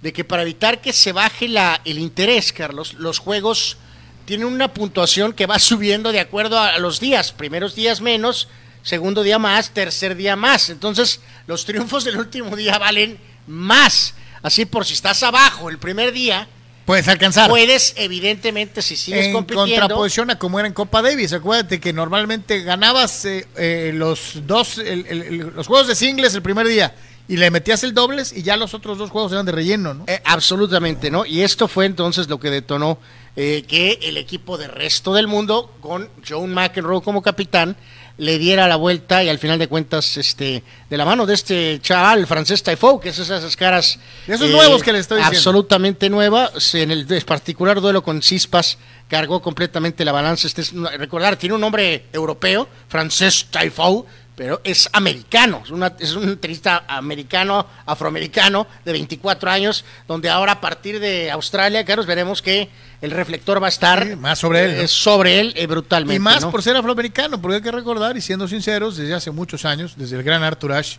de 0.00 0.12
que 0.12 0.24
para 0.24 0.42
evitar 0.42 0.80
que 0.80 0.92
se 0.92 1.12
baje 1.12 1.48
la, 1.48 1.80
el 1.84 1.98
interés, 1.98 2.52
Carlos, 2.52 2.94
los 2.94 3.18
juegos 3.18 3.76
tienen 4.24 4.46
una 4.46 4.72
puntuación 4.72 5.32
que 5.32 5.46
va 5.46 5.58
subiendo 5.60 6.12
de 6.12 6.20
acuerdo 6.20 6.58
a 6.58 6.78
los 6.78 6.98
días. 6.98 7.32
Primeros 7.32 7.74
días 7.74 8.00
menos, 8.00 8.48
segundo 8.82 9.22
día 9.22 9.38
más, 9.38 9.70
tercer 9.70 10.16
día 10.16 10.36
más. 10.36 10.70
Entonces, 10.70 11.20
los 11.46 11.64
triunfos 11.64 12.04
del 12.04 12.16
último 12.18 12.56
día 12.56 12.78
valen 12.78 13.18
más. 13.46 14.14
Así 14.42 14.66
por 14.66 14.84
si 14.84 14.94
estás 14.94 15.22
abajo 15.22 15.70
el 15.70 15.78
primer 15.78 16.12
día, 16.12 16.48
puedes 16.84 17.06
alcanzar. 17.08 17.48
Puedes, 17.48 17.94
evidentemente, 17.96 18.82
si 18.82 18.96
sigues 18.96 19.26
en 19.26 19.32
compitiendo. 19.32 19.70
contraposición 19.70 20.30
a 20.30 20.38
como 20.38 20.58
era 20.58 20.66
en 20.66 20.74
Copa 20.74 21.00
Davis. 21.00 21.32
Acuérdate 21.32 21.80
que 21.80 21.92
normalmente 21.92 22.62
ganabas 22.62 23.24
eh, 23.24 23.46
eh, 23.56 23.92
los 23.94 24.40
dos, 24.46 24.78
los 24.78 25.66
juegos 25.66 25.86
de 25.86 25.94
singles 25.94 26.34
el 26.34 26.42
primer 26.42 26.66
día 26.66 26.94
y 27.28 27.36
le 27.36 27.52
metías 27.52 27.84
el 27.84 27.94
dobles 27.94 28.32
y 28.32 28.42
ya 28.42 28.56
los 28.56 28.74
otros 28.74 28.98
dos 28.98 29.10
juegos 29.10 29.30
eran 29.30 29.46
de 29.46 29.52
relleno, 29.52 29.94
¿no? 29.94 30.04
Eh, 30.08 30.20
absolutamente, 30.24 31.08
¿no? 31.08 31.24
Y 31.24 31.42
esto 31.42 31.68
fue 31.68 31.86
entonces 31.86 32.28
lo 32.28 32.40
que 32.40 32.50
detonó 32.50 32.98
que 33.34 33.98
el 34.02 34.18
equipo 34.18 34.58
de 34.58 34.68
resto 34.68 35.14
del 35.14 35.26
mundo, 35.26 35.74
con 35.80 36.10
John 36.28 36.52
McEnroe 36.52 37.00
como 37.00 37.22
capitán, 37.22 37.76
le 38.18 38.38
diera 38.38 38.68
la 38.68 38.76
vuelta 38.76 39.22
y 39.24 39.28
al 39.28 39.38
final 39.38 39.58
de 39.58 39.68
cuentas, 39.68 40.16
este, 40.16 40.62
de 40.88 40.96
la 40.96 41.04
mano 41.04 41.26
de 41.26 41.34
este 41.34 41.80
chaval 41.80 42.26
francés 42.26 42.62
Taifou, 42.62 43.00
que 43.00 43.08
es 43.08 43.18
esas 43.18 43.56
caras. 43.56 43.98
esos 44.26 44.50
nuevos 44.50 44.82
que 44.82 44.92
le 44.92 44.98
estoy 44.98 45.18
diciendo. 45.18 45.38
Absolutamente 45.38 46.10
nueva. 46.10 46.50
En 46.74 46.90
el 46.90 47.06
particular 47.24 47.80
duelo 47.80 48.02
con 48.02 48.22
Cispas 48.22 48.78
cargó 49.08 49.42
completamente 49.42 50.04
la 50.04 50.12
balanza. 50.12 50.46
Este 50.46 50.62
recordar, 50.96 51.36
tiene 51.36 51.54
un 51.54 51.60
nombre 51.60 52.06
europeo, 52.12 52.68
francés 52.88 53.46
Taifou, 53.50 54.06
pero 54.42 54.60
es 54.64 54.90
americano, 54.92 55.62
es, 55.64 55.70
es 56.00 56.14
un 56.16 56.36
tenista 56.36 56.82
americano, 56.88 57.64
afroamericano, 57.86 58.66
de 58.84 58.90
24 58.90 59.48
años, 59.48 59.84
donde 60.08 60.28
ahora 60.28 60.50
a 60.50 60.60
partir 60.60 60.98
de 60.98 61.30
Australia, 61.30 61.84
Carlos, 61.84 62.06
veremos 62.06 62.42
que 62.42 62.68
el 63.02 63.12
reflector 63.12 63.62
va 63.62 63.66
a 63.66 63.68
estar 63.68 64.16
más 64.16 64.40
sobre 64.40 64.64
él, 64.64 64.70
eh, 64.80 64.88
sobre 64.88 65.38
él 65.38 65.52
eh, 65.54 65.68
brutalmente. 65.68 66.16
Y 66.16 66.18
más 66.18 66.44
por 66.46 66.60
ser 66.60 66.74
afroamericano, 66.74 67.40
porque 67.40 67.58
hay 67.58 67.62
que 67.62 67.70
recordar, 67.70 68.16
y 68.16 68.20
siendo 68.20 68.48
sinceros, 68.48 68.96
desde 68.96 69.14
hace 69.14 69.30
muchos 69.30 69.64
años, 69.64 69.94
desde 69.96 70.16
el 70.16 70.24
gran 70.24 70.42
Arthur 70.42 70.72
Ashe, 70.72 70.98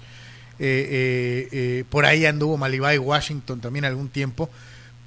eh, 0.57 1.83
por 1.89 2.05
ahí 2.05 2.25
anduvo 2.25 2.55
Malibay 2.55 2.97
Washington 2.97 3.59
también 3.59 3.83
algún 3.83 4.07
tiempo, 4.07 4.49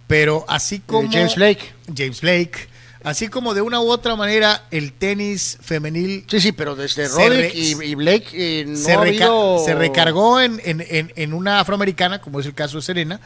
pero 0.06 0.44
así 0.46 0.80
como... 0.80 1.10
James 1.10 1.36
Blake. 1.36 1.72
James 1.96 2.20
Blake 2.20 2.68
Así 3.06 3.28
como 3.28 3.54
de 3.54 3.60
una 3.60 3.78
u 3.78 3.88
otra 3.88 4.16
manera 4.16 4.64
el 4.72 4.92
tenis 4.92 5.58
femenil. 5.60 6.24
Sí, 6.28 6.40
sí, 6.40 6.50
pero 6.50 6.74
desde 6.74 7.06
Roddick 7.06 7.54
y, 7.54 7.94
Blake 7.94 8.26
eh, 8.32 8.64
no 8.66 8.76
se, 8.76 9.64
se, 9.64 9.74
recargó 9.76 10.40
en, 10.40 10.60
en, 10.64 11.12
en, 11.14 11.32
una 11.32 11.60
afroamericana, 11.60 12.20
como 12.20 12.40
es 12.40 12.46
el 12.46 12.54
caso 12.54 12.78
de 12.78 12.82
Serena. 12.82 13.20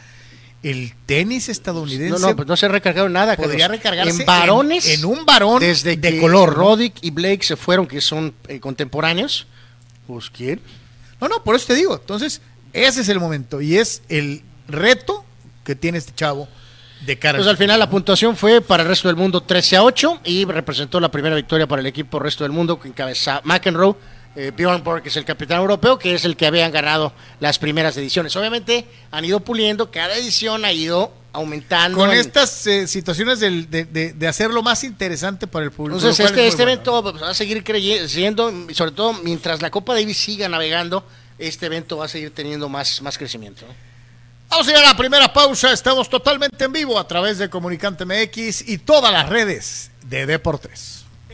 El 0.62 0.92
tenis 1.06 1.48
estadounidense. 1.48 2.20
No, 2.20 2.28
no, 2.28 2.36
pues 2.36 2.46
no 2.46 2.58
se 2.58 2.66
ha 2.66 2.68
recargado 2.68 3.08
nada. 3.08 3.36
Podría 3.36 3.68
recargarse 3.68 4.20
en 4.20 4.26
varones. 4.26 4.86
En, 4.86 5.06
un 5.06 5.24
varón 5.24 5.60
desde 5.60 5.96
de 5.96 6.20
color. 6.20 6.52
Roddick 6.52 6.96
y 7.00 7.10
Blake 7.10 7.42
se 7.42 7.56
fueron, 7.56 7.86
que 7.86 8.02
son 8.02 8.34
eh, 8.48 8.60
contemporáneos. 8.60 9.46
Pues 10.06 10.28
quién. 10.28 10.60
No, 11.22 11.28
no, 11.28 11.42
por 11.42 11.56
eso 11.56 11.68
te 11.68 11.74
digo. 11.74 11.94
Entonces, 11.94 12.42
ese 12.74 13.00
es 13.00 13.08
el 13.08 13.18
momento 13.18 13.62
y 13.62 13.78
es 13.78 14.02
el 14.10 14.42
reto 14.68 15.24
que 15.64 15.74
tiene 15.74 15.96
este 15.96 16.12
chavo 16.14 16.50
de 17.00 17.18
cara. 17.18 17.38
Pues 17.38 17.48
al 17.48 17.56
final 17.56 17.78
la 17.78 17.88
puntuación 17.88 18.36
fue 18.36 18.60
para 18.60 18.82
el 18.82 18.88
resto 18.88 19.08
del 19.08 19.16
mundo 19.16 19.42
13 19.42 19.76
a 19.76 19.84
8 19.84 20.20
y 20.24 20.44
representó 20.44 21.00
la 21.00 21.10
primera 21.10 21.34
victoria 21.34 21.66
para 21.66 21.80
el 21.80 21.86
equipo 21.86 22.18
resto 22.18 22.44
del 22.44 22.52
mundo 22.52 22.78
que 22.78 22.88
encabeza 22.88 23.40
McEnroe. 23.44 23.96
Eh, 24.36 24.52
Bjorn 24.56 24.84
Borg, 24.84 25.02
que 25.02 25.08
es 25.08 25.16
el 25.16 25.24
capitán 25.24 25.58
europeo, 25.58 25.98
que 25.98 26.14
es 26.14 26.24
el 26.24 26.36
que 26.36 26.46
habían 26.46 26.70
ganado 26.70 27.12
las 27.40 27.58
primeras 27.58 27.96
ediciones. 27.96 28.34
Obviamente 28.36 28.86
han 29.10 29.24
ido 29.24 29.40
puliendo, 29.40 29.90
cada 29.90 30.16
edición 30.16 30.64
ha 30.64 30.72
ido 30.72 31.12
aumentando. 31.32 31.98
Con 31.98 32.12
estas 32.12 32.64
eh, 32.68 32.86
situaciones 32.86 33.40
de, 33.40 33.50
de, 34.14 34.28
hacerlo 34.28 34.62
más 34.62 34.84
interesante 34.84 35.48
para 35.48 35.64
el 35.64 35.72
público. 35.72 35.98
Entonces, 35.98 36.24
este, 36.24 36.46
este 36.46 36.62
evento 36.62 37.02
va 37.02 37.30
a 37.30 37.34
seguir 37.34 37.64
creyendo, 37.64 38.52
sobre 38.72 38.92
todo 38.92 39.14
mientras 39.14 39.62
la 39.62 39.70
Copa 39.70 39.94
Davis 39.94 40.16
siga 40.16 40.48
navegando, 40.48 41.04
este 41.38 41.66
evento 41.66 41.96
va 41.96 42.04
a 42.04 42.08
seguir 42.08 42.30
teniendo 42.30 42.68
más, 42.68 43.02
más 43.02 43.18
crecimiento. 43.18 43.66
Vamos 44.50 44.66
a 44.66 44.70
ir 44.72 44.76
a 44.78 44.82
la 44.82 44.96
primera 44.96 45.32
pausa. 45.32 45.72
Estamos 45.72 46.10
totalmente 46.10 46.64
en 46.64 46.72
vivo 46.72 46.98
a 46.98 47.06
través 47.06 47.38
de 47.38 47.48
Comunicante 47.48 48.04
MX 48.04 48.68
y 48.68 48.78
todas 48.78 49.12
las 49.12 49.28
redes 49.28 49.92
de 50.02 50.26
Deportes. 50.26 51.04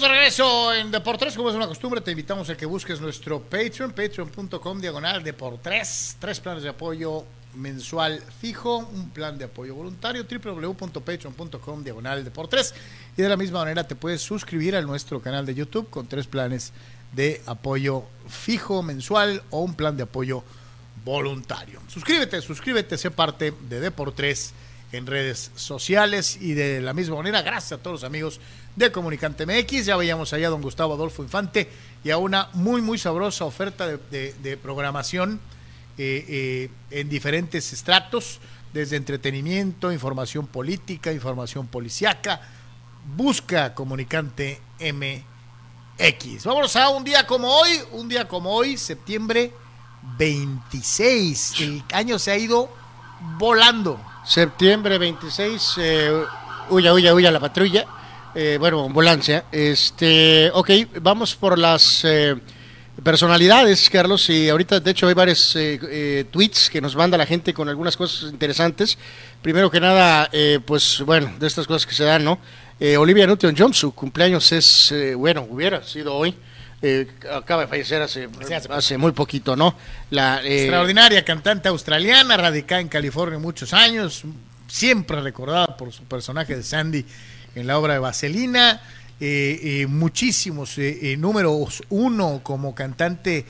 De 0.00 0.08
regreso 0.08 0.72
en 0.72 0.90
Deportes, 0.90 1.36
como 1.36 1.50
es 1.50 1.54
una 1.54 1.66
costumbre, 1.66 2.00
te 2.00 2.12
invitamos 2.12 2.48
a 2.48 2.56
que 2.56 2.64
busques 2.64 3.02
nuestro 3.02 3.38
Patreon, 3.42 3.92
patreon.com 3.92 4.80
diagonal 4.80 5.22
Deportes, 5.22 6.16
tres 6.18 6.40
planes 6.40 6.62
de 6.62 6.70
apoyo 6.70 7.26
mensual 7.54 8.22
fijo, 8.40 8.78
un 8.78 9.10
plan 9.10 9.36
de 9.36 9.44
apoyo 9.44 9.74
voluntario, 9.74 10.24
www.patreon.com 10.24 11.84
diagonal 11.84 12.24
Deportes, 12.24 12.74
y 13.14 13.20
de 13.20 13.28
la 13.28 13.36
misma 13.36 13.58
manera 13.58 13.86
te 13.86 13.94
puedes 13.94 14.22
suscribir 14.22 14.74
a 14.74 14.80
nuestro 14.80 15.20
canal 15.20 15.44
de 15.44 15.54
YouTube 15.54 15.90
con 15.90 16.06
tres 16.06 16.26
planes 16.26 16.72
de 17.12 17.42
apoyo 17.44 18.04
fijo 18.26 18.82
mensual 18.82 19.42
o 19.50 19.60
un 19.60 19.74
plan 19.74 19.98
de 19.98 20.04
apoyo 20.04 20.42
voluntario. 21.04 21.78
Suscríbete, 21.88 22.40
suscríbete, 22.40 22.96
sé 22.96 23.10
parte 23.10 23.52
de 23.68 23.80
Deportes 23.80 24.54
en 24.92 25.06
redes 25.06 25.50
sociales 25.54 26.38
y 26.40 26.54
de 26.54 26.80
la 26.80 26.94
misma 26.94 27.16
manera, 27.16 27.42
gracias 27.42 27.78
a 27.78 27.82
todos 27.82 28.00
los 28.00 28.04
amigos 28.04 28.40
de 28.76 28.92
Comunicante 28.92 29.46
MX. 29.46 29.86
Ya 29.86 29.96
veíamos 29.96 30.32
allá 30.32 30.48
a 30.48 30.50
don 30.50 30.62
Gustavo 30.62 30.94
Adolfo 30.94 31.22
Infante 31.22 31.68
y 32.04 32.10
a 32.10 32.16
una 32.16 32.48
muy, 32.54 32.82
muy 32.82 32.98
sabrosa 32.98 33.44
oferta 33.44 33.86
de, 33.86 34.58
programación 34.62 35.40
eh, 35.98 36.24
eh, 36.28 36.70
en 36.90 37.08
diferentes 37.08 37.72
estratos, 37.72 38.40
desde 38.72 38.96
entretenimiento, 38.96 39.92
información 39.92 40.46
política, 40.46 41.12
información 41.12 41.66
policiaca. 41.66 42.40
Busca 43.16 43.74
Comunicante 43.74 44.60
MX. 44.80 46.44
Vámonos 46.44 46.76
a 46.76 46.88
un 46.90 47.02
día 47.04 47.26
como 47.26 47.48
hoy, 47.48 47.70
un 47.92 48.08
día 48.08 48.28
como 48.28 48.52
hoy, 48.52 48.76
septiembre 48.76 49.52
26. 50.18 51.60
El 51.60 51.82
año 51.92 52.18
se 52.18 52.30
ha 52.30 52.38
ido 52.38 52.70
volando. 53.38 54.00
Septiembre 54.24 54.98
26, 54.98 55.74
eh, 55.78 56.22
huya, 56.70 56.92
huya, 56.92 57.14
huya 57.14 57.30
la 57.30 57.40
patrulla. 57.40 57.86
Eh, 58.34 58.56
bueno, 58.58 58.84
ambulancia. 58.84 59.44
Este, 59.50 60.50
ok, 60.54 60.70
vamos 61.00 61.34
por 61.34 61.58
las 61.58 62.04
eh, 62.04 62.36
personalidades, 63.02 63.90
Carlos. 63.90 64.28
Y 64.30 64.48
ahorita, 64.48 64.80
de 64.80 64.90
hecho, 64.90 65.08
hay 65.08 65.14
varios 65.14 65.54
eh, 65.56 66.24
tweets 66.30 66.70
que 66.70 66.80
nos 66.80 66.94
manda 66.96 67.18
la 67.18 67.26
gente 67.26 67.52
con 67.52 67.68
algunas 67.68 67.96
cosas 67.96 68.30
interesantes. 68.30 68.98
Primero 69.42 69.70
que 69.70 69.80
nada, 69.80 70.30
pues 70.66 71.02
bueno, 71.04 71.32
de 71.38 71.46
estas 71.46 71.66
cosas 71.66 71.86
que 71.86 71.94
se 71.94 72.04
dan, 72.04 72.24
¿no? 72.24 72.38
Olivia 72.98 73.26
Newton-John, 73.26 73.74
su 73.74 73.92
cumpleaños 73.94 74.52
es, 74.52 74.94
bueno, 75.16 75.46
hubiera 75.50 75.82
sido 75.82 76.14
hoy. 76.14 76.34
eh, 76.82 77.06
acaba 77.30 77.62
de 77.62 77.68
fallecer 77.68 78.00
hace, 78.02 78.28
hace 78.70 78.98
muy 78.98 79.12
poquito, 79.12 79.56
¿no? 79.56 79.74
La, 80.10 80.42
eh, 80.42 80.62
Extraordinaria 80.62 81.24
cantante 81.24 81.68
australiana, 81.68 82.36
radicada 82.36 82.80
en 82.80 82.88
California 82.88 83.38
muchos 83.38 83.74
años, 83.74 84.22
siempre 84.66 85.20
recordada 85.20 85.76
por 85.76 85.92
su 85.92 86.04
personaje 86.04 86.56
de 86.56 86.62
Sandy 86.62 87.04
en 87.60 87.66
la 87.66 87.78
obra 87.78 87.94
de 87.94 88.00
Vaselina, 88.00 88.80
eh, 89.20 89.86
muchísimos 89.88 90.76
números 91.18 91.82
uno 91.90 92.40
como 92.42 92.74
cantante 92.74 93.44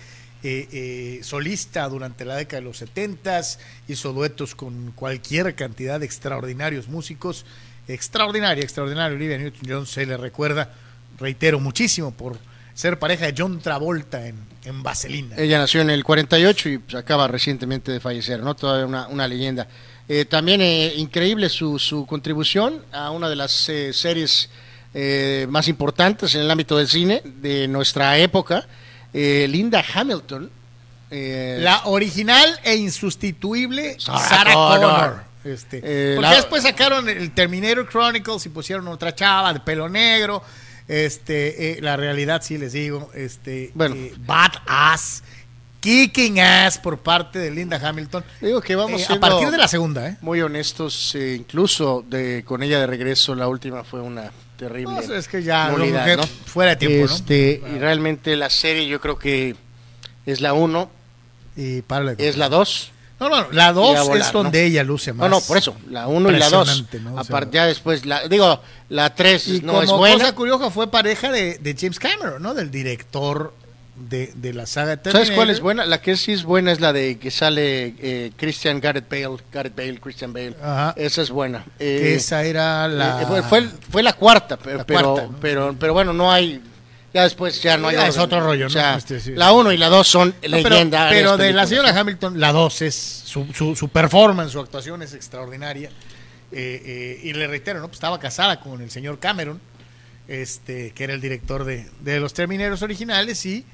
solista 1.23 1.89
durante 1.89 2.25
la 2.25 2.37
década 2.37 2.61
de 2.61 2.67
los 2.67 2.79
setentas, 2.79 3.59
hizo 3.89 4.13
duetos 4.13 4.55
con 4.55 4.93
cualquier 4.93 5.55
cantidad 5.55 6.01
de 6.01 6.07
extraordinarios 6.07 6.89
músicos, 6.89 7.45
extraordinaria, 7.89 8.63
extraordinaria 8.63 9.17
Olivia 9.17 9.39
Newton-John 9.39 9.87
se 9.87 10.07
le 10.07 10.17
recuerda, 10.17 10.73
reitero, 11.19 11.61
muchísimo 11.61 12.13
por 12.13 12.39
ser 12.75 12.99
pareja 12.99 13.27
de 13.27 13.35
John 13.37 13.61
Travolta 13.61 14.27
en, 14.27 14.37
en 14.65 14.83
Vaselina. 14.83 15.37
Ella 15.37 15.59
nació 15.59 15.83
en 15.83 15.91
el 15.91 16.05
48 16.05 16.69
y 16.69 16.79
pues, 16.79 16.95
acaba 16.95 17.29
recientemente 17.29 17.93
de 17.93 18.01
fallecer, 18.01 18.41
¿no? 18.41 18.55
Todavía 18.55 18.87
una, 18.87 19.09
una 19.09 19.29
leyenda. 19.29 19.69
Eh, 20.13 20.25
también 20.25 20.61
eh, 20.61 20.93
increíble 20.97 21.49
su, 21.49 21.79
su, 21.79 22.05
contribución 22.05 22.85
a 22.91 23.13
una 23.13 23.29
de 23.29 23.37
las 23.37 23.69
eh, 23.69 23.93
series 23.93 24.51
más 25.49 25.69
importantes 25.69 26.35
en 26.35 26.41
el 26.41 26.51
ámbito 26.51 26.77
del 26.77 26.89
cine 26.89 27.23
de 27.25 27.69
nuestra 27.69 28.19
época, 28.19 28.67
Linda 29.13 29.85
Hamilton. 29.95 30.51
la 31.11 31.83
original 31.85 32.59
e 32.65 32.75
insustituible 32.75 33.97
Sarah, 34.01 34.53
Connor. 34.53 35.23
Este, 35.45 36.17
porque 36.17 36.35
después 36.35 36.65
sacaron 36.65 37.09
el 37.09 37.31
Terminator 37.31 37.89
Chronicles 37.89 38.45
y 38.47 38.49
pusieron 38.49 38.89
otra 38.89 39.15
chava 39.15 39.53
de 39.53 39.61
pelo 39.61 39.89
negro 39.89 40.43
este, 40.91 41.79
la 41.83 41.97
realidad 41.97 42.43
sí 42.43 42.59
les 42.59 42.73
digo, 42.73 43.13
este, 43.15 43.71
bueno. 43.75 43.95
Eh, 43.95 44.13
bad 44.27 44.51
ass, 44.67 45.23
kicking 45.81 46.41
ass 46.41 46.79
por 46.79 46.99
parte 46.99 47.39
de 47.39 47.51
Linda 47.51 47.81
Hamilton. 47.83 48.25
Digo 48.41 48.61
que 48.61 48.77
vamos 48.77 49.03
eh, 49.03 49.13
a 49.13 49.21
partir 49.21 49.51
de 49.51 49.59
la 49.59 49.69
segunda, 49.69 50.09
¿eh? 50.09 50.17
Muy 50.21 50.41
honestos, 50.41 51.15
incluso 51.15 52.05
de 52.09 52.45
con 52.45 52.63
ella 52.63 52.81
de 52.81 52.87
regreso 52.87 53.35
la 53.35 53.49
última 53.49 53.85
fue 53.85 54.01
una 54.01 54.31
terrible. 54.57 55.01
es 55.17 55.27
que 55.27 55.43
ya 55.43 55.75
fuera 56.47 56.73
de 56.73 56.77
tiempo, 56.77 57.13
este, 57.13 57.63
Y 57.75 57.79
realmente 57.79 58.37
la 58.37 58.51
serie 58.51 58.87
yo 58.87 59.01
creo 59.01 59.19
que 59.19 59.57
es 60.27 60.41
la 60.41 60.53
uno. 60.53 60.91
Y 61.57 61.83
es 62.19 62.37
la 62.37 62.49
dos 62.49 62.93
no, 63.21 63.29
no, 63.29 63.53
la 63.53 63.75
2 63.75 64.17
es 64.17 64.33
donde 64.33 64.65
ella 64.65 64.83
luce 64.83 65.13
más. 65.13 65.29
No, 65.29 65.37
no, 65.37 65.43
por 65.43 65.59
eso, 65.59 65.77
la 65.91 66.09
1 66.09 66.31
y 66.31 66.37
la 66.39 66.49
2. 66.49 66.85
Aparte, 67.19 67.55
ya 67.55 67.67
después, 67.67 68.07
la, 68.07 68.27
digo, 68.27 68.63
la 68.89 69.15
3 69.15 69.63
no 69.63 69.83
es 69.83 69.91
buena. 69.91 70.17
cosa 70.17 70.35
curiosa 70.35 70.71
fue 70.71 70.91
pareja 70.91 71.31
de, 71.31 71.59
de, 71.59 71.77
James 71.79 71.99
Cameron, 71.99 72.43
¿no? 72.43 72.55
Del 72.55 72.71
director 72.71 73.53
de, 74.09 74.33
de 74.35 74.53
la 74.53 74.67
saga 74.67 74.97
de 74.97 75.11
¿Sabes 75.11 75.31
cuál 75.31 75.51
es 75.51 75.61
buena? 75.61 75.87
La 75.87 76.01
que 76.01 76.17
sí 76.17 76.33
es 76.33 76.45
buena 76.45 76.73
es 76.73 76.81
la 76.81 76.93
de 76.93 77.19
que 77.19 77.31
sale 77.31 77.95
eh, 78.01 78.33
Christian 78.37 78.81
Garrett 78.81 79.09
Bale, 79.09 79.43
Garrett 79.53 79.77
Bale, 79.77 80.01
Christian 80.01 80.33
Bale. 80.33 80.57
Ajá. 80.63 80.95
Esa 80.97 81.23
es 81.23 81.31
buena. 81.31 81.65
Eh, 81.79 82.15
esa 82.17 82.45
era 82.45 82.89
la... 82.89 83.23
Eh, 83.23 83.43
fue, 83.49 83.69
fue, 83.91 84.03
la 84.03 84.15
cuarta, 84.15 84.57
pero, 84.57 84.85
pero, 84.87 85.31
pero, 85.41 85.77
pero 85.79 85.93
bueno, 85.93 86.13
no 86.13 86.33
hay 86.33 86.61
ya 87.13 87.25
después 87.25 87.61
ya 87.61 87.77
no 87.77 87.89
hay. 87.89 87.97
es 87.97 88.19
otro 88.19 88.41
rollo, 88.41 88.69
¿no? 88.69 88.97
Este, 88.97 89.33
la 89.33 89.53
1 89.53 89.73
y 89.73 89.77
la 89.77 89.89
2 89.89 90.07
son 90.07 90.35
leyenda. 90.43 91.09
Pero, 91.11 91.37
de 91.37 91.53
la 91.53 91.67
señora 91.67 91.99
Hamilton, 91.99 92.39
la 92.39 92.53
2 92.53 92.83
es 92.83 92.95
su, 92.95 93.47
su, 93.53 93.75
su, 93.75 93.89
performance, 93.89 94.53
su 94.53 94.61
actuación 94.61 95.03
es 95.03 95.15
extraordinaria. 95.15 95.91
Eh, 96.53 96.83
eh, 96.85 97.21
y 97.25 97.33
le 97.33 97.47
reitero, 97.47 97.81
¿no? 97.81 97.87
Pues 97.87 97.97
estaba 97.97 98.19
casada 98.19 98.61
con 98.61 98.81
el 98.81 98.91
señor 98.91 99.19
Cameron, 99.19 99.61
este, 100.29 100.93
que 100.93 101.05
era 101.05 101.13
el 101.13 101.21
director 101.21 101.65
de, 101.65 101.89
de 102.01 102.21
los 102.21 102.33
Termineros 102.33 102.83
originales, 102.83 103.45
y 103.45 103.67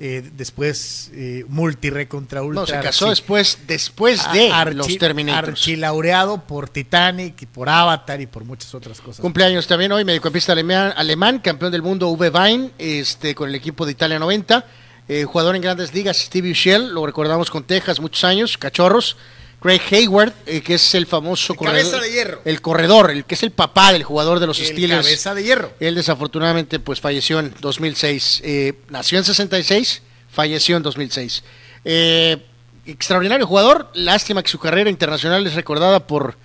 eh, 0.00 0.28
después 0.34 1.12
eh, 1.14 1.44
multire 1.48 2.08
contra 2.08 2.42
ultra. 2.42 2.62
No, 2.62 2.66
se 2.66 2.80
casó 2.80 3.10
después, 3.10 3.58
después 3.66 4.20
de 4.32 4.50
los 4.72 4.98
Terminators. 4.98 5.50
Archilaureado 5.50 6.42
por 6.42 6.68
Titanic 6.68 7.42
y 7.42 7.46
por 7.46 7.68
Avatar 7.68 8.20
y 8.20 8.26
por 8.26 8.44
muchas 8.44 8.74
otras 8.74 9.00
cosas. 9.00 9.20
Cumpleaños 9.20 9.68
también 9.68 9.92
hoy, 9.92 10.04
mediocampista 10.04 10.52
alemán, 10.52 10.92
alemán 10.96 11.38
campeón 11.38 11.70
del 11.70 11.82
mundo 11.82 12.08
V 12.08 12.30
Vine, 12.30 12.70
este, 12.76 13.36
con 13.36 13.48
el 13.48 13.54
equipo 13.54 13.86
de 13.86 13.92
Italia 13.92 14.18
90. 14.18 14.66
Eh, 15.06 15.24
jugador 15.24 15.54
en 15.54 15.62
grandes 15.62 15.94
ligas, 15.94 16.16
Stevie 16.16 16.54
Shell, 16.54 16.88
lo 16.88 17.06
recordamos 17.06 17.50
con 17.50 17.62
Texas 17.62 18.00
muchos 18.00 18.24
años, 18.24 18.58
cachorros. 18.58 19.16
Craig 19.64 19.80
Hayward, 19.92 20.34
eh, 20.44 20.60
que 20.60 20.74
es 20.74 20.94
el 20.94 21.06
famoso 21.06 21.54
corredor, 21.54 22.02
de 22.02 22.12
hierro. 22.12 22.42
el 22.44 22.60
corredor, 22.60 23.10
el 23.10 23.24
que 23.24 23.34
es 23.34 23.42
el 23.42 23.50
papá 23.50 23.94
del 23.94 24.02
jugador 24.02 24.38
de 24.38 24.46
los 24.46 24.60
el 24.60 24.66
Steelers. 24.66 25.06
Cabeza 25.06 25.34
de 25.34 25.42
hierro. 25.42 25.72
Él 25.80 25.94
desafortunadamente 25.94 26.78
pues 26.80 27.00
falleció 27.00 27.38
en 27.38 27.54
2006. 27.62 28.42
Eh, 28.44 28.74
nació 28.90 29.16
en 29.16 29.24
66, 29.24 30.02
falleció 30.28 30.76
en 30.76 30.82
2006. 30.82 31.44
Eh, 31.82 32.44
extraordinario 32.84 33.46
jugador, 33.46 33.88
lástima 33.94 34.42
que 34.42 34.50
su 34.50 34.58
carrera 34.58 34.90
internacional 34.90 35.46
es 35.46 35.54
recordada 35.54 36.06
por 36.06 36.36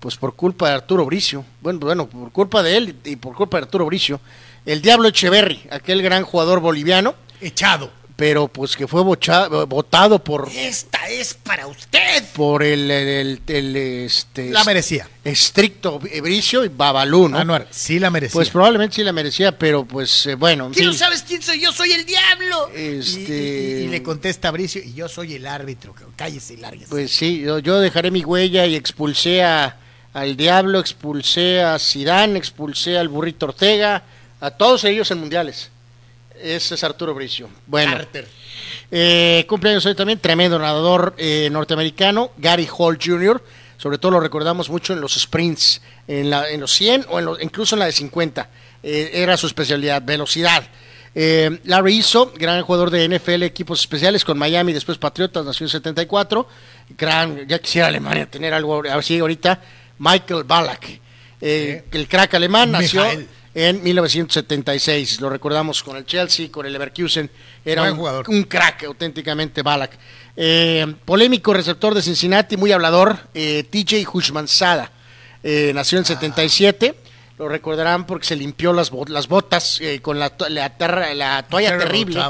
pues 0.00 0.16
por 0.16 0.34
culpa 0.34 0.70
de 0.70 0.76
Arturo 0.76 1.04
Bricio. 1.04 1.44
Bueno, 1.60 1.78
bueno, 1.80 2.08
por 2.08 2.32
culpa 2.32 2.62
de 2.62 2.78
él 2.78 2.96
y 3.04 3.16
por 3.16 3.34
culpa 3.34 3.58
de 3.58 3.64
Arturo 3.64 3.84
Bricio. 3.84 4.18
El 4.64 4.80
Diablo 4.80 5.08
Echeverry, 5.08 5.62
aquel 5.70 6.00
gran 6.00 6.24
jugador 6.24 6.60
boliviano. 6.60 7.16
Echado 7.38 7.92
pero 8.16 8.48
pues 8.48 8.76
que 8.76 8.86
fue 8.86 9.02
votado 9.02 10.22
por 10.22 10.48
esta 10.54 11.08
es 11.08 11.34
para 11.34 11.66
usted. 11.66 12.24
por 12.34 12.62
el, 12.62 12.90
el, 12.90 13.76
este 13.76 14.50
la 14.50 14.64
merecía. 14.64 15.08
estricto 15.24 15.98
Bricio 15.98 16.64
y 16.64 16.68
Babalú 16.68 17.28
¿no? 17.28 17.38
Anuar, 17.38 17.68
sí 17.70 17.98
la 17.98 18.10
merecía. 18.10 18.34
Pues 18.34 18.50
probablemente 18.50 18.96
sí 18.96 19.04
la 19.04 19.12
merecía 19.12 19.56
pero 19.56 19.84
pues 19.84 20.26
eh, 20.26 20.34
bueno 20.34 20.70
¿Quién 20.72 20.86
no 20.86 20.92
sabes 20.92 21.24
quién 21.26 21.42
soy 21.42 21.60
yo 21.60 21.72
soy 21.72 21.92
el 21.92 22.04
diablo. 22.04 22.68
Este... 22.74 23.82
y, 23.84 23.88
le 23.88 24.02
contesta 24.02 24.48
a 24.48 24.50
Bricio 24.50 24.82
y 24.82 24.92
yo 24.94 25.08
soy 25.08 25.34
el 25.34 25.46
árbitro 25.46 25.94
cállese 26.16 26.54
y 26.54 26.56
lárguese 26.58 26.90
pues 26.90 27.10
sí 27.10 27.40
yo, 27.40 27.58
yo 27.58 27.80
dejaré 27.80 28.10
mi 28.10 28.24
huella 28.24 28.66
y 28.66 28.74
expulsé 28.74 29.42
a, 29.42 29.76
al 30.12 30.36
diablo 30.36 30.80
expulsé 30.80 31.62
a 31.62 31.78
Zidane 31.78 32.38
expulsé 32.38 32.98
al 32.98 33.08
burrito 33.08 33.46
Ortega 33.46 34.02
a 34.40 34.50
todos 34.50 34.84
ellos 34.84 35.10
en 35.10 35.18
mundiales 35.18 35.70
ese 36.42 36.74
es 36.74 36.84
Arturo 36.84 37.14
Bricio. 37.14 37.48
Bueno. 37.66 37.98
Eh, 38.90 39.46
cumpleaños 39.48 39.86
hoy 39.86 39.94
también, 39.94 40.18
tremendo 40.18 40.58
nadador 40.58 41.14
eh, 41.16 41.48
norteamericano, 41.50 42.32
Gary 42.36 42.68
Hall 42.76 42.98
Jr., 43.02 43.42
sobre 43.78 43.98
todo 43.98 44.12
lo 44.12 44.20
recordamos 44.20 44.68
mucho 44.68 44.92
en 44.92 45.00
los 45.00 45.14
sprints, 45.14 45.80
en, 46.06 46.30
la, 46.30 46.48
en 46.50 46.60
los 46.60 46.72
100 46.72 47.06
o 47.08 47.38
incluso 47.40 47.74
en 47.74 47.80
la 47.80 47.86
de 47.86 47.92
50. 47.92 48.48
Eh, 48.82 49.10
era 49.14 49.36
su 49.36 49.46
especialidad, 49.46 50.02
velocidad. 50.04 50.62
Larry 51.14 51.96
Izzo, 51.98 52.32
gran 52.36 52.62
jugador 52.62 52.90
de 52.90 53.06
NFL, 53.08 53.42
equipos 53.42 53.80
especiales 53.80 54.24
con 54.24 54.38
Miami, 54.38 54.72
después 54.72 54.98
Patriotas, 54.98 55.44
nació 55.44 55.66
en 55.66 55.70
74. 55.70 56.48
Gran, 56.96 57.46
ya 57.46 57.58
quisiera 57.58 57.88
Alemania 57.88 58.26
tener 58.26 58.54
algo 58.54 58.82
así 58.90 59.18
ahorita. 59.18 59.60
Michael 59.98 60.44
Ballack, 60.44 61.00
el 61.40 62.08
crack 62.08 62.34
alemán, 62.34 62.72
nació 62.72 63.04
en 63.54 63.82
1976. 63.82 65.20
Lo 65.20 65.28
recordamos 65.28 65.82
con 65.82 65.96
el 65.96 66.06
Chelsea, 66.06 66.50
con 66.50 66.66
el 66.66 66.72
Leverkusen. 66.72 67.30
Era 67.64 67.92
un, 67.92 68.24
un, 68.26 68.42
crack, 68.44 68.84
auténticamente 68.84 69.62
Balak. 69.62 69.98
Eh, 70.36 70.94
polémico 71.04 71.52
receptor 71.52 71.94
de 71.94 72.02
Cincinnati, 72.02 72.56
muy 72.56 72.72
hablador, 72.72 73.18
eh, 73.34 73.64
TJ 73.70 74.06
Hushmanzada. 74.12 74.90
Eh, 75.42 75.72
nació 75.74 75.98
en 75.98 76.04
77. 76.04 76.94
Lo 77.38 77.48
recordarán 77.48 78.06
porque 78.06 78.26
se 78.26 78.36
limpió 78.36 78.72
las, 78.72 78.92
las 79.08 79.26
botas 79.26 79.80
eh, 79.80 80.00
con 80.00 80.18
la, 80.18 80.32
la, 80.48 81.42
toalla 81.48 81.78
terrible 81.78 82.20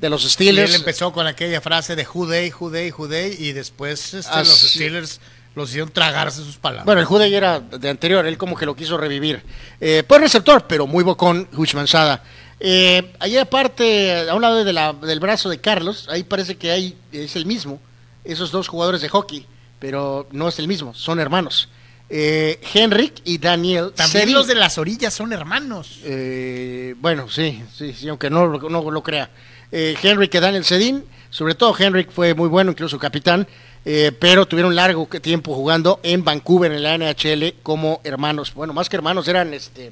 de 0.00 0.08
los 0.08 0.22
Steelers. 0.22 0.70
Y 0.70 0.74
él 0.74 0.80
empezó 0.80 1.12
con 1.12 1.26
aquella 1.26 1.60
frase 1.60 1.94
de 1.96 2.04
Juday, 2.04 2.50
Juday, 2.50 2.90
Juday 2.90 3.36
y 3.38 3.52
después 3.52 4.14
este, 4.14 4.38
los 4.38 4.48
Steelers 4.48 5.20
los 5.54 5.70
hicieron 5.70 5.90
tragarse 5.90 6.42
sus 6.42 6.56
palabras. 6.56 6.84
Bueno, 6.86 7.00
el 7.00 7.06
Jude 7.06 7.34
era 7.34 7.60
de 7.60 7.90
anterior, 7.90 8.26
él 8.26 8.38
como 8.38 8.56
que 8.56 8.66
lo 8.66 8.74
quiso 8.74 8.96
revivir. 8.96 9.42
Eh, 9.80 10.02
pues 10.06 10.20
receptor, 10.20 10.66
pero 10.66 10.86
muy 10.86 11.04
bocón, 11.04 11.48
Huchmanzada. 11.56 12.22
Eh, 12.60 13.12
ahí 13.18 13.36
aparte, 13.36 14.28
a 14.28 14.34
un 14.34 14.42
lado 14.42 14.64
de 14.64 14.72
la, 14.72 14.92
del 14.92 15.20
brazo 15.20 15.48
de 15.48 15.60
Carlos, 15.60 16.08
ahí 16.08 16.22
parece 16.22 16.56
que 16.56 16.70
hay, 16.70 16.96
es 17.10 17.36
el 17.36 17.46
mismo, 17.46 17.80
esos 18.24 18.52
dos 18.52 18.68
jugadores 18.68 19.00
de 19.02 19.08
hockey, 19.08 19.46
pero 19.78 20.28
no 20.30 20.48
es 20.48 20.58
el 20.58 20.68
mismo, 20.68 20.94
son 20.94 21.18
hermanos. 21.18 21.68
Eh, 22.14 22.60
Henrik 22.74 23.22
y 23.24 23.38
Daniel. 23.38 23.92
También 23.96 24.34
los 24.34 24.46
de 24.46 24.54
las 24.54 24.76
orillas 24.76 25.14
son 25.14 25.32
hermanos. 25.32 26.00
Eh, 26.04 26.94
bueno, 27.00 27.28
sí, 27.30 27.62
sí, 27.74 27.94
sí, 27.94 28.06
aunque 28.06 28.28
no, 28.28 28.46
no 28.46 28.90
lo 28.90 29.02
crea. 29.02 29.30
Eh, 29.72 29.96
Henrik 30.02 30.34
y 30.34 30.38
Daniel 30.38 30.64
Sedin, 30.64 31.02
sobre 31.30 31.54
todo 31.54 31.74
Henrik 31.76 32.10
fue 32.10 32.34
muy 32.34 32.48
bueno, 32.48 32.72
incluso 32.72 32.98
capitán. 32.98 33.48
Eh, 33.84 34.12
pero 34.18 34.46
tuvieron 34.46 34.76
largo 34.76 35.06
tiempo 35.06 35.54
jugando 35.54 35.98
en 36.02 36.22
Vancouver 36.22 36.70
en 36.70 36.82
la 36.82 36.96
NHL 36.96 37.54
como 37.62 38.00
hermanos. 38.04 38.54
Bueno, 38.54 38.72
más 38.72 38.88
que 38.88 38.96
hermanos, 38.96 39.26
eran 39.26 39.52
este 39.54 39.90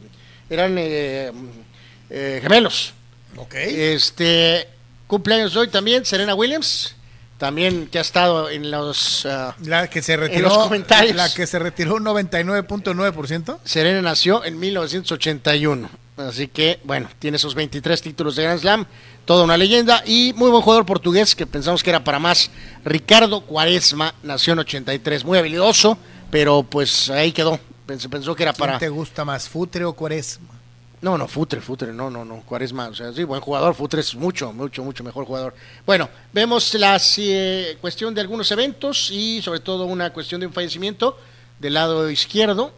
eran 0.48 0.76
eh, 0.78 1.32
eh, 2.08 2.40
gemelos. 2.42 2.94
Ok. 3.36 3.54
Este 3.54 4.68
cumpleaños 5.06 5.56
hoy 5.56 5.68
también 5.68 6.04
Serena 6.04 6.36
Williams, 6.36 6.94
también 7.36 7.88
que 7.88 7.98
ha 7.98 8.02
estado 8.02 8.48
en 8.48 8.70
los 8.70 9.26
ah, 9.26 9.56
la 9.64 9.90
que 9.90 10.02
se 10.02 10.16
retiró 10.16 10.48
los 10.48 10.58
comentarios. 10.58 11.16
La 11.16 11.32
que 11.32 11.46
se 11.48 11.58
retiró 11.58 11.96
un 11.96 12.04
99.9%. 12.04 13.58
Serena 13.64 14.02
nació 14.02 14.44
en 14.44 14.58
1981. 14.58 15.90
Así 16.28 16.48
que, 16.48 16.80
bueno, 16.84 17.08
tiene 17.18 17.36
esos 17.36 17.54
23 17.54 18.00
títulos 18.00 18.36
de 18.36 18.42
Grand 18.42 18.60
Slam, 18.60 18.86
toda 19.24 19.44
una 19.44 19.56
leyenda 19.56 20.02
y 20.06 20.32
muy 20.36 20.50
buen 20.50 20.62
jugador 20.62 20.86
portugués 20.86 21.34
que 21.34 21.46
pensamos 21.46 21.82
que 21.82 21.90
era 21.90 22.04
para 22.04 22.18
más. 22.18 22.50
Ricardo 22.84 23.40
Cuaresma, 23.42 24.14
nació 24.22 24.52
en 24.52 24.60
83, 24.60 25.24
muy 25.24 25.38
habilidoso, 25.38 25.98
pero 26.30 26.62
pues 26.62 27.10
ahí 27.10 27.32
quedó. 27.32 27.58
Se 27.98 28.08
pensó 28.08 28.36
que 28.36 28.44
era 28.44 28.52
para. 28.52 28.78
te 28.78 28.88
gusta 28.88 29.24
más, 29.24 29.48
Futre 29.48 29.84
o 29.84 29.92
Cuaresma? 29.92 30.60
No, 31.02 31.16
no, 31.16 31.26
Futre, 31.26 31.60
Futre, 31.60 31.92
no, 31.92 32.10
no, 32.10 32.24
no, 32.24 32.42
Cuaresma, 32.42 32.88
o 32.88 32.94
sea, 32.94 33.12
sí, 33.12 33.24
buen 33.24 33.40
jugador, 33.40 33.74
Futre 33.74 34.00
es 34.00 34.14
mucho, 34.14 34.52
mucho, 34.52 34.84
mucho 34.84 35.02
mejor 35.02 35.24
jugador. 35.24 35.54
Bueno, 35.86 36.08
vemos 36.32 36.74
la 36.74 37.00
eh, 37.16 37.78
cuestión 37.80 38.14
de 38.14 38.20
algunos 38.20 38.50
eventos 38.52 39.10
y 39.10 39.40
sobre 39.40 39.60
todo 39.60 39.86
una 39.86 40.12
cuestión 40.12 40.40
de 40.40 40.46
un 40.46 40.52
fallecimiento 40.52 41.18
del 41.58 41.74
lado 41.74 42.10
izquierdo 42.10 42.72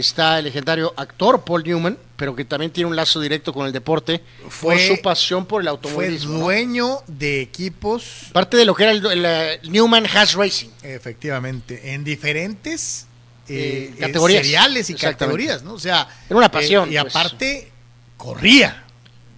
está 0.00 0.38
el 0.38 0.44
legendario 0.44 0.92
actor 0.96 1.42
Paul 1.44 1.62
Newman, 1.64 1.98
pero 2.16 2.34
que 2.34 2.44
también 2.44 2.70
tiene 2.70 2.88
un 2.88 2.96
lazo 2.96 3.20
directo 3.20 3.52
con 3.52 3.66
el 3.66 3.72
deporte 3.72 4.22
fue, 4.48 4.74
por 4.74 4.96
su 4.96 5.02
pasión 5.02 5.46
por 5.46 5.62
el 5.62 5.68
automovilismo. 5.68 6.40
Fue 6.40 6.56
dueño 6.56 6.98
de 7.06 7.40
equipos. 7.40 8.26
Parte 8.32 8.56
de 8.56 8.64
lo 8.64 8.74
que 8.74 8.84
era 8.84 8.92
el, 8.92 9.70
Newman 9.70 10.06
Has 10.06 10.34
Racing. 10.34 10.68
Efectivamente, 10.82 11.92
en 11.92 12.04
diferentes 12.04 13.06
eh, 13.48 13.92
eh, 13.94 14.00
categorías. 14.00 14.42
seriales 14.42 14.90
y 14.90 14.94
categorías, 14.94 15.62
¿no? 15.62 15.74
O 15.74 15.78
sea, 15.78 16.08
era 16.28 16.36
una 16.36 16.50
pasión. 16.50 16.88
Eh, 16.88 16.94
y 16.94 17.00
pues. 17.00 17.14
aparte, 17.14 17.70
corría. 18.16 18.84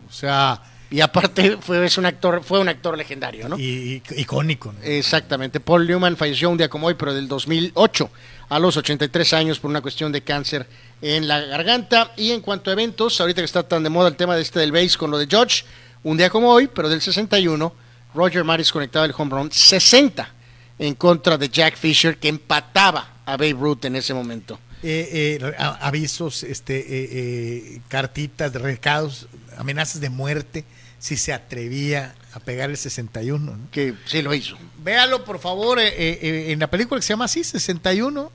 O 0.08 0.12
sea. 0.12 0.62
Y 0.90 1.00
aparte 1.00 1.58
fue, 1.60 1.84
es 1.84 1.98
un 1.98 2.06
actor, 2.06 2.42
fue 2.42 2.58
un 2.60 2.68
actor 2.68 2.96
legendario, 2.96 3.48
¿no? 3.48 3.58
Y, 3.58 4.02
icónico. 4.16 4.74
Exactamente. 4.82 5.60
Paul 5.60 5.86
Newman 5.86 6.16
falleció 6.16 6.48
un 6.48 6.56
día 6.56 6.68
como 6.68 6.86
hoy, 6.86 6.94
pero 6.94 7.12
del 7.12 7.28
2008 7.28 8.10
a 8.48 8.58
los 8.58 8.76
83 8.76 9.32
años 9.34 9.58
por 9.58 9.70
una 9.70 9.82
cuestión 9.82 10.10
de 10.12 10.22
cáncer 10.22 10.66
en 11.02 11.28
la 11.28 11.40
garganta. 11.40 12.12
Y 12.16 12.32
en 12.32 12.40
cuanto 12.40 12.70
a 12.70 12.72
eventos, 12.72 13.20
ahorita 13.20 13.42
que 13.42 13.46
está 13.46 13.62
tan 13.62 13.82
de 13.82 13.90
moda 13.90 14.08
el 14.08 14.16
tema 14.16 14.34
de 14.34 14.42
este 14.42 14.60
del 14.60 14.72
base 14.72 14.96
con 14.96 15.10
lo 15.10 15.18
de 15.18 15.26
George, 15.26 15.64
un 16.02 16.16
día 16.16 16.30
como 16.30 16.50
hoy, 16.50 16.68
pero 16.72 16.88
del 16.88 17.02
61, 17.02 17.72
Roger 18.14 18.44
Maris 18.44 18.72
conectaba 18.72 19.04
el 19.04 19.14
home 19.16 19.30
run 19.30 19.52
60 19.52 20.34
en 20.78 20.94
contra 20.94 21.36
de 21.36 21.48
Jack 21.48 21.76
Fisher, 21.76 22.16
que 22.16 22.28
empataba 22.28 23.18
a 23.26 23.36
Babe 23.36 23.52
Ruth 23.52 23.84
en 23.84 23.96
ese 23.96 24.14
momento. 24.14 24.58
Eh, 24.82 25.38
eh, 25.40 25.54
avisos, 25.80 26.44
este, 26.44 26.84
eh, 26.88 27.80
cartitas, 27.88 28.52
recados, 28.54 29.26
amenazas 29.56 30.00
de 30.00 30.08
muerte, 30.08 30.64
si 30.98 31.16
se 31.16 31.32
atrevía 31.32 32.14
a 32.32 32.40
pegar 32.40 32.70
el 32.70 32.76
61. 32.76 33.68
Que 33.70 33.94
sí 34.06 34.22
lo 34.22 34.34
hizo. 34.34 34.56
Véalo, 34.82 35.24
por 35.24 35.38
favor, 35.38 35.78
en 35.80 36.58
la 36.58 36.68
película 36.68 36.98
que 36.98 37.06
se 37.06 37.12
llama 37.12 37.26
así, 37.26 37.44
61, 37.44 38.30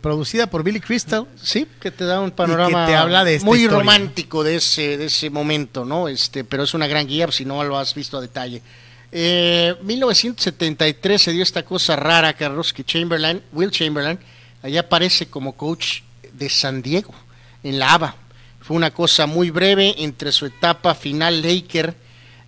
producida 0.00 0.48
por 0.48 0.62
Billy 0.62 0.80
Crystal. 0.80 1.26
Sí, 1.42 1.66
que 1.80 1.90
te 1.90 2.04
da 2.04 2.20
un 2.20 2.30
panorama 2.30 2.86
te 2.86 2.94
habla 2.94 3.24
de 3.24 3.40
muy 3.40 3.66
romántico 3.66 4.44
de 4.44 4.56
ese, 4.56 4.98
de 4.98 5.06
ese 5.06 5.30
momento, 5.30 5.84
¿no? 5.84 6.08
Este, 6.08 6.44
pero 6.44 6.64
es 6.64 6.74
una 6.74 6.86
gran 6.86 7.06
guía 7.06 7.30
si 7.32 7.44
no 7.44 7.62
lo 7.64 7.78
has 7.78 7.94
visto 7.94 8.18
a 8.18 8.20
detalle. 8.20 8.62
Eh, 9.10 9.74
1973 9.82 11.22
se 11.22 11.32
dio 11.32 11.42
esta 11.42 11.64
cosa 11.64 11.96
rara, 11.96 12.34
Carlos, 12.34 12.72
que 12.72 12.84
Chamberlain, 12.84 13.42
Will 13.52 13.70
Chamberlain, 13.70 14.18
allá 14.62 14.80
aparece 14.80 15.26
como 15.26 15.56
coach 15.56 16.00
de 16.32 16.48
San 16.50 16.82
Diego, 16.82 17.14
en 17.62 17.78
la 17.78 17.94
ABA. 17.94 18.16
Fue 18.60 18.76
una 18.76 18.90
cosa 18.90 19.26
muy 19.26 19.50
breve 19.50 19.94
entre 19.98 20.30
su 20.30 20.44
etapa 20.46 20.94
final 20.94 21.40
Laker, 21.40 21.94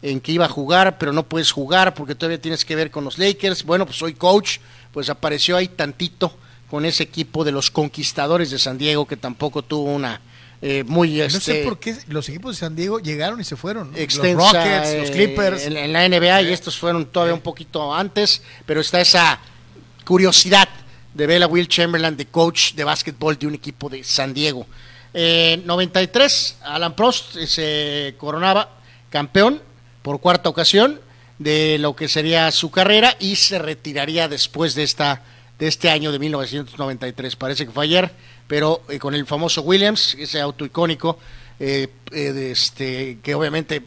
en 0.03 0.21
que 0.21 0.33
iba 0.33 0.47
a 0.47 0.49
jugar, 0.49 0.99
pero 0.99 1.13
no 1.13 1.25
puedes 1.25 1.53
jugar 1.53 1.95
porque 1.95 2.15
todavía 2.15 2.41
tienes 2.41 2.65
que 2.65 2.75
ver 2.75 2.91
con 2.91 3.05
los 3.05 3.19
Lakers. 3.19 3.65
Bueno, 3.65 3.85
pues 3.87 3.99
soy 3.99 4.15
coach, 4.15 4.59
pues 4.93 5.11
apareció 5.11 5.57
ahí 5.57 5.69
tantito 5.69 6.35
con 6.71 6.85
ese 6.85 7.03
equipo 7.03 7.45
de 7.45 7.53
los 7.53 7.71
conquistadores 7.71 8.51
de 8.51 8.59
San 8.59 8.79
Diego, 8.79 9.07
que 9.07 9.17
tampoco 9.17 9.63
tuvo 9.63 9.93
una 9.93 10.21
eh, 10.63 10.85
muy... 10.87 11.19
no 11.19 11.31
sé 11.31 11.37
este, 11.39 11.65
por 11.65 11.79
qué 11.79 11.97
los 12.09 12.29
equipos 12.29 12.57
de 12.57 12.61
San 12.61 12.77
Diego 12.77 13.01
llegaron 13.01 13.41
y 13.41 13.45
se 13.45 13.57
fueron. 13.57 13.93
los 13.93 14.17
Rockets, 14.17 14.95
los 14.99 15.11
eh, 15.11 15.13
Clippers. 15.13 15.65
En, 15.65 15.93
la 15.93 16.09
NBA 16.09 16.43
y 16.43 16.53
estos 16.53 16.79
fueron 16.79 17.07
todavía 17.07 17.35
un 17.35 17.41
poquito 17.41 17.95
antes, 17.95 18.43
pero 18.67 18.81
está 18.81 19.01
esa 19.01 19.41
curiosidad 20.05 20.69
de 21.15 21.27
ver 21.27 21.43
a 21.43 21.47
Will 21.47 21.67
Chamberlain 21.67 22.17
de 22.17 22.27
coach 22.27 22.75
de 22.75 22.85
básquetbol 22.85 23.39
de 23.39 23.47
un 23.47 23.55
equipo 23.55 23.89
de 23.89 24.05
San 24.05 24.33
Diego. 24.33 24.67
Eh, 25.13 25.61
93, 25.65 26.59
Alan 26.63 26.95
Prost 26.95 27.37
se 27.47 28.15
coronaba 28.17 28.77
campeón 29.09 29.61
por 30.03 30.21
cuarta 30.21 30.49
ocasión 30.49 31.01
de 31.39 31.79
lo 31.79 31.97
que 31.97 32.09
sería 32.09 32.51
su 32.51 32.71
carrera 32.71 33.17
y 33.19 33.37
se 33.37 33.59
retiraría 33.59 34.29
después 34.29 34.75
de 34.75 34.83
esta 34.83 35.23
de 35.61 35.69
este 35.69 35.91
año 35.91 36.11
de 36.11 36.19
1993. 36.19 37.37
Parece 37.37 37.67
que 37.67 37.73
fue 37.73 37.85
ayer, 37.85 38.11
pero 38.49 38.83
eh, 38.89 38.99
con 38.99 39.15
el 39.15 39.27
famoso 39.27 39.63
Williams, 39.63 40.17
ese 40.19 40.41
auto 40.41 40.65
icónico, 40.65 41.19
eh, 41.61 41.89
eh, 42.11 42.49
este, 42.51 43.19
que 43.23 43.35
obviamente 43.35 43.83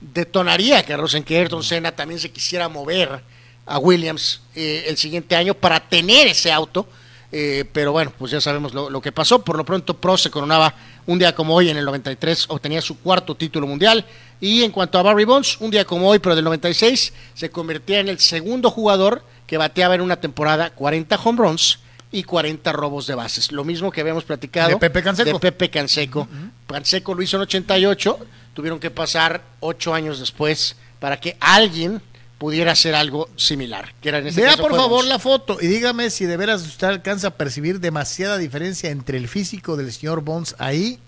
detonaría 0.00 0.82
Carlos 0.82 1.14
en 1.14 1.22
que 1.22 1.38
Ayrton 1.38 1.62
Senna 1.62 1.92
también 1.92 2.18
se 2.18 2.32
quisiera 2.32 2.68
mover 2.68 3.22
a 3.64 3.78
Williams 3.78 4.42
el 4.56 4.96
siguiente 4.96 5.36
año 5.36 5.54
para 5.54 5.78
tener 5.88 6.26
ese 6.26 6.50
auto. 6.50 6.88
pero 7.30 7.92
bueno, 7.92 8.12
pues 8.18 8.32
ya 8.32 8.40
sabemos 8.40 8.74
lo, 8.74 9.00
que 9.00 9.12
pasó. 9.12 9.44
Por 9.44 9.56
lo 9.56 9.64
pronto, 9.64 9.96
Pro 9.96 10.18
se 10.18 10.30
coronaba 10.30 10.74
un 11.06 11.18
día 11.18 11.34
como 11.34 11.54
hoy, 11.54 11.68
en 11.68 11.76
el 11.76 11.84
93, 11.84 12.46
obtenía 12.48 12.80
su 12.80 12.98
cuarto 12.98 13.34
título 13.34 13.66
mundial. 13.66 14.04
Y 14.40 14.64
en 14.64 14.72
cuanto 14.72 14.98
a 14.98 15.02
Barry 15.02 15.24
Bonds, 15.24 15.60
un 15.60 15.70
día 15.70 15.84
como 15.84 16.08
hoy, 16.08 16.18
pero 16.18 16.34
del 16.34 16.44
96, 16.44 17.12
se 17.34 17.50
convertía 17.50 18.00
en 18.00 18.08
el 18.08 18.18
segundo 18.18 18.70
jugador 18.70 19.24
que 19.46 19.56
bateaba 19.56 19.94
en 19.94 20.00
una 20.00 20.16
temporada 20.16 20.70
40 20.70 21.16
home 21.22 21.38
runs 21.38 21.78
y 22.10 22.24
40 22.24 22.72
robos 22.72 23.06
de 23.06 23.14
bases. 23.14 23.52
Lo 23.52 23.64
mismo 23.64 23.90
que 23.90 24.00
habíamos 24.00 24.24
platicado 24.24 24.70
de 24.70 24.76
Pepe 24.76 25.02
Canseco. 25.02 25.32
De 25.32 25.38
Pepe 25.38 25.70
Canseco. 25.70 26.28
Canseco 26.66 27.14
lo 27.14 27.22
hizo 27.22 27.36
en 27.36 27.42
88, 27.42 28.18
tuvieron 28.54 28.78
que 28.78 28.90
pasar 28.90 29.42
ocho 29.60 29.94
años 29.94 30.20
después 30.20 30.76
para 30.98 31.18
que 31.18 31.36
alguien 31.40 32.02
pudiera 32.42 32.72
hacer 32.72 32.96
algo 32.96 33.28
similar. 33.36 33.94
Que 34.00 34.08
era 34.08 34.18
en 34.18 34.34
Vea 34.34 34.56
por 34.56 34.74
favor 34.74 35.04
la 35.04 35.20
foto 35.20 35.58
y 35.60 35.68
dígame 35.68 36.10
si 36.10 36.26
de 36.26 36.36
veras 36.36 36.62
usted 36.62 36.88
alcanza 36.88 37.28
a 37.28 37.30
percibir 37.30 37.78
demasiada 37.78 38.36
diferencia 38.36 38.90
entre 38.90 39.16
el 39.16 39.28
físico 39.28 39.76
del 39.76 39.92
señor 39.92 40.22
Bonds 40.22 40.56
ahí 40.58 40.98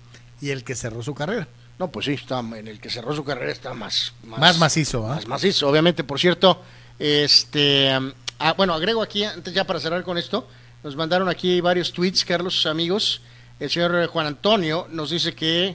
y 0.41 0.51
el 0.51 0.63
que 0.63 0.77
cerró 0.77 1.03
su 1.03 1.13
carrera. 1.13 1.49
No, 1.81 1.91
pues 1.91 2.07
sí, 2.07 2.13
está, 2.13 2.39
en 2.39 2.69
el 2.69 2.79
que 2.79 2.89
cerró 2.89 3.13
su 3.17 3.25
carrera 3.25 3.51
está 3.51 3.75
más... 3.75 4.13
Más, 4.23 4.59
macizo, 4.59 5.09
¿ah? 5.09 5.17
Más 5.17 5.27
macizo, 5.27 5.69
obviamente. 5.69 6.05
Por 6.05 6.21
cierto, 6.21 6.63
este 7.01 7.91
Ah, 8.39 8.53
bueno, 8.57 8.73
agrego 8.73 9.03
aquí, 9.03 9.25
antes 9.25 9.53
ya 9.53 9.65
para 9.65 9.81
cerrar 9.81 10.05
con 10.05 10.17
esto, 10.17 10.47
nos 10.85 10.95
mandaron 10.95 11.29
aquí 11.29 11.61
varios 11.61 11.93
tweets, 11.93 12.25
Carlos, 12.25 12.65
amigos. 12.67 13.23
El 13.59 13.71
señor 13.71 14.07
Juan 14.07 14.29
Antonio 14.29 14.87
nos 14.89 15.11
dice 15.11 15.35
que 15.35 15.75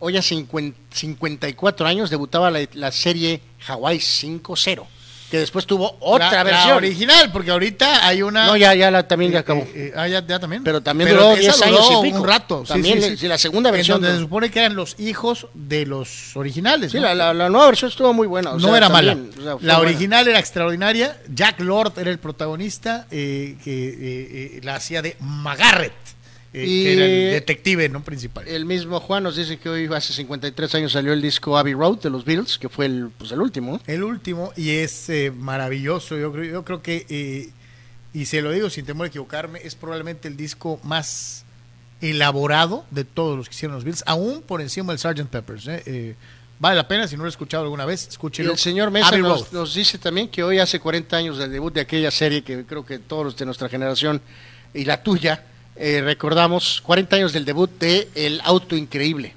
hoy 0.00 0.18
a 0.18 0.22
54 0.22 1.86
años 1.86 2.10
debutaba 2.10 2.50
la, 2.50 2.68
la 2.74 2.92
serie 2.92 3.40
Hawaii 3.66 4.00
5-0 4.00 4.97
que 5.30 5.38
después 5.38 5.66
tuvo 5.66 5.96
otra 6.00 6.42
versión. 6.42 6.76
original, 6.76 7.30
porque 7.32 7.50
ahorita 7.50 8.06
hay 8.06 8.22
una. 8.22 8.46
No, 8.46 8.56
ya, 8.56 8.74
ya 8.74 8.90
la, 8.90 9.06
también 9.06 9.32
ya 9.32 9.40
acabó. 9.40 9.60
Eh, 9.60 9.72
eh, 9.74 9.92
ah, 9.94 10.08
ya, 10.08 10.38
también. 10.38 10.64
Pero 10.64 10.80
también 10.80 11.10
duró 11.10 11.34
10 11.34 11.62
años 11.62 11.88
y 11.98 12.02
pico. 12.02 12.18
un 12.18 12.26
rato. 12.26 12.64
También 12.66 13.02
sí, 13.02 13.16
sí, 13.16 13.28
la 13.28 13.38
segunda 13.38 13.70
versión. 13.70 14.00
donde 14.00 14.16
se 14.16 14.22
supone 14.22 14.50
que 14.50 14.60
eran 14.60 14.74
los 14.74 14.98
hijos 14.98 15.46
de 15.54 15.86
los 15.86 16.36
originales. 16.36 16.92
Sí, 16.92 16.98
la, 16.98 17.14
la, 17.14 17.48
nueva 17.48 17.66
versión 17.66 17.90
estuvo 17.90 18.12
muy 18.12 18.26
buena. 18.26 18.52
no 18.54 18.76
era 18.76 18.88
mala. 18.88 19.16
la 19.60 19.80
original 19.80 20.26
era 20.28 20.38
extraordinaria. 20.38 21.18
Jack 21.28 21.60
Lord 21.60 21.98
era 21.98 22.10
el 22.10 22.18
protagonista 22.18 23.06
eh, 23.10 23.56
que 23.62 24.60
la 24.62 24.76
hacía 24.76 25.02
de 25.02 25.16
Magarret. 25.20 25.92
Eh, 26.52 26.64
que 26.64 26.92
era 26.94 27.04
el 27.04 27.30
detective 27.32 27.88
no 27.90 28.02
principal. 28.02 28.48
El 28.48 28.64
mismo 28.64 29.00
Juan 29.00 29.22
nos 29.22 29.36
dice 29.36 29.58
que 29.58 29.68
hoy 29.68 29.86
hace 29.94 30.14
53 30.14 30.74
años 30.76 30.92
salió 30.92 31.12
el 31.12 31.20
disco 31.20 31.58
Abbey 31.58 31.74
Road 31.74 31.98
de 32.00 32.10
los 32.10 32.24
Beatles, 32.24 32.58
que 32.58 32.70
fue 32.70 32.86
el, 32.86 33.10
pues, 33.18 33.32
el 33.32 33.40
último. 33.40 33.80
El 33.86 34.02
último, 34.02 34.52
y 34.56 34.70
es 34.70 35.10
eh, 35.10 35.30
maravilloso. 35.30 36.16
Yo 36.16 36.32
creo, 36.32 36.44
yo 36.44 36.64
creo 36.64 36.82
que, 36.82 37.04
eh, 37.10 37.50
y 38.14 38.24
se 38.24 38.40
lo 38.40 38.50
digo 38.50 38.70
sin 38.70 38.86
temor 38.86 39.04
a 39.04 39.08
equivocarme, 39.08 39.60
es 39.62 39.74
probablemente 39.74 40.26
el 40.26 40.36
disco 40.36 40.80
más 40.84 41.44
elaborado 42.00 42.86
de 42.90 43.04
todos 43.04 43.36
los 43.36 43.48
que 43.48 43.54
hicieron 43.54 43.74
los 43.74 43.84
Beatles, 43.84 44.04
aún 44.06 44.40
por 44.40 44.62
encima 44.62 44.92
del 44.94 44.98
Sgt. 44.98 45.28
Peppers. 45.28 45.68
Vale 46.60 46.74
la 46.74 46.88
pena, 46.88 47.06
si 47.06 47.16
no 47.16 47.22
lo 47.22 47.28
he 47.28 47.30
escuchado 47.30 47.62
alguna 47.62 47.84
vez, 47.84 48.08
escúchelo. 48.08 48.50
el 48.50 48.58
señor 48.58 48.90
Mesa 48.90 49.16
nos, 49.18 49.52
nos, 49.52 49.74
dice 49.74 49.96
también 49.96 50.28
que 50.28 50.42
hoy 50.42 50.58
hace 50.58 50.80
40 50.80 51.16
años 51.16 51.38
del 51.38 51.52
debut 51.52 51.72
de 51.72 51.82
aquella 51.82 52.10
serie 52.10 52.42
que 52.42 52.64
creo 52.64 52.84
que 52.84 52.98
todos 52.98 53.24
los 53.24 53.36
de 53.36 53.44
nuestra 53.44 53.68
generación 53.68 54.20
y 54.74 54.84
la 54.84 55.00
tuya 55.04 55.44
eh, 55.78 56.00
recordamos 56.02 56.80
40 56.82 57.16
años 57.16 57.32
del 57.32 57.44
debut 57.44 57.70
de 57.78 58.08
El 58.14 58.40
Auto 58.44 58.76
Increíble. 58.76 59.34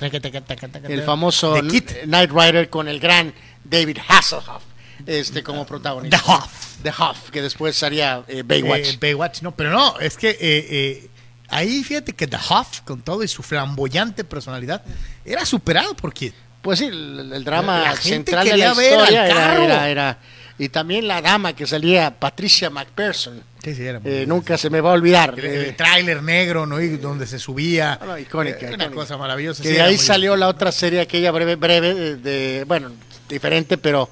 El 0.00 1.02
famoso 1.02 1.60
Night 1.62 2.30
Rider 2.30 2.68
con 2.68 2.88
el 2.88 2.98
gran 2.98 3.32
David 3.62 3.98
Hasselhoff 4.08 4.62
este, 5.06 5.42
como 5.42 5.66
protagonista. 5.66 6.18
The 6.18 6.32
Huff. 6.32 6.76
The 6.82 6.90
Huff, 6.90 7.30
que 7.30 7.42
después 7.42 7.82
haría 7.82 8.24
eh, 8.28 8.42
Baywatch. 8.44 8.94
Eh, 8.94 8.98
Baywatch, 9.00 9.42
no, 9.42 9.54
pero 9.54 9.70
no, 9.70 9.98
es 10.00 10.16
que 10.16 11.08
ahí 11.48 11.84
fíjate 11.84 12.12
que 12.12 12.26
The 12.26 12.36
Huff, 12.36 12.80
con 12.80 13.02
todo 13.02 13.22
y 13.22 13.28
su 13.28 13.42
flamboyante 13.42 14.24
personalidad, 14.24 14.82
era 15.24 15.44
superado 15.44 15.94
por 15.94 16.12
Kid. 16.12 16.32
Pues 16.62 16.78
sí, 16.78 16.86
el, 16.86 17.44
drama 17.44 17.94
central 17.96 18.48
de 18.48 18.56
la 18.56 18.70
historia 18.70 19.26
era, 19.26 19.88
era, 19.88 20.18
y 20.58 20.70
también 20.70 21.06
la 21.06 21.20
dama 21.20 21.52
que 21.52 21.66
salía, 21.66 22.18
Patricia 22.18 22.70
McPherson 22.70 23.42
eh, 23.70 24.24
nunca 24.26 24.58
se 24.58 24.70
me 24.70 24.80
va 24.80 24.90
a 24.90 24.92
olvidar. 24.94 25.38
El, 25.38 25.44
el 25.44 25.76
tráiler 25.76 26.22
negro, 26.22 26.66
¿no? 26.66 26.80
Y 26.80 26.96
donde 26.96 27.26
se 27.26 27.38
subía. 27.38 27.98
Ah, 28.00 28.20
icónica, 28.20 28.70
Una 28.72 28.90
cosa 28.90 29.16
maravillosa. 29.16 29.62
Que 29.62 29.70
de 29.70 29.82
ahí 29.82 29.98
salió 29.98 30.36
la 30.36 30.48
otra 30.48 30.72
serie, 30.72 31.00
aquella 31.00 31.30
breve, 31.30 31.56
breve, 31.56 32.16
de, 32.16 32.64
bueno, 32.66 32.92
diferente, 33.28 33.78
pero 33.78 34.08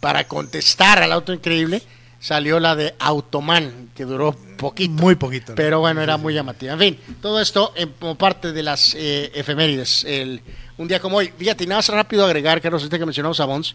para 0.00 0.24
contestar 0.28 1.02
al 1.02 1.12
auto 1.12 1.32
increíble, 1.32 1.82
salió 2.20 2.60
la 2.60 2.76
de 2.76 2.94
Automan, 2.98 3.90
que 3.94 4.04
duró 4.04 4.32
poquito. 4.56 4.92
Muy 4.92 5.14
poquito. 5.14 5.54
Pero 5.54 5.80
bueno, 5.80 6.02
era 6.02 6.16
muy 6.16 6.34
llamativa. 6.34 6.72
En 6.72 6.78
fin, 6.78 6.98
todo 7.20 7.40
esto 7.40 7.72
como 7.98 8.16
parte 8.16 8.52
de 8.52 8.62
las 8.62 8.94
eh, 8.94 9.30
efemérides. 9.34 10.04
El, 10.04 10.40
un 10.78 10.88
día 10.88 11.00
como 11.00 11.18
hoy. 11.18 11.32
Fíjate, 11.36 11.66
nada 11.66 11.78
más 11.78 11.88
rápido 11.88 12.24
agregar, 12.24 12.60
Carlos, 12.60 12.82
este 12.82 12.98
que 12.98 13.06
mencionamos 13.06 13.40
a 13.40 13.44
Bones. 13.44 13.74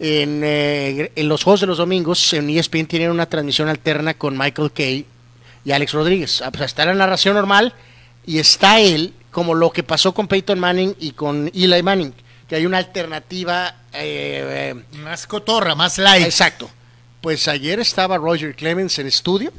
En, 0.00 0.42
eh, 0.44 1.10
en, 1.16 1.28
los 1.28 1.42
juegos 1.42 1.60
de 1.60 1.66
los 1.66 1.78
domingos, 1.78 2.32
en 2.32 2.48
ESPN 2.50 2.86
tienen 2.86 3.10
una 3.10 3.26
transmisión 3.26 3.68
alterna 3.68 4.14
con 4.14 4.38
Michael 4.38 4.70
Kay 4.72 5.04
y 5.64 5.72
Alex 5.72 5.92
Rodríguez. 5.92 6.42
Ah, 6.42 6.52
pues 6.52 6.66
está 6.66 6.84
la 6.84 6.94
narración 6.94 7.34
normal 7.34 7.74
y 8.24 8.38
está 8.38 8.80
él, 8.80 9.12
como 9.32 9.54
lo 9.54 9.70
que 9.70 9.82
pasó 9.82 10.14
con 10.14 10.28
Peyton 10.28 10.58
Manning 10.58 10.94
y 11.00 11.12
con 11.12 11.50
Eli 11.52 11.82
Manning, 11.82 12.14
que 12.48 12.56
hay 12.56 12.66
una 12.66 12.78
alternativa. 12.78 13.74
Eh, 13.92 14.74
más 15.02 15.26
cotorra, 15.26 15.74
más 15.74 15.98
light. 15.98 16.24
Exacto. 16.24 16.70
Pues 17.20 17.48
ayer 17.48 17.80
estaba 17.80 18.16
Roger 18.18 18.54
Clemens 18.54 18.98
en 19.00 19.08
estudio 19.08 19.52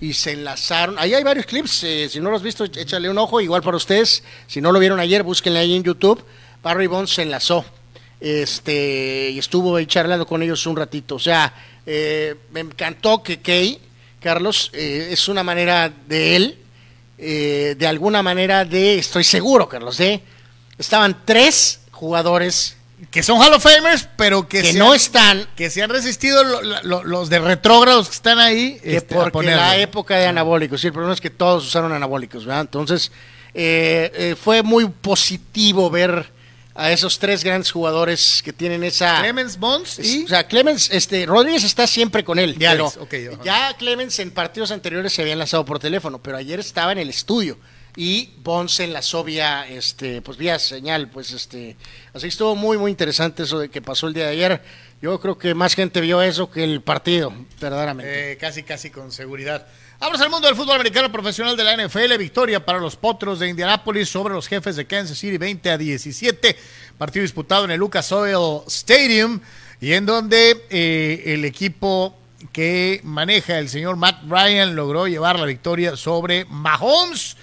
y 0.00 0.12
se 0.12 0.32
enlazaron. 0.32 0.98
Ahí 0.98 1.14
hay 1.14 1.22
varios 1.22 1.46
clips, 1.46 1.84
eh, 1.84 2.08
si 2.08 2.18
no 2.18 2.30
los 2.30 2.38
has 2.38 2.44
visto, 2.44 2.64
échale 2.64 3.08
un 3.08 3.18
ojo, 3.18 3.40
igual 3.40 3.62
para 3.62 3.76
ustedes. 3.76 4.24
Si 4.48 4.60
no 4.60 4.72
lo 4.72 4.80
vieron 4.80 4.98
ayer, 4.98 5.22
búsquenle 5.22 5.60
ahí 5.60 5.76
en 5.76 5.84
YouTube. 5.84 6.24
Barry 6.62 6.88
Bonds 6.88 7.14
se 7.14 7.22
enlazó 7.22 7.64
este 8.20 9.30
y 9.30 9.38
estuvo 9.38 9.76
ahí 9.76 9.86
charlando 9.86 10.26
con 10.26 10.42
ellos 10.42 10.66
un 10.66 10.76
ratito. 10.76 11.16
O 11.16 11.18
sea, 11.18 11.52
eh, 11.86 12.34
me 12.52 12.60
encantó 12.60 13.22
que 13.22 13.40
Kay, 13.40 13.80
Carlos, 14.20 14.70
eh, 14.72 15.08
es 15.10 15.28
una 15.28 15.42
manera 15.42 15.92
de 16.06 16.36
él, 16.36 16.58
de 17.18 17.86
alguna 17.86 18.22
manera 18.22 18.64
de, 18.64 18.98
estoy 18.98 19.24
seguro, 19.24 19.68
Carlos, 19.68 19.98
de, 19.98 20.22
estaban 20.78 21.22
tres 21.24 21.80
jugadores 21.90 22.78
que 23.10 23.22
son 23.22 23.40
Hall 23.40 23.54
of 23.54 23.62
Famers, 23.62 24.08
pero 24.16 24.48
que, 24.48 24.72
no 24.72 24.92
están. 24.92 25.46
Que 25.56 25.70
se 25.70 25.82
han 25.82 25.90
resistido 25.90 26.42
los 26.82 27.30
de 27.30 27.38
retrógrados 27.38 28.08
que 28.08 28.14
están 28.14 28.38
ahí. 28.38 28.78
Que 28.80 28.96
este, 28.96 29.14
porque 29.14 29.50
la 29.50 29.76
época 29.76 30.16
de 30.16 30.26
anabólicos. 30.26 30.80
Sí, 30.80 30.88
el 30.88 30.92
problema 30.92 31.14
es 31.14 31.20
que 31.20 31.30
todos 31.30 31.64
usaron 31.64 31.92
anabólicos, 31.92 32.44
¿verdad? 32.44 32.62
Entonces, 32.62 33.12
eh, 33.54 34.10
eh, 34.14 34.36
fue 34.40 34.62
muy 34.62 34.86
positivo 34.88 35.90
ver 35.90 36.30
a 36.78 36.92
esos 36.92 37.18
tres 37.18 37.42
grandes 37.42 37.72
jugadores 37.72 38.40
que 38.44 38.52
tienen 38.52 38.84
esa. 38.84 39.20
Clemens 39.20 39.58
Bonds 39.58 39.98
y. 39.98 40.24
O 40.24 40.28
sea, 40.28 40.46
Clemens, 40.46 40.88
este, 40.92 41.26
Rodríguez 41.26 41.64
está 41.64 41.88
siempre 41.88 42.22
con 42.22 42.38
él. 42.38 42.56
Ya, 42.56 42.70
pero 42.70 42.92
ya 43.44 43.74
Clemens 43.76 44.18
en 44.20 44.30
partidos 44.30 44.70
anteriores 44.70 45.12
se 45.12 45.22
había 45.22 45.32
enlazado 45.32 45.64
por 45.64 45.80
teléfono, 45.80 46.22
pero 46.22 46.36
ayer 46.36 46.60
estaba 46.60 46.92
en 46.92 46.98
el 46.98 47.10
estudio 47.10 47.58
y 47.96 48.30
Bonds 48.44 48.78
en 48.78 48.92
la 48.92 49.00
vía, 49.24 49.66
este, 49.68 50.22
pues 50.22 50.38
vía 50.38 50.60
señal, 50.60 51.10
pues 51.10 51.32
este, 51.32 51.76
así 52.14 52.28
estuvo 52.28 52.54
muy 52.54 52.78
muy 52.78 52.92
interesante 52.92 53.42
eso 53.42 53.58
de 53.58 53.70
que 53.70 53.82
pasó 53.82 54.06
el 54.06 54.14
día 54.14 54.26
de 54.26 54.30
ayer. 54.30 54.62
Yo 55.02 55.18
creo 55.20 55.36
que 55.36 55.54
más 55.54 55.74
gente 55.74 56.00
vio 56.00 56.22
eso 56.22 56.48
que 56.48 56.62
el 56.62 56.80
partido, 56.80 57.32
verdaderamente. 57.60 58.32
Eh, 58.32 58.36
casi 58.36 58.62
casi 58.62 58.90
con 58.90 59.10
seguridad. 59.10 59.66
Vamos 60.00 60.20
al 60.20 60.30
mundo 60.30 60.46
del 60.46 60.54
fútbol 60.54 60.76
americano 60.76 61.10
profesional 61.10 61.56
de 61.56 61.64
la 61.64 61.76
NFL. 61.76 62.16
Victoria 62.18 62.64
para 62.64 62.78
los 62.78 62.94
Potros 62.94 63.40
de 63.40 63.48
Indianápolis 63.48 64.08
sobre 64.08 64.32
los 64.32 64.46
jefes 64.46 64.76
de 64.76 64.86
Kansas 64.86 65.18
City 65.18 65.38
20 65.38 65.70
a 65.72 65.76
17. 65.76 66.56
Partido 66.96 67.22
disputado 67.22 67.64
en 67.64 67.72
el 67.72 67.80
Lucas 67.80 68.12
Oil 68.12 68.62
Stadium 68.68 69.40
y 69.80 69.94
en 69.94 70.06
donde 70.06 70.64
eh, 70.70 71.24
el 71.26 71.44
equipo 71.44 72.16
que 72.52 73.00
maneja 73.02 73.58
el 73.58 73.68
señor 73.68 73.96
Matt 73.96 74.22
Ryan 74.28 74.76
logró 74.76 75.08
llevar 75.08 75.36
la 75.36 75.46
victoria 75.46 75.96
sobre 75.96 76.44
Mahomes 76.44 77.36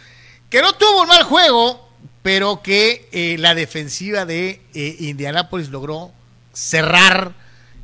que 0.49 0.61
no 0.61 0.72
tuvo 0.76 1.02
un 1.02 1.10
mal 1.10 1.23
juego, 1.23 1.90
pero 2.23 2.61
que 2.61 3.10
eh, 3.11 3.36
la 3.38 3.53
defensiva 3.53 4.26
de 4.26 4.61
eh, 4.73 4.95
Indianápolis 4.99 5.68
logró 5.72 6.14
cerrar 6.53 7.34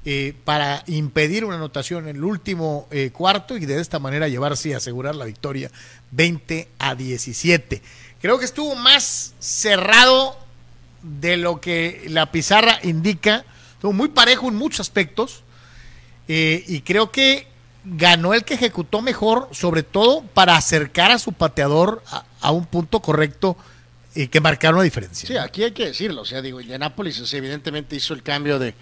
eh, 0.04 0.34
para 0.44 0.84
impedir 0.88 1.46
una 1.46 1.56
anotación 1.56 2.08
en 2.08 2.16
el 2.16 2.24
último 2.24 2.88
cuarto 3.14 3.58
y 3.58 3.66
de 3.66 3.80
esta 3.80 4.00
manera 4.00 4.28
llevarse 4.28 4.70
y 4.70 4.74
asegurar 4.74 5.16
la 5.16 5.26
victoria 5.26 5.72
20 6.12 6.68
a 6.80 6.96
17. 6.96 7.82
Creo 8.22 8.40
que 8.40 8.46
estuvo 8.46 8.76
más 8.76 9.34
cerrado 9.40 10.38
de 11.02 11.38
lo 11.38 11.62
que 11.62 12.06
la 12.08 12.32
pizarra 12.32 12.80
indica, 12.84 13.46
estuvo 13.74 13.94
muy 13.94 14.10
parejo 14.10 14.48
en 14.48 14.56
muchos 14.56 14.82
aspectos 14.82 15.44
y 16.28 16.82
creo 16.82 17.12
que 17.12 17.52
ganó 17.84 18.34
el 18.34 18.44
que 18.44 18.54
ejecutó 18.54 19.02
mejor, 19.02 19.50
sobre 19.52 19.84
todo 19.84 20.22
para 20.22 20.56
acercar 20.56 21.12
a 21.12 21.20
su 21.20 21.34
pateador 21.34 22.04
a, 22.42 22.52
un 22.52 22.66
punto 22.66 23.02
correcto 23.02 23.58
y 24.14 24.28
que 24.28 24.40
marcar 24.40 24.74
una 24.74 24.84
diferencia. 24.84 25.28
Sí, 25.28 25.38
aquí 25.38 25.64
hay 25.64 25.72
que 25.72 25.86
decirlo, 25.86 26.22
o 26.22 26.26
sea, 26.26 26.42
digo, 26.42 26.62
Indianapolis 26.62 27.34
evidentemente 27.34 27.96
hizo 27.96 28.14
el 28.14 28.24
cambio 28.24 28.60
de 28.60 28.76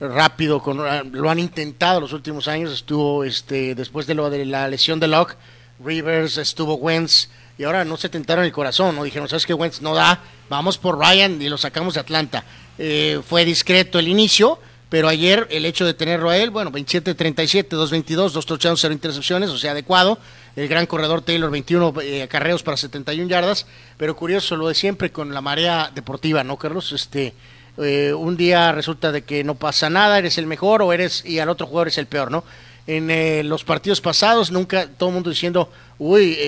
rápido, 0.00 0.60
con, 0.60 0.80
ah, 0.80 1.02
lo 1.10 1.30
han 1.30 1.38
intentado 1.38 2.00
los 2.00 2.12
últimos 2.12 2.48
años, 2.48 2.72
estuvo 2.72 3.24
este 3.24 3.74
después 3.74 4.06
de 4.06 4.14
lo 4.14 4.30
de 4.30 4.44
la 4.44 4.68
lesión 4.68 5.00
de 5.00 5.08
Locke, 5.08 5.36
Rivers, 5.84 6.36
estuvo 6.38 6.74
Wentz, 6.74 7.28
y 7.58 7.64
ahora 7.64 7.84
no 7.84 7.96
se 7.96 8.08
tentaron 8.08 8.44
el 8.44 8.52
corazón, 8.52 8.94
no 8.94 9.04
dijeron, 9.04 9.28
sabes 9.28 9.46
que 9.46 9.54
Wentz 9.54 9.80
no 9.80 9.94
da, 9.94 10.20
vamos 10.48 10.78
por 10.78 10.98
Ryan 10.98 11.40
y 11.40 11.48
lo 11.48 11.56
sacamos 11.56 11.94
de 11.94 12.00
Atlanta. 12.00 12.44
Eh, 12.78 13.20
fue 13.26 13.44
discreto 13.46 13.98
el 13.98 14.08
inicio, 14.08 14.58
pero 14.90 15.08
ayer 15.08 15.48
el 15.50 15.64
hecho 15.64 15.84
de 15.86 15.94
tenerlo 15.94 16.30
a 16.30 16.36
él, 16.36 16.50
bueno, 16.50 16.70
27-37, 16.70 17.68
2-22, 17.68 18.30
dos 18.30 18.46
touchdowns, 18.46 18.80
cero 18.80 18.92
intercepciones, 18.92 19.50
o 19.50 19.58
sea, 19.58 19.72
adecuado. 19.72 20.18
El 20.54 20.68
gran 20.68 20.86
corredor 20.86 21.22
Taylor, 21.22 21.50
21 21.50 21.94
eh, 22.02 22.22
acarreos 22.22 22.62
para 22.62 22.76
71 22.76 23.28
yardas, 23.28 23.66
pero 23.96 24.16
curioso 24.16 24.56
lo 24.56 24.68
de 24.68 24.74
siempre 24.74 25.10
con 25.10 25.34
la 25.34 25.40
marea 25.40 25.90
deportiva, 25.94 26.44
¿no, 26.44 26.56
Carlos? 26.56 26.92
Este, 26.92 27.34
eh, 27.78 28.12
un 28.12 28.36
día 28.36 28.72
resulta 28.72 29.12
de 29.12 29.22
que 29.22 29.44
no 29.44 29.54
pasa 29.54 29.90
nada, 29.90 30.18
eres 30.18 30.38
el 30.38 30.46
mejor 30.46 30.82
o 30.82 30.92
eres 30.92 31.24
y 31.24 31.38
al 31.38 31.48
otro 31.48 31.66
jugador 31.66 31.88
es 31.88 31.98
el 31.98 32.06
peor, 32.06 32.30
¿no? 32.30 32.44
En 32.86 33.10
eh, 33.10 33.42
los 33.42 33.64
partidos 33.64 34.00
pasados 34.00 34.50
nunca 34.50 34.88
todo 34.88 35.08
el 35.08 35.14
mundo 35.14 35.30
diciendo, 35.30 35.70
uy, 35.98 36.38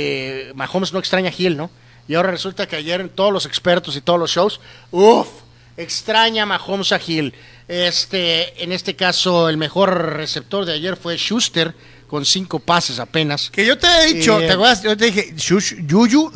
Mahomes 0.54 0.92
no 0.92 0.98
extraña 0.98 1.28
a 1.28 1.32
Gil, 1.32 1.56
¿no? 1.56 1.70
Y 2.06 2.14
ahora 2.14 2.30
resulta 2.30 2.66
que 2.66 2.76
ayer 2.76 3.08
todos 3.10 3.32
los 3.32 3.44
expertos 3.44 3.96
y 3.96 4.00
todos 4.00 4.18
los 4.18 4.30
shows, 4.30 4.60
uff, 4.90 5.28
extraña 5.76 6.44
a 6.44 6.46
Mahomes 6.46 6.92
a 6.92 6.98
Gil. 6.98 7.34
Este, 7.68 8.62
en 8.62 8.72
este 8.72 8.96
caso, 8.96 9.48
el 9.48 9.58
mejor 9.58 10.14
receptor 10.16 10.64
de 10.64 10.72
ayer 10.72 10.96
fue 10.96 11.16
Schuster, 11.18 11.74
con 12.08 12.24
cinco 12.24 12.58
pases 12.58 12.98
apenas. 12.98 13.50
Que 13.50 13.64
yo 13.66 13.78
te 13.78 13.86
he 13.86 14.14
dicho, 14.14 14.38
¿te 14.38 14.46
eh, 14.46 14.52
acuerdas? 14.52 14.82
Yo 14.82 14.96
te 14.96 15.04
dije, 15.04 15.34
Yuyu, 15.36 16.32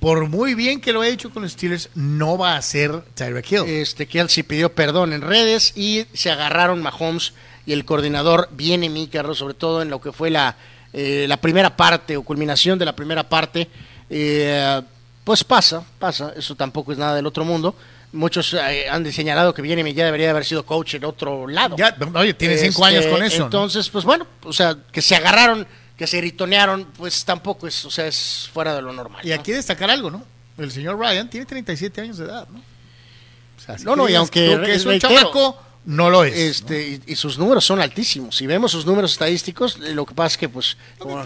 por 0.00 0.28
muy 0.28 0.54
bien 0.54 0.80
que 0.80 0.92
lo 0.92 1.02
he 1.02 1.10
hecho 1.10 1.30
con 1.30 1.42
los 1.42 1.52
Steelers, 1.52 1.90
no 1.94 2.38
va 2.38 2.56
a 2.56 2.62
ser 2.62 3.02
Tyreek 3.14 3.52
Hill. 3.52 3.64
Este, 3.66 4.06
Kelsey 4.06 4.42
pidió 4.42 4.72
perdón 4.72 5.12
en 5.12 5.22
redes 5.22 5.72
y 5.76 6.06
se 6.12 6.30
agarraron 6.30 6.82
Mahomes 6.82 7.32
y 7.66 7.72
el 7.72 7.84
coordinador 7.84 8.48
viene 8.52 8.88
mi 8.88 9.10
sobre 9.34 9.54
todo 9.54 9.82
en 9.82 9.90
lo 9.90 10.00
que 10.00 10.12
fue 10.12 10.30
la, 10.30 10.56
eh, 10.92 11.26
la 11.28 11.36
primera 11.36 11.76
parte 11.76 12.16
o 12.16 12.22
culminación 12.22 12.78
de 12.78 12.84
la 12.84 12.96
primera 12.96 13.28
parte. 13.28 13.68
Eh, 14.08 14.80
pues 15.24 15.44
pasa, 15.44 15.84
pasa, 15.98 16.32
eso 16.36 16.54
tampoco 16.54 16.92
es 16.92 16.98
nada 16.98 17.14
del 17.14 17.26
otro 17.26 17.44
mundo. 17.44 17.74
Muchos 18.12 18.54
eh, 18.54 18.88
han 18.90 19.10
señalado 19.12 19.52
que 19.52 19.60
Viene 19.60 19.92
ya 19.92 20.06
debería 20.06 20.30
haber 20.30 20.46
sido 20.46 20.64
coach 20.64 20.94
en 20.94 21.04
otro 21.04 21.46
lado. 21.46 21.76
Ya, 21.76 21.94
oye, 22.14 22.32
tiene 22.32 22.56
cinco 22.56 22.86
años 22.86 23.04
con 23.06 23.22
eso. 23.22 23.44
Entonces, 23.44 23.90
pues 23.90 24.06
bueno, 24.06 24.26
o 24.44 24.52
sea, 24.54 24.74
que 24.90 25.02
se 25.02 25.14
agarraron, 25.14 25.66
que 25.98 26.06
se 26.06 26.16
gritonearon, 26.18 26.86
pues 26.96 27.24
tampoco 27.24 27.66
es, 27.66 27.84
o 27.84 27.90
sea, 27.90 28.06
es 28.06 28.48
fuera 28.52 28.74
de 28.74 28.80
lo 28.80 28.92
normal. 28.92 29.26
Y 29.26 29.32
aquí 29.32 29.50
destacar 29.50 29.90
algo, 29.90 30.10
¿no? 30.10 30.24
El 30.56 30.70
señor 30.70 30.98
Ryan 30.98 31.28
tiene 31.28 31.44
37 31.44 32.00
años 32.00 32.18
de 32.18 32.24
edad, 32.24 32.48
¿no? 32.48 32.60
O 32.60 33.60
sea, 33.60 33.76
no, 33.84 33.96
no, 33.96 34.08
y 34.08 34.14
aunque 34.14 34.72
es 34.72 34.86
un 34.86 34.98
chamaco, 35.00 35.60
no 35.84 36.08
lo 36.08 36.22
es. 36.22 36.36
Este, 36.36 37.00
y, 37.04 37.16
sus 37.16 37.36
números 37.38 37.64
son 37.64 37.80
altísimos. 37.80 38.36
Si 38.36 38.46
vemos 38.46 38.70
sus 38.70 38.86
números 38.86 39.12
estadísticos, 39.12 39.78
eh, 39.84 39.94
lo 39.94 40.06
que 40.06 40.14
pasa 40.14 40.34
es 40.34 40.38
que, 40.38 40.48
pues, 40.48 40.76
como, 40.98 41.24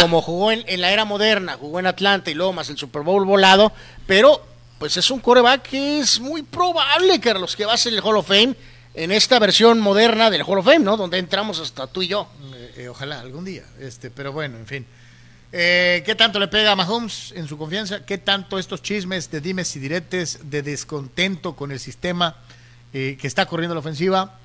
como, 0.00 0.22
jugó 0.22 0.50
en, 0.50 0.64
en, 0.66 0.80
la 0.80 0.90
era 0.90 1.04
moderna, 1.04 1.56
jugó 1.60 1.78
en 1.78 1.86
Atlanta 1.86 2.32
y 2.32 2.34
luego 2.34 2.52
más 2.52 2.68
el 2.68 2.76
Super 2.76 3.02
Bowl 3.02 3.24
volado, 3.24 3.72
pero 4.06 4.44
pues 4.80 4.96
es 4.96 5.08
un 5.12 5.20
coreback 5.20 5.62
que 5.62 6.00
es 6.00 6.18
muy 6.18 6.42
probable, 6.42 7.20
Carlos, 7.20 7.54
que 7.54 7.64
va 7.64 7.74
a 7.74 7.76
ser 7.76 7.92
el 7.92 8.00
Hall 8.00 8.16
of 8.16 8.26
Fame 8.26 8.56
en 8.94 9.12
esta 9.12 9.38
versión 9.38 9.78
moderna 9.78 10.28
del 10.28 10.42
Hall 10.42 10.58
of 10.58 10.64
Fame, 10.64 10.80
¿no? 10.80 10.96
Donde 10.96 11.18
entramos 11.18 11.60
hasta 11.60 11.86
tú 11.86 12.02
y 12.02 12.08
yo. 12.08 12.28
Eh, 12.54 12.61
eh, 12.76 12.88
ojalá, 12.88 13.20
algún 13.20 13.44
día. 13.44 13.64
Este, 13.78 14.10
pero 14.10 14.32
bueno, 14.32 14.58
en 14.58 14.66
fin. 14.66 14.86
Eh, 15.52 16.02
¿Qué 16.06 16.14
tanto 16.14 16.38
le 16.38 16.48
pega 16.48 16.72
a 16.72 16.76
Mahomes 16.76 17.32
en 17.36 17.46
su 17.46 17.58
confianza? 17.58 18.04
¿Qué 18.04 18.18
tanto 18.18 18.58
estos 18.58 18.82
chismes 18.82 19.30
de 19.30 19.40
dimes 19.40 19.76
y 19.76 19.80
diretes, 19.80 20.40
de 20.44 20.62
descontento 20.62 21.54
con 21.54 21.72
el 21.72 21.80
sistema 21.80 22.36
que 22.92 23.18
está 23.22 23.46
corriendo 23.46 23.74
la 23.74 23.80
ofensiva? 23.80 24.38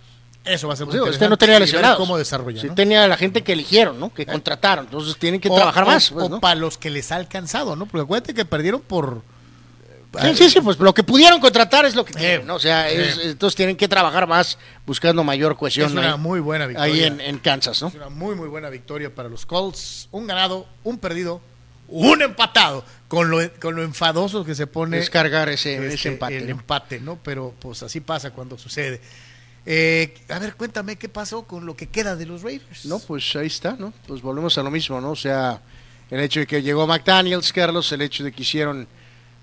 Eso 0.47 0.67
va 0.67 0.73
a 0.73 0.77
ser 0.77 0.85
muy 0.87 0.97
pues 0.97 1.11
Usted 1.11 1.29
no 1.29 1.37
tenía 1.37 1.59
lesionados. 1.59 1.97
¿Cómo 1.97 2.17
desarrollar? 2.17 2.61
Sí, 2.61 2.69
tenía 2.73 3.07
la 3.07 3.17
gente 3.17 3.43
que 3.43 3.53
eligieron, 3.53 3.99
¿no? 3.99 4.13
Que 4.13 4.25
contrataron. 4.25 4.85
Entonces 4.85 5.17
tienen 5.17 5.41
que 5.41 5.49
trabajar 5.49 5.85
más. 5.85 6.09
Pues, 6.11 6.31
o 6.31 6.39
para 6.39 6.55
los 6.55 6.77
que 6.77 6.89
les 6.89 7.11
ha 7.11 7.17
alcanzado, 7.17 7.75
¿no? 7.75 7.85
Porque 7.85 8.03
acuérdate 8.03 8.33
que 8.33 8.45
perdieron 8.45 8.81
por 8.81 9.21
Sí, 10.21 10.35
sí, 10.35 10.49
sí, 10.49 10.61
pues 10.61 10.79
lo 10.79 10.93
que 10.93 11.03
pudieron 11.03 11.39
contratar 11.39 11.85
es 11.85 11.95
lo 11.95 12.03
que 12.05 12.13
quieren, 12.13 12.47
¿no? 12.47 12.55
O 12.55 12.59
sea, 12.59 12.89
entonces 12.89 13.55
tienen 13.55 13.75
que 13.75 13.87
trabajar 13.87 14.27
más 14.27 14.57
buscando 14.85 15.23
mayor 15.23 15.57
cohesión. 15.57 15.87
Es 15.87 15.93
una 15.93 16.17
muy 16.17 16.39
buena 16.39 16.65
victoria. 16.65 16.93
Ahí 16.93 17.03
en, 17.03 17.39
Kansas, 17.39 17.81
¿no? 17.81 17.89
Es 17.89 17.95
una 17.95 18.09
muy, 18.09 18.35
muy 18.35 18.47
buena 18.47 18.69
victoria 18.69 19.13
para 19.13 19.29
los 19.29 19.45
Colts. 19.45 20.07
Un 20.11 20.27
ganado, 20.27 20.67
un 20.83 20.97
perdido, 20.97 21.41
un 21.87 22.21
empatado. 22.21 22.83
Con 23.07 23.29
lo, 23.29 23.39
con 23.61 23.75
lo 23.75 23.83
enfadoso 23.83 24.43
que 24.43 24.53
se 24.53 24.67
pone. 24.67 24.97
Descargar 24.97 25.47
ese, 25.49 25.75
ese 25.77 25.95
este, 25.95 26.09
empate. 26.09 26.37
El 26.37 26.49
empate, 26.49 26.99
¿no? 26.99 27.19
Pero 27.23 27.53
pues 27.59 27.83
así 27.83 28.01
pasa 28.01 28.31
cuando 28.31 28.57
sucede. 28.57 28.99
Eh, 29.65 30.13
a 30.29 30.39
ver, 30.39 30.55
cuéntame 30.55 30.95
qué 30.95 31.09
pasó 31.09 31.43
con 31.43 31.65
lo 31.65 31.75
que 31.75 31.87
queda 31.87 32.15
de 32.15 32.25
los 32.25 32.41
Raiders. 32.41 32.85
No, 32.85 32.99
pues 32.99 33.35
ahí 33.35 33.47
está, 33.47 33.75
¿no? 33.77 33.93
Pues 34.07 34.21
volvemos 34.21 34.57
a 34.57 34.63
lo 34.63 34.71
mismo, 34.71 34.99
¿no? 35.01 35.11
O 35.11 35.15
sea, 35.15 35.61
el 36.09 36.21
hecho 36.21 36.39
de 36.39 36.47
que 36.47 36.61
llegó 36.61 36.87
McDaniels, 36.87 37.51
Carlos, 37.51 37.91
el 37.91 38.01
hecho 38.01 38.23
de 38.23 38.31
que 38.31 38.43
hicieron 38.43 38.87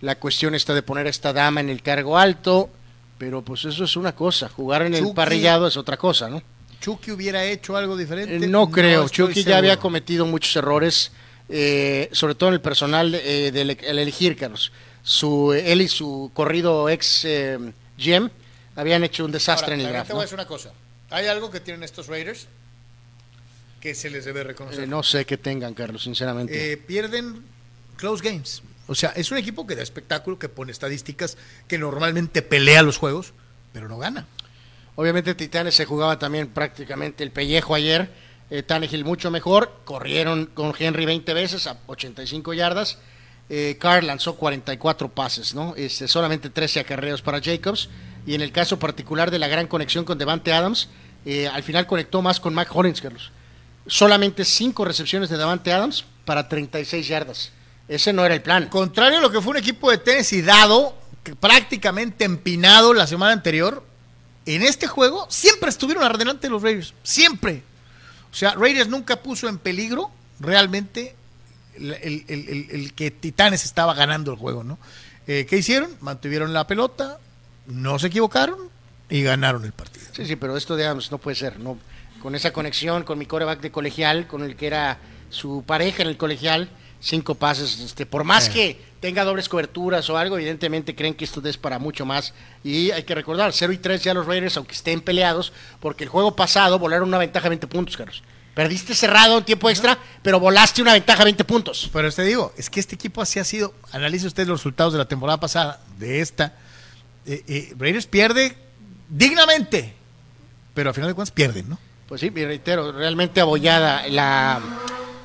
la 0.05 0.18
cuestión 0.18 0.55
esta 0.55 0.74
de 0.74 0.82
poner 0.82 1.06
a 1.06 1.10
esta 1.10 1.32
dama 1.32 1.60
en 1.60 1.70
el 1.70 1.82
cargo 1.82 2.18
alto, 2.18 2.70
pero 3.18 3.43
pues 3.43 3.64
eso 3.64 3.85
es 3.85 3.97
una 3.97 4.14
cosa, 4.14 4.48
jugar 4.48 4.82
en 4.82 4.94
el 4.94 5.12
parrillado 5.14 5.66
es 5.66 5.76
otra 5.76 5.97
cosa, 5.97 6.28
¿no? 6.28 6.43
Chucky 6.81 7.12
hubiera 7.12 7.44
hecho 7.44 7.76
algo 7.76 7.97
diferente. 7.97 8.36
Eh, 8.36 8.48
no 8.48 8.70
creo, 8.70 9.09
Chucky 9.09 9.43
ya 9.43 9.59
había 9.59 9.78
cometido 9.78 10.26
muchos 10.26 10.55
errores, 10.56 11.12
eh, 11.48 12.09
sobre 12.12 12.35
todo 12.35 12.51
en 12.51 12.55
el 12.55 12.60
personal 12.60 13.14
eh, 13.14 13.51
del 13.52 13.70
elegir, 13.70 14.36
Carlos. 14.36 14.70
Su, 15.02 15.52
él 15.52 15.81
y 15.81 15.89
su 15.89 16.31
corrido 16.35 16.89
ex 16.89 17.26
GM 17.98 18.31
habían 18.76 19.05
hecho 19.05 19.24
un 19.24 19.32
desastre 19.32 19.74
en 19.74 19.81
el 19.81 19.89
draft. 19.89 20.09
Te 20.09 20.12
voy 20.12 20.20
a 20.20 20.24
decir 20.24 20.35
una 20.35 20.47
cosa. 20.47 20.72
Hay 21.10 21.26
algo 21.26 21.51
que 21.51 21.60
tienen 21.60 21.82
estos 21.82 22.09
Raiders 22.09 22.48
que 23.81 23.94
se 23.94 24.09
les 24.09 24.24
debe 24.24 24.43
reconocer. 24.43 24.85
Eh, 24.85 24.86
no 24.86 25.02
sé 25.02 25.26
qué 25.26 25.36
tengan, 25.36 25.74
Carlos, 25.74 26.02
sinceramente. 26.02 26.72
Eh, 26.72 26.76
pierden 26.78 27.44
close 27.97 28.24
games. 28.24 28.62
O 28.86 28.94
sea, 28.94 29.11
es 29.11 29.31
un 29.31 29.39
equipo 29.39 29.66
que 29.66 29.77
da 29.77 29.82
espectáculo, 29.82 30.39
que 30.39 30.48
pone 30.48 30.73
estadísticas, 30.73 31.36
que 31.69 31.78
normalmente 31.78 32.43
pelea 32.43 32.82
los 32.82 32.98
juegos, 32.98 33.32
pero 33.73 33.89
no 33.89 33.98
gana. 33.98 34.27
Obviamente 34.97 35.35
Titanes 35.35 35.74
se 35.74 35.86
jugaba 35.86 36.19
también 36.19 36.48
prácticamente 36.48 37.24
el 37.24 37.31
pellejo 37.31 37.74
ayer. 37.74 38.11
Eh, 38.51 38.62
Tannehill 38.62 39.05
mucho 39.05 39.31
mejor. 39.31 39.81
Corrieron 39.85 40.47
con 40.47 40.73
Henry 40.78 41.06
20 41.06 41.35
veces 41.35 41.66
a 41.66 41.78
85 41.86 42.55
yardas. 42.55 42.98
Eh, 43.48 43.77
Carr 43.81 44.05
lanzó 44.05 44.36
44 44.36 45.11
pases, 45.11 45.55
¿no? 45.55 45.74
Este, 45.77 46.09
solamente 46.09 46.51
13 46.51 46.81
acarreos 46.81 47.20
para 47.23 47.43
Jacobs 47.43 47.89
y 48.27 48.35
en 48.35 48.40
el 48.40 48.52
caso 48.52 48.78
particular 48.78 49.31
de 49.31 49.39
la 49.39 49.48
gran 49.48 49.66
conexión 49.66 50.05
con 50.05 50.16
Devante 50.16 50.52
Adams, 50.52 50.89
eh, 51.27 51.48
al 51.48 51.62
final 51.62 51.86
conectó 51.86 52.23
más 52.23 52.40
con 52.40 52.55
Mac 52.55 52.69
Hollins, 52.74 53.01
Carlos. 53.01 53.32
Solamente 53.86 54.44
cinco 54.44 54.85
recepciones 54.85 55.28
de 55.28 55.36
Devante 55.36 55.73
Adams 55.73 56.05
para 56.24 56.48
36 56.48 57.06
yardas. 57.06 57.52
Ese 57.89 58.12
no 58.12 58.24
era 58.24 58.35
el 58.35 58.43
plan. 58.43 58.69
Contrario 58.69 59.19
a 59.19 59.20
lo 59.20 59.31
que 59.31 59.40
fue 59.40 59.52
un 59.52 59.56
equipo 59.59 59.90
de 59.90 59.98
Tennessee 59.98 60.43
dado, 60.43 60.97
prácticamente 61.40 62.24
empinado 62.24 62.94
la 62.94 63.06
semana 63.06 63.32
anterior, 63.32 63.85
en 64.47 64.62
este 64.62 64.86
juego 64.86 65.27
siempre 65.31 65.70
estuvieron 65.70 66.05
adelante 66.05 66.48
los 66.48 66.62
Raiders. 66.62 66.94
Siempre. 67.02 67.62
O 68.31 68.35
sea, 68.35 68.55
Raiders 68.55 68.89
nunca 68.89 69.16
puso 69.23 69.48
en 69.48 69.59
peligro 69.59 70.11
realmente 70.40 71.15
el, 71.78 72.93
que 72.94 73.11
Titanes 73.11 73.65
estaba 73.65 73.94
ganando 73.94 74.32
el 74.32 74.39
juego, 74.39 74.65
¿no? 74.65 74.78
Eh, 75.27 75.47
¿Qué 75.48 75.59
hicieron? 75.59 75.90
Mantuvieron 76.01 76.52
la 76.52 76.66
pelota, 76.66 77.19
no 77.66 77.98
se 77.98 78.09
equivocaron 78.09 78.59
y 79.09 79.23
ganaron 79.23 79.65
el 79.65 79.73
partido. 79.73 80.06
Sí, 80.12 80.27
sí, 80.27 80.36
pero 80.36 80.56
esto 80.56 80.77
de 80.77 80.85
Adams 80.85 81.11
no 81.11 81.19
puede 81.19 81.36
ser, 81.36 81.59
no 81.59 81.78
con 82.20 82.35
esa 82.35 82.52
conexión 82.55 83.02
con 83.02 83.19
mi 83.19 83.27
coreback 83.27 83.61
de 83.61 83.70
colegial, 83.70 84.27
con 84.27 84.43
el 84.43 84.56
que 84.56 84.66
era 84.66 84.98
su 85.28 85.62
pareja 85.66 86.02
en 86.02 86.09
el 86.09 86.16
colegial, 86.16 86.70
cinco 87.05 87.35
pases, 87.35 87.78
este, 87.81 88.06
por 88.06 88.24
más 88.24 88.48
que 88.48 88.81
tenga 89.01 89.24
dobles 89.24 89.48
coberturas 89.48 90.09
o 90.09 90.16
algo, 90.16 90.36
evidentemente 90.39 90.94
creen 90.94 91.14
que 91.14 91.26
esto 91.26 91.47
es 91.47 91.59
para 91.59 91.78
mucho 91.78 92.06
más. 92.06 92.32
Y 92.64 92.90
hay 92.90 93.02
que 93.02 93.14
recordar, 93.14 93.52
0 93.52 93.72
y 93.72 93.78
3 93.78 94.02
ya 94.02 94.14
los 94.14 94.26
Raiders, 94.26 94.56
aunque 94.56 94.74
estén 94.74 95.02
peleados, 95.02 95.52
porque 95.81 96.05
el 96.05 96.10
juego 96.10 96.35
pasado 96.35 96.78
volaron 96.78 97.09
una 97.09 97.18
ventaja 97.18 97.44
de 97.44 97.51
20 97.51 97.66
puntos, 97.66 97.97
Carlos. 97.97 98.22
Perdiste 98.55 98.94
cerrado 98.94 99.36
en 99.36 99.44
tiempo 99.44 99.68
extra, 99.68 99.98
pero 100.22 100.40
volaste 100.40 100.81
una 100.81 100.94
ventaja 100.94 101.18
de 101.18 101.24
20 101.24 101.44
puntos. 101.44 101.90
Pero 101.93 102.10
te 102.10 102.22
digo, 102.22 102.55
es 102.56 102.70
que 102.70 102.81
este 102.81 102.94
equipo 102.94 103.20
así 103.20 103.39
ha 103.39 103.44
sido, 103.44 103.74
analice 103.93 104.26
usted 104.26 104.47
los 104.47 104.60
resultados 104.60 104.94
de 104.94 105.01
la 105.01 105.09
temporada 105.09 105.39
pasada, 105.39 105.81
de 105.98 106.20
esta, 106.20 106.55
eh, 107.26 107.44
eh, 107.47 107.74
Raiders 107.76 108.06
pierde 108.06 108.56
dignamente, 109.10 109.94
pero 110.72 110.90
al 110.90 110.94
final 110.94 111.10
de 111.10 111.14
cuentas 111.14 111.32
pierden, 111.32 111.68
¿no? 111.68 111.78
Pues 112.09 112.20
sí, 112.20 112.31
me 112.31 112.47
reitero, 112.47 112.93
realmente 112.93 113.40
abollada 113.40 114.06
la 114.09 114.60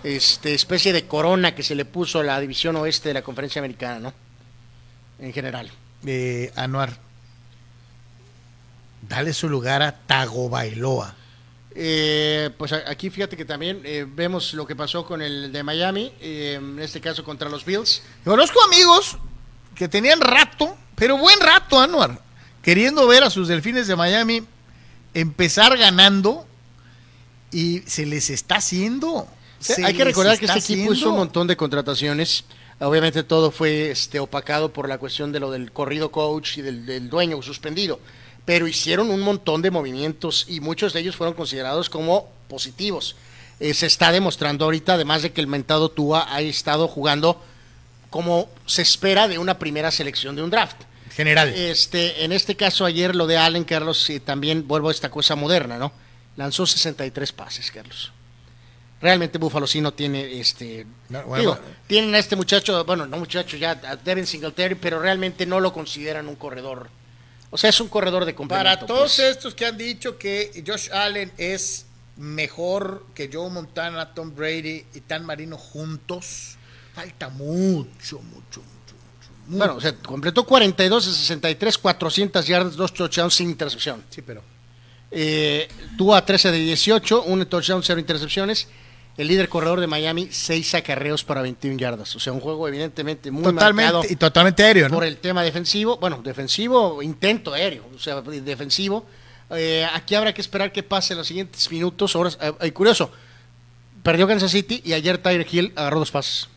este, 0.03 0.53
especie 0.53 0.93
de 0.93 1.07
corona 1.07 1.55
que 1.55 1.63
se 1.63 1.75
le 1.75 1.85
puso 1.85 2.19
a 2.19 2.23
la 2.23 2.39
división 2.39 2.75
oeste 2.75 3.09
de 3.09 3.13
la 3.15 3.21
conferencia 3.21 3.59
americana, 3.59 3.99
¿no? 3.99 4.13
En 5.19 5.33
general. 5.33 5.69
Eh, 6.05 6.51
Anuar, 6.55 6.97
dale 9.07 9.33
su 9.33 9.49
lugar 9.49 9.81
a 9.81 9.91
Tagovailoa. 9.91 11.15
Eh, 11.75 12.49
pues 12.57 12.73
aquí 12.73 13.09
fíjate 13.09 13.37
que 13.37 13.45
también 13.45 13.81
eh, 13.83 14.05
vemos 14.07 14.53
lo 14.53 14.65
que 14.65 14.75
pasó 14.75 15.05
con 15.05 15.21
el 15.21 15.51
de 15.51 15.63
Miami, 15.63 16.11
eh, 16.19 16.55
en 16.59 16.79
este 16.79 16.99
caso 16.99 17.23
contra 17.23 17.49
los 17.49 17.63
Bills. 17.63 18.01
Conozco 18.23 18.59
amigos 18.63 19.17
que 19.75 19.87
tenían 19.87 20.19
rato 20.19 20.75
pero 20.99 21.17
buen 21.17 21.39
rato, 21.39 21.79
Anuar, 21.79 22.21
queriendo 22.61 23.07
ver 23.07 23.23
a 23.23 23.29
sus 23.29 23.47
delfines 23.47 23.87
de 23.87 23.95
Miami 23.95 24.43
empezar 25.13 25.77
ganando 25.77 26.45
y 27.51 27.83
se 27.87 28.05
les 28.05 28.29
está 28.29 28.57
haciendo. 28.57 29.25
Hay 29.83 29.93
que 29.93 30.03
recordar 30.03 30.37
que 30.39 30.45
este 30.45 30.59
equipo 30.59 30.93
hizo 30.93 31.09
un 31.09 31.17
montón 31.17 31.47
de 31.47 31.57
contrataciones. 31.57 32.43
Obviamente 32.79 33.23
todo 33.23 33.51
fue 33.51 33.91
este, 33.91 34.19
opacado 34.19 34.71
por 34.71 34.87
la 34.87 34.97
cuestión 34.97 35.31
de 35.31 35.39
lo 35.39 35.51
del 35.51 35.71
corrido 35.71 36.11
coach 36.11 36.57
y 36.57 36.61
del, 36.61 37.09
dueño 37.09 37.41
suspendido. 37.41 37.99
Pero 38.45 38.67
hicieron 38.67 39.09
un 39.09 39.19
montón 39.19 39.61
de 39.61 39.69
movimientos 39.69 40.45
y 40.47 40.59
muchos 40.59 40.93
de 40.93 41.01
ellos 41.01 41.15
fueron 41.15 41.33
considerados 41.33 41.89
como 41.89 42.29
positivos. 42.47 43.15
Eh, 43.59 43.73
se 43.73 43.85
está 43.85 44.11
demostrando 44.11 44.65
ahorita, 44.65 44.93
además 44.93 45.21
de 45.21 45.31
que 45.31 45.41
el 45.41 45.47
mentado 45.47 45.89
Tua 45.89 46.33
ha 46.33 46.41
estado 46.41 46.87
jugando 46.87 47.41
como 48.09 48.49
se 48.65 48.81
espera 48.81 49.27
de 49.27 49.37
una 49.37 49.59
primera 49.59 49.91
selección 49.91 50.35
de 50.35 50.41
un 50.41 50.49
draft 50.49 50.77
general. 51.11 51.49
Este, 51.49 52.23
en 52.23 52.31
este 52.31 52.55
caso, 52.55 52.85
ayer 52.85 53.15
lo 53.15 53.27
de 53.27 53.37
Allen, 53.37 53.65
Carlos, 53.65 54.09
y 54.09 54.19
también 54.19 54.67
vuelvo 54.67 54.87
a 54.87 54.91
esta 54.91 55.11
cosa 55.11 55.35
moderna, 55.35 55.77
¿no? 55.77 55.91
Lanzó 56.37 56.65
63 56.65 57.33
pases, 57.33 57.69
Carlos. 57.71 58.13
Realmente 59.01 59.37
Buffalo 59.37 59.65
sí 59.65 59.79
no 59.79 59.93
tiene 59.93 60.39
este. 60.39 60.85
tienen 61.87 62.13
a 62.15 62.19
este 62.19 62.35
muchacho, 62.35 62.83
bueno, 62.83 63.05
no 63.05 63.17
muchacho 63.17 63.55
ya, 63.55 63.71
a 63.71 63.95
Devin 63.95 64.25
Singletary, 64.25 64.75
pero 64.75 64.99
realmente 64.99 65.45
no 65.45 65.59
lo 65.59 65.71
consideran 65.71 66.27
un 66.27 66.35
corredor. 66.35 66.89
O 67.49 67.57
sea, 67.57 67.69
es 67.69 67.79
un 67.79 67.87
corredor 67.87 68.25
de 68.25 68.35
complemento. 68.35 68.69
Para 68.69 68.85
todos 68.85 69.15
pues. 69.15 69.19
estos 69.19 69.55
que 69.55 69.65
han 69.65 69.77
dicho 69.77 70.17
que 70.17 70.63
Josh 70.67 70.91
Allen 70.91 71.31
es 71.37 71.85
mejor 72.17 73.05
que 73.15 73.29
Joe 73.31 73.49
Montana, 73.49 74.13
Tom 74.13 74.35
Brady 74.35 74.85
y 74.93 74.99
Tan 75.01 75.25
Marino 75.25 75.57
juntos, 75.57 76.57
falta 76.93 77.29
mucho, 77.29 78.19
mucho, 78.19 78.61
mucho 78.61 78.79
bueno, 79.49 79.75
o 79.75 79.81
sea, 79.81 79.95
completó 79.95 80.45
42 80.45 81.07
de 81.07 81.11
63, 81.11 81.77
400 81.79 82.45
yardas, 82.45 82.75
dos 82.75 82.93
touchdowns 82.93 83.33
sin 83.33 83.49
intercepción. 83.49 84.03
Sí, 84.09 84.21
pero. 84.21 84.43
Eh, 85.11 85.67
tuvo 85.97 86.13
a 86.13 86.23
13 86.23 86.51
de 86.51 86.59
18, 86.59 87.23
un 87.23 87.43
touchdown, 87.47 87.81
cero 87.83 87.99
intercepciones. 87.99 88.67
El 89.19 89.27
líder 89.27 89.49
corredor 89.49 89.81
de 89.81 89.87
Miami, 89.87 90.29
seis 90.31 90.73
acarreos 90.75 91.25
para 91.25 91.41
21 91.41 91.77
yardas. 91.77 92.15
O 92.15 92.21
sea, 92.21 92.31
un 92.31 92.39
juego 92.39 92.69
evidentemente 92.69 93.29
muy 93.31 93.43
totalmente, 93.43 94.07
y 94.13 94.15
totalmente 94.15 94.63
aéreo, 94.63 94.87
¿no? 94.87 94.95
Por 94.95 95.03
el 95.03 95.17
tema 95.17 95.43
defensivo. 95.43 95.97
Bueno, 95.97 96.21
defensivo, 96.23 97.03
intento 97.03 97.53
aéreo. 97.53 97.83
O 97.93 97.99
sea, 97.99 98.21
defensivo. 98.21 99.05
Eh, 99.49 99.85
aquí 99.93 100.15
habrá 100.15 100.33
que 100.33 100.39
esperar 100.39 100.71
qué 100.71 100.83
pase 100.83 101.11
en 101.11 101.17
los 101.17 101.27
siguientes 101.27 101.69
minutos. 101.69 102.15
Ahora, 102.15 102.31
eh, 102.61 102.71
curioso, 102.71 103.11
perdió 104.03 104.25
Kansas 104.25 104.51
City 104.51 104.81
y 104.85 104.93
ayer 104.93 105.17
Tyler 105.17 105.45
Hill 105.51 105.73
agarró 105.75 105.99
dos 105.99 106.11
pases. 106.11 106.47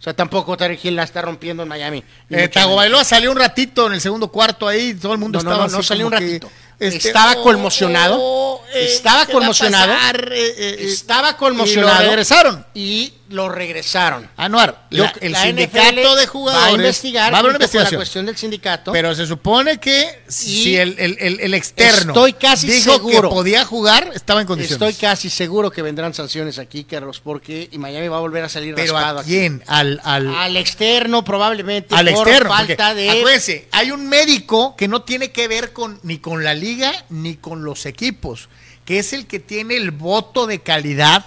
O 0.00 0.02
sea, 0.02 0.14
tampoco 0.14 0.56
Tarek 0.56 0.84
Hill 0.84 0.96
la 0.96 1.04
está 1.04 1.22
rompiendo 1.22 1.62
en 1.62 1.68
Miami. 1.68 2.02
Eh, 2.28 2.48
Tagovailoa 2.48 3.04
salió 3.04 3.30
un 3.30 3.38
ratito 3.38 3.86
en 3.86 3.92
el 3.92 4.00
segundo 4.00 4.26
cuarto 4.32 4.66
ahí, 4.66 4.94
todo 4.94 5.12
el 5.12 5.20
mundo 5.20 5.38
no, 5.40 5.48
estaba 5.48 5.68
no, 5.68 5.76
no, 5.76 5.82
salió 5.84 6.06
un 6.08 6.12
ratito. 6.12 6.50
Este, 6.80 7.06
estaba 7.06 7.36
conmocionado. 7.36 8.18
Oh, 8.20 8.41
eh, 8.74 8.92
estaba 8.92 9.26
conmocionado. 9.26 9.92
Eh, 10.30 10.76
estaba 10.80 11.36
conmocionado. 11.36 12.02
Y 12.02 12.04
lo 12.04 12.10
regresaron. 12.10 12.66
Y 12.74 13.12
lo 13.32 13.48
regresaron. 13.48 14.28
Anuar, 14.36 14.86
el 14.90 15.34
sindicato 15.34 16.16
de 16.16 16.26
jugadores 16.26 16.62
va 16.62 16.66
a 16.66 16.72
investigar 16.72 17.34
va 17.34 17.38
a 17.38 17.42
la 17.42 17.96
cuestión 17.96 18.26
del 18.26 18.36
sindicato. 18.36 18.92
Pero 18.92 19.14
se 19.14 19.26
supone 19.26 19.78
que 19.78 20.22
si 20.28 20.76
el, 20.76 20.94
el, 20.98 21.40
el, 21.40 21.54
externo 21.54 22.12
estoy 22.12 22.34
casi 22.34 22.66
dijo 22.66 22.92
seguro, 22.92 23.28
que 23.28 23.34
podía 23.34 23.64
jugar, 23.64 24.10
estaba 24.14 24.40
en 24.40 24.46
condiciones. 24.46 24.80
Estoy 24.82 25.00
casi 25.00 25.30
seguro 25.30 25.70
que 25.70 25.82
vendrán 25.82 26.14
sanciones 26.14 26.58
aquí, 26.58 26.84
Carlos, 26.84 27.20
porque 27.20 27.68
y 27.72 27.78
Miami 27.78 28.08
va 28.08 28.18
a 28.18 28.20
volver 28.20 28.44
a 28.44 28.48
salir 28.48 28.74
¿Pero 28.74 28.96
a 28.96 29.22
quién? 29.22 29.62
Al, 29.66 30.00
al, 30.04 30.34
al, 30.34 30.56
externo 30.56 31.24
probablemente 31.24 31.94
al 31.94 32.12
por 32.12 32.28
externo, 32.28 32.50
falta 32.50 32.94
de 32.94 33.10
acuérdense, 33.10 33.68
hay 33.72 33.90
un 33.90 34.08
médico 34.08 34.76
que 34.76 34.88
no 34.88 35.02
tiene 35.02 35.32
que 35.32 35.48
ver 35.48 35.72
con 35.72 35.98
ni 36.02 36.18
con 36.18 36.44
la 36.44 36.54
liga 36.54 36.92
ni 37.08 37.36
con 37.36 37.64
los 37.64 37.86
equipos, 37.86 38.48
que 38.84 38.98
es 38.98 39.12
el 39.12 39.26
que 39.26 39.40
tiene 39.40 39.76
el 39.76 39.90
voto 39.90 40.46
de 40.46 40.60
calidad 40.60 41.24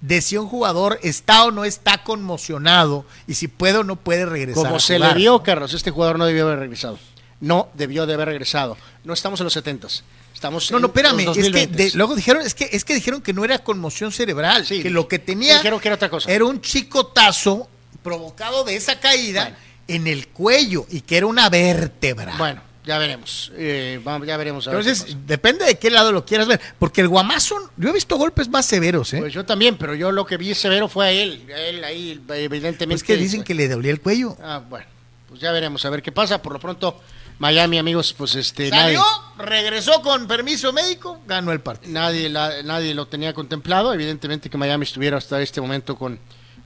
de 0.00 0.20
si 0.20 0.36
un 0.36 0.48
jugador 0.48 0.98
está 1.02 1.44
o 1.44 1.50
no 1.50 1.64
está 1.64 2.02
conmocionado 2.02 3.06
y 3.26 3.34
si 3.34 3.48
puede 3.48 3.78
o 3.78 3.84
no 3.84 3.96
puede 3.96 4.26
regresar. 4.26 4.64
Como 4.64 4.80
se 4.80 4.98
le 4.98 5.14
vio, 5.14 5.42
Carlos, 5.42 5.72
este 5.74 5.90
jugador 5.90 6.18
no 6.18 6.26
debió 6.26 6.46
haber 6.46 6.58
regresado. 6.58 6.98
No 7.40 7.68
debió 7.74 8.06
de 8.06 8.14
haber 8.14 8.28
regresado. 8.28 8.76
No 9.04 9.14
estamos 9.14 9.40
en 9.40 9.44
los 9.44 9.52
setentas. 9.52 10.04
Estamos 10.34 10.72
no, 10.72 10.80
no, 10.80 10.88
espérame, 10.88 11.20
es 11.36 11.50
que 11.50 11.90
luego 11.94 12.16
dijeron, 12.16 12.42
es 12.42 12.54
que, 12.54 12.68
es 12.72 12.84
que 12.84 12.94
dijeron 12.94 13.20
que 13.20 13.32
no 13.32 13.44
era 13.44 13.60
conmoción 13.60 14.10
cerebral, 14.10 14.66
que 14.66 14.90
lo 14.90 15.06
que 15.06 15.20
tenía 15.20 15.58
dijeron 15.58 15.78
que 15.78 15.86
era, 15.86 15.94
otra 15.94 16.10
cosa. 16.10 16.32
era 16.32 16.44
un 16.44 16.60
chicotazo 16.60 17.68
provocado 18.02 18.64
de 18.64 18.74
esa 18.74 18.98
caída 18.98 19.56
en 19.86 20.08
el 20.08 20.28
cuello 20.28 20.86
y 20.90 21.02
que 21.02 21.18
era 21.18 21.26
una 21.26 21.48
vértebra. 21.48 22.36
Bueno, 22.38 22.60
ya 22.84 22.98
veremos. 22.98 23.52
Eh, 23.56 24.00
ya 24.26 24.36
veremos. 24.36 24.66
Entonces, 24.66 25.16
depende 25.26 25.64
de 25.64 25.78
qué 25.78 25.90
lado 25.90 26.10
lo 26.10 26.24
quieras 26.24 26.48
ver. 26.48 26.60
Porque 26.78 27.00
el 27.00 27.08
Guamazo, 27.08 27.70
yo 27.76 27.90
he 27.90 27.92
visto 27.92 28.16
golpes 28.16 28.48
más 28.48 28.66
severos, 28.66 29.12
¿eh? 29.14 29.18
Pues 29.20 29.32
yo 29.32 29.44
también, 29.44 29.76
pero 29.76 29.94
yo 29.94 30.10
lo 30.10 30.26
que 30.26 30.36
vi 30.36 30.54
severo 30.54 30.88
fue 30.88 31.06
a 31.06 31.10
él. 31.12 31.46
A 31.54 31.60
él 31.60 31.84
ahí, 31.84 32.20
evidentemente. 32.30 32.96
Es 32.96 33.04
que 33.04 33.16
dicen 33.16 33.44
que 33.44 33.54
le 33.54 33.68
dolía 33.68 33.92
el 33.92 34.00
cuello. 34.00 34.36
Ah, 34.42 34.62
bueno. 34.68 34.86
Pues 35.28 35.40
ya 35.40 35.52
veremos, 35.52 35.84
a 35.84 35.90
ver 35.90 36.02
qué 36.02 36.12
pasa. 36.12 36.42
Por 36.42 36.52
lo 36.52 36.60
pronto, 36.60 37.00
Miami, 37.38 37.78
amigos, 37.78 38.14
pues 38.18 38.34
este. 38.34 38.68
Salió, 38.68 39.02
regresó 39.38 40.02
con 40.02 40.26
permiso 40.26 40.72
médico, 40.72 41.20
ganó 41.26 41.52
el 41.52 41.60
partido. 41.60 41.92
Nadie, 41.92 42.28
nadie 42.30 42.94
lo 42.94 43.06
tenía 43.06 43.32
contemplado. 43.32 43.94
Evidentemente 43.94 44.50
que 44.50 44.58
Miami 44.58 44.84
estuviera 44.84 45.16
hasta 45.16 45.40
este 45.40 45.60
momento 45.60 45.96
con 45.96 46.18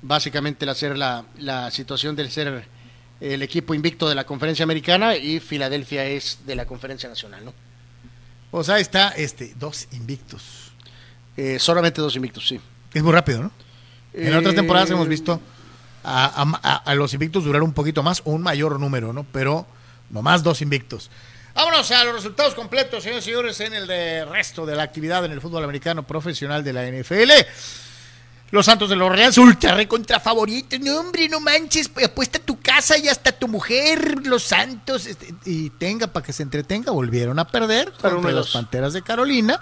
básicamente 0.02 0.64
la, 0.66 0.74
ser 0.74 0.96
la, 0.96 1.24
la 1.38 1.70
situación 1.70 2.16
del 2.16 2.30
ser 2.30 2.66
el 3.20 3.42
equipo 3.42 3.74
invicto 3.74 4.08
de 4.08 4.14
la 4.14 4.24
conferencia 4.24 4.62
americana 4.62 5.16
y 5.16 5.40
Filadelfia 5.40 6.04
es 6.04 6.40
de 6.46 6.54
la 6.54 6.66
conferencia 6.66 7.08
nacional, 7.08 7.44
¿no? 7.44 7.54
Pues 8.50 8.68
ahí 8.68 8.82
está, 8.82 9.10
este, 9.10 9.54
dos 9.58 9.88
invictos. 9.92 10.72
Eh, 11.36 11.58
solamente 11.58 12.00
dos 12.00 12.16
invictos, 12.16 12.46
sí. 12.48 12.60
Es 12.92 13.02
muy 13.02 13.12
rápido, 13.12 13.42
¿no? 13.42 13.50
En 14.14 14.34
otras 14.34 14.54
eh, 14.54 14.56
temporadas 14.56 14.90
hemos 14.90 15.08
visto 15.08 15.40
a, 16.02 16.94
los 16.94 17.12
invictos 17.12 17.44
durar 17.44 17.62
un 17.62 17.72
poquito 17.72 18.02
más 18.02 18.22
o 18.24 18.30
un 18.30 18.42
mayor 18.42 18.78
número, 18.78 19.12
¿no? 19.12 19.26
Pero 19.32 19.66
nomás 20.10 20.42
dos 20.42 20.62
invictos. 20.62 21.10
Vámonos 21.54 21.90
a 21.90 22.04
los 22.04 22.14
resultados 22.14 22.54
completos, 22.54 23.02
señores 23.02 23.24
y 23.24 23.30
señores, 23.30 23.60
en 23.60 23.74
el 23.74 23.86
de 23.86 24.24
resto 24.24 24.64
de 24.64 24.76
la 24.76 24.84
actividad 24.84 25.24
en 25.24 25.32
el 25.32 25.40
fútbol 25.40 25.64
americano 25.64 26.06
profesional 26.06 26.62
de 26.62 26.72
la 26.72 26.86
NFL. 26.86 27.30
Los 28.50 28.66
Santos 28.66 28.88
de 28.88 28.96
los 28.96 29.10
Reales, 29.10 29.36
ultra 29.38 29.74
recontra 29.74 30.20
favoritos. 30.20 30.78
No, 30.80 31.00
hombre, 31.00 31.28
no 31.28 31.40
manches. 31.40 31.88
Pues, 31.88 32.06
apuesta 32.06 32.38
tu 32.38 32.60
casa 32.60 32.96
y 32.96 33.08
hasta 33.08 33.32
tu 33.32 33.48
mujer, 33.48 34.24
los 34.24 34.44
Santos. 34.44 35.06
Este, 35.06 35.34
y 35.44 35.70
tenga 35.70 36.06
para 36.06 36.24
que 36.24 36.32
se 36.32 36.42
entretenga. 36.42 36.92
Volvieron 36.92 37.38
a 37.38 37.46
perder 37.46 37.92
contra 37.92 38.30
las 38.30 38.50
Panteras 38.50 38.92
de 38.92 39.02
Carolina. 39.02 39.58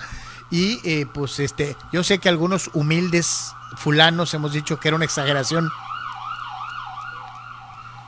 Y 0.50 0.78
eh, 0.84 1.06
pues 1.12 1.40
este, 1.40 1.76
yo 1.92 2.04
sé 2.04 2.18
que 2.18 2.28
algunos 2.28 2.70
humildes 2.74 3.52
fulanos 3.76 4.34
hemos 4.34 4.52
dicho 4.52 4.78
que 4.78 4.88
era 4.88 4.96
una 4.96 5.04
exageración 5.04 5.70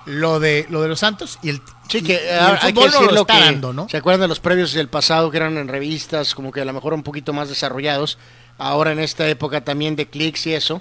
lo 0.04 0.38
de 0.38 0.66
lo 0.70 0.80
de 0.82 0.88
los 0.88 1.00
Santos 1.00 1.38
y 1.42 1.50
el 1.50 1.60
sí 1.88 2.02
que 2.02 2.30
hay 2.30 2.72
que 2.72 2.84
decirlo 2.84 3.26
que 3.26 3.56
¿no? 3.74 3.88
se 3.88 3.96
acuerdan 3.96 4.20
de 4.20 4.28
los 4.28 4.38
previos 4.38 4.72
del 4.72 4.88
pasado 4.88 5.30
que 5.32 5.36
eran 5.38 5.58
en 5.58 5.66
revistas 5.66 6.34
como 6.34 6.52
que 6.52 6.60
a 6.60 6.64
lo 6.64 6.72
mejor 6.72 6.94
un 6.94 7.02
poquito 7.02 7.32
más 7.32 7.48
desarrollados 7.48 8.16
ahora 8.58 8.92
en 8.92 8.98
esta 8.98 9.28
época 9.28 9.62
también 9.62 9.96
de 9.96 10.06
clics 10.08 10.46
y 10.46 10.54
eso, 10.54 10.80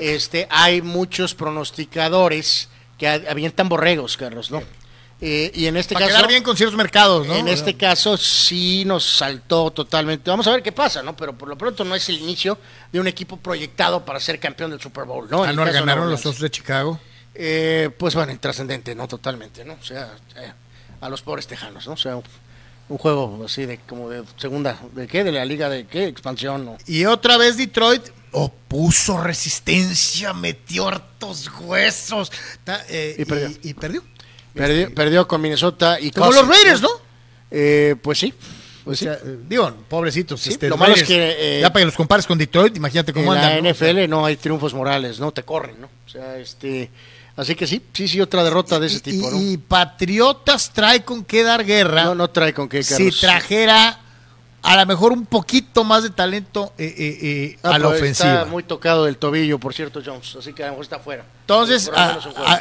este, 0.00 0.46
hay 0.50 0.82
muchos 0.82 1.34
pronosticadores 1.34 2.68
que 2.98 3.08
avientan 3.08 3.68
borregos, 3.68 4.16
Carlos, 4.16 4.50
¿no? 4.50 4.62
Eh, 5.20 5.50
y 5.54 5.66
en 5.66 5.76
este 5.76 5.94
Para 5.94 6.06
caso. 6.06 6.18
quedar 6.18 6.28
bien 6.28 6.42
con 6.42 6.56
ciertos 6.56 6.76
mercados, 6.76 7.26
¿no? 7.26 7.34
En 7.34 7.48
este 7.48 7.74
caso 7.76 8.16
sí 8.16 8.84
nos 8.84 9.04
saltó 9.04 9.70
totalmente. 9.70 10.28
Vamos 10.28 10.46
a 10.48 10.50
ver 10.50 10.62
qué 10.62 10.72
pasa, 10.72 11.02
¿no? 11.02 11.16
Pero 11.16 11.36
por 11.38 11.48
lo 11.48 11.56
pronto 11.56 11.84
no 11.84 11.94
es 11.94 12.08
el 12.08 12.18
inicio 12.18 12.58
de 12.92 13.00
un 13.00 13.06
equipo 13.06 13.36
proyectado 13.38 14.04
para 14.04 14.20
ser 14.20 14.38
campeón 14.38 14.72
del 14.72 14.80
Super 14.80 15.04
Bowl, 15.04 15.28
¿no? 15.30 15.44
Ah, 15.44 15.52
¿no 15.52 15.64
ganaron 15.64 16.10
los 16.10 16.20
Osos 16.26 16.40
de 16.40 16.50
Chicago? 16.50 17.00
Eh, 17.34 17.90
pues 17.96 18.14
bueno, 18.14 18.32
intrascendente, 18.32 18.94
¿no? 18.94 19.08
Totalmente, 19.08 19.64
¿no? 19.64 19.74
O 19.80 19.84
sea, 19.84 20.14
eh, 20.36 20.52
a 21.00 21.08
los 21.08 21.22
pobres 21.22 21.46
tejanos, 21.46 21.86
¿no? 21.86 21.94
O 21.94 21.96
sea, 21.96 22.16
un 22.88 22.98
juego 22.98 23.42
así 23.44 23.66
de 23.66 23.78
como 23.78 24.10
de 24.10 24.24
segunda, 24.36 24.78
¿de 24.92 25.06
qué? 25.06 25.24
De 25.24 25.32
la 25.32 25.44
liga 25.44 25.68
de 25.68 25.86
qué? 25.86 26.06
Expansión. 26.06 26.76
Y 26.86 27.04
otra 27.06 27.36
vez 27.36 27.56
Detroit 27.56 28.02
opuso 28.32 29.22
resistencia, 29.22 30.32
metió 30.32 30.88
hartos 30.88 31.50
huesos 31.60 32.30
eh, 32.88 33.16
y 33.18 33.24
perdió. 33.24 33.50
Y, 33.62 33.74
perdió. 33.74 34.02
Perdió, 34.94 35.26
con 35.26 35.40
Minnesota 35.40 35.98
y 36.00 36.10
Como 36.10 36.32
los 36.32 36.46
Raiders, 36.46 36.80
¿no? 36.82 36.90
Eh, 37.50 37.96
pues 38.02 38.18
sí. 38.18 38.34
Pues 38.84 38.98
sí. 38.98 39.08
digo, 39.48 39.72
pobrecitos. 39.88 40.46
este, 40.46 40.68
lo 40.68 40.76
malo 40.76 40.94
es 40.94 41.04
que. 41.04 41.58
Eh, 41.58 41.60
ya 41.62 41.72
para 41.72 41.82
que 41.82 41.86
los 41.86 41.96
compares 41.96 42.26
con 42.26 42.36
Detroit, 42.36 42.76
imagínate 42.76 43.12
cómo 43.12 43.32
andan. 43.32 43.52
En 43.52 43.64
la 43.64 43.72
NFL 43.72 44.08
¿no? 44.08 44.26
hay 44.26 44.36
triunfos 44.36 44.74
morales, 44.74 45.18
¿no? 45.18 45.32
Te 45.32 45.42
corren, 45.42 45.80
¿no? 45.80 45.88
O 46.06 46.08
sea, 46.08 46.36
este. 46.36 46.90
Así 47.36 47.54
que 47.54 47.66
sí, 47.66 47.82
sí, 47.92 48.06
sí, 48.06 48.20
otra 48.20 48.44
derrota 48.44 48.78
de 48.78 48.86
ese 48.86 49.00
tipo. 49.00 49.30
¿no? 49.30 49.40
Y 49.40 49.56
Patriotas 49.56 50.72
trae 50.72 51.04
con 51.04 51.24
qué 51.24 51.42
dar 51.42 51.64
guerra. 51.64 52.04
No, 52.04 52.14
no 52.14 52.30
trae 52.30 52.54
con 52.54 52.68
qué, 52.68 52.82
Si 52.82 53.10
trajera 53.10 54.00
a 54.64 54.76
lo 54.76 54.86
mejor 54.86 55.12
un 55.12 55.26
poquito 55.26 55.84
más 55.84 56.04
de 56.04 56.10
talento 56.10 56.72
eh, 56.78 56.94
eh, 56.96 57.18
eh 57.22 57.58
a 57.62 57.78
la 57.78 57.88
ofensiva. 57.88 58.32
Está 58.32 58.44
muy 58.46 58.62
tocado 58.62 59.04
del 59.04 59.18
tobillo, 59.18 59.58
por 59.58 59.74
cierto, 59.74 60.00
Jones, 60.04 60.36
así 60.38 60.54
que 60.54 60.62
a 60.62 60.66
lo 60.66 60.72
mejor 60.72 60.84
está 60.84 60.98
fuera. 61.00 61.24
Entonces, 61.40 61.90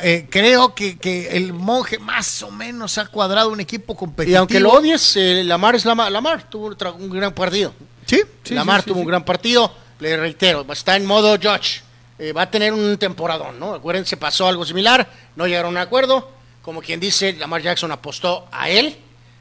eh, 0.02 0.28
creo 0.30 0.76
que, 0.76 0.98
que, 0.98 1.30
el 1.38 1.54
monje 1.54 2.00
más 2.00 2.42
o 2.44 2.52
menos 2.52 2.98
ha 2.98 3.06
cuadrado 3.06 3.50
un 3.50 3.62
equipo 3.62 3.96
competitivo. 3.96 4.34
Y 4.34 4.36
aunque 4.36 4.60
lo 4.60 4.74
odies, 4.74 5.18
Lamar 5.46 5.76
es 5.76 5.86
Lamar, 5.86 6.12
Lamar 6.12 6.50
tuvo 6.50 6.76
un 6.98 7.10
gran 7.10 7.34
partido. 7.34 7.74
Sí, 8.06 8.22
sí 8.44 8.54
Lamar 8.54 8.84
tuvo 8.84 9.00
un 9.00 9.08
gran 9.08 9.24
partido, 9.24 9.74
le 10.00 10.18
reitero, 10.18 10.66
está 10.74 10.98
en 10.98 11.06
modo 11.06 11.38
Josh. 11.42 11.80
Eh, 12.24 12.32
va 12.32 12.44
a 12.44 12.50
tener 12.50 12.72
un 12.72 12.98
temporadón, 12.98 13.60
¿no? 13.60 13.74
Acuérdense, 13.74 14.16
pasó 14.16 14.48
algo 14.48 14.64
similar, 14.64 15.10
no 15.36 15.46
llegaron 15.46 15.76
a 15.76 15.82
un 15.82 15.86
acuerdo, 15.86 16.32
como 16.62 16.82
quien 16.82 16.98
dice, 16.98 17.34
Lamar 17.34 17.62
Jackson 17.62 17.92
apostó 17.92 18.48
a 18.50 18.70
él. 18.70 18.96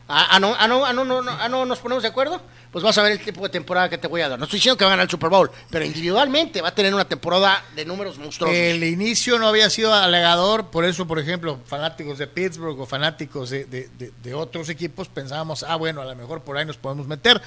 Ah, 0.09 0.41
no, 0.41 0.57
ah, 0.59 0.67
no, 0.67 0.85
ah, 0.85 0.93
no, 0.93 1.05
no, 1.05 1.23
ah, 1.31 1.49
no, 1.49 1.65
nos 1.65 1.79
ponemos 1.79 2.03
de 2.03 2.09
acuerdo. 2.09 2.43
Pues 2.73 2.83
vas 2.83 2.99
a 2.99 3.05
ver 3.05 3.13
el 3.13 3.21
tipo 3.21 3.41
de 3.43 3.51
temporada 3.51 3.89
que 3.89 3.99
te 3.99 4.09
voy 4.09 4.23
a 4.23 4.29
dar. 4.29 4.37
No 4.37 4.47
estoy 4.47 4.57
diciendo 4.57 4.77
que 4.77 4.85
va 4.85 4.91
a 4.91 4.95
ganar 4.95 5.05
el 5.05 5.11
Super 5.11 5.31
Bowl, 5.31 5.49
pero 5.71 5.85
individualmente 5.85 6.61
va 6.61 6.71
a 6.71 6.75
tener 6.75 6.93
una 6.93 7.05
temporada 7.05 7.65
de 7.77 7.85
números 7.85 8.19
monstruosos. 8.19 8.57
El 8.57 8.83
inicio 8.83 9.39
no 9.39 9.47
había 9.47 9.71
sido 9.71 9.95
alegador, 9.95 10.71
por 10.71 10.85
eso, 10.85 11.07
por 11.07 11.21
ejemplo, 11.21 11.61
fanáticos 11.65 12.19
de 12.19 12.27
Pittsburgh 12.27 12.81
o 12.81 12.85
fanáticos 12.85 13.51
de, 13.51 14.35
otros 14.35 14.69
equipos 14.71 15.07
pensábamos, 15.07 15.63
ah, 15.63 15.77
bueno, 15.77 16.03
a 16.03 16.05
lo 16.05 16.17
mejor 16.17 16.43
por 16.43 16.57
ahí 16.57 16.67
nos 16.67 16.79
podemos 16.79 17.07
meter. 17.07 17.41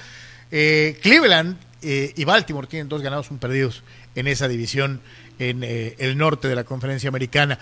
Eh, 0.50 0.98
Cleveland 1.02 1.58
eh, 1.82 2.12
y 2.16 2.24
Baltimore 2.24 2.66
tienen 2.66 2.88
dos 2.88 3.02
ganados, 3.02 3.30
un 3.30 3.38
perdidos 3.38 3.82
en 4.16 4.26
esa 4.26 4.48
división 4.48 5.00
en 5.38 5.62
eh, 5.62 5.94
el 5.98 6.16
norte 6.16 6.48
de 6.48 6.54
la 6.54 6.64
conferencia 6.64 7.08
americana. 7.08 7.58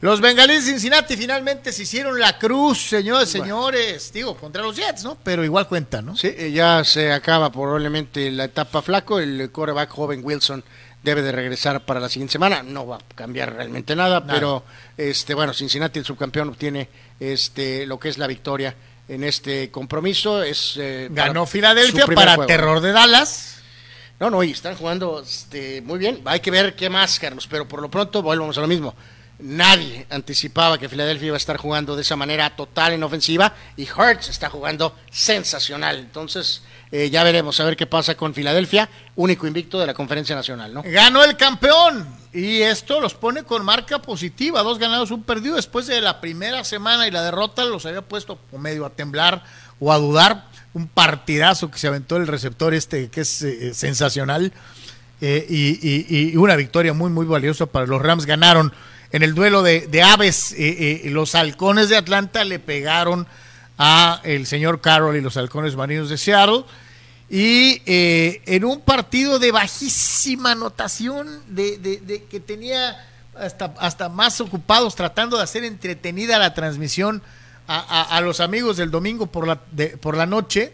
Los 0.00 0.20
bengalíes 0.20 0.66
de 0.66 0.72
Cincinnati 0.72 1.16
finalmente 1.16 1.72
se 1.72 1.84
hicieron 1.84 2.20
la 2.20 2.38
cruz, 2.38 2.88
señores, 2.88 3.30
señores, 3.30 4.12
digo, 4.12 4.36
contra 4.36 4.62
los 4.62 4.76
Jets, 4.76 5.02
¿no? 5.02 5.16
Pero 5.22 5.44
igual 5.44 5.66
cuenta, 5.66 6.02
¿no? 6.02 6.14
Sí, 6.16 6.28
eh, 6.36 6.52
ya 6.52 6.84
se 6.84 7.10
acaba 7.10 7.50
probablemente 7.50 8.30
la 8.30 8.44
etapa 8.44 8.82
flaco, 8.82 9.18
el 9.18 9.50
coreback 9.50 9.88
joven 9.88 10.20
Wilson 10.22 10.62
debe 11.02 11.22
de 11.22 11.32
regresar 11.32 11.84
para 11.84 12.00
la 12.00 12.08
siguiente 12.08 12.32
semana, 12.32 12.62
no 12.62 12.86
va 12.86 12.96
a 12.96 13.14
cambiar 13.14 13.54
realmente 13.54 13.94
nada, 13.94 14.26
pero 14.26 14.64
este 14.96 15.34
bueno, 15.34 15.52
Cincinnati 15.52 15.98
el 15.98 16.04
subcampeón 16.04 16.48
obtiene 16.48 16.88
este 17.20 17.86
lo 17.86 17.98
que 17.98 18.08
es 18.08 18.16
la 18.16 18.26
victoria 18.26 18.74
en 19.06 19.22
este 19.22 19.70
compromiso, 19.70 20.42
es 20.42 20.74
eh, 20.78 21.08
ganó 21.10 21.46
Filadelfia 21.46 22.06
para 22.06 22.46
terror 22.46 22.80
de 22.80 22.92
Dallas. 22.92 23.62
No, 24.20 24.30
no, 24.30 24.42
y 24.42 24.52
están 24.52 24.76
jugando 24.76 25.20
este, 25.20 25.82
muy 25.82 25.98
bien. 25.98 26.20
Hay 26.24 26.40
que 26.40 26.50
ver 26.50 26.76
qué 26.76 26.88
más, 26.88 27.18
Carlos, 27.18 27.46
pero 27.48 27.66
por 27.66 27.82
lo 27.82 27.90
pronto 27.90 28.22
volvemos 28.22 28.56
a 28.58 28.60
lo 28.60 28.68
mismo. 28.68 28.94
Nadie 29.40 30.06
anticipaba 30.10 30.78
que 30.78 30.88
Filadelfia 30.88 31.26
iba 31.26 31.36
a 31.36 31.38
estar 31.38 31.56
jugando 31.56 31.96
de 31.96 32.02
esa 32.02 32.14
manera 32.14 32.54
total 32.54 32.92
en 32.92 33.02
ofensiva 33.02 33.52
y 33.76 33.82
Hurts 33.90 34.28
está 34.28 34.48
jugando 34.48 34.94
sensacional. 35.10 35.98
Entonces, 35.98 36.62
eh, 36.92 37.10
ya 37.10 37.24
veremos 37.24 37.58
a 37.58 37.64
ver 37.64 37.76
qué 37.76 37.86
pasa 37.86 38.14
con 38.14 38.32
Filadelfia, 38.32 38.88
único 39.16 39.48
invicto 39.48 39.80
de 39.80 39.86
la 39.86 39.94
Conferencia 39.94 40.36
Nacional, 40.36 40.72
¿no? 40.72 40.84
Ganó 40.84 41.24
el 41.24 41.36
campeón 41.36 42.06
y 42.32 42.62
esto 42.62 43.00
los 43.00 43.14
pone 43.14 43.42
con 43.42 43.64
marca 43.64 44.00
positiva, 44.00 44.62
dos 44.62 44.78
ganados, 44.78 45.10
un 45.10 45.24
perdido. 45.24 45.56
Después 45.56 45.88
de 45.88 46.00
la 46.00 46.20
primera 46.20 46.62
semana 46.62 47.08
y 47.08 47.10
la 47.10 47.24
derrota 47.24 47.64
los 47.64 47.84
había 47.86 48.02
puesto 48.02 48.38
medio 48.52 48.86
a 48.86 48.90
temblar 48.90 49.42
o 49.80 49.92
a 49.92 49.98
dudar 49.98 50.46
un 50.74 50.88
partidazo 50.88 51.70
que 51.70 51.78
se 51.78 51.86
aventó 51.86 52.16
el 52.16 52.26
receptor 52.26 52.74
este, 52.74 53.08
que 53.08 53.22
es 53.22 53.42
eh, 53.42 53.72
sensacional, 53.72 54.52
eh, 55.20 55.46
y, 55.48 56.36
una 56.36 56.56
victoria 56.56 56.92
muy, 56.92 57.10
muy 57.10 57.24
valiosa 57.24 57.66
para 57.66 57.86
los 57.86 58.02
Rams. 58.02 58.26
Ganaron 58.26 58.72
en 59.12 59.22
el 59.22 59.34
duelo 59.34 59.62
de, 59.62 60.02
aves, 60.02 60.54
eh, 60.58 61.02
los 61.06 61.34
halcones 61.34 61.88
de 61.88 61.96
Atlanta 61.96 62.44
le 62.44 62.58
pegaron 62.58 63.26
a 63.78 64.20
el 64.24 64.46
señor 64.46 64.80
Carroll 64.80 65.16
y 65.16 65.20
los 65.20 65.36
halcones 65.36 65.76
marinos 65.76 66.10
de 66.10 66.18
Seattle. 66.18 66.64
Y 67.30 67.80
en 67.86 68.64
un 68.64 68.82
partido 68.82 69.38
de 69.38 69.50
bajísima 69.50 70.52
anotación, 70.52 71.28
de, 71.48 71.78
de, 71.78 72.24
que 72.24 72.38
tenía 72.38 73.02
hasta, 73.34 73.72
hasta 73.78 74.08
más 74.08 74.40
ocupados 74.40 74.94
tratando 74.94 75.38
de 75.38 75.44
hacer 75.44 75.64
entretenida 75.64 76.38
la 76.38 76.52
transmisión, 76.52 77.22
a, 77.66 78.20
los 78.22 78.40
amigos 78.40 78.76
del 78.76 78.90
domingo 78.90 79.26
por 79.26 79.46
la, 79.46 79.60
por 80.00 80.16
la 80.16 80.26
noche, 80.26 80.72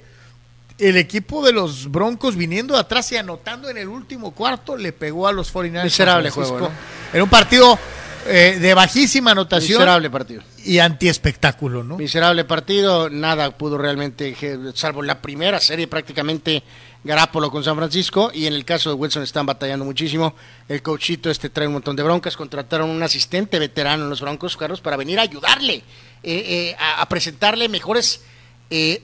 el 0.78 0.96
equipo 0.96 1.44
de 1.44 1.52
los 1.52 1.90
Broncos 1.90 2.36
viniendo 2.36 2.74
de 2.74 2.80
atrás 2.80 3.12
y 3.12 3.16
anotando 3.16 3.68
en 3.68 3.78
el 3.78 3.88
último 3.88 4.32
cuarto 4.32 4.76
le 4.76 4.92
pegó 4.92 5.28
a 5.28 5.32
los 5.32 5.52
49ers. 5.52 5.84
Miserable 5.84 6.30
juego. 6.30 6.70
En 7.12 7.22
un 7.22 7.28
partido 7.28 7.78
eh, 8.26 8.58
de 8.60 8.74
bajísima 8.74 9.32
anotación. 9.32 9.78
Miserable 9.78 10.10
partido. 10.10 10.42
Y 10.64 10.78
antiespectáculo, 10.78 11.84
¿no? 11.84 11.96
Miserable 11.96 12.44
partido, 12.44 13.08
nada 13.08 13.50
pudo 13.50 13.78
realmente, 13.78 14.36
salvo 14.74 15.02
la 15.02 15.20
primera 15.20 15.60
serie 15.60 15.86
prácticamente 15.86 16.62
Garapolo 17.02 17.50
con 17.50 17.64
San 17.64 17.76
Francisco 17.76 18.30
y 18.34 18.46
en 18.46 18.52
el 18.52 18.66
caso 18.66 18.90
de 18.90 18.96
Wilson 18.96 19.22
están 19.22 19.46
batallando 19.46 19.86
muchísimo. 19.86 20.34
El 20.68 20.82
coachito 20.82 21.30
este 21.30 21.48
trae 21.48 21.66
un 21.66 21.72
montón 21.74 21.96
de 21.96 22.02
broncas, 22.02 22.36
contrataron 22.36 22.90
un 22.90 23.02
asistente 23.02 23.58
veterano 23.58 24.04
en 24.04 24.10
los 24.10 24.20
Broncos, 24.20 24.56
Carlos, 24.56 24.82
para 24.82 24.98
venir 24.98 25.18
a 25.18 25.22
ayudarle, 25.22 25.82
eh, 26.22 26.72
eh, 26.72 26.76
a, 26.78 27.08
presentarle 27.08 27.68
mejores 27.68 28.22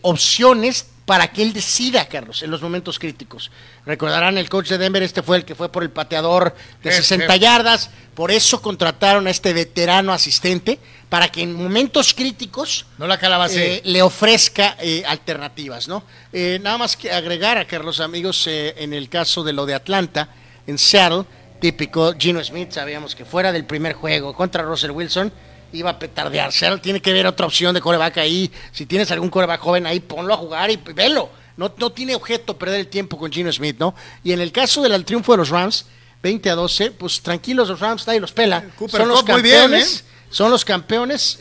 opciones 0.03 0.87
para 1.07 1.29
que 1.29 1.41
él 1.41 1.53
decida, 1.53 2.07
Carlos, 2.07 2.43
en 2.43 2.51
los 2.51 2.61
momentos 2.61 2.99
críticos. 2.99 3.53
Recordarán 3.87 4.37
el 4.39 4.49
coach 4.49 4.69
de 4.69 4.77
Denver, 4.77 5.03
este 5.05 5.23
fue 5.23 5.37
el 5.37 5.45
que 5.45 5.55
fue 5.55 5.71
por 5.71 5.85
el 5.85 5.91
pateador 5.91 6.55
de 6.83 6.93
60 6.93 7.35
yardas, 7.37 7.91
por 8.15 8.33
eso 8.33 8.61
contrataron 8.61 9.29
a 9.29 9.31
este 9.31 9.53
veterano 9.53 10.13
asistente 10.13 10.81
para 11.09 11.29
que 11.29 11.43
en 11.43 11.55
momentos 11.55 12.13
críticos 12.13 12.87
no 12.99 13.07
la 13.07 13.19
eh, 13.53 13.81
le 13.85 14.03
ofrezca 14.03 14.77
eh, 14.81 15.05
alternativas, 15.07 15.87
¿no? 15.87 16.03
Eh, 16.33 16.59
nada 16.61 16.77
más 16.77 16.97
que 16.97 17.13
agregar 17.13 17.57
a 17.57 17.67
Carlos 17.67 18.01
amigos 18.01 18.49
en 18.49 18.93
el 18.93 19.09
caso 19.09 19.45
de 19.45 19.53
lo 19.53 19.65
de 19.65 19.75
Atlanta, 19.75 20.29
en 20.67 20.77
Seattle, 20.77 21.25
típico 21.61 22.15
Gino 22.19 22.43
Smith, 22.43 22.73
sabíamos 22.73 23.15
que 23.15 23.25
fuera 23.25 23.53
del 23.53 23.65
primer 23.65 23.93
juego 23.93 24.35
contra 24.35 24.65
Russell 24.65 24.91
Wilson 24.91 25.33
iba 25.73 25.91
a 25.91 25.99
petardear. 25.99 26.53
tiene 26.81 27.01
que 27.01 27.13
ver 27.13 27.27
otra 27.27 27.47
opción 27.47 27.75
de 27.75 27.81
coreback 27.81 28.19
ahí. 28.19 28.51
Si 28.73 28.87
tienes 28.87 29.11
algún 29.11 29.31
coreback 29.31 29.61
joven 29.61 29.87
ahí, 29.87 30.01
ponlo 30.01 30.35
a 30.35 30.37
jugar 30.37 30.71
y 30.71 30.77
velo. 30.77 31.31
No, 31.57 31.73
no 31.79 31.91
tiene 31.91 32.15
objeto 32.15 32.59
perder 32.59 32.81
el 32.81 32.89
tiempo 32.89 33.17
con 33.17 33.33
Gino 33.33 33.51
Smith, 33.51 33.77
¿no? 33.79 33.95
Y 34.23 34.33
en 34.33 34.41
el 34.41 34.53
caso 34.53 34.83
del 34.83 35.05
triunfo 35.05 35.33
de 35.33 35.39
los 35.39 35.49
Rams, 35.49 35.87
20 36.23 36.51
a 36.51 36.55
12, 36.55 36.91
pues 36.93 37.23
tranquilos 37.23 37.69
los 37.69 37.81
Rams, 37.81 38.07
nadie 38.07 38.21
los 38.21 38.33
pela. 38.33 38.65
son 38.89 39.09
los 39.09 39.23
campeones. 39.23 40.05
Son 40.29 40.51
los 40.51 40.65
campeones. 40.65 41.39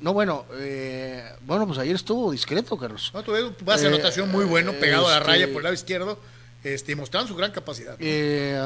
no, 0.00 0.12
bueno, 0.12 0.44
eh, 0.54 1.24
bueno, 1.42 1.66
pues 1.66 1.78
ayer 1.78 1.94
estuvo 1.94 2.32
discreto, 2.32 2.76
Carlos. 2.76 3.10
No, 3.14 3.22
tuve 3.22 3.44
un 3.44 3.54
pase 3.54 3.86
anotación 3.86 4.30
muy 4.30 4.44
bueno, 4.44 4.72
pegado 4.72 5.08
a 5.08 5.12
la 5.12 5.20
raya 5.20 5.46
por 5.46 5.58
el 5.58 5.62
lado 5.62 5.74
izquierdo. 5.74 6.18
Este, 6.64 6.96
mostraron 6.96 7.28
su 7.28 7.36
gran 7.36 7.52
capacidad. 7.52 7.96
Eh, 8.00 8.60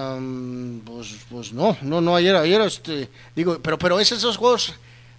pues, 0.87 1.17
pues 1.29 1.53
no, 1.53 1.77
no, 1.83 2.01
no, 2.01 2.17
ayer, 2.17 2.35
ayer, 2.35 2.61
este, 2.63 3.11
digo, 3.37 3.59
pero, 3.63 3.79
pero 3.79 4.01
es 4.01 4.11
esos 4.11 4.39
juegos 4.39 4.73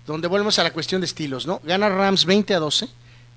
donde 0.06 0.28
volvemos 0.28 0.58
a 0.60 0.64
la 0.64 0.72
cuestión 0.74 1.02
de 1.02 1.06
estilos, 1.06 1.46
¿no? 1.46 1.62
Gana 1.64 1.90
Rams 1.90 2.26
20 2.26 2.54
a 2.54 2.60
12. 2.60 2.88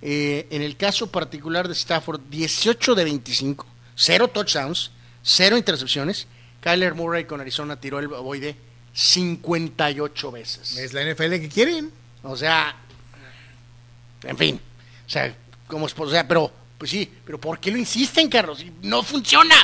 Eh, 0.02 0.46
en 0.50 0.62
el 0.62 0.76
caso 0.76 1.06
particular 1.06 1.66
de 1.66 1.72
Stafford, 1.74 2.20
18 2.28 2.94
de 2.94 3.04
25, 3.04 3.66
cero 3.94 4.28
touchdowns, 4.28 4.90
cero 5.22 5.56
intercepciones. 5.56 6.26
Kyler 6.60 6.94
Murray 6.94 7.24
con 7.24 7.40
Arizona 7.40 7.80
tiró 7.80 7.98
el 7.98 8.08
boide 8.08 8.56
58 8.92 10.32
veces. 10.32 10.76
Es 10.76 10.92
la 10.92 11.04
NFL 11.04 11.30
que 11.40 11.48
quieren. 11.48 11.90
O 12.22 12.36
sea, 12.36 12.74
en 14.22 14.36
fin, 14.36 14.60
o 15.06 15.10
sea, 15.10 15.34
como, 15.66 15.86
o 15.86 16.10
sea, 16.10 16.26
pero, 16.26 16.50
pues 16.78 16.90
sí, 16.90 17.10
pero 17.24 17.38
¿por 17.40 17.58
qué 17.58 17.70
lo 17.70 17.76
insisten, 17.76 18.28
Carlos? 18.28 18.64
No 18.82 19.02
funciona. 19.02 19.54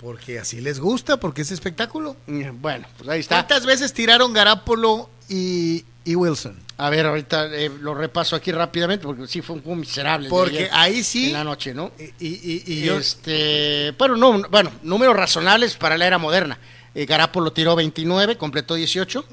Porque 0.00 0.38
así 0.38 0.60
les 0.60 0.80
gusta, 0.80 1.18
porque 1.18 1.42
es 1.42 1.50
espectáculo. 1.50 2.16
Bueno, 2.26 2.86
pues 2.96 3.08
ahí 3.08 3.20
está. 3.20 3.36
¿Cuántas 3.36 3.66
veces 3.66 3.92
tiraron 3.92 4.32
Garápolo 4.32 5.10
y, 5.28 5.84
y 6.04 6.14
Wilson. 6.14 6.58
A 6.78 6.88
ver, 6.88 7.06
ahorita 7.06 7.46
eh, 7.54 7.70
lo 7.80 7.94
repaso 7.94 8.34
aquí 8.34 8.50
rápidamente 8.50 9.04
porque 9.04 9.26
sí 9.26 9.42
fue 9.42 9.60
un 9.62 9.80
miserable. 9.80 10.30
Porque 10.30 10.68
ahí 10.72 11.04
sí. 11.04 11.26
En 11.26 11.34
la 11.34 11.44
noche, 11.44 11.74
¿no? 11.74 11.92
Y, 12.18 12.64
y, 12.66 12.82
yo... 12.82 12.98
Este, 12.98 13.94
bueno, 13.98 14.16
no, 14.16 14.42
bueno, 14.48 14.72
números 14.82 15.14
razonables 15.14 15.76
para 15.76 15.98
la 15.98 16.06
era 16.06 16.18
moderna. 16.18 16.58
Eh, 16.92 17.06
Garapolo 17.06 17.52
tiró 17.52 17.76
29, 17.76 18.36
completó 18.36 18.74
18. 18.74 19.26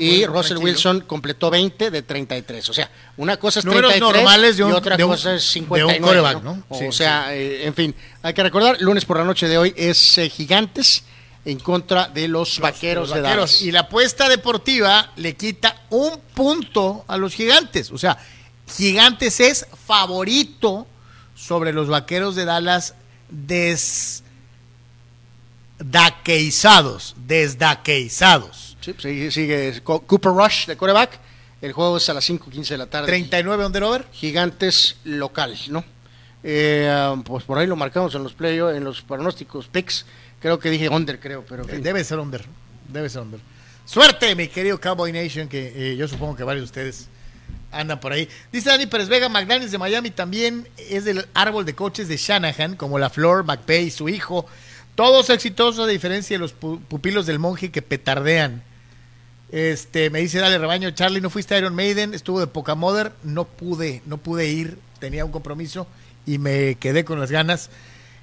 y 0.00 0.24
Russell 0.24 0.56
Wilson 0.56 1.02
completó 1.02 1.50
20 1.50 1.90
de 1.90 2.02
33. 2.02 2.68
O 2.70 2.72
sea, 2.72 2.90
una 3.18 3.36
cosa 3.36 3.60
es 3.60 3.66
33 3.66 4.00
normales 4.00 4.58
y 4.58 4.62
otra 4.62 4.96
cosa 4.96 5.34
es 5.34 5.44
59. 5.44 6.40
¿no? 6.42 6.64
o 6.68 6.92
sea, 6.92 7.34
eh, 7.34 7.66
en 7.66 7.74
fin, 7.74 7.94
hay 8.22 8.32
que 8.32 8.42
recordar, 8.42 8.80
lunes 8.80 9.04
por 9.04 9.18
la 9.18 9.24
noche 9.24 9.48
de 9.48 9.58
hoy 9.58 9.74
es 9.76 10.18
Gigantes 10.32 11.04
en 11.44 11.58
contra 11.58 12.08
de 12.08 12.26
los, 12.28 12.58
vaqueros 12.58 13.12
de 13.12 13.20
Dallas. 13.20 13.60
Y 13.60 13.70
la 13.70 13.80
apuesta 13.80 14.28
deportiva 14.28 15.12
le 15.16 15.36
quita 15.36 15.76
un 15.90 16.18
punto 16.34 17.04
a 17.06 17.18
los 17.18 17.34
gigantes. 17.34 17.90
O 17.90 17.98
sea, 17.98 18.16
Gigantes 18.66 19.40
es 19.40 19.66
favorito 19.86 20.86
sobre 21.34 21.72
los 21.72 21.88
vaqueros 21.88 22.34
de 22.34 22.46
Dallas 22.46 22.94
desdaqueizados. 25.78 27.14
Desdaqueizados. 27.26 28.76
Sí, 28.80 28.94
sigue, 28.98 29.30
sigue 29.30 29.82
Cooper 29.82 30.32
Rush 30.32 30.66
de 30.66 30.76
coreback. 30.76 31.18
El 31.62 31.72
juego 31.72 31.96
es 31.96 32.08
a 32.08 32.14
las 32.14 32.28
5:15 32.28 32.68
de 32.68 32.78
la 32.78 32.86
tarde. 32.86 33.06
39 33.06 33.66
under 33.66 33.82
over. 33.84 34.06
Gigantes 34.12 34.96
local, 35.04 35.56
¿no? 35.68 35.84
Eh, 36.42 37.16
pues 37.24 37.44
por 37.44 37.56
ahí 37.58 37.66
lo 37.66 37.76
marcamos 37.76 38.14
en 38.14 38.22
los 38.22 38.34
play 38.34 38.58
en 38.58 38.84
los 38.84 39.00
pronósticos 39.00 39.66
picks 39.68 40.04
Creo 40.44 40.58
que 40.58 40.68
dije 40.68 40.90
under, 40.90 41.18
creo, 41.18 41.42
pero... 41.48 41.64
Debe 41.64 42.04
ser 42.04 42.18
under, 42.18 42.44
debe 42.86 43.08
ser 43.08 43.22
under. 43.22 43.40
Suerte, 43.86 44.34
mi 44.34 44.48
querido 44.48 44.78
Cowboy 44.78 45.10
Nation, 45.10 45.48
que 45.48 45.92
eh, 45.92 45.96
yo 45.96 46.06
supongo 46.06 46.36
que 46.36 46.44
varios 46.44 46.64
de 46.64 46.66
ustedes 46.66 47.08
andan 47.72 47.98
por 47.98 48.12
ahí. 48.12 48.28
Dice 48.52 48.68
Dani 48.68 48.84
Pérez 48.84 49.08
Vega, 49.08 49.30
McDaniels 49.30 49.72
de 49.72 49.78
Miami 49.78 50.10
también 50.10 50.68
es 50.76 51.06
del 51.06 51.26
árbol 51.32 51.64
de 51.64 51.74
coches 51.74 52.08
de 52.08 52.18
Shanahan, 52.18 52.76
como 52.76 52.98
la 52.98 53.08
Flor, 53.08 53.42
McPay, 53.44 53.90
su 53.90 54.10
hijo. 54.10 54.44
Todos 54.94 55.30
exitosos, 55.30 55.84
a 55.84 55.88
diferencia 55.88 56.34
de 56.34 56.40
los 56.40 56.52
pupilos 56.52 57.26
del 57.26 57.38
monje 57.38 57.70
que 57.70 57.82
petardean. 57.82 58.62
Este, 59.50 60.10
me 60.10 60.20
dice, 60.20 60.38
dale 60.38 60.58
rebaño, 60.58 60.90
Charlie, 60.90 61.20
¿no 61.20 61.30
fuiste 61.30 61.54
a 61.54 61.58
Iron 61.58 61.74
Maiden? 61.74 62.14
Estuvo 62.14 62.40
de 62.40 62.46
poca 62.46 62.74
mother, 62.74 63.12
no 63.22 63.44
pude, 63.44 64.02
no 64.06 64.18
pude 64.18 64.48
ir, 64.48 64.78
tenía 64.98 65.24
un 65.24 65.30
compromiso 65.30 65.86
y 66.26 66.38
me 66.38 66.76
quedé 66.76 67.04
con 67.04 67.20
las 67.20 67.30
ganas. 67.30 67.70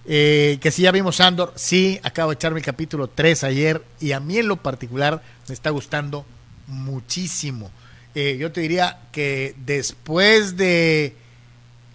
Eh, 0.05 0.57
que 0.61 0.71
si 0.71 0.81
ya 0.81 0.91
vimos 0.91 1.19
Andor, 1.21 1.53
sí, 1.55 1.99
acabo 2.03 2.31
de 2.31 2.35
echarme 2.35 2.59
el 2.59 2.65
capítulo 2.65 3.07
3 3.07 3.43
ayer 3.43 3.83
y 3.99 4.13
a 4.13 4.19
mí 4.19 4.37
en 4.37 4.47
lo 4.47 4.57
particular 4.57 5.21
me 5.47 5.53
está 5.53 5.69
gustando 5.69 6.25
muchísimo. 6.67 7.71
Eh, 8.15 8.37
yo 8.39 8.51
te 8.51 8.61
diría 8.61 8.99
que 9.11 9.55
después 9.65 10.57
de 10.57 11.15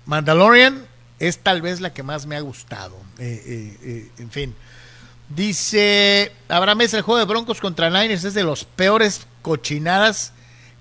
Mandalorian 0.07 0.87
es 1.19 1.39
tal 1.39 1.63
vez 1.63 1.81
la 1.81 1.93
que 1.93 2.03
más 2.03 2.27
me 2.27 2.37
ha 2.37 2.41
gustado. 2.41 2.97
Eh, 3.19 4.09
en 4.19 4.31
fin. 4.31 4.55
Dice 5.29 6.33
Abraham 6.49 6.83
el 6.83 7.03
juego 7.03 7.19
de 7.19 7.25
Broncos 7.25 7.61
contra 7.61 7.91
Niners 7.91 8.25
es 8.25 8.35
de 8.35 8.45
los 8.45 8.65
peores 8.65 9.27
cochinadas 9.43 10.33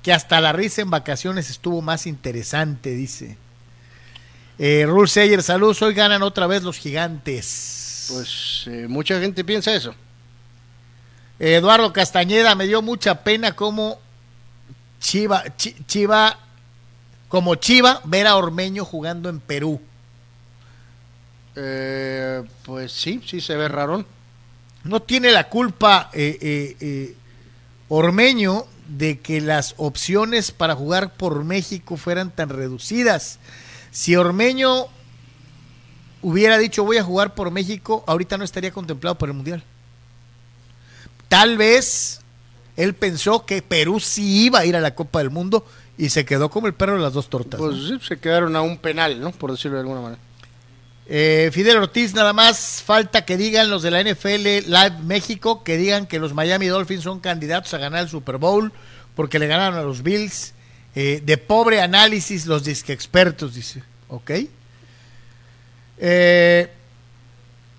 que 0.04 0.14
hasta 0.14 0.40
la 0.40 0.54
risa 0.54 0.84
en 0.84 0.92
vacaciones 0.92 1.50
estuvo 1.50 1.82
más 1.82 2.06
interesante, 2.06 2.92
dice. 2.92 3.38
Eh, 4.60 4.86
Rule 4.88 5.08
Sayer, 5.08 5.42
saludos. 5.42 5.82
Hoy 5.82 5.96
ganan 5.96 6.22
otra 6.22 6.46
vez 6.46 6.62
los 6.62 6.78
gigantes. 6.78 8.08
Pues 8.14 8.66
eh, 8.68 8.86
mucha 8.88 9.20
gente 9.20 9.44
piensa 9.44 9.74
eso. 9.74 9.96
Eduardo 11.40 11.92
Castañeda, 11.92 12.56
me 12.56 12.68
dio 12.68 12.82
mucha 12.82 13.24
pena 13.24 13.56
como 13.56 14.00
Chiva, 15.00 15.44
Chiva, 15.58 16.40
como 17.28 17.56
Chiva, 17.56 18.00
ver 18.06 18.28
a 18.28 18.38
Ormeño 18.38 18.86
jugando 18.86 19.28
en 19.28 19.40
Perú. 19.40 19.82
Eh, 21.56 22.44
pues 22.64 22.92
sí, 22.92 23.22
sí 23.26 23.42
se 23.42 23.56
ve 23.56 23.68
raro. 23.68 24.06
No 24.86 25.02
tiene 25.02 25.32
la 25.32 25.49
culpa 25.49 26.10
eh, 26.14 27.16
Ormeño 27.90 28.66
de 28.88 29.20
que 29.20 29.41
las 29.41 29.76
opciones 29.78 30.52
para 30.52 30.76
jugar 30.76 31.14
por 31.14 31.44
México 31.44 31.98
fueran 31.98 32.32
tan 32.32 32.49
reducidas. 32.49 33.40
Si 33.91 34.16
Ormeño 34.16 34.88
hubiera 36.22 36.57
dicho 36.57 36.84
voy 36.84 36.98
a 36.98 37.03
jugar 37.03 37.36
por 37.36 37.52
México, 37.52 38.03
ahorita 38.07 38.38
no 38.38 38.44
estaría 38.44 38.72
contemplado 38.72 39.18
por 39.18 39.30
el 39.30 39.36
Mundial. 39.36 39.64
Tal 41.28 41.57
vez 41.57 42.22
él 42.76 42.94
pensó 42.94 43.45
que 43.45 43.62
Perú 43.62 43.99
sí 43.99 44.45
iba 44.45 44.60
a 44.60 44.66
ir 44.66 44.76
a 44.76 44.82
la 44.82 44.95
Copa 44.95 45.20
del 45.20 45.30
Mundo 45.30 45.66
y 45.98 46.10
se 46.10 46.26
quedó 46.26 46.49
como 46.49 46.68
el 46.68 46.74
perro 46.74 46.95
de 46.95 47.02
las 47.02 47.14
dos 47.14 47.30
tortas. 47.30 47.60
Pues 47.60 47.76
sí, 47.78 47.98
se 48.06 48.20
quedaron 48.20 48.56
a 48.56 48.62
un 48.62 48.78
penal, 48.78 49.20
¿no? 49.20 49.32
Por 49.32 49.52
decirlo 49.52 49.78
de 49.78 49.82
alguna 49.82 50.02
manera. 50.02 50.22
Eh, 51.07 51.52
Fidel 51.53 51.77
Ortiz, 51.77 52.15
nada 52.15 52.34
más 52.34 52.82
falta 52.84 53.26
que 53.26 53.38
digan 53.38 53.69
los 53.69 53.84
de 53.84 53.91
la 53.91 54.02
NFL 54.03 54.68
Live 54.68 54.98
México, 55.03 55.64
que 55.64 55.77
digan 55.77 56.07
que 56.07 56.18
los 56.19 56.34
Miami 56.34 56.68
Dolphins 56.68 57.03
son 57.03 57.19
candidatos 57.19 57.73
a 57.76 57.77
ganar 57.77 58.03
el 58.03 58.10
Super 58.10 58.38
Bowl 58.38 58.72
porque 59.15 59.38
le 59.38 59.48
ganaron 59.48 59.77
a 59.77 59.84
los 59.84 60.02
Bills 60.02 60.53
eh, 60.95 61.22
de 61.23 61.38
pobre 61.38 61.82
análisis 61.82 62.48
los 62.48 62.64
disque 62.64 62.91
expertos, 62.91 63.53
dice. 63.53 63.84
¿Ok? 64.07 64.32
Eh, 65.98 66.72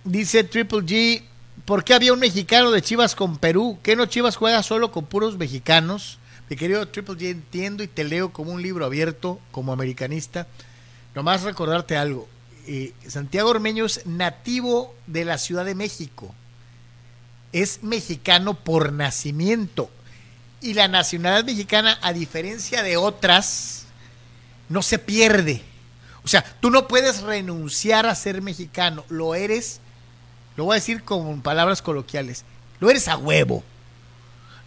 dice 0.05 0.45
Triple 0.45 0.81
G, 0.81 1.23
¿por 1.65 1.83
qué 1.83 1.95
había 1.95 2.13
un 2.13 2.21
mexicano 2.21 2.71
de 2.71 2.81
Chivas 2.81 3.17
con 3.17 3.39
Perú? 3.39 3.79
¿Qué 3.83 3.97
no 3.97 4.07
Chivas 4.07 4.37
juega 4.37 4.63
solo 4.63 4.93
con 4.93 5.07
puros 5.07 5.37
mexicanos? 5.37 6.19
Mi 6.49 6.57
querido 6.57 6.87
Triple 6.87 7.17
G, 7.17 7.31
entiendo 7.31 7.83
y 7.83 7.89
te 7.89 8.05
leo 8.05 8.33
como 8.33 8.53
un 8.53 8.63
libro 8.63 8.85
abierto, 8.85 9.41
como 9.51 9.73
americanista. 9.73 10.47
Nomás 11.15 11.43
recordarte 11.43 11.97
algo. 11.97 12.29
Eh, 12.67 12.93
Santiago 13.09 13.51
Ormeño 13.51 13.85
es 13.85 14.07
nativo 14.07 14.95
de 15.07 15.25
la 15.25 15.39
Ciudad 15.39 15.65
de 15.65 15.75
México. 15.75 16.35
Es 17.53 17.83
mexicano 17.83 18.55
por 18.55 18.93
nacimiento. 18.93 19.91
Y 20.61 20.75
la 20.75 20.89
nacionalidad 20.89 21.45
mexicana, 21.45 21.99
a 22.03 22.13
diferencia 22.13 22.83
de 22.83 22.97
otras, 22.97 23.87
no 24.69 24.83
se 24.83 24.99
pierde. 24.99 25.63
O 26.25 26.29
sea, 26.29 26.45
tú 26.61 26.71
no 26.71 26.89
puedes 26.89 27.23
renunciar 27.23 28.07
a 28.07 28.15
ser 28.15 28.43
mexicano. 28.43 29.05
Lo 29.09 29.35
eres, 29.35 29.81
lo 30.57 30.65
voy 30.65 30.75
a 30.75 30.81
decir 30.81 31.05
con 31.05 31.41
palabras 31.41 31.83
coloquiales, 31.83 32.45
lo 32.81 32.91
eres 32.91 33.07
a 33.07 33.17
huevo. 33.17 33.63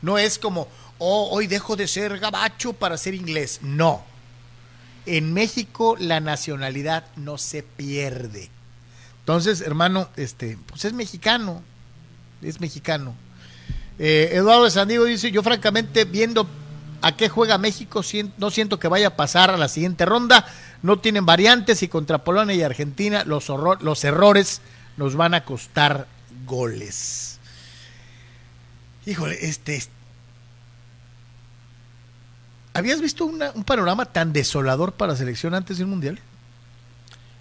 No 0.01 0.17
es 0.17 0.39
como, 0.39 0.69
oh, 0.99 1.27
hoy 1.31 1.47
dejo 1.47 1.75
de 1.75 1.87
ser 1.87 2.17
gabacho 2.17 2.71
para 2.71 2.97
ser 2.97 3.13
inglés. 3.13 3.59
No. 3.61 4.05
En 5.05 5.33
México 5.33 5.95
la 5.99 6.19
nacionalidad 6.19 7.05
no 7.15 7.37
se 7.37 7.63
pierde. 7.63 8.49
Entonces, 9.21 9.61
hermano, 9.61 10.09
este, 10.15 10.57
pues 10.67 10.85
es 10.85 10.93
mexicano. 10.93 11.61
Es 12.41 12.59
mexicano. 12.59 13.15
Eh, 13.97 14.29
Eduardo 14.33 14.63
de 14.63 14.71
Sandiego 14.71 15.05
dice, 15.05 15.31
yo 15.31 15.43
francamente 15.43 16.05
viendo 16.05 16.47
a 17.01 17.15
qué 17.15 17.29
juega 17.29 17.57
México, 17.57 18.01
no 18.37 18.49
siento 18.49 18.79
que 18.79 18.87
vaya 18.87 19.09
a 19.09 19.15
pasar 19.15 19.51
a 19.51 19.57
la 19.57 19.67
siguiente 19.67 20.05
ronda. 20.05 20.45
No 20.81 20.99
tienen 20.99 21.25
variantes 21.25 21.83
y 21.83 21.87
contra 21.87 22.23
Polonia 22.23 22.55
y 22.55 22.63
Argentina 22.63 23.23
los 23.25 24.03
errores 24.03 24.61
nos 24.97 25.15
van 25.15 25.33
a 25.33 25.43
costar 25.43 26.07
goles. 26.45 27.39
Híjole, 29.05 29.37
este... 29.41 29.83
¿Habías 32.79 33.01
visto 33.01 33.25
un 33.25 33.63
panorama 33.65 34.05
tan 34.05 34.31
desolador 34.31 34.93
para 34.93 35.11
la 35.11 35.17
selección 35.17 35.53
antes 35.53 35.77
del 35.77 35.87
Mundial? 35.87 36.17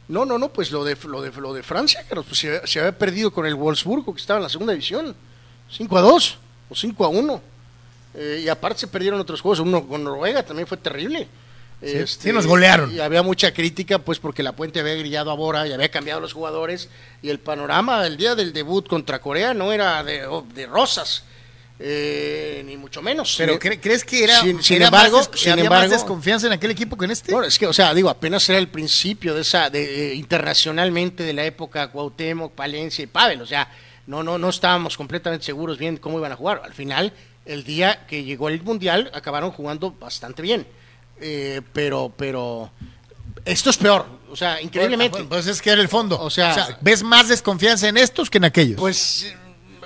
No, 0.09 0.25
no, 0.25 0.39
no, 0.39 0.49
pues 0.49 0.73
lo 0.73 0.85
de, 0.85 0.97
lo 1.07 1.23
de, 1.23 1.31
lo 1.31 1.53
de 1.53 1.63
Francia, 1.63 2.05
que 2.09 2.17
pues 2.17 2.39
se, 2.39 2.81
había 2.81 2.99
perdido 2.99 3.31
con 3.31 3.47
el 3.47 3.55
Wolfsburgo, 3.55 4.15
que 4.15 4.21
estaba 4.21 4.39
en 4.39 4.45
la 4.45 4.49
segunda 4.49 4.73
división. 4.73 5.15
5 5.71 5.99
a 5.99 6.01
2 6.01 6.39
o 6.71 6.75
5 6.75 7.05
a 7.05 7.09
1. 7.09 7.43
Eh, 8.15 8.43
y 8.45 8.49
aparte 8.49 8.81
se 8.81 8.87
perdieron 8.89 9.21
otros 9.21 9.41
juegos. 9.41 9.61
Uno 9.61 9.87
con 9.87 10.03
Noruega 10.03 10.43
también 10.43 10.67
fue 10.67 10.79
terrible. 10.79 11.29
Sí, 11.81 11.87
este, 11.99 12.33
nos 12.33 12.47
golearon. 12.47 12.93
Y 12.93 12.99
había 12.99 13.23
mucha 13.23 13.53
crítica, 13.53 13.99
pues, 13.99 14.19
porque 14.19 14.43
la 14.43 14.57
puente 14.57 14.81
había 14.81 14.95
grillado 14.95 15.31
a 15.31 15.35
Bora 15.35 15.69
y 15.69 15.73
había 15.73 15.91
cambiado 15.91 16.21
los 16.21 16.33
jugadores. 16.33 16.89
Y 17.23 17.29
el 17.29 17.39
panorama 17.39 18.03
del 18.03 18.17
día 18.17 18.35
del 18.35 18.53
debut 18.53 18.89
contra 18.89 19.21
Corea 19.21 19.55
no 19.55 19.73
era 19.73 20.03
de, 20.03 20.27
de 20.55 20.67
rosas. 20.67 21.23
Eh, 21.81 22.63
ni 22.67 22.77
mucho 22.77 23.01
menos. 23.01 23.37
Pero 23.39 23.59
¿crees 23.59 24.05
que 24.05 24.25
era, 24.25 24.41
sin, 24.41 24.83
embargo, 24.83 25.19
más, 25.19 25.47
había 25.47 25.71
más 25.71 25.91
desconfianza 25.91 26.49
en 26.49 26.55
aquel 26.55 26.73
equipo 26.73 26.97
que 26.97 27.05
en 27.05 27.13
este? 27.13 27.31
Bueno, 27.31 27.47
es 27.47 27.57
que, 27.57 27.69
o 27.69 27.73
sea, 27.73 27.95
digo, 27.95 28.11
apenas 28.11 28.49
era 28.49 28.59
el 28.59 28.69
principio 28.69 29.33
de 29.35 29.43
esa, 29.43 29.71
de, 29.71 30.15
internacionalmente 30.15 31.23
de 31.23 31.33
la 31.33 31.45
época 31.45 31.89
Cuauhtémoc, 31.89 32.53
Palencia 32.53 33.05
y 33.05 33.07
Pavel, 33.07 33.43
o 33.43 33.47
sea, 33.47 33.71
no, 34.09 34.25
no, 34.25 34.39
no 34.39 34.49
estábamos 34.49 34.97
completamente 34.97 35.47
seguros 35.47 35.79
bien 35.79 35.99
cómo 35.99 36.19
iban 36.19 36.33
a 36.33 36.37
jugar. 36.37 36.63
Al 36.65 36.75
final, 36.75 37.13
el 37.47 37.63
día 37.63 38.07
que 38.09 38.25
llegó 38.25 38.49
el 38.49 38.61
mundial, 38.63 39.13
acabaron 39.15 39.53
jugando 39.53 39.93
bastante 39.93 40.43
bien, 40.43 40.67
eh, 41.21 41.61
pero, 41.73 42.13
pero 42.17 42.73
esto 43.45 43.71
es 43.71 43.77
peor, 43.77 44.05
o 44.29 44.35
sea, 44.35 44.61
increíblemente. 44.61 45.23
Pues, 45.23 45.47
es 45.47 45.63
que 45.63 45.71
era 45.71 45.81
el 45.81 45.89
fondo. 45.89 46.21
O 46.21 46.31
sea, 46.31 46.77
ves 46.81 47.05
más 47.05 47.29
desconfianza 47.29 47.89
en 47.89 47.99
estos 47.99 48.29
que 48.29 48.39
en 48.39 48.47
aquellos. 48.47 48.81
Pues 48.81 49.33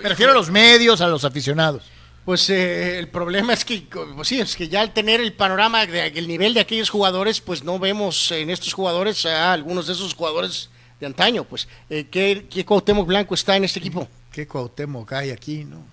me 0.03 0.09
refiero 0.09 0.33
a 0.33 0.35
los 0.35 0.51
medios, 0.51 1.01
a 1.01 1.07
los 1.07 1.25
aficionados. 1.25 1.85
Pues 2.25 2.49
eh, 2.51 2.99
el 2.99 3.09
problema 3.09 3.53
es 3.53 3.65
que, 3.65 3.83
pues 4.15 4.29
sí, 4.29 4.41
es 4.41 4.55
que 4.55 4.69
ya 4.69 4.81
al 4.81 4.93
tener 4.93 5.21
el 5.21 5.33
panorama, 5.33 5.83
el 5.83 6.29
nivel 6.29 6.55
de 6.55 6.61
aquellos 6.61 6.89
jugadores, 6.89 7.41
pues 7.41 7.65
no 7.65 7.79
vemos 7.79 8.31
en 8.31 8.51
estos 8.51 8.73
jugadores 8.73 9.27
a 9.27 9.53
algunos 9.53 9.89
de 9.89 9.95
esos 9.95 10.15
jugadores 10.15 10.71
de 11.01 11.07
antaño. 11.07 11.43
Pues, 11.43 11.67
eh, 11.91 12.07
¿qué, 12.11 12.47
¿qué, 12.49 12.65
Cuauhtémoc 12.65 13.07
Blanco 13.07 13.35
está 13.35 13.57
en 13.57 13.65
este 13.65 13.81
equipo? 13.81 14.07
¿Qué 14.31 14.47
Cuauhtémoc 14.47 15.13
hay 15.13 15.31
aquí, 15.31 15.65
no? 15.65 15.85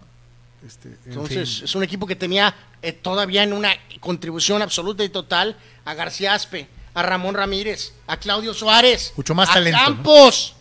Este, 0.66 0.98
Entonces, 1.06 1.62
es 1.64 1.74
un 1.74 1.84
equipo 1.84 2.06
que 2.06 2.16
tenía 2.16 2.54
eh, 2.82 2.92
todavía 2.92 3.42
en 3.44 3.54
una 3.54 3.72
contribución 4.00 4.62
absoluta 4.62 5.04
y 5.04 5.10
total 5.10 5.58
a 5.86 5.94
García 5.96 6.36
Aspe, 6.36 6.68
a 6.94 7.02
Ramón 7.02 7.34
Ramírez, 7.34 7.94
a 8.06 8.18
Claudio 8.18 8.54
Suárez, 8.54 9.14
mucho 9.16 9.34
más 9.34 9.50
a 9.50 9.54
talento. 9.54 9.80
Campos 9.84 10.56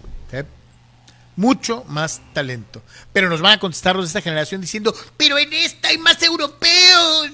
mucho 1.39 1.85
más 1.85 2.21
talento. 2.35 2.83
Pero 3.13 3.31
nos 3.31 3.41
van 3.41 3.53
a 3.53 3.61
contestar 3.61 3.95
los 3.95 4.05
de 4.05 4.09
esta 4.09 4.21
generación 4.21 4.61
diciendo, 4.61 4.93
pero 5.17 5.39
en 5.39 5.53
esta 5.53 5.89
hay 5.89 5.97
más 5.97 6.21
europeos. 6.21 7.31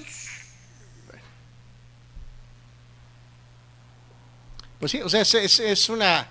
Pues 4.79 4.91
sí, 4.91 5.01
o 5.01 5.09
sea, 5.09 5.21
es, 5.21 5.89
una... 5.89 6.27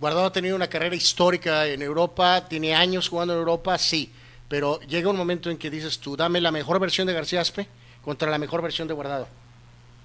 Guardado 0.00 0.26
ha 0.26 0.32
tenido 0.32 0.56
una 0.56 0.68
carrera 0.68 0.96
histórica 0.96 1.66
en 1.66 1.82
Europa, 1.82 2.48
tiene 2.48 2.74
años 2.74 3.08
jugando 3.08 3.34
en 3.34 3.40
Europa, 3.40 3.76
sí, 3.76 4.12
pero 4.48 4.80
llega 4.82 5.10
un 5.10 5.16
momento 5.16 5.50
en 5.50 5.58
que 5.58 5.70
dices 5.70 5.98
tú, 5.98 6.16
dame 6.16 6.40
la 6.40 6.52
mejor 6.52 6.78
versión 6.78 7.06
de 7.06 7.12
García 7.12 7.40
Aspe 7.40 7.66
contra 8.00 8.30
la 8.30 8.38
mejor 8.38 8.62
versión 8.62 8.86
de 8.88 8.94
Guardado 8.94 9.28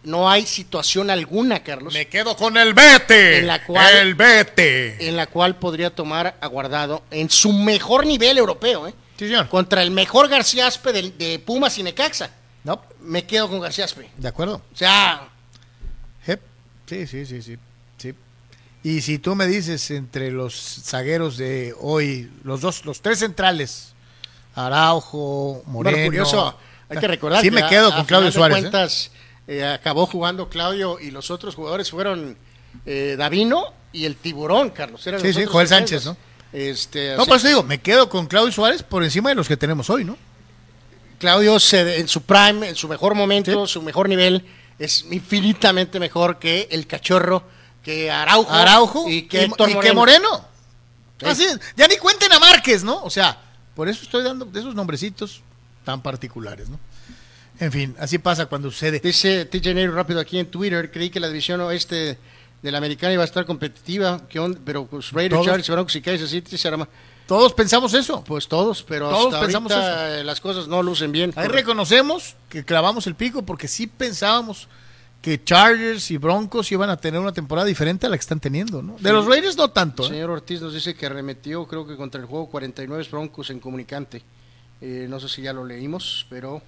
no 0.04 0.30
hay 0.30 0.46
situación 0.46 1.10
alguna, 1.10 1.64
Carlos. 1.64 1.94
Me 1.94 2.08
quedo 2.08 2.36
con 2.36 2.58
el 2.58 2.74
Vete. 2.74 3.40
En 3.40 3.48
la 3.48 3.64
cual, 3.64 3.96
el 3.96 4.16
Vete. 4.16 5.08
En 5.08 5.16
la 5.16 5.28
cual 5.28 5.56
podría 5.56 5.90
tomar 5.90 6.36
aguardado 6.42 7.04
en 7.12 7.30
su 7.30 7.54
mejor 7.54 8.06
nivel 8.06 8.38
europeo, 8.38 8.88
¿eh? 8.88 8.94
Sí, 9.18 9.28
señor. 9.28 9.48
Contra 9.48 9.82
el 9.82 9.92
mejor 9.92 10.28
García 10.28 10.68
Aspe 10.68 10.92
de, 10.92 11.40
Pumas 11.40 11.78
y 11.78 11.84
Necaxa. 11.84 12.32
No. 12.64 12.82
Me 13.02 13.26
quedo 13.26 13.50
con 13.50 13.60
García 13.60 13.86
Aspe. 13.86 14.10
De 14.18 14.28
acuerdo. 14.28 14.62
O 14.74 14.78
sea. 14.78 15.30
Sí, 16.86 17.08
sí, 17.08 17.26
sí, 17.26 17.42
sí. 17.42 17.58
sí. 17.98 18.14
Y 18.84 19.02
si 19.02 19.18
tú 19.18 19.36
me 19.36 19.48
dices 19.48 19.90
entre 19.92 20.32
los 20.32 20.82
zagueros 20.84 21.38
de 21.38 21.74
hoy, 21.80 22.30
los 22.44 22.60
dos, 22.60 22.86
los 22.86 23.02
tres 23.02 23.20
centrales, 23.20 23.94
Araujo, 24.54 25.64
Moreno. 25.66 26.06
curioso, 26.06 26.58
hay 26.90 26.98
que 26.98 27.08
recordar 27.08 27.42
sí 27.42 27.50
me 27.50 27.66
quedo 27.68 27.96
con 27.96 28.04
Claudio 28.06 28.32
Suárez. 28.32 28.66
¿eh? 28.66 29.10
Eh, 29.48 29.66
acabó 29.66 30.06
jugando 30.06 30.50
Claudio 30.50 31.00
y 31.00 31.12
los 31.12 31.30
otros 31.30 31.56
jugadores 31.56 31.92
fueron 31.92 32.38
eh, 32.86 33.16
Davino 33.18 33.74
y 33.92 34.06
el 34.06 34.16
Tiburón, 34.16 34.70
Carlos. 34.70 35.06
Eran 35.06 35.22
sí, 35.22 35.34
sí, 35.34 35.46
Joel 35.46 35.68
Sánchez, 35.68 36.06
¿no? 36.06 36.18
Este, 36.54 37.16
no, 37.18 37.26
por 37.26 37.38
eso 37.38 37.48
digo, 37.48 37.64
me 37.64 37.82
quedo 37.82 38.10
con 38.10 38.28
Claudio 38.28 38.52
Suárez 38.52 38.84
por 38.84 39.04
encima 39.04 39.30
de 39.30 39.36
los 39.36 39.48
que 39.48 39.58
tenemos 39.58 39.90
hoy, 39.90 40.06
¿no? 40.06 40.18
Claudio 41.18 41.58
en 41.72 42.08
su 42.08 42.22
prime, 42.22 42.70
en 42.70 42.76
su 42.76 42.88
mejor 42.88 43.16
momento, 43.16 43.66
su 43.66 43.82
mejor 43.82 44.08
nivel, 44.10 44.46
es 44.78 45.06
infinitamente 45.10 46.00
mejor 46.00 46.38
que 46.38 46.68
el 46.70 46.86
cachorro, 46.86 47.44
que 47.82 48.12
Araujo, 48.12 48.52
Araujo 48.52 49.10
y 49.10 49.24
que, 49.24 49.46
y, 49.46 49.80
que 49.80 49.94
Moreno. 49.94 50.46
Así, 51.24 51.46
ya 51.76 51.88
ni 51.88 51.98
cuenten 51.98 52.32
a 52.34 52.40
Márquez, 52.40 52.84
¿no? 52.84 53.02
O 53.04 53.10
sea, 53.10 53.38
por 53.76 53.88
eso 53.88 54.04
estoy 54.04 54.24
dando 54.24 54.46
de 54.46 54.60
esos 54.60 54.76
nombrecitos 54.76 55.42
tan 55.86 56.02
particulares, 56.02 56.70
¿no? 56.70 56.80
En 57.60 57.72
fin, 57.72 57.96
así 58.00 58.18
pasa 58.18 58.46
cuando 58.48 58.72
sucede. 58.72 59.00
Dice 59.00 59.46
TJ 59.46 59.88
rápido 59.92 60.20
aquí 60.20 60.40
en 60.40 60.48
Twitter, 60.48 60.92
creí 60.92 61.10
que 61.10 61.20
la 61.20 61.28
división 61.28 61.62
oeste 61.62 62.18
de 62.62 62.72
la 62.72 62.78
americana 62.78 63.14
iba 63.14 63.24
a 63.24 63.26
estar 63.26 63.46
competitiva, 63.46 64.22
pero 64.64 64.86
pues 64.86 65.12
Raiders, 65.12 65.46
Chargers, 65.46 65.70
Broncos 65.70 65.96
y 65.98 66.02
Kansas 66.02 66.30
City 66.30 66.58
será 66.58 66.88
Todos 67.28 67.54
pensamos 67.54 67.94
eso. 67.94 68.24
Pues 68.24 68.48
todos, 68.48 68.84
pero 68.84 69.10
todos 69.10 69.36
pensamos 69.36 69.72
eso. 69.72 70.24
las 70.24 70.40
cosas 70.40 70.68
no 70.68 70.82
lucen 70.82 71.12
bien. 71.12 71.34
Ahí 71.36 71.48
reconocemos 71.48 72.36
que 72.50 72.64
clavamos 72.64 73.06
el 73.06 73.16
pico 73.16 73.44
porque 73.44 73.68
sí 73.68 73.88
pensábamos 73.88 74.70
que 75.22 75.42
Chargers 75.42 76.12
y 76.12 76.18
Broncos 76.18 76.70
iban 76.72 76.90
a 76.90 76.98
tener 76.98 77.20
una 77.20 77.32
temporada 77.32 77.66
diferente 77.66 78.08
a 78.08 78.10
la 78.10 78.18
que 78.18 78.22
están 78.22 78.42
teniendo, 78.42 78.82
¿no? 78.82 78.98
De 79.00 79.12
los 79.14 79.26
Raiders 79.26 79.56
no 79.56 79.70
tanto. 79.70 80.04
El 80.04 80.10
¿eh? 80.10 80.14
señor 80.16 80.30
Ortiz 80.32 80.62
nos 80.62 80.74
dice 80.74 80.96
que 80.96 81.06
arremetió, 81.06 81.66
creo 81.66 81.88
que 81.88 81.96
contra 81.96 82.20
el 82.20 82.28
juego 82.28 82.50
49 82.50 83.08
Broncos 83.10 83.50
en 83.50 83.60
comunicante. 83.60 84.22
Eh, 84.82 85.08
no 85.10 85.22
sé 85.22 85.30
si 85.30 85.42
ya 85.42 85.54
lo 85.54 85.66
leímos, 85.66 86.28
pero 86.30 86.62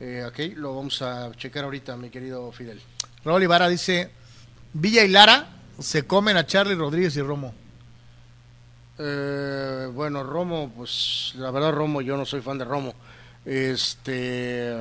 eh, 0.00 0.24
ok, 0.26 0.56
lo 0.56 0.74
vamos 0.74 1.02
a 1.02 1.30
checar 1.36 1.64
ahorita, 1.64 1.96
mi 1.96 2.10
querido 2.10 2.50
Fidel. 2.52 2.80
Raúl 3.24 3.42
Ibarra 3.42 3.68
dice, 3.68 4.10
Villa 4.72 5.04
y 5.04 5.08
Lara 5.08 5.48
se 5.78 6.06
comen 6.06 6.36
a 6.36 6.46
Charlie 6.46 6.74
Rodríguez 6.74 7.16
y 7.16 7.22
Romo. 7.22 7.54
Eh, 8.98 9.88
bueno, 9.92 10.22
Romo, 10.22 10.72
pues 10.74 11.32
la 11.36 11.50
verdad 11.50 11.72
Romo, 11.72 12.00
yo 12.00 12.16
no 12.16 12.24
soy 12.24 12.40
fan 12.40 12.58
de 12.58 12.64
Romo. 12.64 12.94
Este 13.44 14.74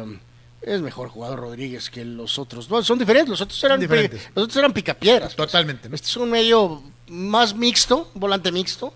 es 0.61 0.81
mejor 0.81 1.09
jugador 1.09 1.39
Rodríguez 1.39 1.89
que 1.89 2.03
los 2.03 2.37
otros. 2.39 2.67
son 2.85 2.99
diferentes, 2.99 3.29
los 3.29 3.41
otros 3.41 3.63
eran 3.63 3.79
diferentes. 3.79 4.29
los 4.35 4.45
otros 4.45 4.57
eran 4.57 4.73
picapiedras. 4.73 5.35
Pues. 5.35 5.47
Totalmente. 5.47 5.89
Este 5.91 6.07
es 6.07 6.17
un 6.17 6.29
medio 6.29 6.81
más 7.07 7.55
mixto, 7.55 8.09
volante 8.13 8.51
mixto 8.51 8.93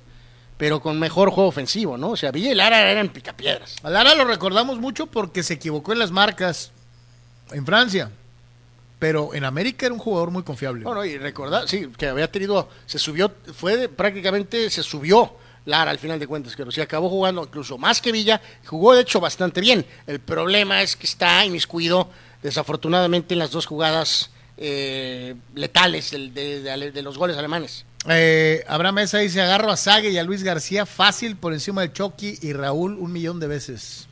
pero 0.64 0.80
con 0.80 0.98
mejor 0.98 1.30
juego 1.30 1.50
ofensivo, 1.50 1.98
¿no? 1.98 2.12
O 2.12 2.16
sea, 2.16 2.32
Villa 2.32 2.50
y 2.50 2.56
Lara 2.56 2.90
eran 2.90 3.10
picapiedras. 3.10 3.76
A 3.84 3.90
Lara 3.90 4.16
lo 4.16 4.24
recordamos 4.24 4.80
mucho 4.80 5.08
porque 5.08 5.44
se 5.44 5.56
equivocó 5.56 5.92
en 5.92 6.00
las 6.00 6.12
marcas 6.12 6.72
en 7.52 7.66
Francia, 7.66 8.10
pero 8.98 9.34
en 9.34 9.44
América 9.44 9.88
era 9.88 9.94
un 9.94 10.00
jugador 10.00 10.32
muy 10.32 10.44
confiable. 10.44 10.86
Bueno, 10.86 11.04
y 11.04 11.18
recordar, 11.18 11.68
sí, 11.68 11.90
que 11.98 12.08
había 12.08 12.32
tenido, 12.32 12.70
se 12.86 12.98
subió, 12.98 13.30
fue 13.54 13.90
prácticamente, 13.90 14.70
se 14.70 14.84
subió 14.84 15.34
Lara 15.66 15.92
al 15.92 16.00
final 16.00 16.18
de 16.18 16.28
cuentas, 16.28 16.56
que 16.56 16.64
sí 16.72 16.80
acabó 16.80 17.10
jugando 17.10 17.44
incluso 17.44 17.78
más 17.78 18.00
que 18.00 18.14
Villa, 18.14 18.40
jugó 18.66 18.96
de 18.96 19.02
hecho 19.02 19.20
bastante 19.20 19.60
bien. 19.60 19.86
El 20.08 20.22
problema 20.22 20.82
es 20.82 20.96
que 20.96 21.08
está 21.08 21.46
inmiscuido, 21.46 22.10
desafortunadamente, 22.42 23.34
en 23.34 23.40
las 23.40 23.52
dos 23.52 23.66
jugadas 23.66 24.32
eh, 24.56 25.36
letales 25.56 26.12
de, 26.12 26.62
de 26.62 27.02
los 27.02 27.18
goles 27.18 27.36
alemanes. 27.36 27.84
Eh, 28.10 28.64
Abraham 28.68 28.96
Mesa 28.96 29.20
dice, 29.20 29.42
agarro 29.42 29.72
a 29.72 29.78
Sague 29.78 30.10
y 30.10 30.18
a 30.18 30.24
Luis 30.24 30.44
García 30.44 30.86
fácil 30.86 31.38
por 31.38 31.54
encima 31.54 31.82
de 31.82 31.94
Chucky 31.94 32.38
y 32.42 32.54
Raúl 32.54 32.98
un 32.98 33.12
millón 33.12 33.40
de 33.40 33.48
veces. 33.48 34.08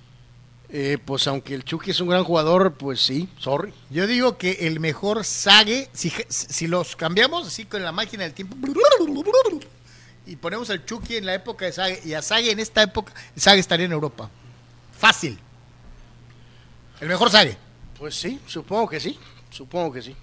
Eh, 0.70 0.98
pues 1.04 1.28
aunque 1.28 1.54
el 1.54 1.66
Chucky 1.66 1.92
es 1.92 2.00
un 2.00 2.08
gran 2.08 2.24
jugador, 2.24 2.76
pues 2.76 3.02
sí, 3.02 3.28
sorry. 3.38 3.74
Yo 3.90 4.08
digo 4.08 4.38
que 4.38 4.52
el 4.62 4.80
mejor 4.80 5.26
Sague, 5.26 5.90
si, 5.92 6.14
si 6.30 6.68
los 6.68 6.96
cambiamos 6.96 7.46
así 7.46 7.66
con 7.66 7.84
la 7.84 7.92
máquina 7.92 8.24
del 8.24 8.34
tiempo 8.34 8.56
y 10.26 10.36
ponemos 10.38 10.70
al 10.70 10.86
Chucky 10.86 11.18
en 11.18 11.26
la 11.26 11.34
época 11.34 11.66
de 11.66 11.74
Sague 11.74 12.02
y 12.06 12.14
a 12.14 12.22
Sague 12.22 12.52
en 12.52 12.60
esta 12.60 12.84
época, 12.84 13.14
Sague 13.36 13.60
estaría 13.60 13.86
en 13.86 13.92
Europa. 13.92 14.30
Fácil. 14.98 15.38
El 17.02 17.10
mejor 17.10 17.30
Sague. 17.30 17.58
Pues 18.00 18.16
sí, 18.16 18.40
supongo 18.48 18.88
que 18.88 19.02
sí, 19.02 19.20
supongo 19.50 19.92
que 19.92 20.02
sí. 20.02 20.16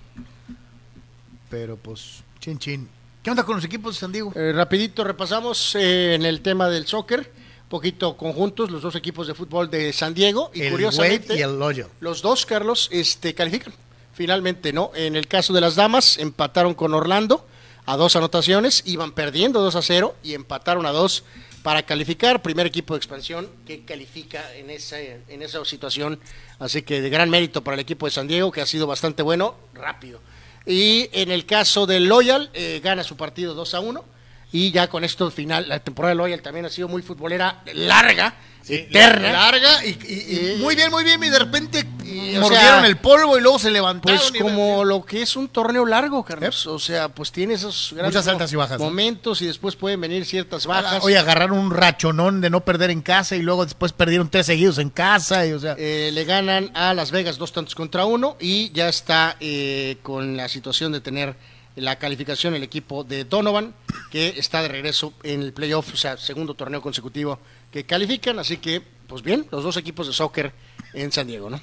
Pero 1.50 1.76
pues, 1.76 2.22
chin 2.40 2.58
chin. 2.58 2.97
¿Qué 3.28 3.32
onda 3.32 3.44
con 3.44 3.56
los 3.56 3.64
equipos 3.66 3.94
de 3.94 4.00
San 4.00 4.10
Diego? 4.10 4.32
Eh, 4.34 4.52
rapidito 4.54 5.04
repasamos 5.04 5.74
eh, 5.74 6.14
en 6.14 6.24
el 6.24 6.40
tema 6.40 6.66
del 6.70 6.86
soccer, 6.86 7.30
poquito 7.68 8.16
conjuntos, 8.16 8.70
los 8.70 8.80
dos 8.80 8.94
equipos 8.94 9.26
de 9.26 9.34
fútbol 9.34 9.68
de 9.68 9.92
San 9.92 10.14
Diego 10.14 10.50
y 10.54 10.62
el 10.62 10.70
curiosamente 10.70 11.34
Wade 11.34 11.40
y 11.40 11.42
el 11.42 11.86
los 12.00 12.22
dos, 12.22 12.46
Carlos, 12.46 12.88
este, 12.90 13.34
califican. 13.34 13.74
Finalmente, 14.14 14.72
¿no? 14.72 14.92
En 14.94 15.14
el 15.14 15.28
caso 15.28 15.52
de 15.52 15.60
las 15.60 15.74
damas, 15.74 16.16
empataron 16.16 16.72
con 16.72 16.94
Orlando 16.94 17.46
a 17.84 17.98
dos 17.98 18.16
anotaciones, 18.16 18.82
iban 18.86 19.12
perdiendo 19.12 19.60
2 19.60 19.76
a 19.76 19.82
0 19.82 20.16
y 20.22 20.32
empataron 20.32 20.86
a 20.86 20.92
dos 20.92 21.22
para 21.62 21.82
calificar. 21.82 22.40
Primer 22.40 22.66
equipo 22.66 22.94
de 22.94 22.98
expansión 22.98 23.46
que 23.66 23.84
califica 23.84 24.54
en 24.54 24.70
esa, 24.70 24.98
en 25.00 25.42
esa 25.42 25.62
situación. 25.66 26.18
Así 26.58 26.80
que 26.80 27.02
de 27.02 27.10
gran 27.10 27.28
mérito 27.28 27.62
para 27.62 27.74
el 27.74 27.80
equipo 27.80 28.06
de 28.06 28.12
San 28.12 28.26
Diego, 28.26 28.50
que 28.50 28.62
ha 28.62 28.66
sido 28.66 28.86
bastante 28.86 29.22
bueno, 29.22 29.54
rápido. 29.74 30.18
Y 30.66 31.08
en 31.12 31.30
el 31.30 31.46
caso 31.46 31.86
del 31.86 32.06
Loyal, 32.06 32.50
eh, 32.52 32.80
gana 32.82 33.04
su 33.04 33.16
partido 33.16 33.54
2 33.54 33.74
a 33.74 33.80
1. 33.80 34.04
Y 34.50 34.70
ya 34.70 34.88
con 34.88 35.04
esto 35.04 35.30
final, 35.30 35.68
la 35.68 35.78
temporada 35.80 36.10
de 36.10 36.16
Loyal 36.16 36.40
también 36.40 36.64
ha 36.66 36.70
sido 36.70 36.88
muy 36.88 37.02
futbolera, 37.02 37.62
larga, 37.74 38.34
eterna. 38.66 39.30
Larga 39.32 39.84
y, 39.84 39.90
y- 40.08 40.54
y 40.56 40.62
muy 40.62 40.74
bien, 40.74 40.90
muy 40.90 41.04
bien. 41.04 41.22
Y 41.22 41.28
de 41.28 41.38
repente 41.38 41.84
mordieron 41.84 42.48
sea, 42.50 42.86
el 42.86 42.96
polvo 42.96 43.36
y 43.36 43.42
luego 43.42 43.58
se 43.58 43.70
levantaron. 43.70 44.18
Pues 44.18 44.32
y- 44.34 44.38
como 44.38 44.84
lo 44.86 45.04
que 45.04 45.20
es 45.20 45.36
un 45.36 45.48
torneo 45.48 45.84
largo, 45.84 46.24
Carlos. 46.24 46.66
O 46.66 46.78
sea, 46.78 47.10
pues 47.10 47.30
tiene 47.30 47.54
esos 47.54 47.90
grandes 47.92 48.14
Muchas 48.14 48.28
altas 48.28 48.50
y 48.52 48.56
bajas, 48.56 48.78
¿no? 48.78 48.86
momentos 48.86 49.42
y 49.42 49.46
después 49.46 49.76
pueden 49.76 50.00
venir 50.00 50.24
ciertas 50.24 50.64
bajas. 50.66 51.04
Oye, 51.04 51.18
agarraron 51.18 51.58
un 51.58 51.70
rachonón 51.70 52.40
de 52.40 52.48
no 52.48 52.64
perder 52.64 52.90
en 52.90 53.02
casa 53.02 53.36
y 53.36 53.42
luego 53.42 53.64
después 53.64 53.92
perdieron 53.92 54.30
tres 54.30 54.46
seguidos 54.46 54.78
en 54.78 54.88
casa. 54.88 55.46
Y, 55.46 55.52
o 55.52 55.58
sea, 55.60 55.74
Eh, 55.78 56.10
le 56.14 56.24
ganan 56.24 56.70
a 56.74 56.94
Las 56.94 57.10
Vegas 57.10 57.36
dos 57.36 57.52
tantos 57.52 57.74
contra 57.74 58.06
uno 58.06 58.38
y 58.40 58.70
ya 58.72 58.88
está 58.88 59.36
eh, 59.40 59.98
con 60.02 60.38
la 60.38 60.48
situación 60.48 60.92
de 60.92 61.02
tener 61.02 61.36
la 61.80 61.98
calificación 61.98 62.54
el 62.54 62.62
equipo 62.62 63.04
de 63.04 63.24
Donovan, 63.24 63.74
que 64.10 64.34
está 64.36 64.62
de 64.62 64.68
regreso 64.68 65.12
en 65.22 65.42
el 65.42 65.52
playoff, 65.52 65.92
o 65.92 65.96
sea, 65.96 66.16
segundo 66.16 66.54
torneo 66.54 66.82
consecutivo 66.82 67.38
que 67.70 67.84
califican. 67.84 68.38
Así 68.38 68.58
que, 68.58 68.82
pues 69.06 69.22
bien, 69.22 69.46
los 69.50 69.64
dos 69.64 69.76
equipos 69.76 70.06
de 70.06 70.12
soccer 70.12 70.52
en 70.92 71.12
San 71.12 71.26
Diego, 71.26 71.50
¿no? 71.50 71.60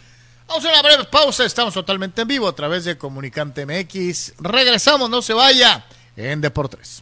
Vamos 0.47 0.63
a 0.65 0.69
una 0.69 0.81
breve 0.81 1.05
pausa, 1.05 1.43
estamos 1.43 1.73
totalmente 1.73 2.21
en 2.21 2.27
vivo 2.27 2.47
a 2.47 2.55
través 2.55 2.85
de 2.85 2.97
Comunicante 2.97 3.65
MX. 3.65 4.33
Regresamos, 4.39 5.09
no 5.09 5.21
se 5.21 5.33
vaya 5.33 5.85
en 6.15 6.39
Deportes. 6.39 7.01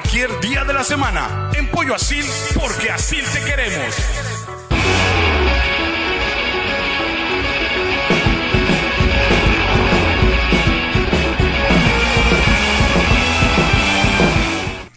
cualquier 0.00 0.30
día 0.40 0.62
de 0.64 0.72
la 0.72 0.84
semana. 0.84 1.50
En 1.54 1.68
Pollo 1.72 1.92
Asil, 1.92 2.24
porque 2.54 2.88
Asil 2.88 3.24
te 3.32 3.40
queremos. 3.42 3.94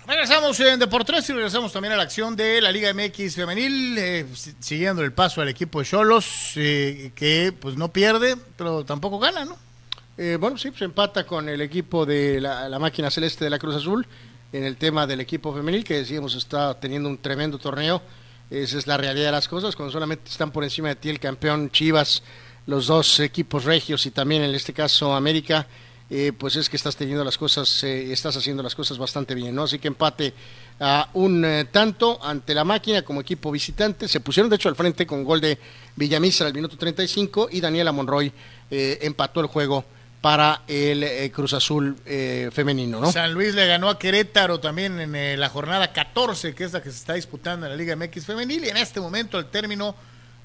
Regresamos 0.07 0.59
en 0.59 0.79
Deportes 0.79 1.29
y 1.29 1.33
regresamos 1.33 1.71
también 1.71 1.93
a 1.93 1.97
la 1.97 2.03
acción 2.03 2.35
de 2.35 2.59
la 2.61 2.71
Liga 2.71 2.93
MX 2.93 3.35
femenil, 3.35 3.97
eh, 3.97 4.25
si- 4.35 4.53
siguiendo 4.59 5.03
el 5.03 5.13
paso 5.13 5.41
al 5.41 5.47
equipo 5.47 5.79
de 5.79 5.85
Cholos, 5.85 6.51
eh, 6.57 7.11
que 7.15 7.53
pues 7.57 7.77
no 7.77 7.91
pierde, 7.91 8.35
pero 8.57 8.83
tampoco 8.83 9.19
gana, 9.19 9.45
¿no? 9.45 9.57
Eh, 10.17 10.37
bueno, 10.39 10.57
sí, 10.57 10.69
se 10.77 10.83
empata 10.85 11.25
con 11.25 11.47
el 11.47 11.61
equipo 11.61 12.05
de 12.05 12.41
la, 12.41 12.67
la 12.67 12.77
máquina 12.77 13.09
celeste 13.09 13.45
de 13.45 13.49
la 13.49 13.57
Cruz 13.59 13.75
Azul 13.77 14.05
en 14.53 14.63
el 14.63 14.77
tema 14.77 15.07
del 15.07 15.21
equipo 15.21 15.53
femenil, 15.53 15.83
que 15.83 15.95
decíamos 15.95 16.35
está 16.35 16.79
teniendo 16.79 17.09
un 17.09 17.17
tremendo 17.17 17.57
torneo. 17.57 18.01
Esa 18.49 18.77
es 18.77 18.87
la 18.87 18.97
realidad 18.97 19.27
de 19.27 19.31
las 19.31 19.47
cosas, 19.47 19.75
cuando 19.75 19.91
solamente 19.91 20.29
están 20.29 20.51
por 20.51 20.63
encima 20.63 20.89
de 20.89 20.95
ti 20.95 21.09
el 21.09 21.19
campeón 21.19 21.71
Chivas, 21.71 22.21
los 22.65 22.87
dos 22.87 23.19
equipos 23.21 23.63
regios 23.63 24.05
y 24.05 24.11
también 24.11 24.43
en 24.43 24.53
este 24.53 24.73
caso 24.73 25.13
América, 25.13 25.67
eh, 26.09 26.33
pues 26.37 26.57
es 26.57 26.69
que 26.69 26.75
estás 26.75 26.97
teniendo 26.97 27.23
las 27.23 27.37
cosas, 27.37 27.83
eh, 27.85 28.11
estás 28.11 28.35
haciendo 28.35 28.61
las 28.61 28.75
cosas 28.75 28.97
bastante 28.97 29.33
bien, 29.33 29.55
¿no? 29.55 29.63
Así 29.63 29.79
que 29.79 29.87
empate 29.87 30.33
a 30.83 31.09
un 31.13 31.45
eh, 31.45 31.65
tanto 31.71 32.19
ante 32.21 32.55
la 32.55 32.63
máquina 32.63 33.03
como 33.03 33.21
equipo 33.21 33.51
visitante. 33.51 34.07
Se 34.07 34.19
pusieron 34.19 34.49
de 34.49 34.55
hecho 34.57 34.67
al 34.67 34.75
frente 34.75 35.05
con 35.05 35.23
gol 35.23 35.39
de 35.39 35.57
Villamizar 35.95 36.47
al 36.47 36.53
minuto 36.53 36.75
35 36.75 37.49
y 37.51 37.61
Daniela 37.61 37.91
Monroy 37.91 38.31
eh, 38.69 38.97
empató 39.01 39.41
el 39.41 39.47
juego 39.47 39.85
para 40.21 40.61
el 40.67 41.03
eh, 41.03 41.31
Cruz 41.31 41.53
Azul 41.53 41.97
eh, 42.05 42.49
femenino, 42.53 43.01
¿no? 43.01 43.11
San 43.11 43.33
Luis 43.33 43.55
le 43.55 43.65
ganó 43.65 43.89
a 43.89 43.97
Querétaro 43.97 44.59
también 44.59 44.99
en 44.99 45.15
eh, 45.15 45.35
la 45.35 45.49
jornada 45.49 45.91
14, 45.91 46.53
que 46.53 46.63
es 46.63 46.73
la 46.73 46.81
que 46.81 46.91
se 46.91 46.97
está 46.97 47.15
disputando 47.15 47.65
en 47.65 47.71
la 47.71 47.75
Liga 47.75 47.95
MX 47.95 48.25
femenil, 48.27 48.63
y 48.63 48.69
en 48.69 48.77
este 48.77 49.01
momento, 49.01 49.39
al 49.39 49.49
término 49.49 49.95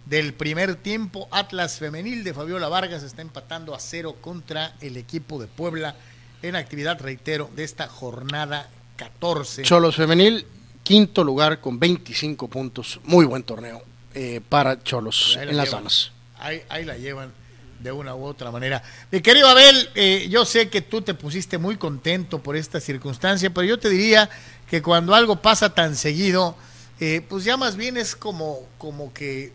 del 0.06 0.32
primer 0.32 0.76
tiempo, 0.76 1.28
Atlas 1.30 1.78
femenil 1.78 2.24
de 2.24 2.32
Fabiola 2.32 2.68
Vargas 2.68 3.02
está 3.02 3.20
empatando 3.20 3.74
a 3.74 3.80
cero 3.80 4.16
contra 4.20 4.74
el 4.80 4.96
equipo 4.96 5.38
de 5.38 5.46
Puebla 5.46 5.94
en 6.42 6.56
actividad, 6.56 6.98
reitero, 7.00 7.50
de 7.54 7.64
esta 7.64 7.86
jornada 7.86 8.70
14. 8.96 9.62
Cholos 9.62 9.96
femenil 9.96 10.46
quinto 10.82 11.22
lugar 11.22 11.60
con 11.60 11.78
25 11.78 12.48
puntos. 12.48 13.00
Muy 13.04 13.26
buen 13.26 13.42
torneo 13.42 13.82
eh, 14.14 14.40
para 14.48 14.82
Cholos 14.82 15.36
en 15.38 15.56
las 15.56 15.72
damas. 15.72 16.12
Ahí, 16.38 16.62
ahí 16.68 16.84
la 16.84 16.96
llevan 16.96 17.32
de 17.86 17.92
una 17.92 18.14
u 18.14 18.24
otra 18.24 18.50
manera. 18.50 18.82
Mi 19.10 19.20
querido 19.20 19.48
Abel, 19.48 19.90
eh, 19.94 20.26
yo 20.28 20.44
sé 20.44 20.68
que 20.68 20.80
tú 20.80 21.02
te 21.02 21.14
pusiste 21.14 21.56
muy 21.58 21.76
contento 21.76 22.42
por 22.42 22.56
esta 22.56 22.80
circunstancia, 22.80 23.50
pero 23.50 23.64
yo 23.64 23.78
te 23.78 23.88
diría 23.88 24.28
que 24.68 24.82
cuando 24.82 25.14
algo 25.14 25.36
pasa 25.36 25.72
tan 25.72 25.94
seguido, 25.94 26.56
eh, 26.98 27.24
pues 27.28 27.44
ya 27.44 27.56
más 27.56 27.76
bien 27.76 27.96
es 27.96 28.16
como, 28.16 28.60
como 28.78 29.12
que, 29.12 29.52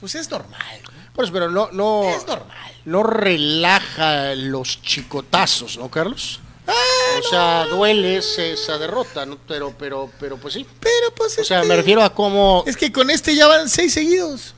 pues 0.00 0.14
es 0.14 0.30
normal. 0.30 0.80
Pues, 1.14 1.30
pero 1.30 1.50
no, 1.50 2.08
Es 2.08 2.26
normal. 2.26 2.72
no 2.84 3.02
relaja 3.02 4.34
los 4.34 4.80
chicotazos, 4.82 5.76
¿no, 5.78 5.90
Carlos? 5.90 6.40
Ah, 6.66 6.72
o 7.18 7.28
sea, 7.28 7.66
duele 7.66 8.16
esa 8.16 8.78
derrota, 8.78 9.26
¿no? 9.26 9.38
Pero, 9.46 9.74
pero, 9.78 10.10
pero, 10.18 10.36
pues 10.38 10.54
sí. 10.54 10.66
Pero 10.80 11.14
pues 11.14 11.38
O 11.38 11.44
sea, 11.44 11.58
este, 11.58 11.68
me 11.68 11.76
refiero 11.76 12.02
a 12.02 12.14
cómo, 12.14 12.64
Es 12.66 12.76
que 12.76 12.90
con 12.90 13.10
este 13.10 13.34
ya 13.36 13.46
van 13.46 13.68
seis 13.68 13.92
seguidos. 13.92 14.54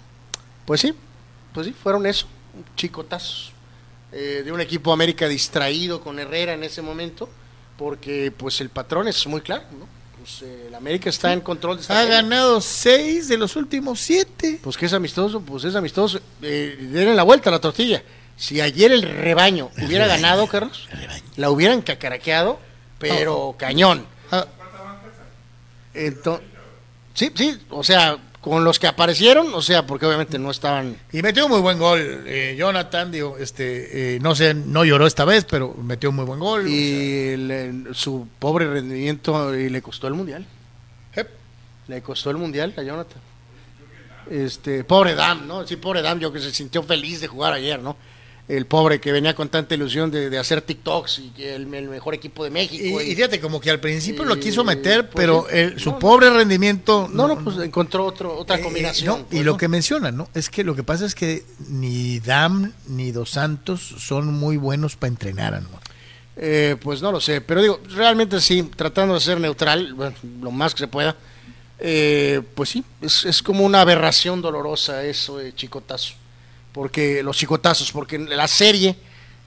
pues 0.66 0.80
sí, 0.82 0.94
pues 1.52 1.66
sí, 1.66 1.72
fueron 1.82 2.06
eso, 2.06 2.26
chicotazos. 2.76 3.52
Eh, 4.12 4.42
de 4.44 4.52
un 4.52 4.60
equipo 4.60 4.92
América 4.92 5.28
distraído 5.28 6.00
con 6.00 6.18
Herrera 6.18 6.54
en 6.54 6.62
ese 6.62 6.80
momento, 6.80 7.28
porque 7.76 8.32
pues 8.36 8.60
el 8.60 8.70
patrón 8.70 9.08
es 9.08 9.26
muy 9.26 9.40
claro, 9.40 9.64
¿no? 9.78 9.86
Pues 10.18 10.42
eh, 10.42 10.66
el 10.68 10.74
América 10.74 11.10
está 11.10 11.32
en 11.32 11.40
control 11.40 11.76
de 11.76 11.82
esta 11.82 12.00
Ha 12.00 12.04
ganado 12.04 12.60
seis 12.60 13.28
de 13.28 13.36
los 13.36 13.56
últimos 13.56 14.00
siete. 14.00 14.60
Pues 14.62 14.76
que 14.76 14.86
es 14.86 14.92
amistoso, 14.92 15.40
pues 15.40 15.64
es 15.64 15.74
amistoso. 15.74 16.20
Eh, 16.40 16.76
denle 16.80 17.14
la 17.14 17.24
vuelta 17.24 17.50
a 17.50 17.52
la 17.52 17.60
tortilla. 17.60 18.02
Si 18.36 18.60
ayer 18.60 18.92
el 18.92 19.02
rebaño 19.02 19.70
hubiera 19.82 20.06
ganado, 20.06 20.46
Carlos, 20.46 20.88
la 21.36 21.50
hubieran 21.50 21.80
cacaraqueado, 21.82 22.60
pero 22.98 23.54
cañón. 23.58 24.06
Ah, 24.30 24.46
Entonces, 25.94 26.46
sí, 27.14 27.32
sí, 27.34 27.58
o 27.70 27.82
sea, 27.82 28.18
con 28.46 28.62
los 28.62 28.78
que 28.78 28.86
aparecieron, 28.86 29.52
o 29.54 29.60
sea, 29.60 29.84
porque 29.88 30.06
obviamente 30.06 30.38
no 30.38 30.52
estaban. 30.52 30.96
Y 31.12 31.20
metió 31.20 31.46
un 31.46 31.50
muy 31.50 31.60
buen 31.60 31.80
gol, 31.80 32.22
eh, 32.26 32.54
Jonathan, 32.56 33.10
digo, 33.10 33.36
este, 33.38 34.14
eh, 34.14 34.20
no 34.20 34.36
sé, 34.36 34.54
no 34.54 34.84
lloró 34.84 35.04
esta 35.08 35.24
vez, 35.24 35.44
pero 35.50 35.74
metió 35.74 36.10
un 36.10 36.16
muy 36.16 36.24
buen 36.24 36.38
gol. 36.38 36.68
Y 36.68 37.30
el- 37.30 37.88
su 37.92 38.28
pobre 38.38 38.68
rendimiento 38.70 39.52
y 39.52 39.68
le 39.68 39.82
costó 39.82 40.06
el 40.06 40.14
mundial. 40.14 40.46
Le 41.88 42.02
costó 42.02 42.30
el 42.30 42.36
mundial 42.36 42.72
a 42.76 42.82
Jonathan. 42.82 43.20
Este, 44.30 44.84
pobre 44.84 45.14
Dam, 45.16 45.46
¿no? 45.48 45.66
Sí, 45.66 45.74
pobre 45.76 46.00
Dam, 46.02 46.18
yo 46.20 46.32
que 46.32 46.38
se 46.40 46.52
sintió 46.52 46.82
feliz 46.84 47.20
de 47.20 47.26
jugar 47.28 47.52
ayer, 47.52 47.80
¿no? 47.80 47.96
El 48.48 48.66
pobre 48.66 49.00
que 49.00 49.10
venía 49.10 49.34
con 49.34 49.48
tanta 49.48 49.74
ilusión 49.74 50.08
de, 50.12 50.30
de 50.30 50.38
hacer 50.38 50.62
TikToks 50.62 51.18
y 51.18 51.30
que 51.30 51.56
el, 51.56 51.72
el 51.74 51.88
mejor 51.88 52.14
equipo 52.14 52.44
de 52.44 52.50
Y, 52.50 52.52
México. 52.52 53.00
y 53.02 53.14
fíjate, 53.16 53.40
como 53.40 53.60
que 53.60 53.70
al 53.70 53.80
principio 53.80 54.24
lo 54.24 54.36
y- 54.36 54.40
quiso 54.40 54.62
meter, 54.62 55.10
pues 55.10 55.16
pero 55.16 55.48
el- 55.48 55.80
su 55.80 55.90
No, 55.90 55.98
pobre 55.98 56.30
rendimiento... 56.30 57.08
no, 57.12 57.26
no, 57.26 57.42
pues 57.42 57.58
encontró 57.58 58.04
otro, 58.04 58.38
otra 58.38 58.58
eh, 58.58 58.62
combinación. 58.62 59.18
no, 59.22 59.26
pues, 59.26 59.40
y 59.40 59.42
lo 59.42 59.56
que 59.56 59.66
mencionan, 59.66 60.16
¿no? 60.16 60.28
Es 60.32 60.48
que 60.48 60.62
lo 60.62 60.76
que 60.76 60.84
pasa 60.84 61.04
es 61.06 61.16
que 61.16 61.44
ni 61.68 62.20
Dam 62.20 62.72
ni 62.86 63.10
Dos 63.10 63.30
Santos 63.30 63.94
son 63.98 64.32
muy 64.32 64.56
buenos 64.56 64.94
para 64.94 65.08
entrenar, 65.08 65.60
¿no? 65.62 65.80
Eh, 66.36 66.76
pues 66.80 67.02
no 67.02 67.10
lo 67.10 67.20
sé, 67.20 67.40
pero 67.40 67.60
digo, 67.62 67.80
realmente 67.96 68.40
sí, 68.40 68.62
tratando 68.76 69.14
de 69.14 69.20
ser 69.20 69.40
neutral, 69.40 69.92
bueno, 69.94 70.14
lo 70.40 70.52
más 70.52 70.72
que 70.74 70.80
se 70.80 70.86
pueda, 70.88 71.16
eh, 71.78 72.42
pues 72.54 72.68
sí, 72.68 72.84
es, 73.00 73.24
es 73.24 73.42
como 73.42 73.64
una 73.64 73.80
aberración 73.80 74.40
dolorosa 74.40 75.02
eso 75.04 75.38
de 75.38 75.54
chicotazo, 75.54 76.14
porque 76.76 77.22
los 77.22 77.34
chicotazos, 77.38 77.90
porque 77.90 78.18
la 78.18 78.46
serie 78.46 78.94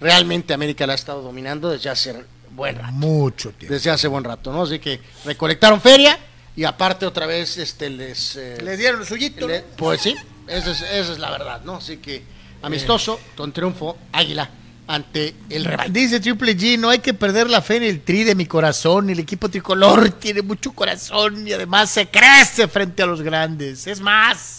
realmente 0.01 0.51
América 0.51 0.88
la 0.88 0.93
ha 0.93 0.95
estado 0.95 1.22
dominando 1.22 1.69
desde 1.69 1.88
hace 1.91 2.15
buen 2.49 2.76
rato, 2.76 2.91
Mucho 2.93 3.51
tiempo. 3.51 3.72
desde 3.72 3.91
hace 3.91 4.07
buen 4.07 4.23
rato, 4.23 4.51
¿no? 4.51 4.64
Así 4.64 4.80
que 4.80 4.99
recolectaron 5.26 5.80
feria 5.80 6.18
y 6.56 6.64
aparte 6.64 7.06
otra 7.06 7.27
vez 7.27 7.57
este 7.57 7.91
les, 7.91 8.35
eh, 8.35 8.57
Les 8.64 8.80
dieron 8.80 9.01
el 9.01 9.06
suyito, 9.06 9.47
le- 9.47 9.60
¿no? 9.61 9.65
pues 9.77 10.01
sí, 10.01 10.15
esa 10.47 10.72
es, 10.72 10.81
esa 10.81 11.11
es 11.14 11.19
la 11.19 11.30
verdad, 11.30 11.61
¿no? 11.64 11.76
Así 11.76 11.97
que 11.97 12.23
amistoso, 12.64 13.19
con 13.38 13.53
triunfo, 13.53 13.95
Águila 14.11 14.49
ante 14.88 15.35
el 15.51 15.65
rebaño. 15.65 15.93
Dice 15.93 16.19
Triple 16.19 16.57
G, 16.57 16.80
no 16.80 16.89
hay 16.89 16.97
que 16.97 17.14
perder 17.14 17.47
la 17.47 17.61
fe 17.61 17.77
en 17.77 17.84
el 17.84 18.01
tri 18.01 18.23
de 18.23 18.34
mi 18.34 18.47
corazón. 18.47 19.11
El 19.11 19.19
equipo 19.19 19.47
tricolor 19.47 20.10
tiene 20.19 20.41
mucho 20.41 20.72
corazón 20.72 21.47
y 21.47 21.53
además 21.53 21.91
se 21.91 22.07
crece 22.07 22.68
frente 22.68 23.03
a 23.03 23.06
los 23.06 23.22
grandes. 23.22 23.85
Es 23.85 23.99
más, 24.01 24.59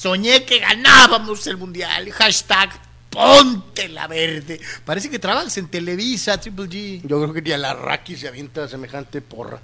soñé 0.00 0.44
que 0.44 0.60
ganábamos 0.60 1.46
el 1.46 1.58
mundial. 1.58 2.10
Hashtag 2.12 2.70
ponte 3.10 3.88
la 3.88 4.06
verde. 4.06 4.58
Parece 4.84 5.10
que 5.10 5.18
trabajas 5.18 5.56
en 5.58 5.68
Televisa, 5.68 6.40
Triple 6.40 6.66
G. 6.66 7.02
Yo 7.02 7.20
creo 7.20 7.34
que 7.34 7.42
ni 7.42 7.52
a 7.52 7.58
la 7.58 7.74
Raki 7.74 8.16
se 8.16 8.28
avienta 8.28 8.66
semejante 8.66 9.20
porra. 9.20 9.60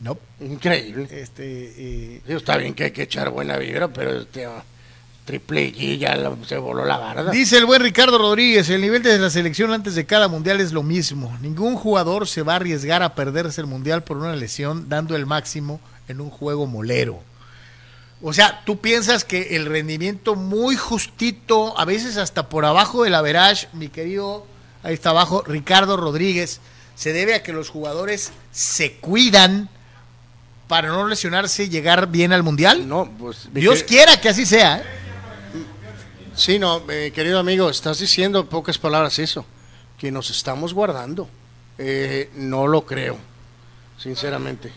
No, 0.00 0.18
Increíble. 0.40 1.08
este, 1.10 1.44
eh, 1.78 2.20
Sí, 2.26 2.32
está 2.32 2.58
bien 2.58 2.74
que 2.74 2.84
hay 2.84 2.90
que 2.90 3.04
echar 3.04 3.30
buena 3.30 3.56
vibra, 3.56 3.88
pero 3.88 4.20
este 4.20 4.44
ah, 4.44 4.62
triple 5.24 5.72
G 5.72 5.96
ya 5.96 6.14
se 6.46 6.58
voló 6.58 6.84
la 6.84 6.98
barda. 6.98 7.30
Dice 7.30 7.56
el 7.56 7.64
buen 7.64 7.80
Ricardo 7.80 8.18
Rodríguez, 8.18 8.68
el 8.68 8.82
nivel 8.82 9.02
de 9.02 9.18
la 9.18 9.30
selección 9.30 9.72
antes 9.72 9.94
de 9.94 10.04
cada 10.04 10.28
mundial 10.28 10.60
es 10.60 10.72
lo 10.72 10.82
mismo. 10.82 11.34
Ningún 11.40 11.76
jugador 11.76 12.28
se 12.28 12.42
va 12.42 12.52
a 12.52 12.56
arriesgar 12.56 13.02
a 13.02 13.14
perderse 13.14 13.62
el 13.62 13.66
mundial 13.66 14.02
por 14.04 14.18
una 14.18 14.36
lesión 14.36 14.90
dando 14.90 15.16
el 15.16 15.24
máximo 15.24 15.80
en 16.06 16.20
un 16.20 16.28
juego 16.28 16.66
molero. 16.66 17.22
O 18.26 18.32
sea, 18.32 18.62
tú 18.64 18.78
piensas 18.78 19.22
que 19.22 19.54
el 19.54 19.66
rendimiento 19.66 20.34
muy 20.34 20.76
justito, 20.76 21.78
a 21.78 21.84
veces 21.84 22.16
hasta 22.16 22.48
por 22.48 22.64
abajo 22.64 23.04
del 23.04 23.14
average, 23.14 23.68
mi 23.74 23.88
querido, 23.88 24.46
ahí 24.82 24.94
está 24.94 25.10
abajo, 25.10 25.42
Ricardo 25.46 25.98
Rodríguez, 25.98 26.62
se 26.94 27.12
debe 27.12 27.34
a 27.34 27.42
que 27.42 27.52
los 27.52 27.68
jugadores 27.68 28.32
se 28.50 28.94
cuidan 28.94 29.68
para 30.68 30.88
no 30.88 31.06
lesionarse 31.06 31.64
y 31.64 31.68
llegar 31.68 32.10
bien 32.10 32.32
al 32.32 32.42
mundial. 32.42 32.88
No, 32.88 33.12
pues. 33.18 33.50
Dios 33.52 33.82
quiera 33.82 34.18
que 34.18 34.30
así 34.30 34.46
sea. 34.46 34.78
¿eh? 34.78 34.84
Sí, 36.34 36.58
no, 36.58 36.82
querido 36.86 37.38
amigo, 37.38 37.68
estás 37.68 37.98
diciendo 37.98 38.40
en 38.40 38.46
pocas 38.46 38.78
palabras 38.78 39.18
eso, 39.18 39.44
que 39.98 40.10
nos 40.10 40.30
estamos 40.30 40.72
guardando. 40.72 41.28
Eh, 41.76 42.30
no 42.36 42.68
lo 42.68 42.86
creo, 42.86 43.18
sinceramente. 43.98 44.72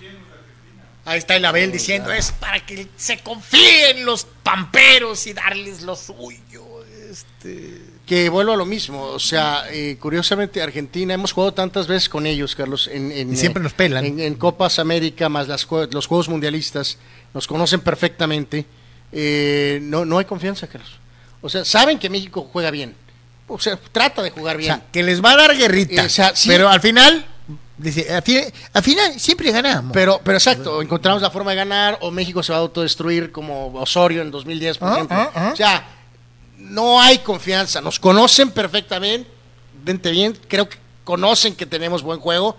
Ahí 1.07 1.19
está 1.19 1.37
el 1.37 1.45
Abel 1.45 1.71
diciendo, 1.71 2.11
es 2.11 2.33
para 2.33 2.65
que 2.65 2.85
se 2.97 3.19
confíen 3.19 4.05
los 4.05 4.25
pamperos 4.43 5.25
y 5.25 5.31
darles 5.31 5.81
lo 5.81 5.95
suyo. 5.95 6.83
Este... 7.09 7.81
Que 8.05 8.27
vuelvo 8.27 8.51
a 8.51 8.57
lo 8.57 8.65
mismo, 8.65 9.03
o 9.03 9.19
sea, 9.19 9.63
eh, 9.71 9.97
curiosamente 9.99 10.61
Argentina, 10.61 11.13
hemos 11.13 11.31
jugado 11.31 11.53
tantas 11.53 11.87
veces 11.87 12.09
con 12.09 12.25
ellos, 12.25 12.55
Carlos, 12.55 12.89
en, 12.91 13.11
en, 13.13 13.31
Y 13.33 13.37
siempre 13.37 13.61
eh, 13.61 13.63
nos 13.63 13.73
pelan. 13.73 14.05
En, 14.05 14.19
en 14.19 14.35
Copas 14.35 14.79
América, 14.79 15.29
más 15.29 15.47
las, 15.47 15.65
los 15.91 16.07
Juegos 16.07 16.27
Mundialistas, 16.27 16.97
nos 17.33 17.47
conocen 17.47 17.79
perfectamente, 17.79 18.65
eh, 19.13 19.79
no, 19.81 20.03
no 20.03 20.17
hay 20.17 20.25
confianza, 20.25 20.67
Carlos. 20.67 20.91
O 21.41 21.47
sea, 21.49 21.63
saben 21.63 21.99
que 21.99 22.09
México 22.09 22.49
juega 22.51 22.69
bien, 22.69 22.95
o 23.47 23.59
sea, 23.59 23.79
trata 23.91 24.21
de 24.21 24.31
jugar 24.31 24.57
O 24.57 24.59
bien. 24.59 24.75
sea, 24.75 24.85
que 24.91 25.03
les 25.03 25.23
va 25.23 25.31
a 25.31 25.37
dar 25.37 25.57
guerrita. 25.57 26.03
O 26.03 26.09
sea, 26.09 26.35
sí. 26.35 26.49
Pero 26.49 26.67
al 26.69 26.81
final, 26.81 27.25
dice, 27.77 28.13
al 28.13 28.21
fi- 28.23 28.43
al 28.73 28.83
final 28.83 29.19
siempre 29.19 29.51
ganamos. 29.51 29.91
Pero, 29.93 30.19
pero 30.23 30.37
exacto, 30.37 30.81
encontramos 30.81 31.21
la 31.21 31.29
forma 31.31 31.51
de 31.51 31.57
ganar 31.57 31.97
o 32.01 32.11
México 32.11 32.41
se 32.43 32.51
va 32.51 32.57
a 32.57 32.61
autodestruir 32.61 33.31
como 33.31 33.73
Osorio 33.73 34.21
en 34.21 34.31
2010, 34.31 34.77
por 34.77 34.89
Ah, 34.89 34.93
ejemplo. 34.95 35.17
ah, 35.17 35.31
ah. 35.35 35.49
O 35.53 35.55
sea, 35.55 35.87
no 36.57 37.01
hay 37.01 37.19
confianza, 37.19 37.81
nos 37.81 37.99
conocen 37.99 38.51
perfectamente, 38.51 39.29
vente 39.83 40.11
bien, 40.11 40.37
creo 40.47 40.67
que 40.67 40.77
conocen 41.03 41.55
que 41.55 41.65
tenemos 41.65 42.01
buen 42.01 42.19
juego, 42.19 42.57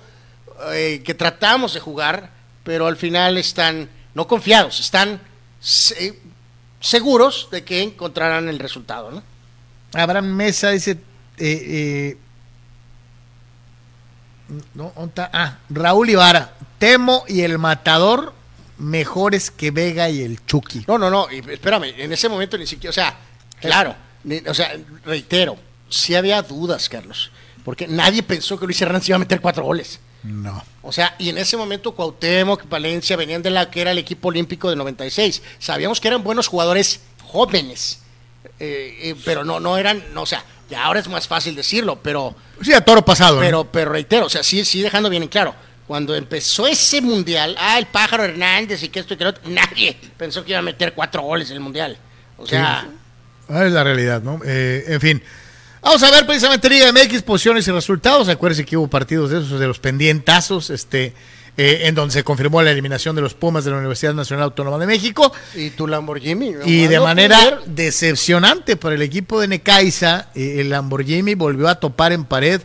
eh, 0.73 1.03
que 1.05 1.15
tratamos 1.15 1.75
de 1.75 1.81
jugar, 1.81 2.31
pero 2.65 2.87
al 2.87 2.97
final 2.97 3.37
están 3.39 3.89
no 4.15 4.27
confiados, 4.27 4.81
están 4.81 5.21
se- 5.61 6.19
seguros 6.81 7.49
de 7.51 7.65
que 7.65 7.83
encontrarán 7.83 8.49
el 8.49 8.59
resultado, 8.59 9.11
¿no? 9.11 9.23
Abraham 9.95 10.27
Mesa 10.35 10.71
dice, 10.71 10.93
eh, 10.93 10.97
eh, 11.39 12.17
no, 14.75 14.93
¿dónde 14.95 15.09
está? 15.09 15.31
Ah, 15.33 15.59
Raúl 15.71 16.11
Ibarra, 16.11 16.53
Temo 16.79 17.25
y 17.29 17.43
el 17.43 17.59
Matador 17.59 18.33
mejores 18.79 19.51
que 19.51 19.71
Vega 19.71 20.09
y 20.09 20.23
el 20.23 20.45
Chucky. 20.47 20.85
No, 20.87 20.99
no, 20.99 21.11
no, 21.11 21.29
espérame, 21.29 21.95
en 21.99 22.13
ese 22.13 22.29
momento 22.29 22.57
ni 22.57 22.67
siquiera, 22.67 22.91
o 22.91 22.93
sea, 22.93 23.17
claro, 23.61 23.95
ni- 24.25 24.39
o 24.39 24.55
sea, 24.55 24.73
reitero, 25.05 25.57
sí 25.89 26.15
había 26.15 26.41
dudas, 26.43 26.89
Carlos, 26.89 27.31
porque 27.65 27.89
nadie 27.89 28.23
pensó 28.23 28.59
que 28.59 28.67
Luis 28.67 28.81
Hernández 28.81 29.09
iba 29.09 29.17
a 29.17 29.21
meter 29.21 29.41
cuatro 29.41 29.65
goles. 29.65 29.99
No. 30.23 30.65
O 30.83 30.91
sea, 30.93 31.15
y 31.19 31.29
en 31.29 31.39
ese 31.39 31.57
momento 31.57 31.95
Cuauhtémoc, 31.95 32.69
Valencia 32.69 33.17
venían 33.17 33.43
de 33.43 33.51
la 33.51 33.71
que 33.71 33.81
era 33.81 33.91
el 33.93 33.99
equipo 33.99 34.29
olímpico 34.29 34.69
de 34.71 34.75
96. 34.77 35.43
Sabíamos 35.59 36.01
que 36.01 36.09
eran 36.09 36.25
buenos 36.25 36.49
jugadores 36.49 37.01
jóvenes, 37.25 38.01
eh, 38.59 38.99
eh, 39.03 39.17
pero 39.25 39.45
no, 39.45 39.61
no 39.61 39.77
eran, 39.77 40.03
no, 40.15 40.23
o 40.23 40.27
sea, 40.27 40.45
ya 40.71 40.85
ahora 40.85 41.01
es 41.01 41.09
más 41.09 41.27
fácil 41.27 41.55
decirlo, 41.55 42.01
pero, 42.03 42.35
Sí, 42.61 42.73
a 42.73 42.81
toro 42.81 43.05
pasado. 43.05 43.37
¿no? 43.37 43.41
pero, 43.41 43.65
pero 43.65 43.93
reitero, 43.93 44.27
o 44.27 44.31
sea, 44.31 44.43
sí, 44.43 44.65
sí 44.65 44.83
dejando 44.83 45.09
bien 45.11 45.23
en 45.23 45.29
claro. 45.29 45.55
Cuando 45.87 46.15
empezó 46.15 46.67
ese 46.67 47.01
mundial, 47.01 47.57
ah, 47.59 47.79
el 47.79 47.87
pájaro 47.87 48.25
Hernández 48.25 48.83
y 48.83 48.91
que 48.91 49.01
esto 49.01 49.15
y 49.15 49.17
que 49.17 49.25
lo 49.25 49.31
otro, 49.31 49.43
nadie 49.49 49.97
pensó 50.19 50.45
que 50.45 50.51
iba 50.51 50.59
a 50.59 50.63
meter 50.63 50.93
cuatro 50.93 51.23
goles 51.23 51.49
en 51.49 51.57
el 51.57 51.61
mundial. 51.61 51.97
O 52.37 52.47
sea, 52.47 52.87
Ah, 53.49 53.65
es 53.65 53.73
la 53.73 53.83
realidad, 53.83 54.23
¿no? 54.23 54.41
Eh, 54.45 54.85
en 54.89 55.01
fin. 55.01 55.23
Vamos 55.81 56.03
a 56.03 56.11
ver 56.11 56.27
precisamente 56.27 56.69
Liga 56.69 56.93
MX, 56.93 57.23
posiciones 57.23 57.67
y 57.67 57.71
resultados. 57.71 58.29
Acuérdense 58.29 58.65
que 58.67 58.77
hubo 58.77 58.89
partidos 58.89 59.31
de 59.31 59.39
esos, 59.39 59.59
de 59.59 59.67
los 59.67 59.79
pendientazos. 59.79 60.69
Este, 60.71 61.15
eh, 61.61 61.89
en 61.89 61.97
donde 61.97 62.13
se 62.13 62.23
confirmó 62.23 62.63
la 62.63 62.71
eliminación 62.71 63.17
de 63.17 63.21
los 63.21 63.35
Pumas 63.35 63.65
de 63.65 63.73
la 63.73 63.79
Universidad 63.79 64.15
Nacional 64.15 64.45
Autónoma 64.45 64.79
de 64.79 64.87
México. 64.87 65.33
Y 65.57 65.71
tu 65.71 65.89
Lamborghini. 65.89 66.53
Y 66.65 66.87
de 66.87 67.01
manera 67.01 67.59
decepcionante 67.67 68.77
para 68.77 68.95
el 68.95 69.03
equipo 69.03 69.41
de 69.41 69.49
Necaxa, 69.49 70.29
eh, 70.37 70.61
el 70.61 70.71
Lamborghini 70.71 71.35
volvió 71.35 71.67
a 71.67 71.81
topar 71.81 72.13
en 72.13 72.25
pared. 72.27 72.63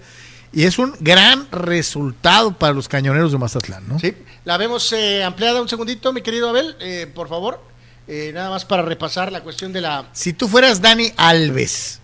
Y 0.51 0.65
es 0.65 0.77
un 0.77 0.93
gran 0.99 1.49
resultado 1.51 2.55
para 2.59 2.73
los 2.73 2.87
cañoneros 2.87 3.31
de 3.31 3.39
Mazatlán, 3.39 3.87
¿no? 3.87 3.97
Sí, 3.97 4.13
la 4.45 4.57
vemos 4.57 4.93
eh, 4.93 5.23
ampliada 5.23 5.59
un 5.59 5.67
segundito, 5.67 6.13
mi 6.13 6.21
querido 6.21 6.49
Abel, 6.49 6.75
por 7.15 7.27
favor. 7.27 7.59
nada 8.07 8.51
más 8.51 8.63
para 8.63 8.83
repasar 8.83 9.31
la 9.31 9.41
cuestión 9.41 9.73
de 9.73 9.81
la... 9.81 10.05
Si 10.13 10.33
tú 10.33 10.47
fueras 10.47 10.81
Dani 10.81 11.11
Alves, 11.17 11.99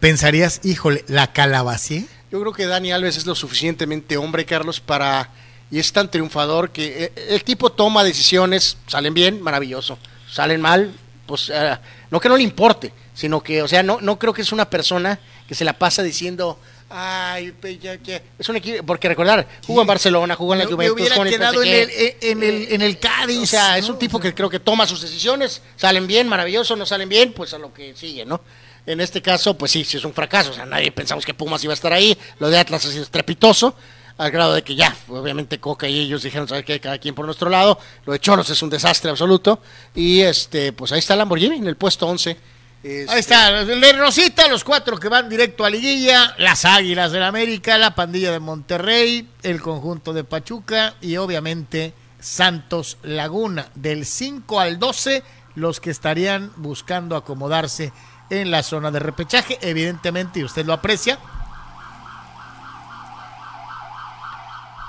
pensarías, 0.00 0.62
híjole, 0.64 1.04
¿la 1.06 1.34
calabacé? 1.34 2.06
Yo 2.32 2.40
creo 2.40 2.54
que 2.54 2.64
Dani 2.64 2.92
Alves 2.92 3.18
es 3.18 3.26
lo 3.26 3.34
suficientemente 3.34 4.16
hombre, 4.16 4.46
Carlos, 4.46 4.80
para 4.80 5.30
y 5.70 5.78
es 5.78 5.92
tan 5.92 6.10
triunfador 6.10 6.70
que 6.70 7.04
eh, 7.04 7.12
el 7.30 7.44
tipo 7.44 7.70
toma 7.70 8.04
decisiones, 8.04 8.76
salen 8.86 9.14
bien, 9.14 9.40
maravilloso, 9.42 9.98
salen 10.30 10.60
mal, 10.60 10.92
pues 11.26 11.50
eh, 11.52 11.78
no 12.10 12.20
que 12.20 12.28
no 12.28 12.36
le 12.36 12.42
importe, 12.42 12.92
sino 13.14 13.42
que, 13.42 13.62
o 13.62 13.68
sea, 13.68 13.82
no, 13.82 14.00
no 14.00 14.18
creo 14.18 14.32
que 14.32 14.42
es 14.42 14.52
una 14.52 14.68
persona 14.68 15.18
que 15.48 15.54
se 15.54 15.64
la 15.64 15.72
pasa 15.72 16.02
diciendo, 16.02 16.58
ay, 16.90 17.54
ya, 17.80 17.96
ya. 17.96 18.22
es 18.38 18.48
un 18.48 18.56
equipo, 18.56 18.84
porque 18.84 19.08
recordar, 19.08 19.46
jugó 19.66 19.80
en 19.80 19.86
Barcelona, 19.86 20.36
jugó 20.36 20.54
en 20.54 20.60
la 20.60 20.66
Juventus, 20.66 20.94
hubiera 20.94 21.24
quedado 21.24 21.62
en 21.62 21.72
el, 21.72 21.90
en, 22.20 22.42
el, 22.42 22.72
en 22.72 22.82
el 22.82 22.98
Cádiz. 22.98 23.42
O 23.42 23.46
sea, 23.46 23.78
es 23.78 23.88
un 23.88 23.98
tipo 23.98 24.20
que 24.20 24.34
creo 24.34 24.48
que 24.48 24.60
toma 24.60 24.86
sus 24.86 25.00
decisiones, 25.00 25.62
salen 25.76 26.06
bien, 26.06 26.28
maravilloso, 26.28 26.76
no 26.76 26.86
salen 26.86 27.08
bien, 27.08 27.32
pues 27.32 27.52
a 27.54 27.58
lo 27.58 27.72
que 27.72 27.94
sigue, 27.94 28.24
¿no? 28.24 28.40
En 28.86 29.00
este 29.00 29.22
caso, 29.22 29.56
pues 29.56 29.72
sí, 29.72 29.82
sí 29.82 29.96
es 29.96 30.04
un 30.04 30.12
fracaso, 30.12 30.50
o 30.50 30.54
sea, 30.54 30.66
nadie 30.66 30.92
pensamos 30.92 31.24
que 31.24 31.32
Pumas 31.32 31.64
iba 31.64 31.72
a 31.72 31.74
estar 31.74 31.92
ahí, 31.92 32.16
lo 32.38 32.50
de 32.50 32.58
Atlas 32.58 32.84
ha 32.84 32.90
sido 32.90 33.02
estrepitoso, 33.02 33.74
al 34.16 34.30
grado 34.30 34.54
de 34.54 34.62
que 34.62 34.74
ya, 34.74 34.94
obviamente 35.08 35.58
Coca 35.58 35.88
y 35.88 36.00
ellos 36.00 36.22
dijeron, 36.22 36.46
¿sabes 36.46 36.64
qué? 36.64 36.80
Cada 36.80 36.98
quien 36.98 37.14
por 37.14 37.26
nuestro 37.26 37.50
lado, 37.50 37.78
lo 38.06 38.12
de 38.12 38.20
Cholos 38.20 38.48
es 38.50 38.62
un 38.62 38.70
desastre 38.70 39.10
absoluto, 39.10 39.60
y 39.94 40.20
este, 40.20 40.72
pues 40.72 40.92
ahí 40.92 41.00
está 41.00 41.16
Lamborghini 41.16 41.56
en 41.56 41.66
el 41.66 41.76
puesto 41.76 42.06
11. 42.06 42.36
Este, 42.84 43.10
ahí 43.10 43.20
está, 43.20 43.64
de 43.64 43.92
Rosita, 43.94 44.46
los 44.46 44.62
cuatro 44.62 44.98
que 44.98 45.08
van 45.08 45.28
directo 45.28 45.64
a 45.64 45.70
Liguilla, 45.70 46.34
las 46.38 46.64
Águilas 46.66 47.12
del 47.12 47.22
América, 47.22 47.78
la 47.78 47.94
pandilla 47.94 48.30
de 48.30 48.40
Monterrey, 48.40 49.26
el 49.42 49.62
conjunto 49.62 50.12
de 50.12 50.22
Pachuca 50.22 50.94
y 51.00 51.16
obviamente 51.16 51.94
Santos 52.20 52.98
Laguna. 53.02 53.68
Del 53.74 54.04
5 54.04 54.60
al 54.60 54.78
12, 54.78 55.22
los 55.54 55.80
que 55.80 55.90
estarían 55.90 56.52
buscando 56.56 57.16
acomodarse 57.16 57.90
en 58.28 58.50
la 58.50 58.62
zona 58.62 58.90
de 58.90 58.98
repechaje, 58.98 59.58
evidentemente, 59.62 60.40
y 60.40 60.44
usted 60.44 60.66
lo 60.66 60.74
aprecia, 60.74 61.18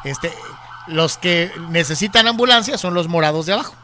Este, 0.05 0.31
los 0.87 1.17
que 1.17 1.51
necesitan 1.69 2.27
ambulancia 2.27 2.77
son 2.77 2.93
los 2.93 3.07
morados 3.07 3.47
de 3.47 3.53
abajo. 3.53 3.75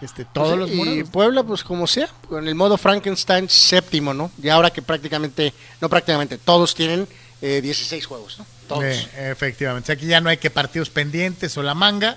Este, 0.00 0.24
todos 0.24 0.58
los 0.58 0.70
morados. 0.70 0.98
Y 0.98 1.04
Puebla, 1.04 1.44
pues 1.44 1.62
como 1.64 1.86
sea, 1.86 2.08
con 2.28 2.46
el 2.46 2.54
modo 2.54 2.76
Frankenstein 2.76 3.48
séptimo, 3.48 4.12
¿no? 4.12 4.30
Y 4.42 4.48
ahora 4.48 4.70
que 4.70 4.82
prácticamente, 4.82 5.54
no 5.80 5.88
prácticamente, 5.88 6.36
todos 6.36 6.74
tienen 6.74 7.08
16 7.40 7.92
eh, 7.92 8.06
juegos, 8.06 8.38
¿no? 8.38 8.46
Todos. 8.68 8.84
Eh, 8.84 9.30
efectivamente. 9.30 9.92
Aquí 9.92 10.06
ya 10.06 10.20
no 10.20 10.28
hay 10.28 10.36
que 10.36 10.50
partidos 10.50 10.90
pendientes 10.90 11.56
o 11.56 11.62
la 11.62 11.74
manga. 11.74 12.16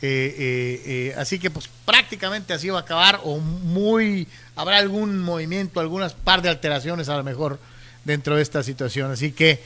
Eh, 0.00 1.12
así 1.18 1.40
que 1.40 1.50
pues 1.50 1.68
prácticamente 1.84 2.52
así 2.52 2.68
va 2.68 2.78
a 2.78 2.82
acabar 2.82 3.20
o 3.24 3.38
muy 3.38 4.28
habrá 4.54 4.78
algún 4.78 5.18
movimiento, 5.18 5.80
algunas 5.80 6.12
par 6.14 6.40
de 6.40 6.48
alteraciones 6.48 7.08
a 7.08 7.16
lo 7.16 7.24
mejor 7.24 7.58
dentro 8.04 8.36
de 8.36 8.42
esta 8.42 8.62
situación. 8.62 9.10
Así 9.10 9.32
que 9.32 9.60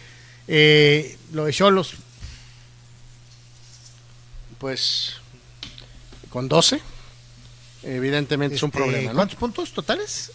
lo 1.32 1.44
de 1.44 1.52
Cholos 1.52 1.96
pues 4.62 5.14
con 6.30 6.48
12, 6.48 6.80
evidentemente 7.82 8.54
es 8.54 8.62
un 8.62 8.68
este, 8.68 8.78
problema. 8.78 9.10
¿no? 9.10 9.16
¿Cuántos 9.16 9.36
puntos 9.36 9.72
totales? 9.72 10.30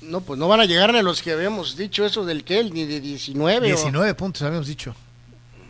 No, 0.00 0.22
pues 0.22 0.38
no 0.40 0.48
van 0.48 0.60
a 0.60 0.64
llegar 0.64 0.96
a 0.96 1.02
los 1.02 1.20
que 1.20 1.32
habíamos 1.32 1.76
dicho 1.76 2.06
eso 2.06 2.24
del 2.24 2.42
que 2.42 2.64
ni 2.64 2.86
de 2.86 3.02
19. 3.02 3.66
19 3.66 4.14
puntos 4.14 4.40
habíamos 4.40 4.66
dicho. 4.66 4.94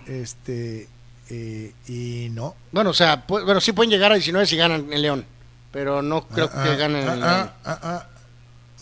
Este, 0.06 0.88
eh, 1.30 1.72
y 1.88 2.28
no. 2.30 2.54
Bueno, 2.70 2.90
o 2.90 2.94
sea, 2.94 3.24
bueno, 3.26 3.60
sí 3.60 3.72
pueden 3.72 3.90
llegar 3.90 4.12
a 4.12 4.14
19 4.14 4.46
si 4.46 4.56
ganan 4.56 4.92
en 4.92 5.02
León, 5.02 5.24
pero 5.72 6.00
no 6.00 6.28
creo 6.28 6.48
ah, 6.54 6.62
que 6.62 6.70
ah, 6.70 6.76
ganen 6.76 7.02
en 7.02 7.22
ah, 7.24 8.06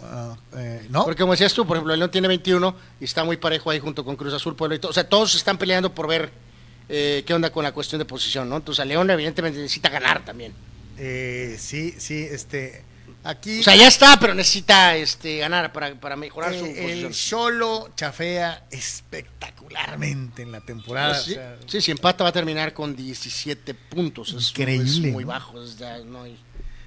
León. 0.03 0.37
Eh, 0.59 0.87
no. 0.91 1.05
Porque 1.07 1.23
como 1.23 1.32
decías 1.32 1.55
tú, 1.55 1.66
por 1.66 1.78
ejemplo, 1.78 1.95
el 1.95 1.99
León 1.99 2.11
tiene 2.11 2.28
21 2.28 2.77
y 3.01 3.05
está 3.05 3.24
muy 3.24 3.39
parejo 3.39 3.70
ahí 3.70 3.81
junto 3.81 4.05
con 4.05 4.16
Cruz 4.16 4.35
Azul, 4.35 4.55
Pueblo 4.55 4.77
y 4.77 4.78
todo. 4.78 4.91
O 4.91 4.95
sea, 4.95 5.09
todos 5.09 5.35
están 5.35 5.57
peleando 5.57 5.95
por 5.95 6.07
ver 6.07 6.49
eh, 6.93 7.23
qué 7.25 7.33
onda 7.33 7.51
con 7.51 7.62
la 7.62 7.73
cuestión 7.73 8.01
de 8.01 8.05
posición, 8.05 8.49
¿no? 8.49 8.57
Entonces, 8.57 8.81
a 8.81 8.85
León 8.85 9.09
evidentemente 9.11 9.61
necesita 9.61 9.89
ganar 9.89 10.25
también. 10.25 10.53
Eh, 10.99 11.57
sí, 11.59 11.95
sí, 11.99 12.27
este. 12.29 12.83
Aquí. 13.23 13.61
O 13.61 13.62
sea, 13.62 13.77
ya 13.77 13.87
está, 13.87 14.19
pero 14.19 14.35
necesita 14.35 14.97
este, 14.97 15.39
ganar 15.39 15.73
para, 15.73 15.95
para 15.95 16.17
mejorar 16.17 16.53
su 16.53 16.61
posición. 16.67 16.91
El 16.91 17.15
solo 17.15 17.91
chafea 17.95 18.67
espectacularmente 18.71 20.43
en 20.43 20.51
la 20.51 20.61
temporada. 20.62 21.21
Pues 21.25 21.39
sí, 21.67 21.81
si 21.81 21.91
empata 21.93 22.25
va 22.25 22.31
a 22.31 22.33
terminar 22.33 22.73
con 22.73 22.97
17 22.97 23.73
puntos. 23.75 24.33
Increíble. 24.51 25.09
Es 25.09 25.12
muy 25.12 25.25
bajo. 25.25 25.55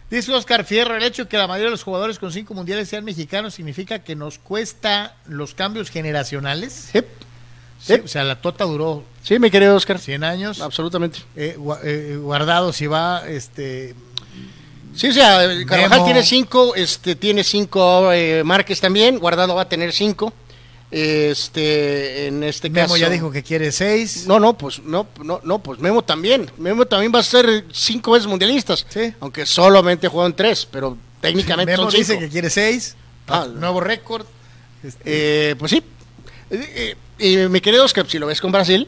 Dice 0.09 0.31
Oscar 0.33 0.65
Fierro, 0.65 0.95
el 0.95 1.03
hecho 1.03 1.23
de 1.23 1.29
que 1.29 1.37
la 1.37 1.47
mayoría 1.47 1.67
de 1.67 1.71
los 1.71 1.83
jugadores 1.83 2.19
con 2.19 2.31
cinco 2.31 2.53
mundiales 2.53 2.89
sean 2.89 3.03
mexicanos 3.03 3.53
significa 3.53 3.99
que 3.99 4.15
nos 4.15 4.37
cuesta 4.37 5.15
los 5.25 5.55
cambios 5.55 5.89
generacionales. 5.89 6.91
Sí, 7.79 7.93
o 7.93 8.07
sea, 8.07 8.23
la 8.23 8.41
tota 8.41 8.65
duró. 8.65 9.03
Sí, 9.23 9.39
mi 9.39 9.49
querido 9.49 9.75
Oscar. 9.75 9.99
100 9.99 10.23
años. 10.23 10.61
Absolutamente. 10.61 11.19
Eh, 11.35 11.57
eh, 11.83 12.19
guardado, 12.21 12.73
si 12.73 12.87
va, 12.87 13.23
este. 13.27 13.95
Sí, 14.93 15.07
o 15.07 15.13
sea, 15.13 15.47
Carvajal 15.65 16.05
tiene 16.05 16.21
cinco, 16.23 16.75
este, 16.75 17.15
tiene 17.15 17.43
cinco 17.43 18.11
eh, 18.11 18.43
Márquez 18.43 18.79
también, 18.79 19.17
Guardado 19.17 19.55
va 19.55 19.63
a 19.63 19.69
tener 19.69 19.91
cinco. 19.91 20.33
Este, 20.91 22.27
en 22.27 22.43
este 22.43 22.69
Memo 22.69 22.89
caso. 22.89 22.97
ya 22.97 23.09
dijo 23.09 23.31
que 23.31 23.41
quiere 23.41 23.71
seis. 23.71 24.27
No, 24.27 24.39
no, 24.39 24.55
pues, 24.55 24.83
no, 24.83 25.07
no, 25.23 25.39
no, 25.43 25.57
pues 25.57 25.79
Memo 25.79 26.03
también. 26.03 26.51
Memo 26.59 26.85
también 26.85 27.11
va 27.15 27.19
a 27.19 27.23
ser 27.23 27.65
cinco 27.71 28.11
veces 28.11 28.27
mundialistas. 28.27 28.85
Sí. 28.89 29.11
Aunque 29.19 29.47
solamente 29.47 30.07
jugó 30.07 30.27
en 30.27 30.33
tres, 30.33 30.67
pero 30.69 30.95
técnicamente 31.21 31.71
Memo 31.71 31.83
son 31.83 31.91
cinco. 31.91 32.13
dice 32.13 32.19
que 32.19 32.29
quiere 32.29 32.51
seis. 32.51 32.95
Ah, 33.27 33.47
nuevo 33.51 33.79
récord. 33.79 34.27
Este. 34.83 35.55
pues 35.55 35.71
sí. 35.71 35.83
Y 37.17 37.37
mi 37.49 37.61
querido 37.61 37.85
Oscar, 37.85 38.07
si 38.07 38.19
lo 38.19 38.27
ves 38.27 38.39
con 38.39 38.51
Brasil, 38.51 38.87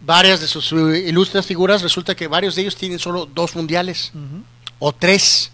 varias 0.00 0.40
de 0.40 0.46
sus 0.46 0.72
ilustres 0.72 1.46
figuras, 1.46 1.82
resulta 1.82 2.14
que 2.14 2.26
varios 2.26 2.54
de 2.54 2.62
ellos 2.62 2.76
tienen 2.76 2.98
solo 2.98 3.26
dos 3.26 3.54
mundiales 3.54 4.12
o 4.78 4.92
tres. 4.92 5.52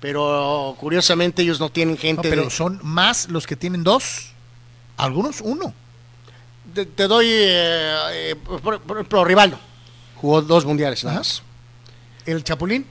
Pero 0.00 0.74
curiosamente 0.78 1.42
ellos 1.42 1.60
no 1.60 1.70
tienen 1.70 1.98
gente. 1.98 2.28
pero 2.28 2.48
son 2.50 2.80
más 2.82 3.28
los 3.28 3.46
que 3.46 3.56
tienen 3.56 3.84
dos. 3.84 4.32
Algunos 4.96 5.40
uno. 5.40 5.74
Te, 6.74 7.08
doy, 7.08 7.26
eh, 7.26 7.96
eh, 8.12 8.36
por, 8.62 8.80
ejemplo, 8.96 9.24
Rivaldo. 9.24 9.58
Jugó 10.16 10.42
dos 10.42 10.64
mundiales 10.64 11.02
nada 11.04 11.18
más. 11.18 11.42
¿El 12.26 12.44
Chapulín? 12.44 12.86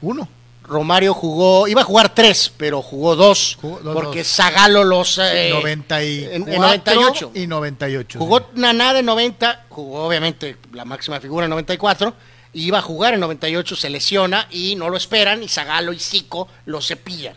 Uno. 0.00 0.28
Romario 0.70 1.14
jugó, 1.14 1.66
iba 1.66 1.80
a 1.80 1.84
jugar 1.84 2.14
tres, 2.14 2.52
pero 2.56 2.80
jugó 2.80 3.16
dos, 3.16 3.58
porque 3.92 4.22
Zagalo 4.22 4.84
los... 4.84 5.18
Eh, 5.20 5.50
98. 5.52 7.32
Y 7.34 7.48
98. 7.48 8.18
Jugó 8.20 8.50
Naná 8.54 8.94
de 8.94 9.02
90, 9.02 9.66
jugó 9.68 10.04
obviamente 10.04 10.56
la 10.72 10.84
máxima 10.84 11.18
figura 11.18 11.46
en 11.46 11.50
94, 11.50 12.14
iba 12.52 12.78
a 12.78 12.82
jugar 12.82 13.14
en 13.14 13.20
98, 13.20 13.74
se 13.74 13.90
lesiona 13.90 14.46
y 14.48 14.76
no 14.76 14.88
lo 14.88 14.96
esperan, 14.96 15.42
y 15.42 15.48
Zagalo 15.48 15.92
y 15.92 15.98
Zico 15.98 16.46
lo 16.66 16.80
cepillan. 16.80 17.34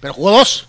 Pero 0.00 0.14
jugó 0.14 0.30
dos. 0.30 0.68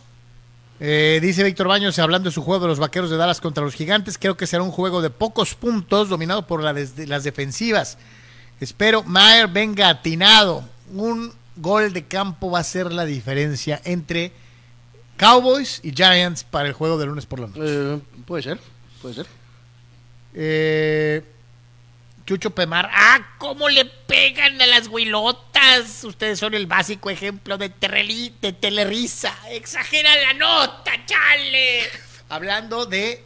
Eh, 0.80 1.20
dice 1.22 1.44
Víctor 1.44 1.68
Baños, 1.68 2.00
hablando 2.00 2.30
de 2.30 2.34
su 2.34 2.42
juego 2.42 2.62
de 2.62 2.68
los 2.70 2.80
vaqueros 2.80 3.10
de 3.10 3.18
Dallas 3.18 3.40
contra 3.40 3.64
los 3.64 3.76
gigantes, 3.76 4.18
creo 4.18 4.36
que 4.36 4.48
será 4.48 4.64
un 4.64 4.72
juego 4.72 5.02
de 5.02 5.10
pocos 5.10 5.54
puntos, 5.54 6.10
dominado 6.10 6.48
por 6.48 6.64
las 6.64 7.24
defensivas. 7.24 7.98
Espero 8.60 9.04
Mayer 9.04 9.48
venga 9.48 9.90
atinado. 9.90 10.68
Un 10.94 11.34
gol 11.58 11.94
de 11.94 12.06
campo 12.06 12.52
va 12.52 12.60
a 12.60 12.64
ser 12.64 12.92
la 12.92 13.06
diferencia 13.06 13.82
entre 13.84 14.32
Cowboys 15.18 15.82
y 15.84 15.92
Giants 15.92 16.44
para 16.44 16.68
el 16.68 16.74
juego 16.74 16.98
de 16.98 17.06
lunes 17.06 17.26
por 17.26 17.40
la 17.40 17.48
noche. 17.48 17.60
Eh, 17.64 18.00
puede 18.26 18.44
ser, 18.44 18.60
puede 19.02 19.16
ser. 19.16 19.28
Eh, 20.34 21.24
Chucho 22.26 22.50
Pemar. 22.50 22.90
¡Ah! 22.92 23.36
¿Cómo 23.38 23.70
le 23.70 23.86
pegan 23.86 24.60
a 24.62 24.66
las 24.68 24.88
huilotas? 24.88 26.04
Ustedes 26.04 26.40
son 26.40 26.54
el 26.54 26.66
básico 26.66 27.10
ejemplo 27.10 27.58
de, 27.58 27.70
de 27.70 28.54
telerisa. 28.54 29.38
Exagera 29.50 30.10
la 30.18 30.34
nota, 30.34 30.92
chale. 31.06 31.82
Hablando 32.30 32.86
de 32.86 33.24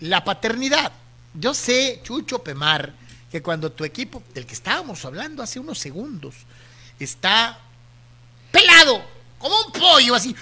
la 0.00 0.24
paternidad. 0.24 0.92
Yo 1.34 1.54
sé, 1.54 2.00
Chucho 2.02 2.42
Pemar 2.42 3.03
que 3.34 3.42
cuando 3.42 3.72
tu 3.72 3.82
equipo, 3.82 4.22
del 4.32 4.46
que 4.46 4.54
estábamos 4.54 5.04
hablando 5.04 5.42
hace 5.42 5.58
unos 5.58 5.80
segundos, 5.80 6.36
está 7.00 7.58
pelado, 8.52 9.04
como 9.40 9.56
un 9.60 9.72
pollo, 9.72 10.14
así, 10.14 10.36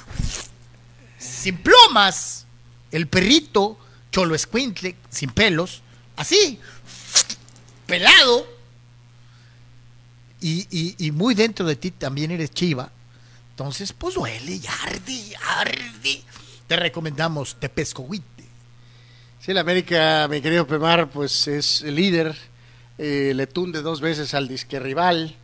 sin 1.16 1.56
plumas, 1.56 2.44
el 2.90 3.08
perrito, 3.08 3.78
cholo 4.10 4.34
escuintle, 4.34 4.94
sin 5.08 5.30
pelos, 5.30 5.80
así, 6.16 6.60
pelado 7.86 8.46
y, 10.42 11.10
muy 11.14 11.34
dentro 11.34 11.64
de 11.64 11.76
ti 11.76 11.92
también 11.92 12.30
eres 12.30 12.50
chiva, 12.50 12.92
entonces 13.52 13.94
pues 13.94 14.16
duele 14.16 14.56
y 14.56 14.64
arde, 14.66 15.34
arde. 15.48 16.22
Te 16.66 16.76
recomendamos 16.76 17.58
Tepescohuite. 17.58 18.44
Sí, 19.40 19.54
la 19.54 19.62
América, 19.62 20.28
mi 20.28 20.42
querido 20.42 20.66
Pemar, 20.66 21.08
pues 21.08 21.48
es 21.48 21.80
el 21.80 21.94
líder, 21.94 22.51
eh, 23.04 23.34
le 23.34 23.48
tunde 23.48 23.82
dos 23.82 24.00
veces 24.00 24.32
al 24.32 24.46
disque 24.46 24.78
rival. 24.78 25.34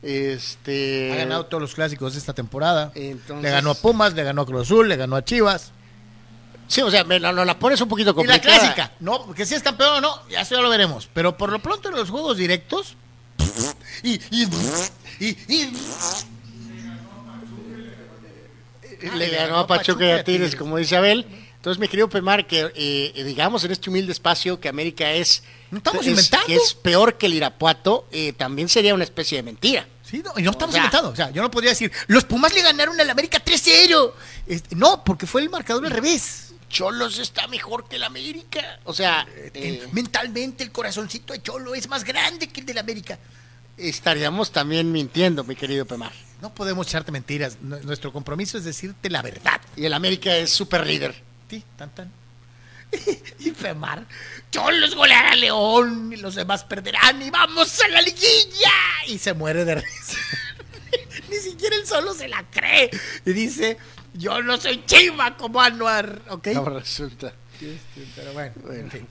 Este... 0.00 1.12
Ha 1.12 1.16
ganado 1.16 1.46
todos 1.46 1.60
los 1.60 1.74
clásicos 1.74 2.12
de 2.12 2.20
esta 2.20 2.34
temporada. 2.34 2.92
Le 2.94 3.50
ganó 3.50 3.72
a 3.72 3.74
Pumas, 3.74 4.14
le 4.14 4.22
ganó 4.22 4.42
a 4.42 4.46
Cruz 4.46 4.62
Azul, 4.62 4.88
le 4.88 4.94
ganó 4.94 5.16
a 5.16 5.24
Chivas. 5.24 5.72
Sí, 6.68 6.82
o 6.82 6.90
sea, 6.90 7.02
me, 7.02 7.18
no, 7.18 7.32
la 7.32 7.58
pones 7.58 7.80
un 7.80 7.88
poquito 7.88 8.14
complicada. 8.14 8.40
Y 8.40 8.46
la 8.46 8.74
clásica, 8.74 8.92
no, 9.00 9.26
porque 9.26 9.44
si 9.44 9.56
es 9.56 9.62
campeón 9.62 9.96
o 9.96 10.00
no, 10.00 10.28
ya 10.30 10.42
eso 10.42 10.54
ya 10.54 10.60
lo 10.60 10.70
veremos. 10.70 11.10
Pero 11.12 11.36
por 11.36 11.50
lo 11.50 11.58
pronto 11.58 11.88
en 11.88 11.96
los 11.96 12.10
juegos 12.10 12.36
directos. 12.36 12.96
Y. 14.04 14.20
y, 14.30 14.48
y, 15.48 15.72
le 19.16 19.30
ganó 19.30 19.58
a 19.58 19.66
Pachuca 19.66 20.06
y 20.06 20.10
a 20.12 20.22
Tigres, 20.22 20.54
como 20.54 20.76
dice 20.76 20.96
Abel. 20.96 21.26
Entonces, 21.56 21.80
mi 21.80 21.88
querido 21.88 22.08
Pemar, 22.08 22.46
que 22.46 22.70
eh, 22.76 23.24
digamos 23.24 23.64
en 23.64 23.72
este 23.72 23.90
humilde 23.90 24.12
espacio 24.12 24.60
que 24.60 24.68
América 24.68 25.10
es. 25.10 25.42
No 25.70 25.78
estamos 25.78 26.06
inventando. 26.06 26.46
Que 26.46 26.56
es 26.56 26.74
peor 26.74 27.16
que 27.16 27.26
el 27.26 27.34
Irapuato, 27.34 28.06
eh, 28.10 28.32
también 28.32 28.68
sería 28.68 28.94
una 28.94 29.04
especie 29.04 29.38
de 29.38 29.42
mentira. 29.42 29.86
Sí, 30.02 30.22
no, 30.24 30.32
y 30.36 30.42
no 30.42 30.50
estamos 30.50 30.74
inventando. 30.74 31.10
O 31.10 31.16
sea, 31.16 31.30
yo 31.30 31.42
no 31.42 31.50
podría 31.50 31.70
decir, 31.70 31.92
los 32.08 32.24
Pumas 32.24 32.52
le 32.54 32.62
ganaron 32.62 33.00
al 33.00 33.08
América 33.08 33.42
3-0. 33.44 34.12
Este, 34.46 34.74
no, 34.74 35.04
porque 35.04 35.26
fue 35.26 35.42
el 35.42 35.50
marcador 35.50 35.84
al 35.86 35.92
revés. 35.92 36.54
Cholos 36.68 37.18
está 37.18 37.46
mejor 37.48 37.88
que 37.88 37.96
el 37.96 38.04
América. 38.04 38.80
O 38.84 38.92
sea, 38.92 39.26
eh, 39.36 39.86
mentalmente 39.92 40.64
el 40.64 40.72
corazoncito 40.72 41.32
de 41.32 41.42
Cholo 41.42 41.74
es 41.74 41.88
más 41.88 42.04
grande 42.04 42.48
que 42.48 42.60
el 42.60 42.66
del 42.66 42.78
América. 42.78 43.18
Estaríamos 43.76 44.50
también 44.50 44.90
mintiendo, 44.92 45.44
mi 45.44 45.56
querido 45.56 45.86
Pemar. 45.86 46.12
No 46.42 46.54
podemos 46.54 46.86
echarte 46.86 47.12
mentiras. 47.12 47.58
Nuestro 47.60 48.12
compromiso 48.12 48.58
es 48.58 48.64
decirte 48.64 49.10
la 49.10 49.22
verdad. 49.22 49.60
Y 49.76 49.84
el 49.84 49.92
América 49.92 50.36
es 50.36 50.50
super 50.50 50.86
líder 50.86 51.30
tan, 51.76 51.90
tan. 51.90 52.12
y 53.38 53.50
Femar, 53.50 54.06
Cholos 54.50 54.94
goleará 54.94 55.32
a 55.32 55.36
León 55.36 56.12
y 56.12 56.16
los 56.16 56.34
demás 56.34 56.64
perderán 56.64 57.22
y 57.22 57.30
vamos 57.30 57.80
a 57.80 57.88
la 57.88 58.02
liguilla. 58.02 58.72
Y 59.06 59.18
se 59.18 59.32
muere 59.32 59.64
de 59.64 59.76
risa. 59.76 60.18
Ni 61.30 61.36
siquiera 61.36 61.76
él 61.76 61.86
solo 61.86 62.14
se 62.14 62.28
la 62.28 62.44
cree. 62.50 62.90
Y 63.24 63.32
dice, 63.32 63.78
yo 64.14 64.42
no 64.42 64.60
soy 64.60 64.84
chiva 64.86 65.36
como 65.36 65.60
Anuar, 65.60 66.22
¿ok? 66.28 66.48
No 66.48 66.64
resulta. 66.64 67.32
Pero 68.16 68.32
bueno, 68.32 68.54
en 68.72 68.90
fin. 68.90 69.06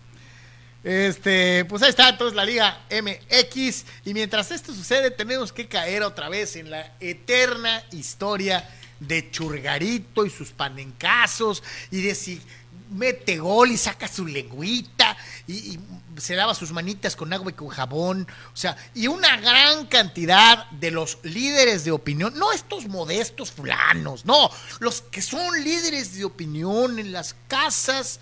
Este, 0.83 1.65
pues 1.65 1.83
ahí 1.83 1.89
está 1.89 2.09
entonces 2.09 2.35
la 2.35 2.45
Liga 2.45 2.85
MX. 2.89 3.85
Y 4.05 4.13
mientras 4.13 4.51
esto 4.51 4.73
sucede, 4.73 5.11
tenemos 5.11 5.51
que 5.51 5.67
caer 5.67 6.03
otra 6.03 6.29
vez 6.29 6.55
en 6.55 6.71
la 6.71 6.93
eterna 6.99 7.83
historia 7.91 8.67
de 8.99 9.29
Churgarito 9.31 10.25
y 10.25 10.29
sus 10.29 10.51
panencazos 10.51 11.63
y 11.91 12.01
de 12.01 12.15
si 12.15 12.41
mete 12.89 13.37
gol 13.37 13.71
y 13.71 13.77
saca 13.77 14.07
su 14.07 14.25
lengüita 14.25 15.15
y, 15.47 15.79
se 16.17 16.35
lava 16.35 16.53
sus 16.53 16.73
manitas 16.73 17.15
con 17.15 17.31
agua 17.31 17.51
y 17.51 17.53
con 17.53 17.69
jabón, 17.69 18.27
o 18.53 18.57
sea, 18.57 18.75
y 18.93 19.07
una 19.07 19.37
gran 19.37 19.85
cantidad 19.85 20.69
de 20.71 20.91
los 20.91 21.17
líderes 21.23 21.85
de 21.85 21.91
opinión, 21.91 22.33
no 22.37 22.51
estos 22.51 22.87
modestos 22.87 23.51
fulanos, 23.51 24.25
no, 24.25 24.51
los 24.81 25.01
que 25.01 25.21
son 25.21 25.63
líderes 25.63 26.15
de 26.15 26.25
opinión 26.25 26.99
en 26.99 27.13
las 27.13 27.35
casas 27.47 28.19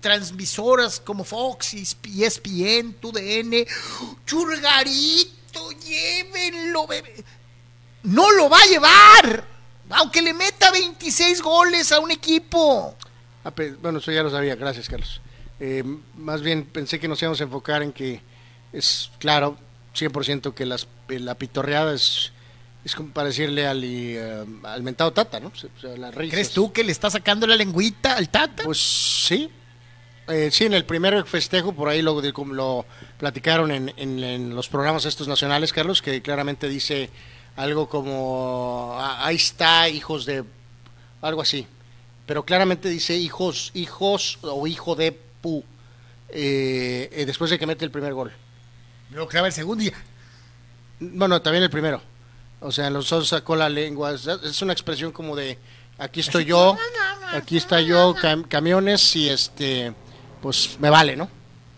transmisoras 0.00 1.00
como 1.00 1.24
Fox, 1.24 1.74
ESPN, 1.74 2.94
TUDN, 3.00 3.66
Churgarito, 4.24 5.70
llévenlo, 5.84 6.86
bebé. 6.86 7.24
No 8.02 8.30
lo 8.32 8.50
va 8.50 8.58
a 8.60 8.66
llevar. 8.66 9.48
Aunque 9.90 10.20
le 10.20 10.34
meta 10.34 10.70
26 10.70 11.40
goles 11.40 11.90
a 11.92 12.00
un 12.00 12.10
equipo. 12.10 12.96
Ah, 13.44 13.52
bueno, 13.82 13.98
eso 13.98 14.10
ya 14.10 14.22
lo 14.22 14.30
sabía, 14.30 14.56
gracias 14.56 14.88
Carlos. 14.88 15.20
Eh, 15.60 15.84
más 16.16 16.42
bien 16.42 16.64
pensé 16.64 16.98
que 16.98 17.08
nos 17.08 17.20
íbamos 17.22 17.40
a 17.40 17.44
enfocar 17.44 17.82
en 17.82 17.92
que 17.92 18.20
es 18.72 19.10
claro, 19.18 19.56
100% 19.94 20.54
que 20.54 20.66
las, 20.66 20.88
eh, 21.08 21.20
la 21.20 21.36
pitorreada 21.36 21.94
es, 21.94 22.32
es 22.84 22.94
como 22.94 23.10
para 23.10 23.28
decirle 23.28 23.66
al, 23.66 23.84
eh, 23.84 24.44
al 24.64 24.82
mentado 24.82 25.12
Tata, 25.12 25.40
¿no? 25.40 25.52
¿Crees 26.30 26.50
tú 26.50 26.72
que 26.72 26.82
le 26.82 26.90
está 26.90 27.10
sacando 27.10 27.46
la 27.46 27.54
lengüita 27.54 28.16
al 28.16 28.30
Tata? 28.30 28.64
Pues 28.64 28.78
sí. 29.26 29.50
sí, 30.50 30.64
en 30.64 30.74
el 30.74 30.86
primer 30.86 31.24
festejo, 31.24 31.72
por 31.72 31.88
ahí 31.88 32.00
lo, 32.00 32.20
lo 32.20 32.86
platicaron 33.18 33.70
en, 33.70 33.92
en 33.96 34.54
los 34.54 34.68
programas 34.68 35.04
estos 35.04 35.28
nacionales, 35.28 35.72
Carlos, 35.72 36.00
que 36.00 36.22
claramente 36.22 36.68
dice 36.68 37.10
algo 37.56 37.88
como 37.88 38.96
ah, 38.98 39.26
ahí 39.26 39.36
está 39.36 39.88
hijos 39.88 40.24
de 40.26 40.42
algo 41.20 41.42
así 41.42 41.68
pero 42.26 42.44
claramente 42.44 42.88
dice 42.88 43.16
hijos 43.16 43.70
hijos 43.74 44.38
o 44.42 44.66
hijo 44.66 44.94
de 44.94 45.12
pu 45.12 45.62
eh, 46.30 47.10
eh, 47.12 47.26
después 47.26 47.50
de 47.50 47.58
que 47.58 47.66
mete 47.66 47.84
el 47.84 47.90
primer 47.90 48.14
gol. 48.14 48.32
Lo 49.10 49.28
clava 49.28 49.46
el 49.46 49.52
segundo 49.52 49.82
día 49.82 49.94
bueno 51.00 51.40
también 51.42 51.64
el 51.64 51.70
primero. 51.70 52.00
O 52.60 52.72
sea 52.72 52.90
los 52.90 53.08
dos 53.08 53.28
sacó 53.28 53.56
la 53.56 53.68
lengua. 53.68 54.12
Es 54.12 54.62
una 54.62 54.72
expresión 54.72 55.12
como 55.12 55.36
de 55.36 55.58
aquí 55.98 56.20
estoy 56.20 56.44
yo 56.44 56.76
aquí 57.32 57.56
está 57.56 57.80
yo 57.80 58.14
camiones 58.48 59.16
y 59.16 59.28
este 59.28 59.92
pues 60.40 60.76
me 60.80 60.90
vale 60.90 61.16
no 61.16 61.28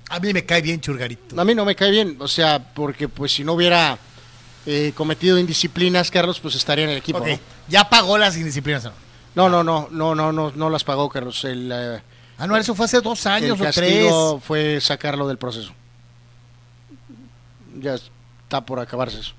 a 0.09 0.21
mí 0.21 0.33
me 0.33 0.45
cae 0.45 0.63
bien 0.63 0.81
Churgarito. 0.81 1.41
A 1.41 1.45
mí 1.45 1.55
no 1.55 1.65
me 1.65 1.75
cae 1.75 1.91
bien 1.91 2.17
o 2.21 2.29
sea 2.29 2.73
porque 2.75 3.09
pues 3.09 3.33
si 3.33 3.43
no 3.43 3.55
hubiera 3.55 3.99
eh, 4.69 4.93
cometido 4.97 5.39
indisciplinas, 5.39 6.11
Carlos, 6.11 6.41
pues 6.41 6.57
estaría 6.57 6.85
en 6.85 6.91
el 6.91 6.97
equipo. 6.97 7.25
¿Ya 7.69 7.89
pagó 7.89 8.19
las 8.19 8.37
indisciplinas 8.37 8.85
no? 8.85 9.06
No, 9.37 9.51
no, 9.51 9.63
no, 9.63 9.89
no, 9.91 10.15
no, 10.15 10.51
no, 10.51 10.71
las 10.71 10.83
pagó, 10.83 11.11
Carlos. 11.11 11.45
El, 11.45 11.71
eh, 11.71 12.03
ah, 12.39 12.47
no, 12.47 12.57
eso 12.57 12.75
fue 12.75 12.87
hace 12.87 13.03
dos 13.03 13.27
años 13.27 13.61
el 13.61 13.67
o 13.67 13.71
tres. 13.71 14.13
fue 14.43 14.81
sacarlo 14.81 15.29
del 15.29 15.37
proceso. 15.37 15.73
Ya 17.79 17.95
está 17.95 18.65
por 18.65 18.81
acabarse 18.81 19.21
eso. 19.21 19.35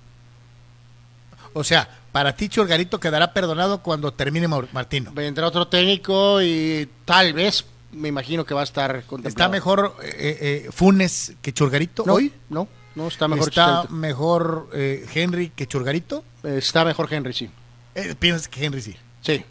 O 1.53 1.63
sea, 1.63 1.89
para 2.11 2.35
ti 2.35 2.47
Churgarito 2.47 2.99
quedará 2.99 3.33
perdonado 3.33 3.81
cuando 3.81 4.13
termine 4.13 4.47
Martino. 4.47 5.11
Vendrá 5.13 5.47
otro 5.47 5.67
técnico 5.67 6.43
y 6.43 6.87
tal 7.03 7.33
vez, 7.33 7.65
me 7.91 8.09
imagino 8.09 8.45
que 8.45 8.53
va 8.53 8.61
a 8.61 8.65
estar 8.65 9.03
contemplado. 9.05 9.29
¿Está 9.29 9.49
mejor 9.49 9.95
eh, 10.03 10.69
Funes 10.71 11.33
que 11.41 11.53
Churgarito 11.53 12.03
hoy? 12.03 12.31
No, 12.49 12.67
no, 12.93 13.07
está 13.07 13.27
mejor. 13.27 13.49
¿Está 13.49 13.85
mejor 13.89 14.69
eh, 14.73 15.07
Henry 15.13 15.49
que 15.49 15.65
Churgarito? 15.65 16.23
está 16.43 16.85
mejor 16.85 17.11
Henry, 17.11 17.33
sí. 17.33 17.49
Eh, 17.95 18.13
¿Piensas 18.17 18.47
que 18.47 18.63
Henry 18.63 18.81
sí? 18.81 18.95
Sí. 19.21 19.43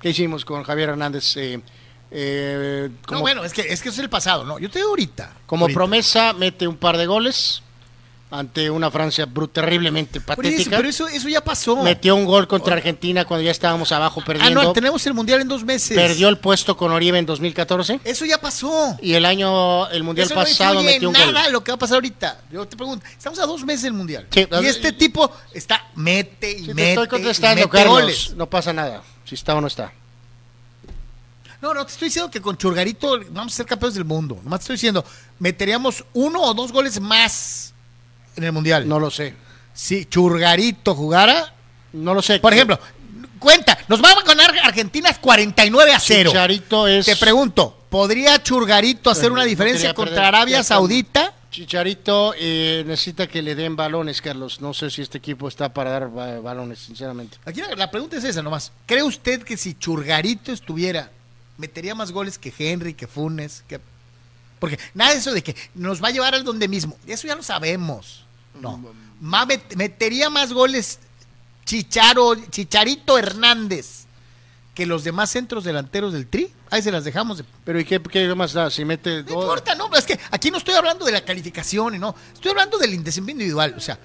¿Qué 0.00 0.10
hicimos 0.10 0.44
con 0.44 0.62
Javier 0.62 0.90
Hernández? 0.90 1.36
Eh, 2.10 2.90
no, 3.10 3.20
bueno, 3.20 3.44
es 3.44 3.52
que, 3.52 3.62
es 3.62 3.82
que 3.82 3.88
eso 3.88 3.96
es 3.96 4.04
el 4.04 4.10
pasado, 4.10 4.44
¿no? 4.44 4.58
Yo 4.58 4.70
te 4.70 4.78
digo 4.78 4.90
ahorita. 4.90 5.32
Como 5.46 5.68
promesa, 5.68 6.32
mete 6.32 6.66
un 6.68 6.76
par 6.76 6.96
de 6.96 7.06
goles 7.06 7.62
ante 8.30 8.70
una 8.70 8.90
Francia 8.90 9.28
terriblemente 9.52 10.20
patética. 10.20 10.76
pero 10.76 10.88
eso, 10.88 11.06
eso 11.08 11.28
ya 11.28 11.42
pasó. 11.42 11.76
Metió 11.82 12.16
un 12.16 12.24
gol 12.24 12.48
contra 12.48 12.74
Argentina 12.74 13.24
cuando 13.24 13.44
ya 13.44 13.50
estábamos 13.50 13.92
abajo 13.92 14.22
perdiendo. 14.24 14.60
Ah, 14.60 14.64
no, 14.64 14.72
tenemos 14.72 15.06
el 15.06 15.14
Mundial 15.14 15.40
en 15.40 15.48
dos 15.48 15.64
meses. 15.64 15.96
Perdió 15.96 16.28
el 16.28 16.38
puesto 16.38 16.76
con 16.76 16.92
Oribe 16.92 17.18
en 17.18 17.26
2014. 17.26 18.00
Eso 18.04 18.24
ya 18.24 18.40
pasó. 18.40 18.96
Y 19.00 19.14
el 19.14 19.24
año, 19.24 19.88
el 19.90 20.02
Mundial 20.02 20.28
pasado 20.28 20.82
metió 20.82 21.08
un 21.08 21.14
nada 21.14 21.44
gol. 21.44 21.52
lo 21.52 21.64
que 21.64 21.70
va 21.70 21.76
a 21.76 21.78
pasar 21.78 21.96
ahorita. 21.96 22.40
Yo 22.50 22.66
te 22.66 22.76
pregunto, 22.76 23.06
estamos 23.06 23.38
a 23.38 23.46
dos 23.46 23.64
meses 23.64 23.82
del 23.82 23.92
Mundial. 23.92 24.26
y 24.34 24.66
este 24.66 24.92
tipo 24.92 25.30
está, 25.52 25.86
mete 25.94 26.50
y 26.50 26.68
mete. 26.68 26.90
estoy 26.90 27.08
contestando, 27.08 27.68
Carlos. 27.68 28.34
No 28.36 28.50
pasa 28.50 28.72
nada, 28.72 29.02
si 29.26 29.34
está 29.34 29.54
o 29.54 29.60
no 29.60 29.66
está. 29.66 29.92
No, 31.60 31.74
no, 31.74 31.84
te 31.84 31.92
estoy 31.92 32.08
diciendo 32.08 32.30
que 32.30 32.40
con 32.40 32.56
Churgarito 32.56 33.18
vamos 33.30 33.52
a 33.52 33.56
ser 33.56 33.66
campeones 33.66 33.94
del 33.94 34.04
mundo. 34.04 34.38
Nomás 34.42 34.60
te 34.60 34.64
estoy 34.64 34.74
diciendo, 34.76 35.04
meteríamos 35.38 36.04
uno 36.14 36.40
o 36.42 36.54
dos 36.54 36.70
goles 36.70 37.00
más 37.00 37.74
en 38.36 38.44
el 38.44 38.52
Mundial? 38.52 38.86
No 38.86 39.00
lo 39.00 39.10
sé. 39.10 39.34
Si 39.74 40.06
Churgarito 40.06 40.94
jugara, 40.94 41.52
no 41.92 42.14
lo 42.14 42.22
sé. 42.22 42.38
Por 42.38 42.52
ejemplo, 42.52 42.78
cuenta, 43.38 43.76
nos 43.88 44.02
va 44.02 44.12
a 44.12 44.22
ganar 44.22 44.54
Argentina 44.62 45.12
49 45.20 45.92
a 45.92 46.00
0. 46.00 46.30
Chicharito 46.30 46.86
es... 46.86 47.06
Te 47.06 47.16
pregunto, 47.16 47.84
¿podría 47.88 48.42
Churgarito 48.42 49.10
hacer 49.10 49.32
una 49.32 49.44
diferencia 49.44 49.94
contra 49.94 50.28
Arabia 50.28 50.62
Saudita? 50.62 51.32
Chicharito 51.50 52.34
eh, 52.36 52.84
necesita 52.86 53.26
que 53.26 53.42
le 53.42 53.54
den 53.54 53.76
balones, 53.76 54.20
Carlos. 54.20 54.60
No 54.60 54.74
sé 54.74 54.90
si 54.90 55.02
este 55.02 55.18
equipo 55.18 55.48
está 55.48 55.72
para 55.72 55.90
dar 55.90 56.10
balones, 56.10 56.80
sinceramente. 56.80 57.38
Aquí 57.44 57.62
la, 57.76 57.90
pregunta 57.90 58.16
es 58.16 58.24
esa 58.24 58.42
nomás. 58.42 58.72
¿Cree 58.86 59.02
usted 59.02 59.42
que 59.42 59.56
si 59.56 59.74
Churgarito 59.74 60.52
estuviera, 60.52 61.10
metería 61.56 61.94
más 61.94 62.12
goles 62.12 62.38
que 62.38 62.52
Henry, 62.56 62.94
que 62.94 63.06
Funes? 63.06 63.64
Que... 63.68 63.80
Porque 64.58 64.78
nada 64.94 65.12
de 65.12 65.18
eso 65.18 65.32
de 65.32 65.42
que 65.42 65.54
nos 65.74 66.02
va 66.02 66.08
a 66.08 66.12
llevar 66.12 66.34
al 66.34 66.44
donde 66.44 66.68
mismo. 66.68 66.96
Eso 67.06 67.26
ya 67.26 67.34
lo 67.34 67.42
sabemos. 67.42 68.24
No. 68.60 68.82
metería 69.76 70.30
más 70.30 70.52
goles 70.52 70.98
Chicharo, 71.66 72.34
Chicharito 72.48 73.18
Hernández 73.18 74.05
que 74.76 74.84
los 74.84 75.02
demás 75.04 75.30
centros 75.30 75.64
delanteros 75.64 76.12
del 76.12 76.26
Tri. 76.26 76.52
Ahí 76.70 76.82
se 76.82 76.92
las 76.92 77.02
dejamos. 77.02 77.42
Pero 77.64 77.80
¿y 77.80 77.84
qué, 77.86 77.98
qué 78.00 78.32
más 78.34 78.52
da? 78.52 78.70
Si 78.70 78.84
mete 78.84 79.22
No 79.22 79.40
importa, 79.40 79.74
no, 79.74 79.88
es 79.96 80.04
que 80.04 80.20
aquí 80.30 80.50
no 80.50 80.58
estoy 80.58 80.74
hablando 80.74 81.06
de 81.06 81.12
la 81.12 81.24
calificación, 81.24 81.94
y 81.94 81.98
no, 81.98 82.14
estoy 82.34 82.50
hablando 82.50 82.76
del 82.76 83.02
desempeño 83.02 83.36
individual. 83.36 83.74
O 83.76 83.80
sea, 83.80 83.98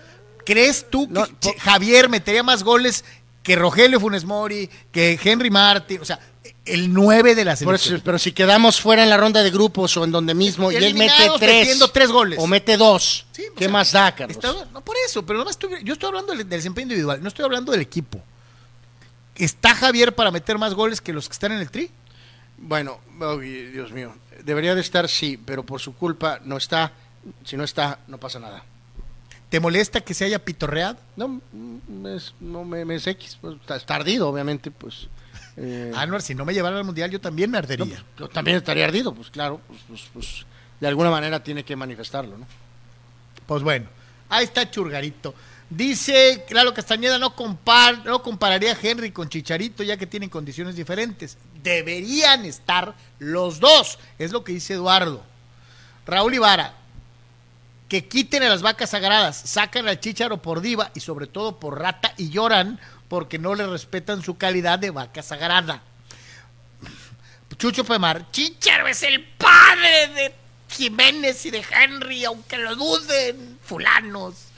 ¿crees 0.45 0.89
tú 0.89 1.07
que 1.07 1.13
No, 1.13 1.27
Javier 1.59 2.07
metería 2.07 2.41
más 2.41 2.63
goles 2.63 3.03
que 3.43 3.57
Rogelio 3.57 3.99
Funes 3.99 4.23
Mori, 4.23 4.69
que 4.93 5.19
Henry 5.21 5.49
Martin? 5.49 5.99
O 6.01 6.05
sea, 6.05 6.19
el 6.63 6.93
9 6.93 7.35
de 7.35 7.43
la 7.43 7.53
eso, 7.53 7.65
selección. 7.65 8.01
pero 8.05 8.17
si 8.17 8.31
quedamos 8.31 8.79
fuera 8.79 9.03
en 9.03 9.09
la 9.09 9.17
ronda 9.17 9.43
de 9.43 9.51
grupos 9.51 9.97
o 9.97 10.05
en 10.05 10.11
donde 10.11 10.33
mismo 10.33 10.71
y 10.71 10.75
él 10.77 10.93
mete 10.93 11.13
tres, 11.37 11.59
metiendo 11.59 11.89
tres 11.89 12.09
goles. 12.09 12.39
o 12.41 12.47
mete 12.47 12.77
dos, 12.77 13.25
Sí, 13.33 13.43
¿qué 13.57 13.65
sea, 13.65 13.73
más 13.73 13.91
da, 13.91 14.15
Carlos? 14.15 14.37
está- 14.37 14.65
no 14.71 14.79
por 14.81 14.95
eso, 15.05 15.25
pero 15.25 15.37
nomás 15.39 15.51
estoy, 15.55 15.83
yo 15.83 15.91
estoy 15.93 16.07
hablando 16.07 16.31
del, 16.31 16.39
del 16.47 16.49
desempeño 16.59 16.83
individual, 16.83 17.21
no 17.21 17.27
estoy 17.27 17.43
hablando 17.43 17.73
del 17.73 17.81
equipo. 17.81 18.23
¿Está 19.35 19.75
Javier 19.75 20.13
para 20.13 20.31
meter 20.31 20.57
más 20.57 20.73
goles 20.73 21.01
que 21.01 21.13
los 21.13 21.27
que 21.27 21.33
están 21.33 21.51
en 21.51 21.59
el 21.59 21.71
Tri? 21.71 21.89
Bueno, 22.57 22.99
Dios 23.39 23.91
mío, 23.91 24.13
debería 24.43 24.75
de 24.75 24.81
estar 24.81 25.07
sí, 25.09 25.39
pero 25.43 25.63
por 25.63 25.79
su 25.79 25.95
culpa 25.95 26.39
no 26.43 26.57
está. 26.57 26.91
Si 27.43 27.55
no 27.57 27.63
está, 27.63 27.99
no 28.07 28.17
pasa 28.19 28.39
nada. 28.39 28.63
¿Te 29.49 29.59
molesta 29.59 30.01
que 30.01 30.13
se 30.13 30.25
haya 30.25 30.43
pitorreado? 30.43 30.97
No, 31.15 31.27
mm, 31.27 32.05
es, 32.07 32.33
no 32.39 32.63
me, 32.63 32.85
me 32.85 32.95
es 32.95 33.05
X, 33.07 33.37
pues, 33.41 33.55
está 33.59 33.75
está 33.75 33.95
ardido, 33.95 34.29
obviamente, 34.29 34.71
pues. 34.71 35.07
eh, 35.57 35.91
Anuar, 35.95 36.21
si 36.21 36.33
no 36.35 36.45
me 36.45 36.53
llevara 36.53 36.77
al 36.77 36.83
mundial, 36.83 37.11
yo 37.11 37.19
también 37.19 37.51
me 37.51 37.57
ardería. 37.57 38.03
yo 38.17 38.29
también 38.29 38.57
estaría 38.57 38.85
ardido, 38.85 39.13
pues 39.13 39.29
claro, 39.29 39.59
pues, 39.67 39.79
pues, 39.87 40.09
pues, 40.13 40.45
de 40.79 40.87
alguna 40.87 41.09
manera 41.11 41.43
tiene 41.43 41.63
que 41.65 41.75
manifestarlo, 41.75 42.37
¿no? 42.37 42.47
Pues 43.45 43.61
bueno, 43.61 43.87
ahí 44.29 44.45
está 44.45 44.69
Churgarito. 44.71 45.35
Dice 45.71 46.45
Lalo 46.49 46.73
Castañeda, 46.73 47.17
no, 47.17 47.33
compar, 47.33 48.03
no 48.03 48.21
compararía 48.21 48.73
a 48.73 48.77
Henry 48.79 49.11
con 49.11 49.29
Chicharito 49.29 49.83
ya 49.83 49.95
que 49.95 50.05
tienen 50.05 50.29
condiciones 50.29 50.75
diferentes. 50.75 51.37
Deberían 51.63 52.43
estar 52.43 52.93
los 53.19 53.61
dos, 53.61 53.97
es 54.19 54.33
lo 54.33 54.43
que 54.43 54.51
dice 54.51 54.73
Eduardo. 54.73 55.23
Raúl 56.05 56.33
Ibarra, 56.33 56.73
que 57.87 58.05
quiten 58.05 58.43
a 58.43 58.49
las 58.49 58.61
vacas 58.61 58.89
sagradas, 58.89 59.37
sacan 59.37 59.87
al 59.87 60.01
Chicharo 60.01 60.41
por 60.41 60.59
diva 60.59 60.91
y 60.93 60.99
sobre 60.99 61.25
todo 61.25 61.57
por 61.57 61.79
rata 61.79 62.13
y 62.17 62.29
lloran 62.29 62.77
porque 63.07 63.39
no 63.39 63.55
le 63.55 63.65
respetan 63.65 64.21
su 64.21 64.37
calidad 64.37 64.77
de 64.77 64.91
vaca 64.91 65.23
sagrada. 65.23 65.83
Chucho 67.57 67.85
Pemar, 67.85 68.29
Chicharo 68.31 68.87
es 68.87 69.03
el 69.03 69.23
padre 69.23 70.07
de 70.15 70.35
Jiménez 70.67 71.45
y 71.45 71.51
de 71.51 71.63
Henry, 71.71 72.25
aunque 72.25 72.57
lo 72.57 72.75
duden, 72.75 73.57
fulanos. 73.63 74.50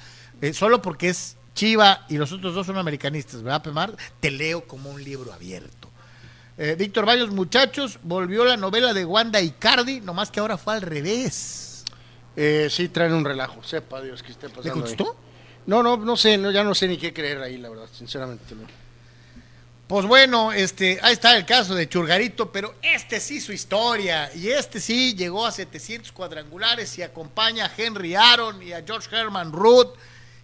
Eh, 0.44 0.52
solo 0.52 0.82
porque 0.82 1.08
es 1.08 1.38
Chiva 1.56 2.06
y 2.10 2.18
los 2.18 2.34
otros 2.34 2.54
dos 2.54 2.68
son 2.68 2.78
americanistas, 2.78 3.42
¿verdad, 3.42 3.64
Pemar? 3.64 3.96
Te 4.20 4.30
leo 4.30 4.68
como 4.68 4.90
un 4.90 5.02
libro 5.02 5.32
abierto. 5.32 5.90
Eh, 6.58 6.76
Víctor 6.78 7.06
Baños, 7.06 7.32
muchachos, 7.32 7.98
volvió 8.04 8.44
la 8.44 8.58
novela 8.58 8.94
de 8.94 9.06
Wanda 9.06 9.40
Icardi, 9.40 10.02
nomás 10.02 10.32
que 10.32 10.42
ahora 10.42 10.58
fue 10.58 10.74
al 10.74 10.82
revés. 10.82 11.86
Eh, 12.36 12.68
sí, 12.70 12.90
traen 12.90 13.14
un 13.14 13.24
relajo, 13.24 13.64
sepa 13.64 14.02
Dios 14.02 14.22
que 14.22 14.34
esté 14.34 14.50
pasando. 14.50 14.64
¿Le 14.64 14.72
ahí. 14.72 14.82
gustó? 14.82 15.16
No, 15.66 15.82
no, 15.82 15.96
no 15.96 16.18
sé, 16.18 16.38
no, 16.38 16.52
ya 16.52 16.66
no 16.66 16.76
sé 16.76 16.90
ni 16.90 16.98
qué 16.98 17.14
creer 17.14 17.42
ahí, 17.42 17.58
la 17.58 17.70
verdad, 17.70 17.88
sinceramente. 17.94 18.54
no. 18.54 18.68
Pues 19.88 20.06
bueno, 20.06 20.52
este, 20.52 21.00
ahí 21.02 21.14
está 21.14 21.38
el 21.38 21.46
caso 21.46 21.74
de 21.74 21.88
Churgarito, 21.88 22.52
pero 22.52 22.76
este 22.82 23.22
sí 23.22 23.40
su 23.40 23.54
historia, 23.54 24.30
y 24.36 24.50
este 24.50 24.82
sí 24.82 25.16
llegó 25.16 25.46
a 25.46 25.54
700 25.54 26.12
cuadrangulares 26.12 26.98
y 26.98 27.02
acompaña 27.02 27.68
a 27.68 27.72
Henry 27.78 28.16
Aaron 28.16 28.62
y 28.62 28.74
a 28.74 28.84
George 28.86 29.08
Herman 29.16 29.54
Root, 29.54 29.96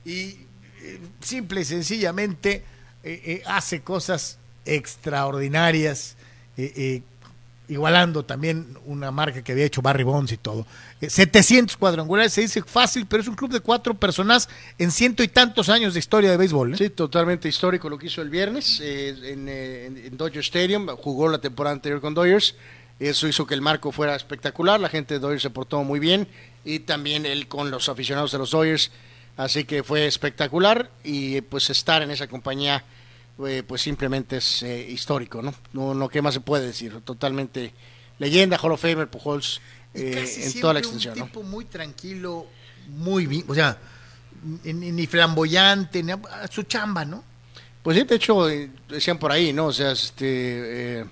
y 0.06 0.38
eh, 0.82 1.00
simple 1.22 1.62
y 1.62 1.66
sencillamente 1.66 2.64
eh, 3.04 3.22
eh, 3.26 3.44
hace 3.46 3.82
cosas 3.82 4.38
extraordinarias, 4.66 6.16
igualando 7.70 8.26
también 8.26 8.78
una 8.86 9.12
marca 9.12 9.44
que 9.44 9.52
había 9.52 9.66
hecho 9.66 9.82
Barry 9.82 10.04
Bonds 10.04 10.32
y 10.32 10.38
todo. 10.38 10.66
Eh, 11.00 11.10
700 11.10 11.78
cuadrangulares, 11.78 12.34
se 12.34 12.42
dice 12.42 12.62
fácil, 12.64 13.06
pero 13.06 13.22
es 13.22 13.28
un 13.30 13.36
club 13.36 13.52
de 13.52 13.60
cuatro 13.60 13.94
personas 13.94 14.50
en 14.78 14.92
ciento 14.92 15.24
y 15.24 15.28
tantos 15.28 15.70
años 15.70 15.94
de 15.94 16.00
historia 16.00 16.32
de 16.32 16.38
béisbol. 16.38 16.76
Sí, 16.78 16.90
totalmente 16.90 17.48
histórico 17.48 17.90
lo 17.90 17.98
que 17.98 18.08
hizo 18.08 18.22
el 18.22 18.30
viernes 18.30 18.80
eh, 18.82 19.10
en, 19.32 19.48
eh, 19.48 19.86
en 19.86 20.18
Dodger 20.18 20.42
Stadium. 20.42 20.88
Jugó 20.98 21.30
la 21.30 21.40
temporada 21.40 21.76
anterior 21.76 22.02
con 22.02 22.14
Dodgers. 22.14 22.56
Eso 23.00 23.28
hizo 23.28 23.46
que 23.46 23.54
el 23.54 23.62
marco 23.62 23.92
fuera 23.92 24.16
espectacular. 24.16 24.80
La 24.80 24.90
gente 24.90 25.14
de 25.14 25.20
Dodgers 25.20 25.44
se 25.44 25.50
portó 25.50 25.84
muy 25.84 26.00
bien. 26.00 26.28
Y 26.66 26.80
también 26.80 27.26
él 27.26 27.48
con 27.48 27.72
los 27.72 27.88
aficionados 27.88 28.32
de 28.32 28.40
los 28.40 28.52
Dodgers. 28.52 28.92
Así 29.40 29.64
que 29.64 29.84
fue 29.84 30.06
espectacular. 30.06 30.92
Y 31.04 31.40
pues 31.42 31.70
estar 31.70 32.02
en 32.02 32.12
esa 32.12 32.28
compañía, 32.28 32.84
eh, 33.48 33.64
pues 33.66 33.82
simplemente 33.82 34.38
es 34.38 34.64
eh, 34.64 34.86
histórico, 34.90 35.42
¿no? 35.42 35.54
¿no? 35.72 35.94
No, 35.94 36.10
¿qué 36.10 36.22
más 36.22 36.34
se 36.34 36.42
puede 36.42 36.68
decir? 36.68 37.00
Totalmente 37.06 37.74
leyenda, 38.18 38.58
Hall 38.62 38.74
of 38.74 38.82
Famer, 38.82 39.08
Pujols, 39.08 39.62
eh, 39.94 40.30
en 40.44 40.60
toda 40.60 40.74
la 40.74 40.80
extensión, 40.80 41.14
Un 41.14 41.20
¿no? 41.20 41.26
tipo 41.28 41.44
muy 41.44 41.64
tranquilo, 41.64 42.48
muy 42.90 43.28
bien, 43.28 43.46
o 43.48 43.56
sea, 43.56 43.78
ni, 44.44 45.08
flamboyante, 45.08 46.04
ni 46.04 46.12
a, 46.12 46.20
a 46.44 46.48
su 46.50 46.64
chamba, 46.64 47.06
¿no? 47.06 47.24
Pues 47.82 47.98
sí, 47.98 48.04
de 48.04 48.16
hecho, 48.16 48.50
eh, 48.50 48.70
decían 48.90 49.18
por 49.18 49.32
ahí, 49.32 49.54
¿no? 49.54 49.68
O 49.68 49.74
sea, 49.74 49.92
este, 49.92 51.00
eh, 51.00 51.06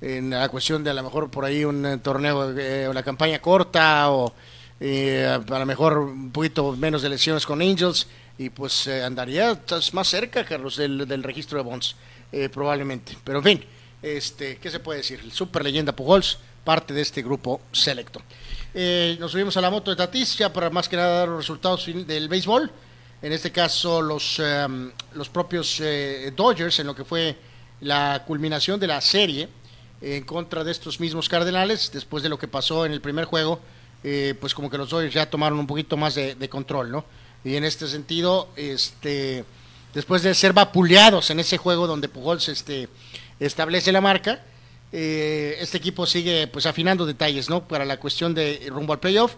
en 0.00 0.30
la 0.30 0.48
cuestión 0.48 0.82
de 0.82 0.90
a 0.90 0.94
lo 0.94 1.02
mejor 1.04 1.30
por 1.30 1.44
ahí 1.44 1.64
un 1.64 2.00
torneo, 2.00 2.56
eh, 2.58 2.88
una 2.88 3.02
campaña 3.02 3.40
corta 3.40 4.10
o 4.10 4.34
eh, 4.80 5.26
a 5.26 5.58
lo 5.58 5.66
mejor 5.66 5.98
un 5.98 6.30
poquito 6.30 6.76
menos 6.76 7.02
de 7.02 7.08
lesiones 7.08 7.44
con 7.44 7.60
Angels 7.60 8.06
y 8.38 8.50
pues 8.50 8.86
eh, 8.86 9.02
andaría 9.02 9.60
más 9.92 10.08
cerca, 10.08 10.44
Carlos, 10.44 10.76
del, 10.76 11.06
del 11.06 11.22
registro 11.22 11.58
de 11.58 11.64
Bonds, 11.64 11.96
eh, 12.30 12.48
probablemente. 12.48 13.16
Pero 13.24 13.38
en 13.38 13.44
fin, 13.44 13.64
este, 14.00 14.58
¿qué 14.58 14.70
se 14.70 14.80
puede 14.80 14.98
decir? 14.98 15.20
El 15.20 15.32
super 15.32 15.64
leyenda 15.64 15.92
Pujols, 15.94 16.38
parte 16.64 16.94
de 16.94 17.00
este 17.00 17.22
grupo 17.22 17.60
selecto. 17.72 18.22
Eh, 18.74 19.16
nos 19.18 19.32
subimos 19.32 19.56
a 19.56 19.60
la 19.60 19.70
moto 19.70 19.90
de 19.90 19.96
Tatis 19.96 20.36
ya 20.36 20.52
para 20.52 20.70
más 20.70 20.88
que 20.88 20.96
nada 20.96 21.20
dar 21.20 21.28
los 21.28 21.38
resultados 21.38 21.86
del 22.06 22.28
béisbol. 22.28 22.70
En 23.20 23.32
este 23.32 23.50
caso, 23.50 24.00
los, 24.00 24.38
em, 24.38 24.92
los 25.14 25.28
propios 25.28 25.80
eh, 25.80 26.32
Dodgers, 26.36 26.78
en 26.78 26.86
lo 26.86 26.94
que 26.94 27.04
fue 27.04 27.36
la 27.80 28.22
culminación 28.26 28.78
de 28.78 28.86
la 28.86 29.00
serie 29.00 29.48
en 30.00 30.24
contra 30.24 30.62
de 30.62 30.70
estos 30.70 31.00
mismos 31.00 31.28
Cardenales, 31.28 31.90
después 31.92 32.22
de 32.22 32.28
lo 32.28 32.38
que 32.38 32.46
pasó 32.46 32.86
en 32.86 32.92
el 32.92 33.00
primer 33.00 33.24
juego, 33.24 33.60
eh, 34.04 34.34
pues 34.40 34.54
como 34.54 34.70
que 34.70 34.78
los 34.78 34.90
Dodgers 34.90 35.14
ya 35.14 35.28
tomaron 35.28 35.58
un 35.58 35.66
poquito 35.66 35.96
más 35.96 36.14
de, 36.14 36.48
control, 36.48 36.90
¿no? 36.90 37.04
Y 37.44 37.56
en 37.56 37.64
este 37.64 37.86
sentido, 37.86 38.48
este, 38.56 39.44
después 39.94 40.22
de 40.22 40.34
ser 40.34 40.52
vapuleados 40.52 41.30
en 41.30 41.40
ese 41.40 41.56
juego 41.56 41.86
donde 41.86 42.08
Pujols 42.08 42.48
este, 42.48 42.88
establece 43.40 43.92
la 43.92 44.00
marca, 44.00 44.42
eh, 44.92 45.56
este 45.60 45.78
equipo 45.78 46.06
sigue 46.06 46.46
pues 46.46 46.66
afinando 46.66 47.06
detalles, 47.06 47.48
¿no? 47.48 47.66
Para 47.66 47.84
la 47.84 47.98
cuestión 47.98 48.34
de 48.34 48.66
rumbo 48.70 48.92
al 48.92 49.00
playoff. 49.00 49.34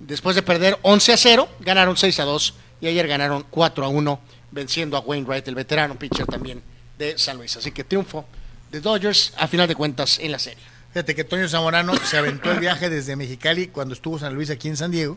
Después 0.00 0.36
de 0.36 0.42
perder 0.42 0.78
11 0.82 1.12
a 1.12 1.16
0, 1.16 1.48
ganaron 1.60 1.96
6 1.96 2.20
a 2.20 2.24
2 2.24 2.54
y 2.80 2.86
ayer 2.86 3.06
ganaron 3.08 3.44
4 3.50 3.84
a 3.84 3.88
1, 3.88 4.20
venciendo 4.52 4.96
a 4.96 5.00
Wainwright, 5.00 5.46
el 5.48 5.54
veterano 5.54 5.98
pitcher 5.98 6.26
también 6.26 6.62
de 6.96 7.18
San 7.18 7.36
Luis. 7.36 7.56
Así 7.56 7.72
que 7.72 7.84
triunfo 7.84 8.24
de 8.70 8.80
Dodgers 8.80 9.32
a 9.36 9.48
final 9.48 9.66
de 9.66 9.74
cuentas 9.74 10.18
en 10.18 10.32
la 10.32 10.38
serie. 10.38 10.62
Fíjate 10.98 11.14
que 11.14 11.22
Toño 11.22 11.48
Zamorano 11.48 11.94
se 11.94 12.18
aventó 12.18 12.50
el 12.50 12.58
viaje 12.58 12.90
desde 12.90 13.14
Mexicali 13.14 13.68
cuando 13.68 13.94
estuvo 13.94 14.18
San 14.18 14.34
Luis 14.34 14.50
aquí 14.50 14.66
en 14.66 14.76
San 14.76 14.90
Diego 14.90 15.16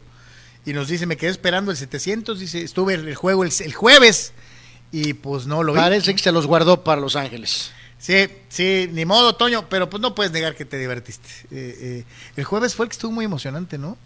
y 0.63 0.73
nos 0.73 0.87
dice, 0.87 1.07
me 1.07 1.17
quedé 1.17 1.31
esperando 1.31 1.71
el 1.71 1.77
700, 1.77 2.39
dice, 2.39 2.61
estuve 2.61 2.93
el 2.93 3.15
juego 3.15 3.43
el, 3.43 3.51
el 3.61 3.73
jueves 3.73 4.33
y 4.91 5.13
pues 5.13 5.47
no 5.47 5.63
lo 5.63 5.73
vi. 5.73 5.79
Parece 5.79 6.13
que 6.13 6.21
se 6.21 6.31
los 6.31 6.45
guardó 6.45 6.83
para 6.83 7.01
Los 7.01 7.15
Ángeles. 7.15 7.71
Sí, 7.97 8.27
sí, 8.47 8.91
ni 8.93 9.05
modo, 9.05 9.33
Toño, 9.33 9.69
pero 9.69 9.89
pues 9.89 9.99
no 10.01 10.13
puedes 10.13 10.31
negar 10.31 10.55
que 10.55 10.65
te 10.65 10.77
divertiste. 10.77 11.27
Eh, 11.49 11.77
eh, 11.81 12.03
el 12.35 12.43
jueves 12.43 12.75
fue 12.75 12.85
el 12.85 12.89
que 12.91 12.93
estuvo 12.93 13.11
muy 13.11 13.25
emocionante, 13.25 13.79
¿no? 13.79 13.97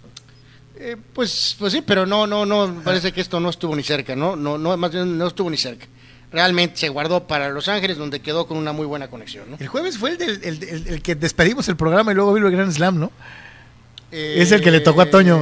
Eh, 0.77 0.95
pues, 1.11 1.57
pues 1.60 1.73
sí, 1.73 1.81
pero 1.81 2.06
no, 2.06 2.26
no, 2.26 2.45
no, 2.45 2.84
parece 2.85 3.11
que 3.11 3.19
esto 3.19 3.41
no 3.41 3.49
estuvo 3.49 3.76
ni 3.76 3.84
cerca, 3.84 4.15
¿no? 4.15 4.38
No, 4.38 4.57
no, 4.57 4.77
más 4.77 4.91
bien 4.91 5.18
no 5.18 5.27
estuvo 5.27 5.49
ni 5.49 5.57
cerca. 5.57 5.88
Realmente 6.36 6.76
se 6.78 6.90
guardó 6.90 7.28
para 7.28 7.48
Los 7.49 7.70
Ángeles, 7.70 7.98
donde 7.98 8.20
quedó 8.20 8.45
con 8.45 8.57
una 8.57 8.74
muy 8.74 8.86
buena 8.86 9.07
conexión, 9.10 9.49
¿no? 9.49 9.57
El 9.57 9.68
jueves 9.70 9.98
fue 9.98 10.10
el, 10.12 10.18
del, 10.18 10.44
el, 10.44 10.64
el- 10.64 10.88
el 10.90 11.02
que 11.02 11.16
despedimos 11.16 11.70
el 11.70 11.78
programa 11.78 12.12
y 12.12 12.16
luego 12.16 12.34
vino 12.34 12.48
el 12.48 12.52
Grand 12.53 12.74
Slam, 12.74 12.99
¿no? 12.99 13.10
Es 14.12 14.52
el 14.52 14.62
que 14.62 14.70
le 14.70 14.82
tocó 14.82 15.02
a 15.02 15.10
Toño. 15.10 15.41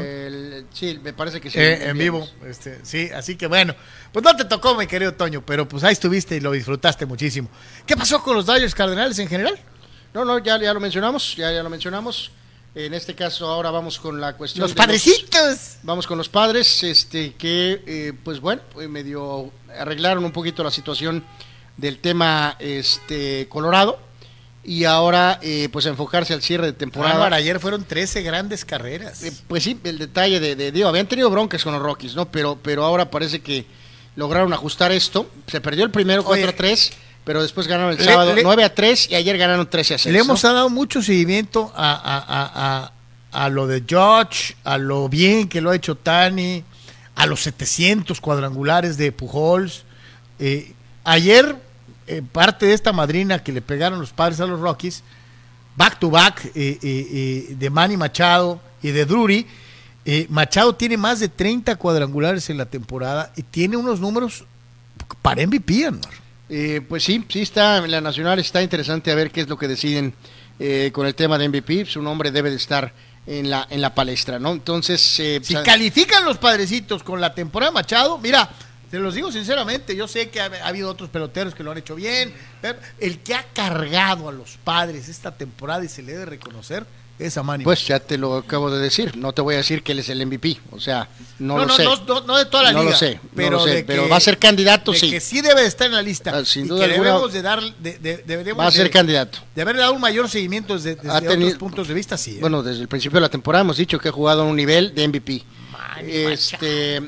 Sí, 0.72 0.99
me 1.03 1.14
parece 1.14 1.40
que 1.41 1.49
sí. 1.49 1.60
Eh, 1.60 1.90
en 1.90 1.98
vivo. 1.98 2.28
Este, 2.48 2.80
sí, 2.84 3.10
así 3.14 3.36
que 3.36 3.48
bueno, 3.48 3.76
pues 4.11 4.24
no 4.24 4.36
te 4.36 4.45
tocó, 4.45 4.76
mi 4.76 4.86
querido 4.88 5.14
Toño, 5.14 5.44
pero 5.45 5.68
pues 5.68 5.84
ahí 5.84 5.94
estuviste 5.94 6.36
y 6.36 6.40
lo 6.40 6.52
disfrutaste 6.52 7.06
muchísimo. 7.06 7.49
¿Qué 7.86 7.95
pasó 7.98 8.22
con 8.24 8.36
los 8.36 8.45
Dodgers 8.45 8.74
Cardenales 8.76 9.18
en 9.20 9.28
general? 9.28 9.57
No, 10.14 10.24
no, 10.26 10.38
ya, 10.40 10.60
ya 10.60 10.74
lo 10.74 10.80
mencionamos, 10.80 11.36
ya, 11.36 11.52
ya 11.52 11.64
lo 11.64 11.70
mencionamos. 11.70 12.32
En 12.75 12.93
este 12.93 13.13
caso 13.13 13.47
ahora 13.47 13.69
vamos 13.69 13.99
con 13.99 14.19
la 14.19 14.35
cuestión... 14.35 14.63
Los 14.63 14.73
padrecitos. 14.73 15.77
Vamos 15.83 16.07
con 16.07 16.17
los 16.17 16.27
padres, 16.27 16.83
este, 16.83 17.33
que 17.33 17.83
eh, 17.85 18.13
pues 18.23 18.39
bueno, 18.39 18.61
eh, 18.79 18.87
medio 18.87 19.51
arreglaron 19.77 20.25
un 20.25 20.31
poquito 20.31 20.63
la 20.63 20.71
situación 20.71 21.23
del 21.77 21.99
tema 21.99 22.55
este 22.59 23.47
Colorado 23.49 23.99
y 24.63 24.85
ahora 24.85 25.39
eh, 25.41 25.69
pues 25.71 25.85
enfocarse 25.85 26.33
al 26.33 26.41
cierre 26.41 26.67
de 26.67 26.73
temporada. 26.73 27.15
Álvaro, 27.15 27.35
ayer 27.35 27.59
fueron 27.59 27.83
13 27.83 28.21
grandes 28.21 28.65
carreras. 28.65 29.23
Eh, 29.23 29.33
pues 29.47 29.63
sí, 29.63 29.79
el 29.83 29.97
detalle 29.99 30.39
de, 30.39 30.55
de, 30.55 30.71
digo, 30.71 30.87
habían 30.87 31.07
tenido 31.07 31.29
broncas 31.29 31.63
con 31.63 31.73
los 31.73 31.81
Rockies, 31.81 32.15
¿no? 32.15 32.31
Pero, 32.31 32.57
pero 32.61 32.85
ahora 32.85 33.11
parece 33.11 33.41
que 33.41 33.65
lograron 34.15 34.53
ajustar 34.53 34.91
esto. 34.91 35.29
Se 35.47 35.59
perdió 35.59 35.83
el 35.83 35.91
primero 35.91 36.23
4-3 36.23 36.91
pero 37.23 37.41
después 37.41 37.67
ganaron 37.67 37.93
el 37.93 38.03
sábado 38.03 38.35
9 38.41 38.63
a 38.63 38.73
3 38.73 39.11
y 39.11 39.15
ayer 39.15 39.37
ganaron 39.37 39.69
13 39.69 39.93
a 39.93 39.97
6. 39.97 40.13
Le 40.13 40.19
hemos 40.19 40.41
dado 40.41 40.69
mucho 40.69 41.01
seguimiento 41.01 41.71
a, 41.75 42.91
a, 43.31 43.49
lo 43.49 43.67
de 43.67 43.83
George, 43.87 44.55
a 44.63 44.77
lo 44.77 45.07
bien 45.09 45.47
que 45.47 45.61
lo 45.61 45.71
ha 45.71 45.75
hecho 45.75 45.95
Tani, 45.95 46.63
a 47.15 47.25
los 47.25 47.41
700 47.43 48.19
cuadrangulares 48.19 48.97
de 48.97 49.11
Pujols. 49.11 49.83
Eh, 50.39 50.73
ayer, 51.03 51.55
eh, 52.07 52.21
parte 52.29 52.65
de 52.65 52.73
esta 52.73 52.91
madrina 52.91 53.39
que 53.39 53.51
le 53.51 53.61
pegaron 53.61 53.99
los 53.99 54.11
padres 54.11 54.39
a 54.41 54.45
los 54.45 54.59
Rockies, 54.59 55.03
back 55.77 55.99
to 55.99 56.09
back 56.09 56.51
eh, 56.55 57.55
de 57.57 57.69
Manny 57.69 57.95
Machado 57.95 58.59
y 58.81 58.91
de 58.91 59.05
Drury, 59.05 59.47
Machado 60.27 60.75
tiene 60.75 60.97
más 60.97 61.21
de 61.21 61.29
30 61.29 61.77
cuadrangulares 61.77 62.49
en 62.49 62.57
la 62.57 62.65
temporada 62.65 63.31
y 63.37 63.43
tiene 63.43 63.77
unos 63.77 64.01
números 64.01 64.43
para 65.21 65.47
MVP, 65.47 65.85
Anwar. 65.85 66.22
Eh, 66.49 66.82
pues 66.88 67.03
sí, 67.03 67.24
sí 67.30 67.41
está, 67.41 67.78
en 67.78 67.91
la 67.91 68.02
Nacional 68.02 68.40
está 68.40 68.61
interesante 68.61 69.11
a 69.11 69.15
ver 69.15 69.32
qué 69.32 69.41
es 69.41 69.49
lo 69.49 69.57
que 69.57 69.68
deciden 69.68 70.14
eh, 70.60 70.91
con 70.94 71.07
el 71.07 71.15
tema 71.15 71.38
de 71.38 71.49
MVP. 71.49 71.86
Su 71.86 72.02
nombre 72.02 72.32
debe 72.32 72.49
de 72.49 72.57
estar 72.57 72.94
en 73.26 73.49
la, 73.49 73.68
en 73.70 73.82
la 73.82 73.95
palestra, 73.95 74.40
¿no? 74.40 74.52
Entonces... 74.52 75.20
Eh, 75.20 75.40
si 75.41 75.56
califican 75.56 76.26
los 76.26 76.38
padrecitos 76.38 77.03
con 77.03 77.22
la 77.22 77.34
temporada 77.34 77.72
Machado, 77.72 78.18
mira, 78.18 78.49
te 78.91 78.99
los 78.99 79.15
digo 79.15 79.32
sinceramente, 79.32 79.95
yo 79.95 80.07
sé 80.07 80.30
que 80.30 80.41
ha, 80.41 80.52
habido 80.68 80.90
otros 80.90 81.10
peloteros 81.10 81.56
que 81.56 81.64
lo 81.64 81.72
han 81.72 81.78
hecho 81.78 81.95
bien, 81.95 82.34
pero 82.61 82.78
el 82.99 83.20
que 83.20 83.34
ha 83.34 83.44
cargado 83.53 84.30
a 84.30 84.32
los 84.32 84.57
padres 84.64 85.10
esta 85.10 85.32
temporada 85.36 85.84
y 85.84 85.88
se 85.88 86.03
le 86.03 86.11
debe 86.11 86.26
reconocer 86.26 86.86
esa 87.27 87.43
Pues 87.63 87.87
ya 87.87 87.99
te 87.99 88.17
lo 88.17 88.37
acabo 88.37 88.69
de 88.69 88.81
decir. 88.81 89.15
No 89.17 89.33
te 89.33 89.41
voy 89.41 89.55
a 89.55 89.57
decir 89.57 89.83
que 89.83 89.91
él 89.91 89.99
es 89.99 90.09
el 90.09 90.25
MVP. 90.25 90.59
O 90.71 90.79
sea, 90.79 91.07
no, 91.39 91.57
lo 91.57 91.73
sé. 91.73 91.83
No, 91.83 92.21
no, 92.21 92.37
de 92.37 92.45
toda 92.45 92.63
la 92.63 92.71
liga. 92.71 92.83
Lo 92.83 92.95
sé, 92.95 93.19
pero, 93.35 93.63
pero 93.85 94.09
va 94.09 94.17
a 94.17 94.19
ser 94.19 94.37
candidato, 94.37 94.93
sí. 94.93 95.09
Que 95.09 95.19
sí 95.19 95.41
debe 95.41 95.65
estar 95.65 95.87
en 95.87 95.93
la 95.93 96.01
lista. 96.01 96.31
Ah, 96.35 96.45
sin 96.45 96.67
duda 96.67 96.87
debemos 96.87 97.31
de 97.33 97.41
dar, 97.41 97.61
va 97.61 98.67
a 98.67 98.71
ser 98.71 98.89
candidato. 98.89 99.39
De 99.55 99.61
haber 99.61 99.77
dado 99.77 99.93
un 99.93 100.01
mayor 100.01 100.29
seguimiento 100.29 100.77
desde, 100.77 100.97
otros 100.99 101.53
puntos 101.55 101.87
de 101.87 101.93
vista, 101.93 102.17
sí. 102.17 102.37
¿eh? 102.37 102.41
Bueno, 102.41 102.63
desde 102.63 102.81
el 102.81 102.87
principio 102.87 103.17
de 103.17 103.21
la 103.21 103.29
temporada 103.29 103.61
hemos 103.61 103.77
dicho 103.77 103.99
que 103.99 104.09
ha 104.09 104.11
jugado 104.11 104.41
a 104.41 104.45
un 104.45 104.55
nivel 104.55 104.93
de 104.93 105.07
MVP. 105.07 105.43
este, 106.07 107.01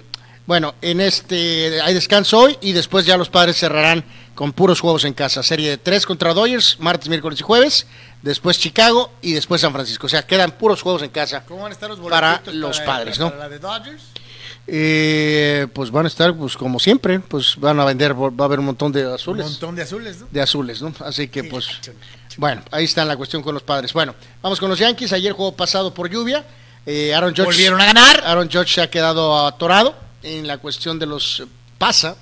bueno, 0.45 0.75
en 0.81 1.01
este 1.01 1.81
hay 1.81 1.93
descanso 1.93 2.39
hoy 2.39 2.57
y 2.61 2.71
después 2.71 3.05
ya 3.05 3.17
los 3.17 3.29
padres 3.29 3.57
cerrarán 3.57 4.03
con 4.35 4.53
puros 4.53 4.81
juegos 4.81 5.05
en 5.05 5.13
casa. 5.13 5.41
Serie 5.41 5.69
de 5.69 5.77
tres 5.77 6.05
contra 6.05 6.33
Dodgers, 6.33 6.77
martes, 6.79 7.09
miércoles 7.09 7.39
y 7.39 7.43
jueves. 7.43 7.87
Después 8.21 8.59
Chicago 8.59 9.11
y 9.21 9.33
después 9.33 9.61
San 9.61 9.73
Francisco. 9.73 10.07
O 10.07 10.09
sea, 10.09 10.25
quedan 10.25 10.51
puros 10.51 10.81
juegos 10.81 11.03
en 11.03 11.09
casa 11.09 11.43
¿Cómo 11.47 11.61
van 11.63 11.71
a 11.71 11.73
estar 11.73 11.89
los 11.89 11.99
para 11.99 12.41
los 12.51 12.79
padres, 12.81 13.19
¿no? 13.19 13.29
Para 13.29 13.43
la 13.43 13.49
de 13.49 13.59
Dodgers? 13.59 14.03
Eh, 14.67 15.67
pues 15.73 15.91
van 15.91 16.05
a 16.05 16.07
estar, 16.07 16.35
pues 16.35 16.57
como 16.57 16.79
siempre, 16.79 17.19
pues 17.19 17.55
van 17.57 17.79
a 17.79 17.85
vender, 17.85 18.15
va 18.15 18.31
a 18.39 18.45
haber 18.45 18.59
un 18.59 18.65
montón 18.65 18.91
de 18.91 19.13
azules. 19.13 19.45
Un 19.45 19.51
montón 19.51 19.75
de 19.75 19.83
azules, 19.83 20.21
¿no? 20.21 20.27
De 20.31 20.41
azules, 20.41 20.81
¿no? 20.81 20.91
Así 21.01 21.27
que, 21.27 21.43
pues, 21.43 21.67
bueno, 22.37 22.63
ahí 22.71 22.85
está 22.85 23.05
la 23.05 23.15
cuestión 23.15 23.43
con 23.43 23.53
los 23.53 23.61
padres. 23.63 23.93
Bueno, 23.93 24.15
vamos 24.41 24.59
con 24.59 24.69
los 24.69 24.79
Yankees. 24.79 25.13
Ayer 25.13 25.33
juego 25.33 25.55
pasado 25.55 25.93
por 25.93 26.09
lluvia. 26.09 26.43
Eh, 26.85 27.13
Aaron 27.13 27.31
Judge, 27.31 27.45
Volvieron 27.45 27.79
a 27.79 27.85
ganar. 27.85 28.23
Aaron 28.25 28.49
Judge 28.51 28.73
se 28.73 28.81
ha 28.81 28.89
quedado 28.89 29.45
atorado 29.45 29.95
en 30.23 30.47
la 30.47 30.57
cuestión 30.57 30.97
de 30.97 31.05
los 31.05 31.43
pasa. 31.77 32.15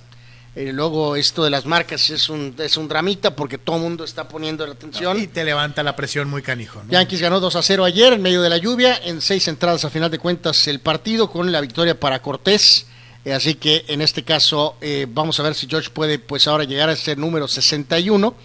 Eh, 0.56 0.72
luego 0.72 1.16
esto 1.16 1.44
de 1.44 1.50
las 1.50 1.66
marcas 1.66 2.12
es 2.12 2.30
un, 2.30 2.56
es 2.60 2.78
un 2.78 2.88
dramita 2.88 3.36
porque 3.36 3.58
todo 3.58 3.78
el 3.78 3.82
mundo 3.82 4.04
está 4.04 4.28
poniendo 4.28 4.66
la 4.68 4.74
atención. 4.74 5.20
Y 5.20 5.26
te 5.26 5.44
levanta 5.44 5.82
la 5.82 5.96
presión 5.96 6.30
muy 6.30 6.44
canijo. 6.44 6.82
Yankees 6.90 7.22
ganó 7.22 7.40
2 7.40 7.56
a 7.56 7.64
0 7.64 7.84
ayer 7.86 8.14
en 8.14 8.22
medio 8.22 8.42
de 8.42 8.50
la 8.50 8.58
lluvia, 8.58 9.00
en 9.04 9.20
seis 9.20 9.48
entradas 9.48 9.84
a 9.84 9.90
final 9.90 10.12
de 10.12 10.20
cuentas 10.20 10.68
el 10.68 10.80
partido 10.80 11.32
con 11.32 11.52
la 11.52 11.60
victoria 11.60 12.00
para 12.00 12.22
Cortés. 12.22 12.86
Eh, 13.26 13.34
así 13.34 13.56
que 13.56 13.86
en 13.88 14.02
este 14.02 14.24
caso 14.24 14.76
eh, 14.82 15.08
vamos 15.10 15.40
a 15.40 15.44
ver 15.44 15.56
si 15.56 15.68
George 15.68 15.90
puede 15.90 16.20
pues 16.20 16.48
ahora 16.48 16.66
llegar 16.66 16.90
a 16.90 16.94
ese 16.94 17.16
número 17.16 17.48
61 17.48 18.36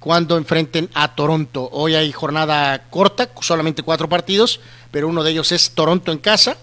cuando 0.00 0.36
enfrenten 0.36 0.90
a 0.92 1.14
Toronto. 1.14 1.70
Hoy 1.72 1.94
hay 1.94 2.12
jornada 2.12 2.90
corta, 2.90 3.30
solamente 3.40 3.82
cuatro 3.82 4.06
partidos, 4.06 4.60
pero 4.90 5.08
uno 5.08 5.24
de 5.24 5.30
ellos 5.30 5.50
es 5.50 5.70
Toronto 5.70 6.12
en 6.12 6.18
casa 6.18 6.58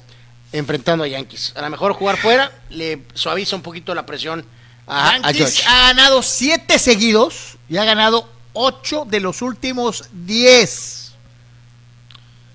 enfrentando 0.52 1.06
a 1.06 1.08
Yankees. 1.08 1.54
A 1.56 1.62
lo 1.62 1.72
mejor 1.72 1.94
jugar 1.94 2.18
fuera 2.18 2.52
le 2.70 3.02
suaviza 3.16 3.56
un 3.56 3.64
poquito 3.64 3.96
la 3.96 4.06
presión 4.06 4.46
a, 4.88 5.18
ha 5.18 5.88
ganado 5.88 6.22
siete 6.22 6.80
seguidos 6.80 7.58
y 7.70 7.78
ha 7.78 7.86
ganado 7.86 8.28
ocho 8.54 9.06
de 9.06 9.20
los 9.20 9.42
últimos 9.42 10.06
diez. 10.12 11.14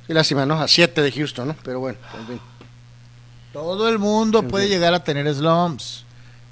Qué 0.07 0.15
lástima, 0.15 0.47
¿no? 0.47 0.61
A 0.61 0.69
siete 0.69 1.03
de 1.03 1.11
Houston, 1.11 1.49
¿no? 1.49 1.57
Pero 1.63 1.81
bueno, 1.81 1.99
Todo 3.53 3.89
el 3.89 3.99
mundo 3.99 4.43
puede 4.43 4.69
llegar 4.69 4.95
a 4.95 5.03
tener 5.03 5.33
slumps. 5.35 6.05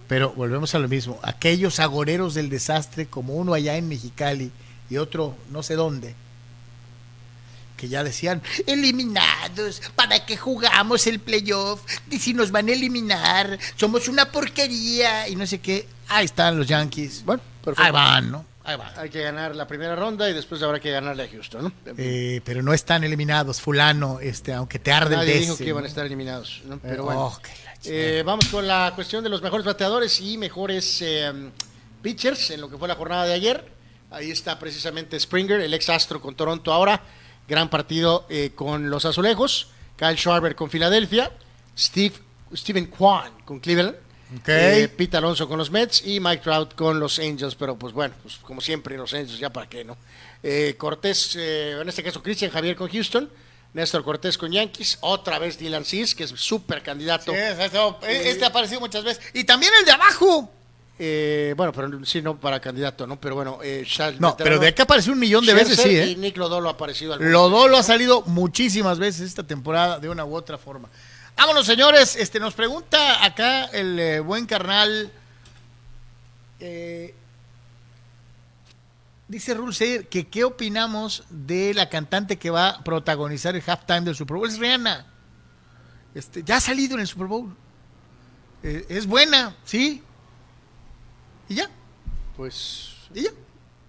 Pero 0.09 0.33
volvemos 0.33 0.75
a 0.75 0.79
lo 0.79 0.89
mismo. 0.89 1.19
Aquellos 1.23 1.81
agoreros 1.81 2.35
del 2.35 2.51
desastre, 2.51 3.07
como 3.07 3.35
uno 3.35 3.55
allá 3.55 3.77
en 3.77 3.89
Mexicali 3.89 4.53
y 4.91 4.97
otro 4.99 5.35
no 5.51 5.63
sé 5.63 5.75
dónde, 5.75 6.15
ya 7.89 8.05
decían, 8.05 8.43
eliminados, 8.66 9.82
¿para 9.94 10.24
qué 10.24 10.36
jugamos 10.36 11.06
el 11.06 11.20
playoff? 11.20 11.82
Y 12.11 12.19
si 12.19 12.35
nos 12.35 12.51
van 12.51 12.69
a 12.69 12.73
eliminar, 12.73 13.59
somos 13.77 14.09
una 14.09 14.31
porquería 14.31 15.28
y 15.28 15.36
no 15.36 15.47
sé 15.47 15.61
qué. 15.61 15.86
Ahí 16.09 16.27
están 16.27 16.59
los 16.59 16.66
Yankees. 16.66 17.24
Bueno, 17.24 17.43
perfecto. 17.62 17.85
Ahí 17.85 17.93
van, 17.93 18.31
¿no? 18.31 18.47
Ahí 18.65 18.77
van. 18.77 18.93
Hay 18.97 19.11
que 19.11 19.23
ganar 19.23 19.55
la 19.55 19.66
primera 19.66 19.94
ronda 19.94 20.28
y 20.28 20.32
después 20.32 20.62
habrá 20.62 20.81
que 20.81 20.90
ganarle 20.90 21.24
a 21.24 21.28
Houston, 21.28 21.65
¿no? 21.65 21.73
Eh, 21.98 22.40
pero 22.44 22.62
no 22.62 22.73
están 22.73 23.05
eliminados, 23.05 23.61
fulano, 23.61 24.20
este, 24.20 24.52
aunque 24.55 24.78
te 24.78 24.90
arde 24.90 25.16
Nadie 25.16 25.35
el 25.35 25.40
dijo 25.40 25.56
que 25.56 25.65
iban 25.65 25.85
a 25.85 25.86
estar 25.86 26.06
eliminados, 26.06 26.62
¿no? 26.65 26.78
Pero 26.78 26.94
eh, 26.94 27.01
bueno. 27.01 27.39
Eh, 27.86 28.23
vamos 28.24 28.47
con 28.47 28.66
la 28.66 28.93
cuestión 28.94 29.23
de 29.23 29.28
los 29.28 29.43
mejores 29.43 29.66
bateadores 29.66 30.19
y 30.20 30.39
mejores 30.39 31.05
pitchers 32.01 32.51
en 32.51 32.62
lo 32.62 32.70
que 32.70 32.78
fue 32.78 32.89
la 32.89 32.94
jornada 32.94 33.27
de 33.27 33.35
ayer. 33.35 33.70
Ahí 34.11 34.31
está 34.31 34.59
precisamente 34.59 35.19
Springer, 35.20 35.61
el 35.61 35.74
ex 35.74 35.90
astro 35.90 36.20
con 36.20 36.35
Toronto 36.35 36.73
ahora 36.73 37.02
gran 37.49 37.71
partido 37.71 38.27
eh, 38.29 38.53
con 38.55 38.91
los 38.91 39.05
Azulejos, 39.05 39.69
Kyle 39.97 40.16
Schwarber 40.16 40.55
con 40.55 40.71
Filadelfia, 40.71 41.31
Steve, 41.77 42.15
Steven 42.55 42.87
Kwan 42.87 43.33
con 43.45 43.61
Cleveland, 43.61 43.97
eh, 44.47 44.89
Pete 44.97 45.16
Alonso 45.16 45.49
con 45.49 45.59
los 45.59 45.71
Mets 45.71 46.07
y 46.07 46.19
Mike 46.19 46.43
Trout 46.43 46.75
con 46.75 46.99
los 46.99 47.19
Angels, 47.19 47.55
pero 47.55 47.77
pues 47.77 47.93
bueno, 47.93 48.15
pues 48.23 48.37
como 48.37 48.61
siempre 48.61 48.97
los 48.97 49.12
Angels, 49.15 49.39
ya 49.39 49.51
para 49.51 49.69
qué, 49.69 49.85
¿no? 49.85 49.97
Eh, 50.43 50.75
Cortés, 50.77 51.37
en 51.37 51.89
este 51.89 52.03
caso 52.03 52.23
Christian 52.23 52.51
Javier 52.51 52.77
con 52.77 52.89
Houston, 52.89 53.31
Néstor 53.75 54.05
Cortés 54.05 54.39
con 54.39 54.53
Yankees, 54.53 54.99
otra 55.01 55.39
vez 55.39 55.59
Dylan 55.59 55.85
Cis, 55.85 56.15
que 56.15 56.25
es 56.25 56.31
súper 56.31 56.83
candidato. 56.83 57.33
este 58.09 58.45
ha 58.45 58.49
aparecido 58.49 58.81
muchas 58.81 59.05
veces. 59.05 59.25
Y 59.35 59.45
también 59.45 59.73
el 59.79 59.85
de 59.85 59.93
abajo. 59.93 60.51
Eh, 60.97 61.55
bueno, 61.57 61.73
pero 61.73 62.05
sí, 62.05 62.23
no 62.23 62.39
para 62.39 62.61
candidato, 62.61 63.07
¿no? 63.07 63.19
Pero 63.19 63.35
bueno, 63.35 63.59
eh, 63.65 63.85
No, 64.21 64.37
pero 64.37 64.59
de 64.61 64.73
que 64.73 64.83
apareció 64.83 65.12
un 65.12 65.19
millón 65.19 65.45
de 65.45 65.53
veces, 65.53 65.81
sí, 65.81 65.89
¿eh? 65.89 66.11
Y 66.11 66.16
Nick 66.16 66.37
Lodolo 66.37 66.69
ha 66.69 66.73
aparecido. 66.73 67.16
Lodolo 67.16 67.77
ha 67.77 67.83
salido 67.83 68.23
muchísimas 68.27 68.99
veces 68.99 69.23
esta 69.23 69.43
temporada 69.43 69.99
de 69.99 70.09
una 70.09 70.25
u 70.25 70.35
otra 70.35 70.57
forma. 70.57 70.89
Vámonos, 71.37 71.66
señores. 71.66 72.15
Este 72.15 72.39
nos 72.39 72.55
pregunta 72.55 73.25
acá 73.25 73.65
el 73.66 73.99
eh, 73.99 74.21
buen 74.21 74.47
carnal. 74.47 75.11
dice 79.27 79.55
Rulseir 79.55 80.07
que 80.07 80.29
qué 80.29 80.45
opinamos 80.45 81.25
de 81.29 81.75
la 81.75 81.89
cantante 81.89 82.39
que 82.39 82.51
va 82.51 82.69
a 82.69 82.85
protagonizar 82.85 83.57
el 83.57 83.65
halftime 83.66 84.03
del 84.03 84.15
Super 84.15 84.37
Bowl. 84.37 84.49
Es 84.49 84.59
Rihanna. 84.59 85.07
Este, 86.15 86.45
ya 86.45 86.59
ha 86.59 86.61
salido 86.61 86.95
en 86.95 87.01
el 87.01 87.09
Super 87.09 87.27
Bowl. 87.27 87.53
es 88.62 89.07
buena, 89.09 89.57
sí 89.65 90.01
y 91.49 91.55
ya. 91.57 91.71
Pues. 92.37 92.95
Y 93.15 93.23
ya. 93.23 93.31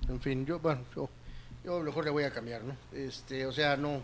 En 0.08 0.22
fin, 0.22 0.46
yo, 0.46 0.60
bueno, 0.60 0.82
yo, 0.96 1.10
yo 1.64 1.80
mejor 1.80 2.06
le 2.06 2.12
voy 2.12 2.24
a 2.24 2.32
cambiar, 2.32 2.64
¿no? 2.64 2.76
Este, 2.94 3.46
o 3.46 3.52
sea, 3.52 3.76
no, 3.76 4.02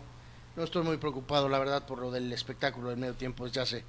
no 0.56 0.64
estoy 0.64 0.82
muy 0.82 0.96
preocupado, 0.96 1.48
la 1.48 1.58
verdad, 1.58 1.86
por 1.86 1.98
lo 1.98 2.10
del 2.10 2.32
espectáculo 2.32 2.88
del 2.90 2.98
medio 2.98 3.14
tiempo, 3.14 3.46
ya 3.46 3.62
hace, 3.62 3.84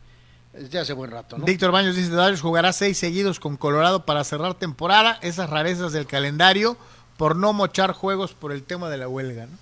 es 0.53 0.69
ya 0.69 0.81
hace 0.81 0.93
buen 0.93 1.09
rato, 1.09 1.37
¿no? 1.37 1.45
Víctor 1.45 1.71
Baños 1.71 1.95
dice, 1.95 2.11
Darius 2.11 2.41
jugará 2.41 2.71
seis 2.71 2.97
seguidos 2.97 3.39
con 3.39 3.57
Colorado 3.57 4.05
para 4.05 4.23
cerrar 4.23 4.53
temporada, 4.53 5.17
esas 5.21 5.49
rarezas 5.49 5.91
del 5.91 6.05
calendario, 6.05 6.77
por 7.17 7.35
no 7.35 7.53
mochar 7.53 7.93
juegos 7.93 8.33
por 8.33 8.51
el 8.51 8.63
tema 8.63 8.89
de 8.89 8.97
la 8.97 9.07
huelga, 9.07 9.47
¿no? 9.47 9.57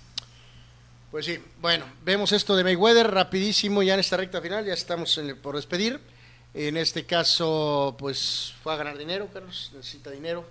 Pues 1.10 1.26
sí, 1.26 1.38
bueno, 1.60 1.84
vemos 2.04 2.32
esto 2.32 2.56
de 2.56 2.64
Mayweather 2.64 3.10
rapidísimo 3.10 3.82
ya 3.82 3.94
en 3.94 4.00
esta 4.00 4.16
recta 4.16 4.40
final, 4.40 4.64
ya 4.64 4.72
estamos 4.72 5.20
por 5.42 5.56
despedir. 5.56 6.00
En 6.54 6.76
este 6.76 7.06
caso, 7.06 7.96
pues 7.98 8.54
fue 8.62 8.74
a 8.74 8.76
ganar 8.76 8.98
dinero, 8.98 9.28
Carlos, 9.32 9.70
necesita 9.74 10.10
dinero. 10.10 10.44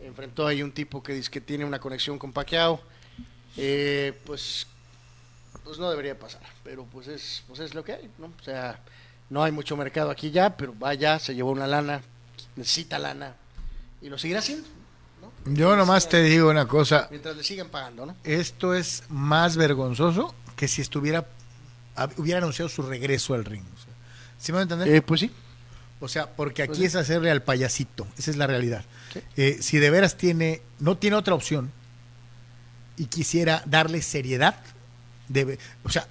Enfrentó 0.00 0.46
ahí 0.46 0.62
un 0.62 0.72
tipo 0.72 1.02
que 1.02 1.12
dice 1.12 1.30
que 1.30 1.40
tiene 1.40 1.64
una 1.64 1.78
conexión 1.78 2.18
con 2.18 2.32
Pacquiao. 2.32 2.80
Eh, 3.56 4.18
pues, 4.24 4.66
pues 5.64 5.78
no 5.78 5.90
debería 5.90 6.18
pasar, 6.18 6.42
pero 6.64 6.84
pues 6.84 7.08
es, 7.08 7.44
pues 7.46 7.60
es 7.60 7.74
lo 7.74 7.84
que 7.84 7.92
hay, 7.92 8.10
¿no? 8.18 8.26
O 8.26 8.42
sea, 8.44 8.80
no 9.30 9.42
hay 9.42 9.52
mucho 9.52 9.76
mercado 9.76 10.10
aquí 10.10 10.30
ya, 10.30 10.56
pero 10.56 10.74
vaya, 10.78 11.18
se 11.18 11.34
llevó 11.34 11.50
una 11.50 11.66
lana, 11.66 12.02
necesita 12.56 12.98
lana 12.98 13.34
y 14.00 14.08
lo 14.08 14.18
seguirá 14.18 14.40
haciendo. 14.40 14.68
¿no? 15.20 15.54
Yo 15.54 15.76
nomás 15.76 16.08
te 16.08 16.22
digo 16.22 16.50
una 16.50 16.66
cosa. 16.66 17.08
Mientras 17.10 17.36
le 17.36 17.42
siguen 17.42 17.68
pagando, 17.68 18.06
¿no? 18.06 18.16
Esto 18.24 18.74
es 18.74 19.04
más 19.08 19.56
vergonzoso 19.56 20.34
que 20.56 20.68
si 20.68 20.82
estuviera, 20.82 21.26
hubiera 22.16 22.38
anunciado 22.38 22.68
su 22.68 22.82
regreso 22.82 23.34
al 23.34 23.44
ring. 23.44 23.64
¿Sí 24.38 24.52
me 24.52 24.60
entender? 24.60 24.88
Eh, 24.88 25.02
pues 25.02 25.20
sí. 25.20 25.30
O 26.00 26.08
sea, 26.08 26.28
porque 26.28 26.62
aquí 26.62 26.84
es 26.84 26.94
hacerle 26.94 27.30
al 27.30 27.42
payasito, 27.42 28.06
esa 28.16 28.30
es 28.30 28.36
la 28.36 28.46
realidad. 28.46 28.84
Eh, 29.36 29.58
si 29.60 29.78
de 29.78 29.90
veras 29.90 30.16
tiene, 30.16 30.62
no 30.78 30.96
tiene 30.96 31.16
otra 31.16 31.34
opción 31.34 31.72
y 32.96 33.06
quisiera 33.06 33.62
darle 33.66 34.00
seriedad, 34.00 34.56
debe, 35.28 35.58
o 35.82 35.90
sea, 35.90 36.06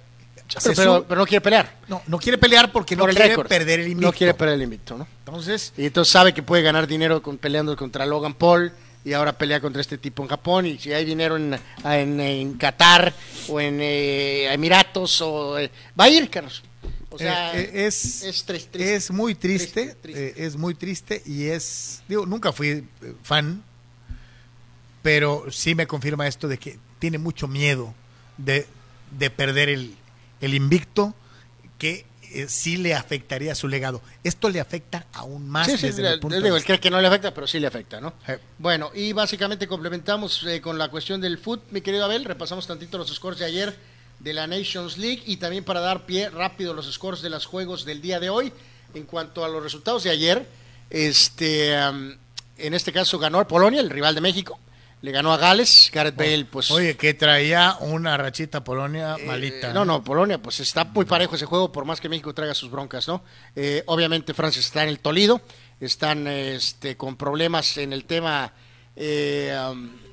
pero, 0.76 1.06
no 1.08 1.26
quiere 1.26 1.40
pelear. 1.40 1.76
No, 1.88 2.02
no 2.06 2.18
quiere 2.18 2.38
pelear 2.38 2.72
porque 2.72 2.96
no 2.96 3.06
quiere 3.06 3.36
perder 3.44 3.80
el 3.80 3.88
invicto. 3.88 4.06
No 4.06 4.12
quiere 4.12 4.34
perder 4.34 4.54
el 4.54 4.62
invicto, 4.62 4.96
¿no? 4.96 5.06
Entonces, 5.24 5.72
y 5.76 5.86
entonces 5.86 6.12
sabe 6.12 6.32
que 6.32 6.42
puede 6.42 6.62
ganar 6.62 6.86
dinero 6.86 7.22
con, 7.22 7.38
peleando 7.38 7.76
contra 7.76 8.06
Logan 8.06 8.34
Paul 8.34 8.72
y 9.04 9.12
ahora 9.12 9.32
pelea 9.32 9.60
contra 9.60 9.80
este 9.80 9.98
tipo 9.98 10.22
en 10.22 10.28
Japón 10.28 10.66
y 10.66 10.78
si 10.78 10.92
hay 10.92 11.04
dinero 11.04 11.36
en, 11.36 11.58
en, 11.84 12.54
Qatar 12.54 13.12
o 13.48 13.60
en 13.60 13.78
eh, 13.80 14.52
Emiratos 14.52 15.20
o 15.20 15.58
eh, 15.58 15.70
va 15.98 16.04
a 16.04 16.08
ir, 16.08 16.28
Carlos. 16.28 16.62
O 17.10 17.18
sea, 17.18 17.58
eh, 17.58 17.86
es, 17.86 18.22
es, 18.22 19.10
muy 19.10 19.34
triste, 19.34 19.96
es 20.36 20.56
muy 20.56 20.74
triste 20.74 21.22
y 21.24 21.46
es, 21.46 22.02
digo, 22.06 22.26
nunca 22.26 22.52
fui 22.52 22.86
fan, 23.22 23.62
pero 25.02 25.46
sí 25.50 25.74
me 25.74 25.86
confirma 25.86 26.26
esto 26.26 26.48
de 26.48 26.58
que 26.58 26.78
tiene 26.98 27.16
mucho 27.16 27.48
miedo 27.48 27.94
de, 28.36 28.66
de 29.18 29.30
perder 29.30 29.70
el, 29.70 29.96
el 30.42 30.54
invicto 30.54 31.14
que 31.78 32.04
eh, 32.30 32.46
sí 32.48 32.76
le 32.76 32.94
afectaría 32.94 33.52
a 33.52 33.54
su 33.54 33.68
legado. 33.68 34.02
Esto 34.22 34.50
le 34.50 34.60
afecta 34.60 35.06
aún 35.14 35.48
más. 35.48 35.66
Sí, 35.66 35.78
sí, 35.78 36.02
el 36.02 36.20
punto 36.20 36.40
digo, 36.40 36.56
cree 36.64 36.78
que 36.78 36.90
no 36.90 37.00
le 37.00 37.06
afecta, 37.06 37.32
pero 37.32 37.46
sí 37.46 37.58
le 37.58 37.66
afecta, 37.66 38.00
¿no? 38.00 38.12
Bueno, 38.58 38.90
y 38.94 39.12
básicamente 39.12 39.66
complementamos 39.66 40.44
eh, 40.46 40.60
con 40.60 40.76
la 40.76 40.90
cuestión 40.90 41.20
del 41.20 41.38
foot, 41.38 41.62
mi 41.70 41.80
querido 41.80 42.04
Abel, 42.04 42.24
repasamos 42.24 42.66
tantito 42.66 42.98
los 42.98 43.08
scores 43.14 43.38
de 43.38 43.46
ayer 43.46 43.74
de 44.20 44.32
la 44.32 44.46
Nations 44.46 44.98
League 44.98 45.22
y 45.26 45.36
también 45.36 45.64
para 45.64 45.80
dar 45.80 46.06
pie 46.06 46.30
rápido 46.30 46.74
los 46.74 46.92
scores 46.92 47.22
de 47.22 47.30
los 47.30 47.46
juegos 47.46 47.84
del 47.84 48.00
día 48.00 48.20
de 48.20 48.30
hoy. 48.30 48.52
En 48.94 49.04
cuanto 49.04 49.44
a 49.44 49.48
los 49.48 49.62
resultados 49.62 50.04
de 50.04 50.10
ayer, 50.10 50.48
este, 50.88 51.74
en 51.74 52.18
este 52.74 52.92
caso 52.92 53.18
ganó 53.18 53.46
Polonia, 53.46 53.80
el 53.80 53.90
rival 53.90 54.14
de 54.14 54.22
México, 54.22 54.58
le 55.02 55.12
ganó 55.12 55.32
a 55.32 55.36
Gales, 55.36 55.90
Gareth 55.92 56.16
Bale, 56.16 56.46
pues... 56.46 56.70
Oye, 56.70 56.96
que 56.96 57.14
traía 57.14 57.76
una 57.80 58.16
rachita 58.16 58.64
Polonia 58.64 59.16
eh, 59.18 59.26
malita. 59.26 59.72
No, 59.72 59.84
no, 59.84 60.02
Polonia, 60.02 60.38
pues 60.38 60.60
está 60.60 60.84
muy 60.84 61.04
parejo 61.04 61.36
ese 61.36 61.46
juego, 61.46 61.70
por 61.70 61.84
más 61.84 62.00
que 62.00 62.08
México 62.08 62.34
traiga 62.34 62.54
sus 62.54 62.70
broncas, 62.70 63.06
¿no? 63.06 63.22
Eh, 63.54 63.82
obviamente 63.86 64.34
Francia 64.34 64.60
está 64.60 64.82
en 64.82 64.88
el 64.88 64.98
Tolido, 64.98 65.40
están 65.80 66.26
este, 66.26 66.96
con 66.96 67.16
problemas 67.16 67.76
en 67.76 67.92
el 67.92 68.04
tema... 68.04 68.52
Eh, 68.96 69.56
um, 69.70 70.07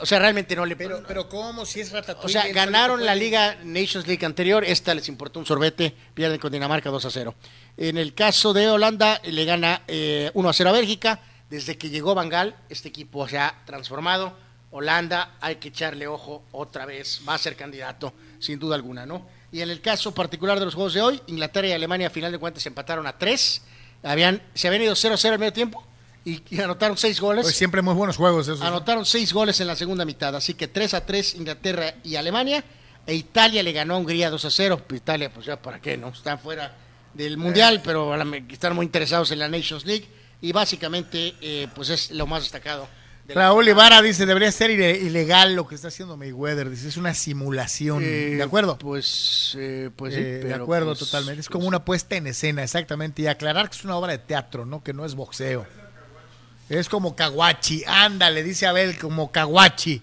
o 0.00 0.06
sea, 0.06 0.18
realmente 0.18 0.54
no 0.56 0.66
le... 0.66 0.76
Pero, 0.76 1.02
pero 1.06 1.28
¿cómo? 1.28 1.64
Si 1.66 1.80
es 1.80 1.92
O 2.22 2.28
sea, 2.28 2.46
ganaron 2.52 3.04
la 3.04 3.14
Liga 3.14 3.56
Nations 3.62 4.06
League 4.06 4.24
anterior, 4.24 4.64
esta 4.64 4.94
les 4.94 5.08
importó 5.08 5.38
un 5.38 5.46
sorbete, 5.46 5.94
pierden 6.14 6.38
con 6.38 6.52
Dinamarca 6.52 6.90
2 6.90 7.04
a 7.04 7.10
0. 7.10 7.34
En 7.76 7.98
el 7.98 8.14
caso 8.14 8.52
de 8.52 8.68
Holanda, 8.68 9.20
le 9.24 9.44
gana 9.44 9.82
1 9.88 10.48
a 10.48 10.52
0 10.52 10.70
a 10.70 10.72
Bélgica, 10.72 11.20
desde 11.50 11.78
que 11.78 11.90
llegó 11.90 12.14
Bangal, 12.14 12.56
este 12.68 12.88
equipo 12.88 13.28
se 13.28 13.38
ha 13.38 13.62
transformado. 13.64 14.36
Holanda, 14.70 15.36
hay 15.40 15.56
que 15.56 15.68
echarle 15.68 16.06
ojo 16.06 16.44
otra 16.52 16.86
vez, 16.86 17.22
va 17.26 17.34
a 17.34 17.38
ser 17.38 17.56
candidato, 17.56 18.12
sin 18.38 18.58
duda 18.58 18.74
alguna, 18.74 19.06
¿no? 19.06 19.26
Y 19.52 19.60
en 19.60 19.70
el 19.70 19.80
caso 19.80 20.12
particular 20.12 20.58
de 20.58 20.64
los 20.64 20.74
juegos 20.74 20.92
de 20.94 21.00
hoy, 21.00 21.20
Inglaterra 21.28 21.68
y 21.68 21.72
Alemania 21.72 22.08
a 22.08 22.10
final 22.10 22.32
de 22.32 22.38
cuentas 22.38 22.66
empataron 22.66 23.06
a 23.06 23.16
tres, 23.16 23.62
habían, 24.02 24.42
se 24.54 24.68
habían 24.68 24.82
ido 24.82 24.94
0-0 24.94 25.32
al 25.32 25.38
medio 25.38 25.52
tiempo 25.52 25.86
y, 26.26 26.60
anotaron 26.60 26.98
seis 26.98 27.20
goles. 27.20 27.44
Pues 27.44 27.54
siempre 27.54 27.82
muy 27.82 27.94
buenos 27.94 28.16
juegos 28.16 28.48
esos. 28.48 28.60
Anotaron 28.60 29.06
seis 29.06 29.32
goles 29.32 29.60
en 29.60 29.68
la 29.68 29.76
segunda 29.76 30.04
mitad, 30.04 30.34
así 30.34 30.54
que 30.54 30.66
3 30.66 30.94
a 30.94 31.06
3 31.06 31.36
Inglaterra 31.36 31.94
y 32.02 32.16
Alemania, 32.16 32.64
e 33.06 33.14
Italia 33.14 33.62
le 33.62 33.70
ganó 33.70 33.94
a 33.94 33.98
Hungría 33.98 34.28
2 34.28 34.44
a 34.44 34.50
0, 34.50 34.82
Italia 34.92 35.32
pues 35.32 35.46
ya 35.46 35.62
para 35.62 35.80
qué, 35.80 35.96
¿no? 35.96 36.08
Están 36.08 36.40
fuera 36.40 36.74
del 37.14 37.36
Mundial, 37.36 37.80
pero 37.84 38.12
están 38.48 38.74
muy 38.74 38.84
interesados 38.84 39.30
en 39.30 39.38
la 39.38 39.48
Nations 39.48 39.86
League 39.86 40.08
y 40.40 40.50
básicamente 40.50 41.34
eh, 41.40 41.68
pues 41.74 41.90
es 41.90 42.10
lo 42.10 42.26
más 42.26 42.42
destacado. 42.42 42.88
Raúl 43.28 43.68
Ibarra 43.68 44.02
dice, 44.02 44.26
debería 44.26 44.52
ser 44.52 44.70
ilegal 44.70 45.54
lo 45.54 45.66
que 45.66 45.74
está 45.74 45.88
haciendo 45.88 46.16
Mayweather, 46.16 46.70
dice, 46.70 46.88
es 46.88 46.96
una 46.96 47.12
simulación, 47.14 48.02
¿de 48.02 48.42
acuerdo? 48.42 48.78
Pues, 48.78 49.56
eh, 49.58 49.90
pues 49.96 50.14
sí, 50.14 50.20
eh, 50.20 50.44
de 50.44 50.54
acuerdo 50.54 50.88
pues, 50.88 51.00
totalmente, 51.00 51.40
es 51.40 51.48
como 51.48 51.62
pues 51.62 51.68
una 51.68 51.84
puesta 51.84 52.14
en 52.14 52.28
escena, 52.28 52.62
exactamente, 52.62 53.22
y 53.22 53.26
aclarar 53.26 53.68
que 53.68 53.76
es 53.76 53.84
una 53.84 53.96
obra 53.96 54.12
de 54.12 54.18
teatro, 54.18 54.64
¿no? 54.64 54.82
Que 54.82 54.92
no 54.92 55.04
es 55.04 55.16
boxeo. 55.16 55.66
Es 56.68 56.88
como 56.88 57.14
Kawachi, 57.14 57.84
ándale, 57.86 58.42
dice 58.42 58.66
Abel, 58.66 58.98
como 58.98 59.30
Kawachi. 59.30 60.02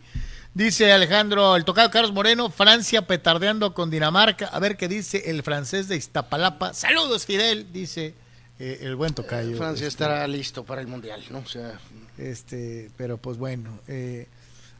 Dice 0.53 0.91
Alejandro, 0.91 1.55
el 1.55 1.65
tocado 1.65 1.89
Carlos 1.89 2.13
Moreno, 2.13 2.49
Francia 2.49 3.07
petardeando 3.07 3.73
con 3.73 3.89
Dinamarca. 3.89 4.47
A 4.47 4.59
ver 4.59 4.77
qué 4.77 4.87
dice 4.87 5.29
el 5.31 5.43
francés 5.43 5.87
de 5.87 5.95
Iztapalapa. 5.95 6.73
Saludos, 6.73 7.25
Fidel, 7.25 7.73
dice 7.73 8.13
eh, 8.59 8.79
el 8.81 8.95
buen 8.95 9.13
tocayo. 9.13 9.57
Francia 9.57 9.87
este, 9.87 10.03
estará 10.03 10.27
listo 10.27 10.63
para 10.63 10.79
el 10.79 10.87
mundial, 10.87 11.23
¿no? 11.31 11.39
O 11.39 11.45
sea, 11.47 11.79
este, 12.17 12.91
pero 12.97 13.17
pues 13.17 13.37
bueno. 13.37 13.79
Eh, 13.87 14.27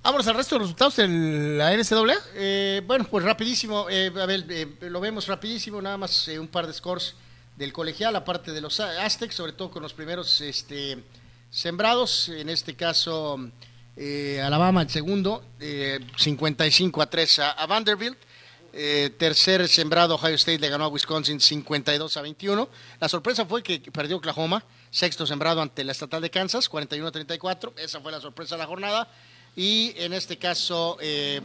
Vámonos 0.03 0.27
al 0.27 0.35
resto 0.35 0.55
de 0.55 0.59
los 0.59 0.67
resultados 0.67 0.97
de 0.97 1.07
la 1.07 1.73
NCAA. 1.73 2.17
Eh, 2.35 2.81
bueno, 2.85 3.07
pues 3.09 3.23
rapidísimo, 3.23 3.87
eh, 3.89 4.11
a 4.13 4.25
ver, 4.25 4.45
eh, 4.49 4.67
lo 4.81 4.99
vemos 4.99 5.27
rapidísimo, 5.27 5.81
nada 5.81 5.97
más 5.97 6.27
un 6.27 6.49
par 6.49 6.67
de 6.67 6.73
scores 6.73 7.15
del 7.55 7.71
colegial, 7.71 8.13
aparte 8.17 8.51
de 8.51 8.59
los 8.59 8.81
Aztecs, 8.81 9.33
sobre 9.33 9.53
todo 9.53 9.71
con 9.71 9.81
los 9.81 9.93
primeros 9.93 10.41
este, 10.41 11.01
sembrados, 11.53 12.29
en 12.29 12.49
este 12.49 12.75
caso 12.75 13.37
Alabama 14.43 14.81
el 14.81 14.89
segundo, 14.89 15.43
55 16.17 17.01
a 17.01 17.09
3 17.09 17.39
a 17.39 17.65
Vanderbilt. 17.67 18.17
Eh, 18.75 19.11
tercer 19.19 19.67
sembrado, 19.69 20.15
Ohio 20.15 20.33
State 20.33 20.57
le 20.57 20.67
ganó 20.67 20.85
a 20.85 20.87
Wisconsin 20.87 21.39
52 21.39 22.17
a 22.17 22.21
21. 22.23 22.67
La 22.99 23.07
sorpresa 23.07 23.45
fue 23.45 23.61
que 23.61 23.79
perdió 23.91 24.17
Oklahoma, 24.17 24.63
sexto 24.89 25.27
sembrado 25.27 25.61
ante 25.61 25.83
la 25.83 25.91
estatal 25.91 26.23
de 26.23 26.31
Kansas, 26.31 26.67
41 26.67 27.07
a 27.07 27.11
34. 27.11 27.75
Esa 27.77 28.01
fue 28.01 28.11
la 28.11 28.19
sorpresa 28.19 28.55
de 28.55 28.59
la 28.63 28.65
jornada. 28.65 29.07
Y 29.55 29.93
en 29.97 30.13
este 30.13 30.39
caso, 30.39 30.97
eh, 30.99 31.39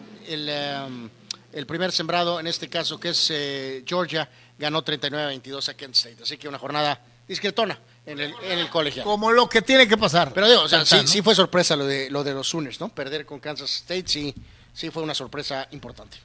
um, 0.86 1.10
el, 1.52 1.66
primer 1.66 1.92
sembrado, 1.92 2.40
en 2.40 2.46
este 2.46 2.70
caso 2.70 2.98
que 2.98 3.10
es 3.10 3.30
eh, 3.30 3.84
Georgia, 3.86 4.26
ganó 4.58 4.82
39 4.82 5.22
a 5.22 5.28
22 5.28 5.68
a 5.68 5.76
Kent 5.76 5.94
State. 5.96 6.22
Así 6.22 6.38
que 6.38 6.48
una 6.48 6.58
jornada 6.58 6.98
discretona 7.28 7.78
en 8.08 8.20
el, 8.20 8.34
en 8.42 8.58
el 8.58 8.70
colegio. 8.70 9.04
Como 9.04 9.30
lo 9.32 9.48
que 9.48 9.60
tiene 9.60 9.86
que 9.86 9.98
pasar. 9.98 10.32
Pero 10.32 10.48
digo, 10.48 10.68
sí, 10.68 11.06
sí, 11.06 11.22
fue 11.22 11.34
sorpresa 11.34 11.76
lo 11.76 11.86
de, 11.86 12.10
lo 12.10 12.24
de 12.24 12.32
los 12.32 12.48
Sooners, 12.48 12.80
¿no? 12.80 12.88
Perder 12.88 13.26
con 13.26 13.38
Kansas 13.38 13.70
State, 13.70 14.04
sí, 14.06 14.34
sí 14.72 14.90
fue 14.90 15.02
una 15.02 15.14
sorpresa 15.14 15.68
importante. 15.72 16.16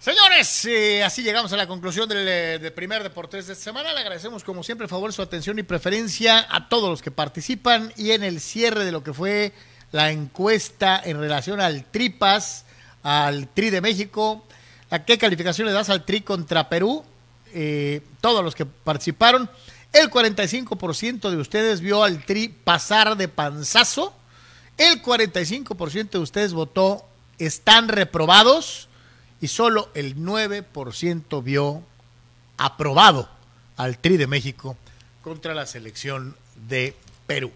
Señores, 0.00 0.64
eh, 0.64 1.04
así 1.04 1.22
llegamos 1.22 1.52
a 1.52 1.56
la 1.56 1.68
conclusión 1.68 2.08
del, 2.08 2.26
eh, 2.26 2.70
primer 2.74 3.02
Deportes 3.02 3.46
de 3.46 3.52
esta 3.52 3.64
semana. 3.64 3.92
Le 3.92 4.00
agradecemos 4.00 4.42
como 4.42 4.64
siempre 4.64 4.88
favor 4.88 5.12
su 5.12 5.22
atención 5.22 5.58
y 5.58 5.62
preferencia 5.62 6.46
a 6.50 6.68
todos 6.68 6.88
los 6.88 7.02
que 7.02 7.10
participan 7.10 7.92
y 7.96 8.10
en 8.10 8.24
el 8.24 8.40
cierre 8.40 8.84
de 8.84 8.92
lo 8.92 9.04
que 9.04 9.12
fue 9.12 9.52
la 9.92 10.10
encuesta 10.10 11.00
en 11.04 11.20
relación 11.20 11.60
al 11.60 11.84
Tripas, 11.84 12.64
al 13.02 13.46
Tri 13.48 13.70
de 13.70 13.80
México. 13.80 14.44
¿A 14.88 15.04
qué 15.04 15.18
calificación 15.18 15.68
le 15.68 15.72
das 15.72 15.90
al 15.90 16.04
Tri 16.04 16.22
contra 16.22 16.68
Perú? 16.68 17.04
Eh, 17.52 18.00
todos 18.20 18.42
los 18.42 18.54
que 18.54 18.64
participaron. 18.64 19.50
El 19.92 20.10
45% 20.10 21.30
de 21.30 21.36
ustedes 21.36 21.80
vio 21.80 22.04
al 22.04 22.24
Tri 22.24 22.48
pasar 22.48 23.16
de 23.16 23.28
panzazo. 23.28 24.14
El 24.76 25.02
45% 25.02 26.10
de 26.10 26.18
ustedes 26.18 26.52
votó 26.52 27.04
están 27.38 27.88
reprobados 27.88 28.88
y 29.40 29.48
solo 29.48 29.90
el 29.94 30.16
9% 30.16 31.42
vio 31.42 31.82
aprobado 32.56 33.28
al 33.76 33.98
Tri 33.98 34.16
de 34.16 34.26
México 34.26 34.76
contra 35.22 35.54
la 35.54 35.66
selección 35.66 36.36
de 36.68 36.94
Perú. 37.26 37.50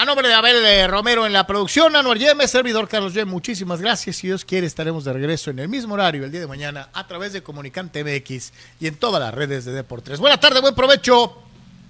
A 0.00 0.06
nombre 0.06 0.26
de 0.26 0.32
Abel 0.32 0.64
eh, 0.64 0.86
Romero 0.86 1.26
en 1.26 1.34
la 1.34 1.46
producción, 1.46 1.94
Anuar 1.94 2.16
Yeme, 2.16 2.48
servidor 2.48 2.88
Carlos 2.88 3.12
Yeme, 3.12 3.30
muchísimas 3.30 3.82
gracias. 3.82 4.16
Si 4.16 4.28
Dios 4.28 4.46
quiere, 4.46 4.66
estaremos 4.66 5.04
de 5.04 5.12
regreso 5.12 5.50
en 5.50 5.58
el 5.58 5.68
mismo 5.68 5.92
horario 5.92 6.24
el 6.24 6.32
día 6.32 6.40
de 6.40 6.46
mañana 6.46 6.88
a 6.94 7.06
través 7.06 7.34
de 7.34 7.42
Comunicante 7.42 8.02
MX 8.02 8.50
y 8.80 8.86
en 8.86 8.94
todas 8.94 9.20
las 9.20 9.34
redes 9.34 9.66
de 9.66 9.72
Deportes. 9.72 10.18
Buenas 10.18 10.40
tardes, 10.40 10.62
buen 10.62 10.74
provecho, 10.74 11.42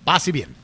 paz 0.02 0.26
y 0.26 0.32
bien. 0.32 0.59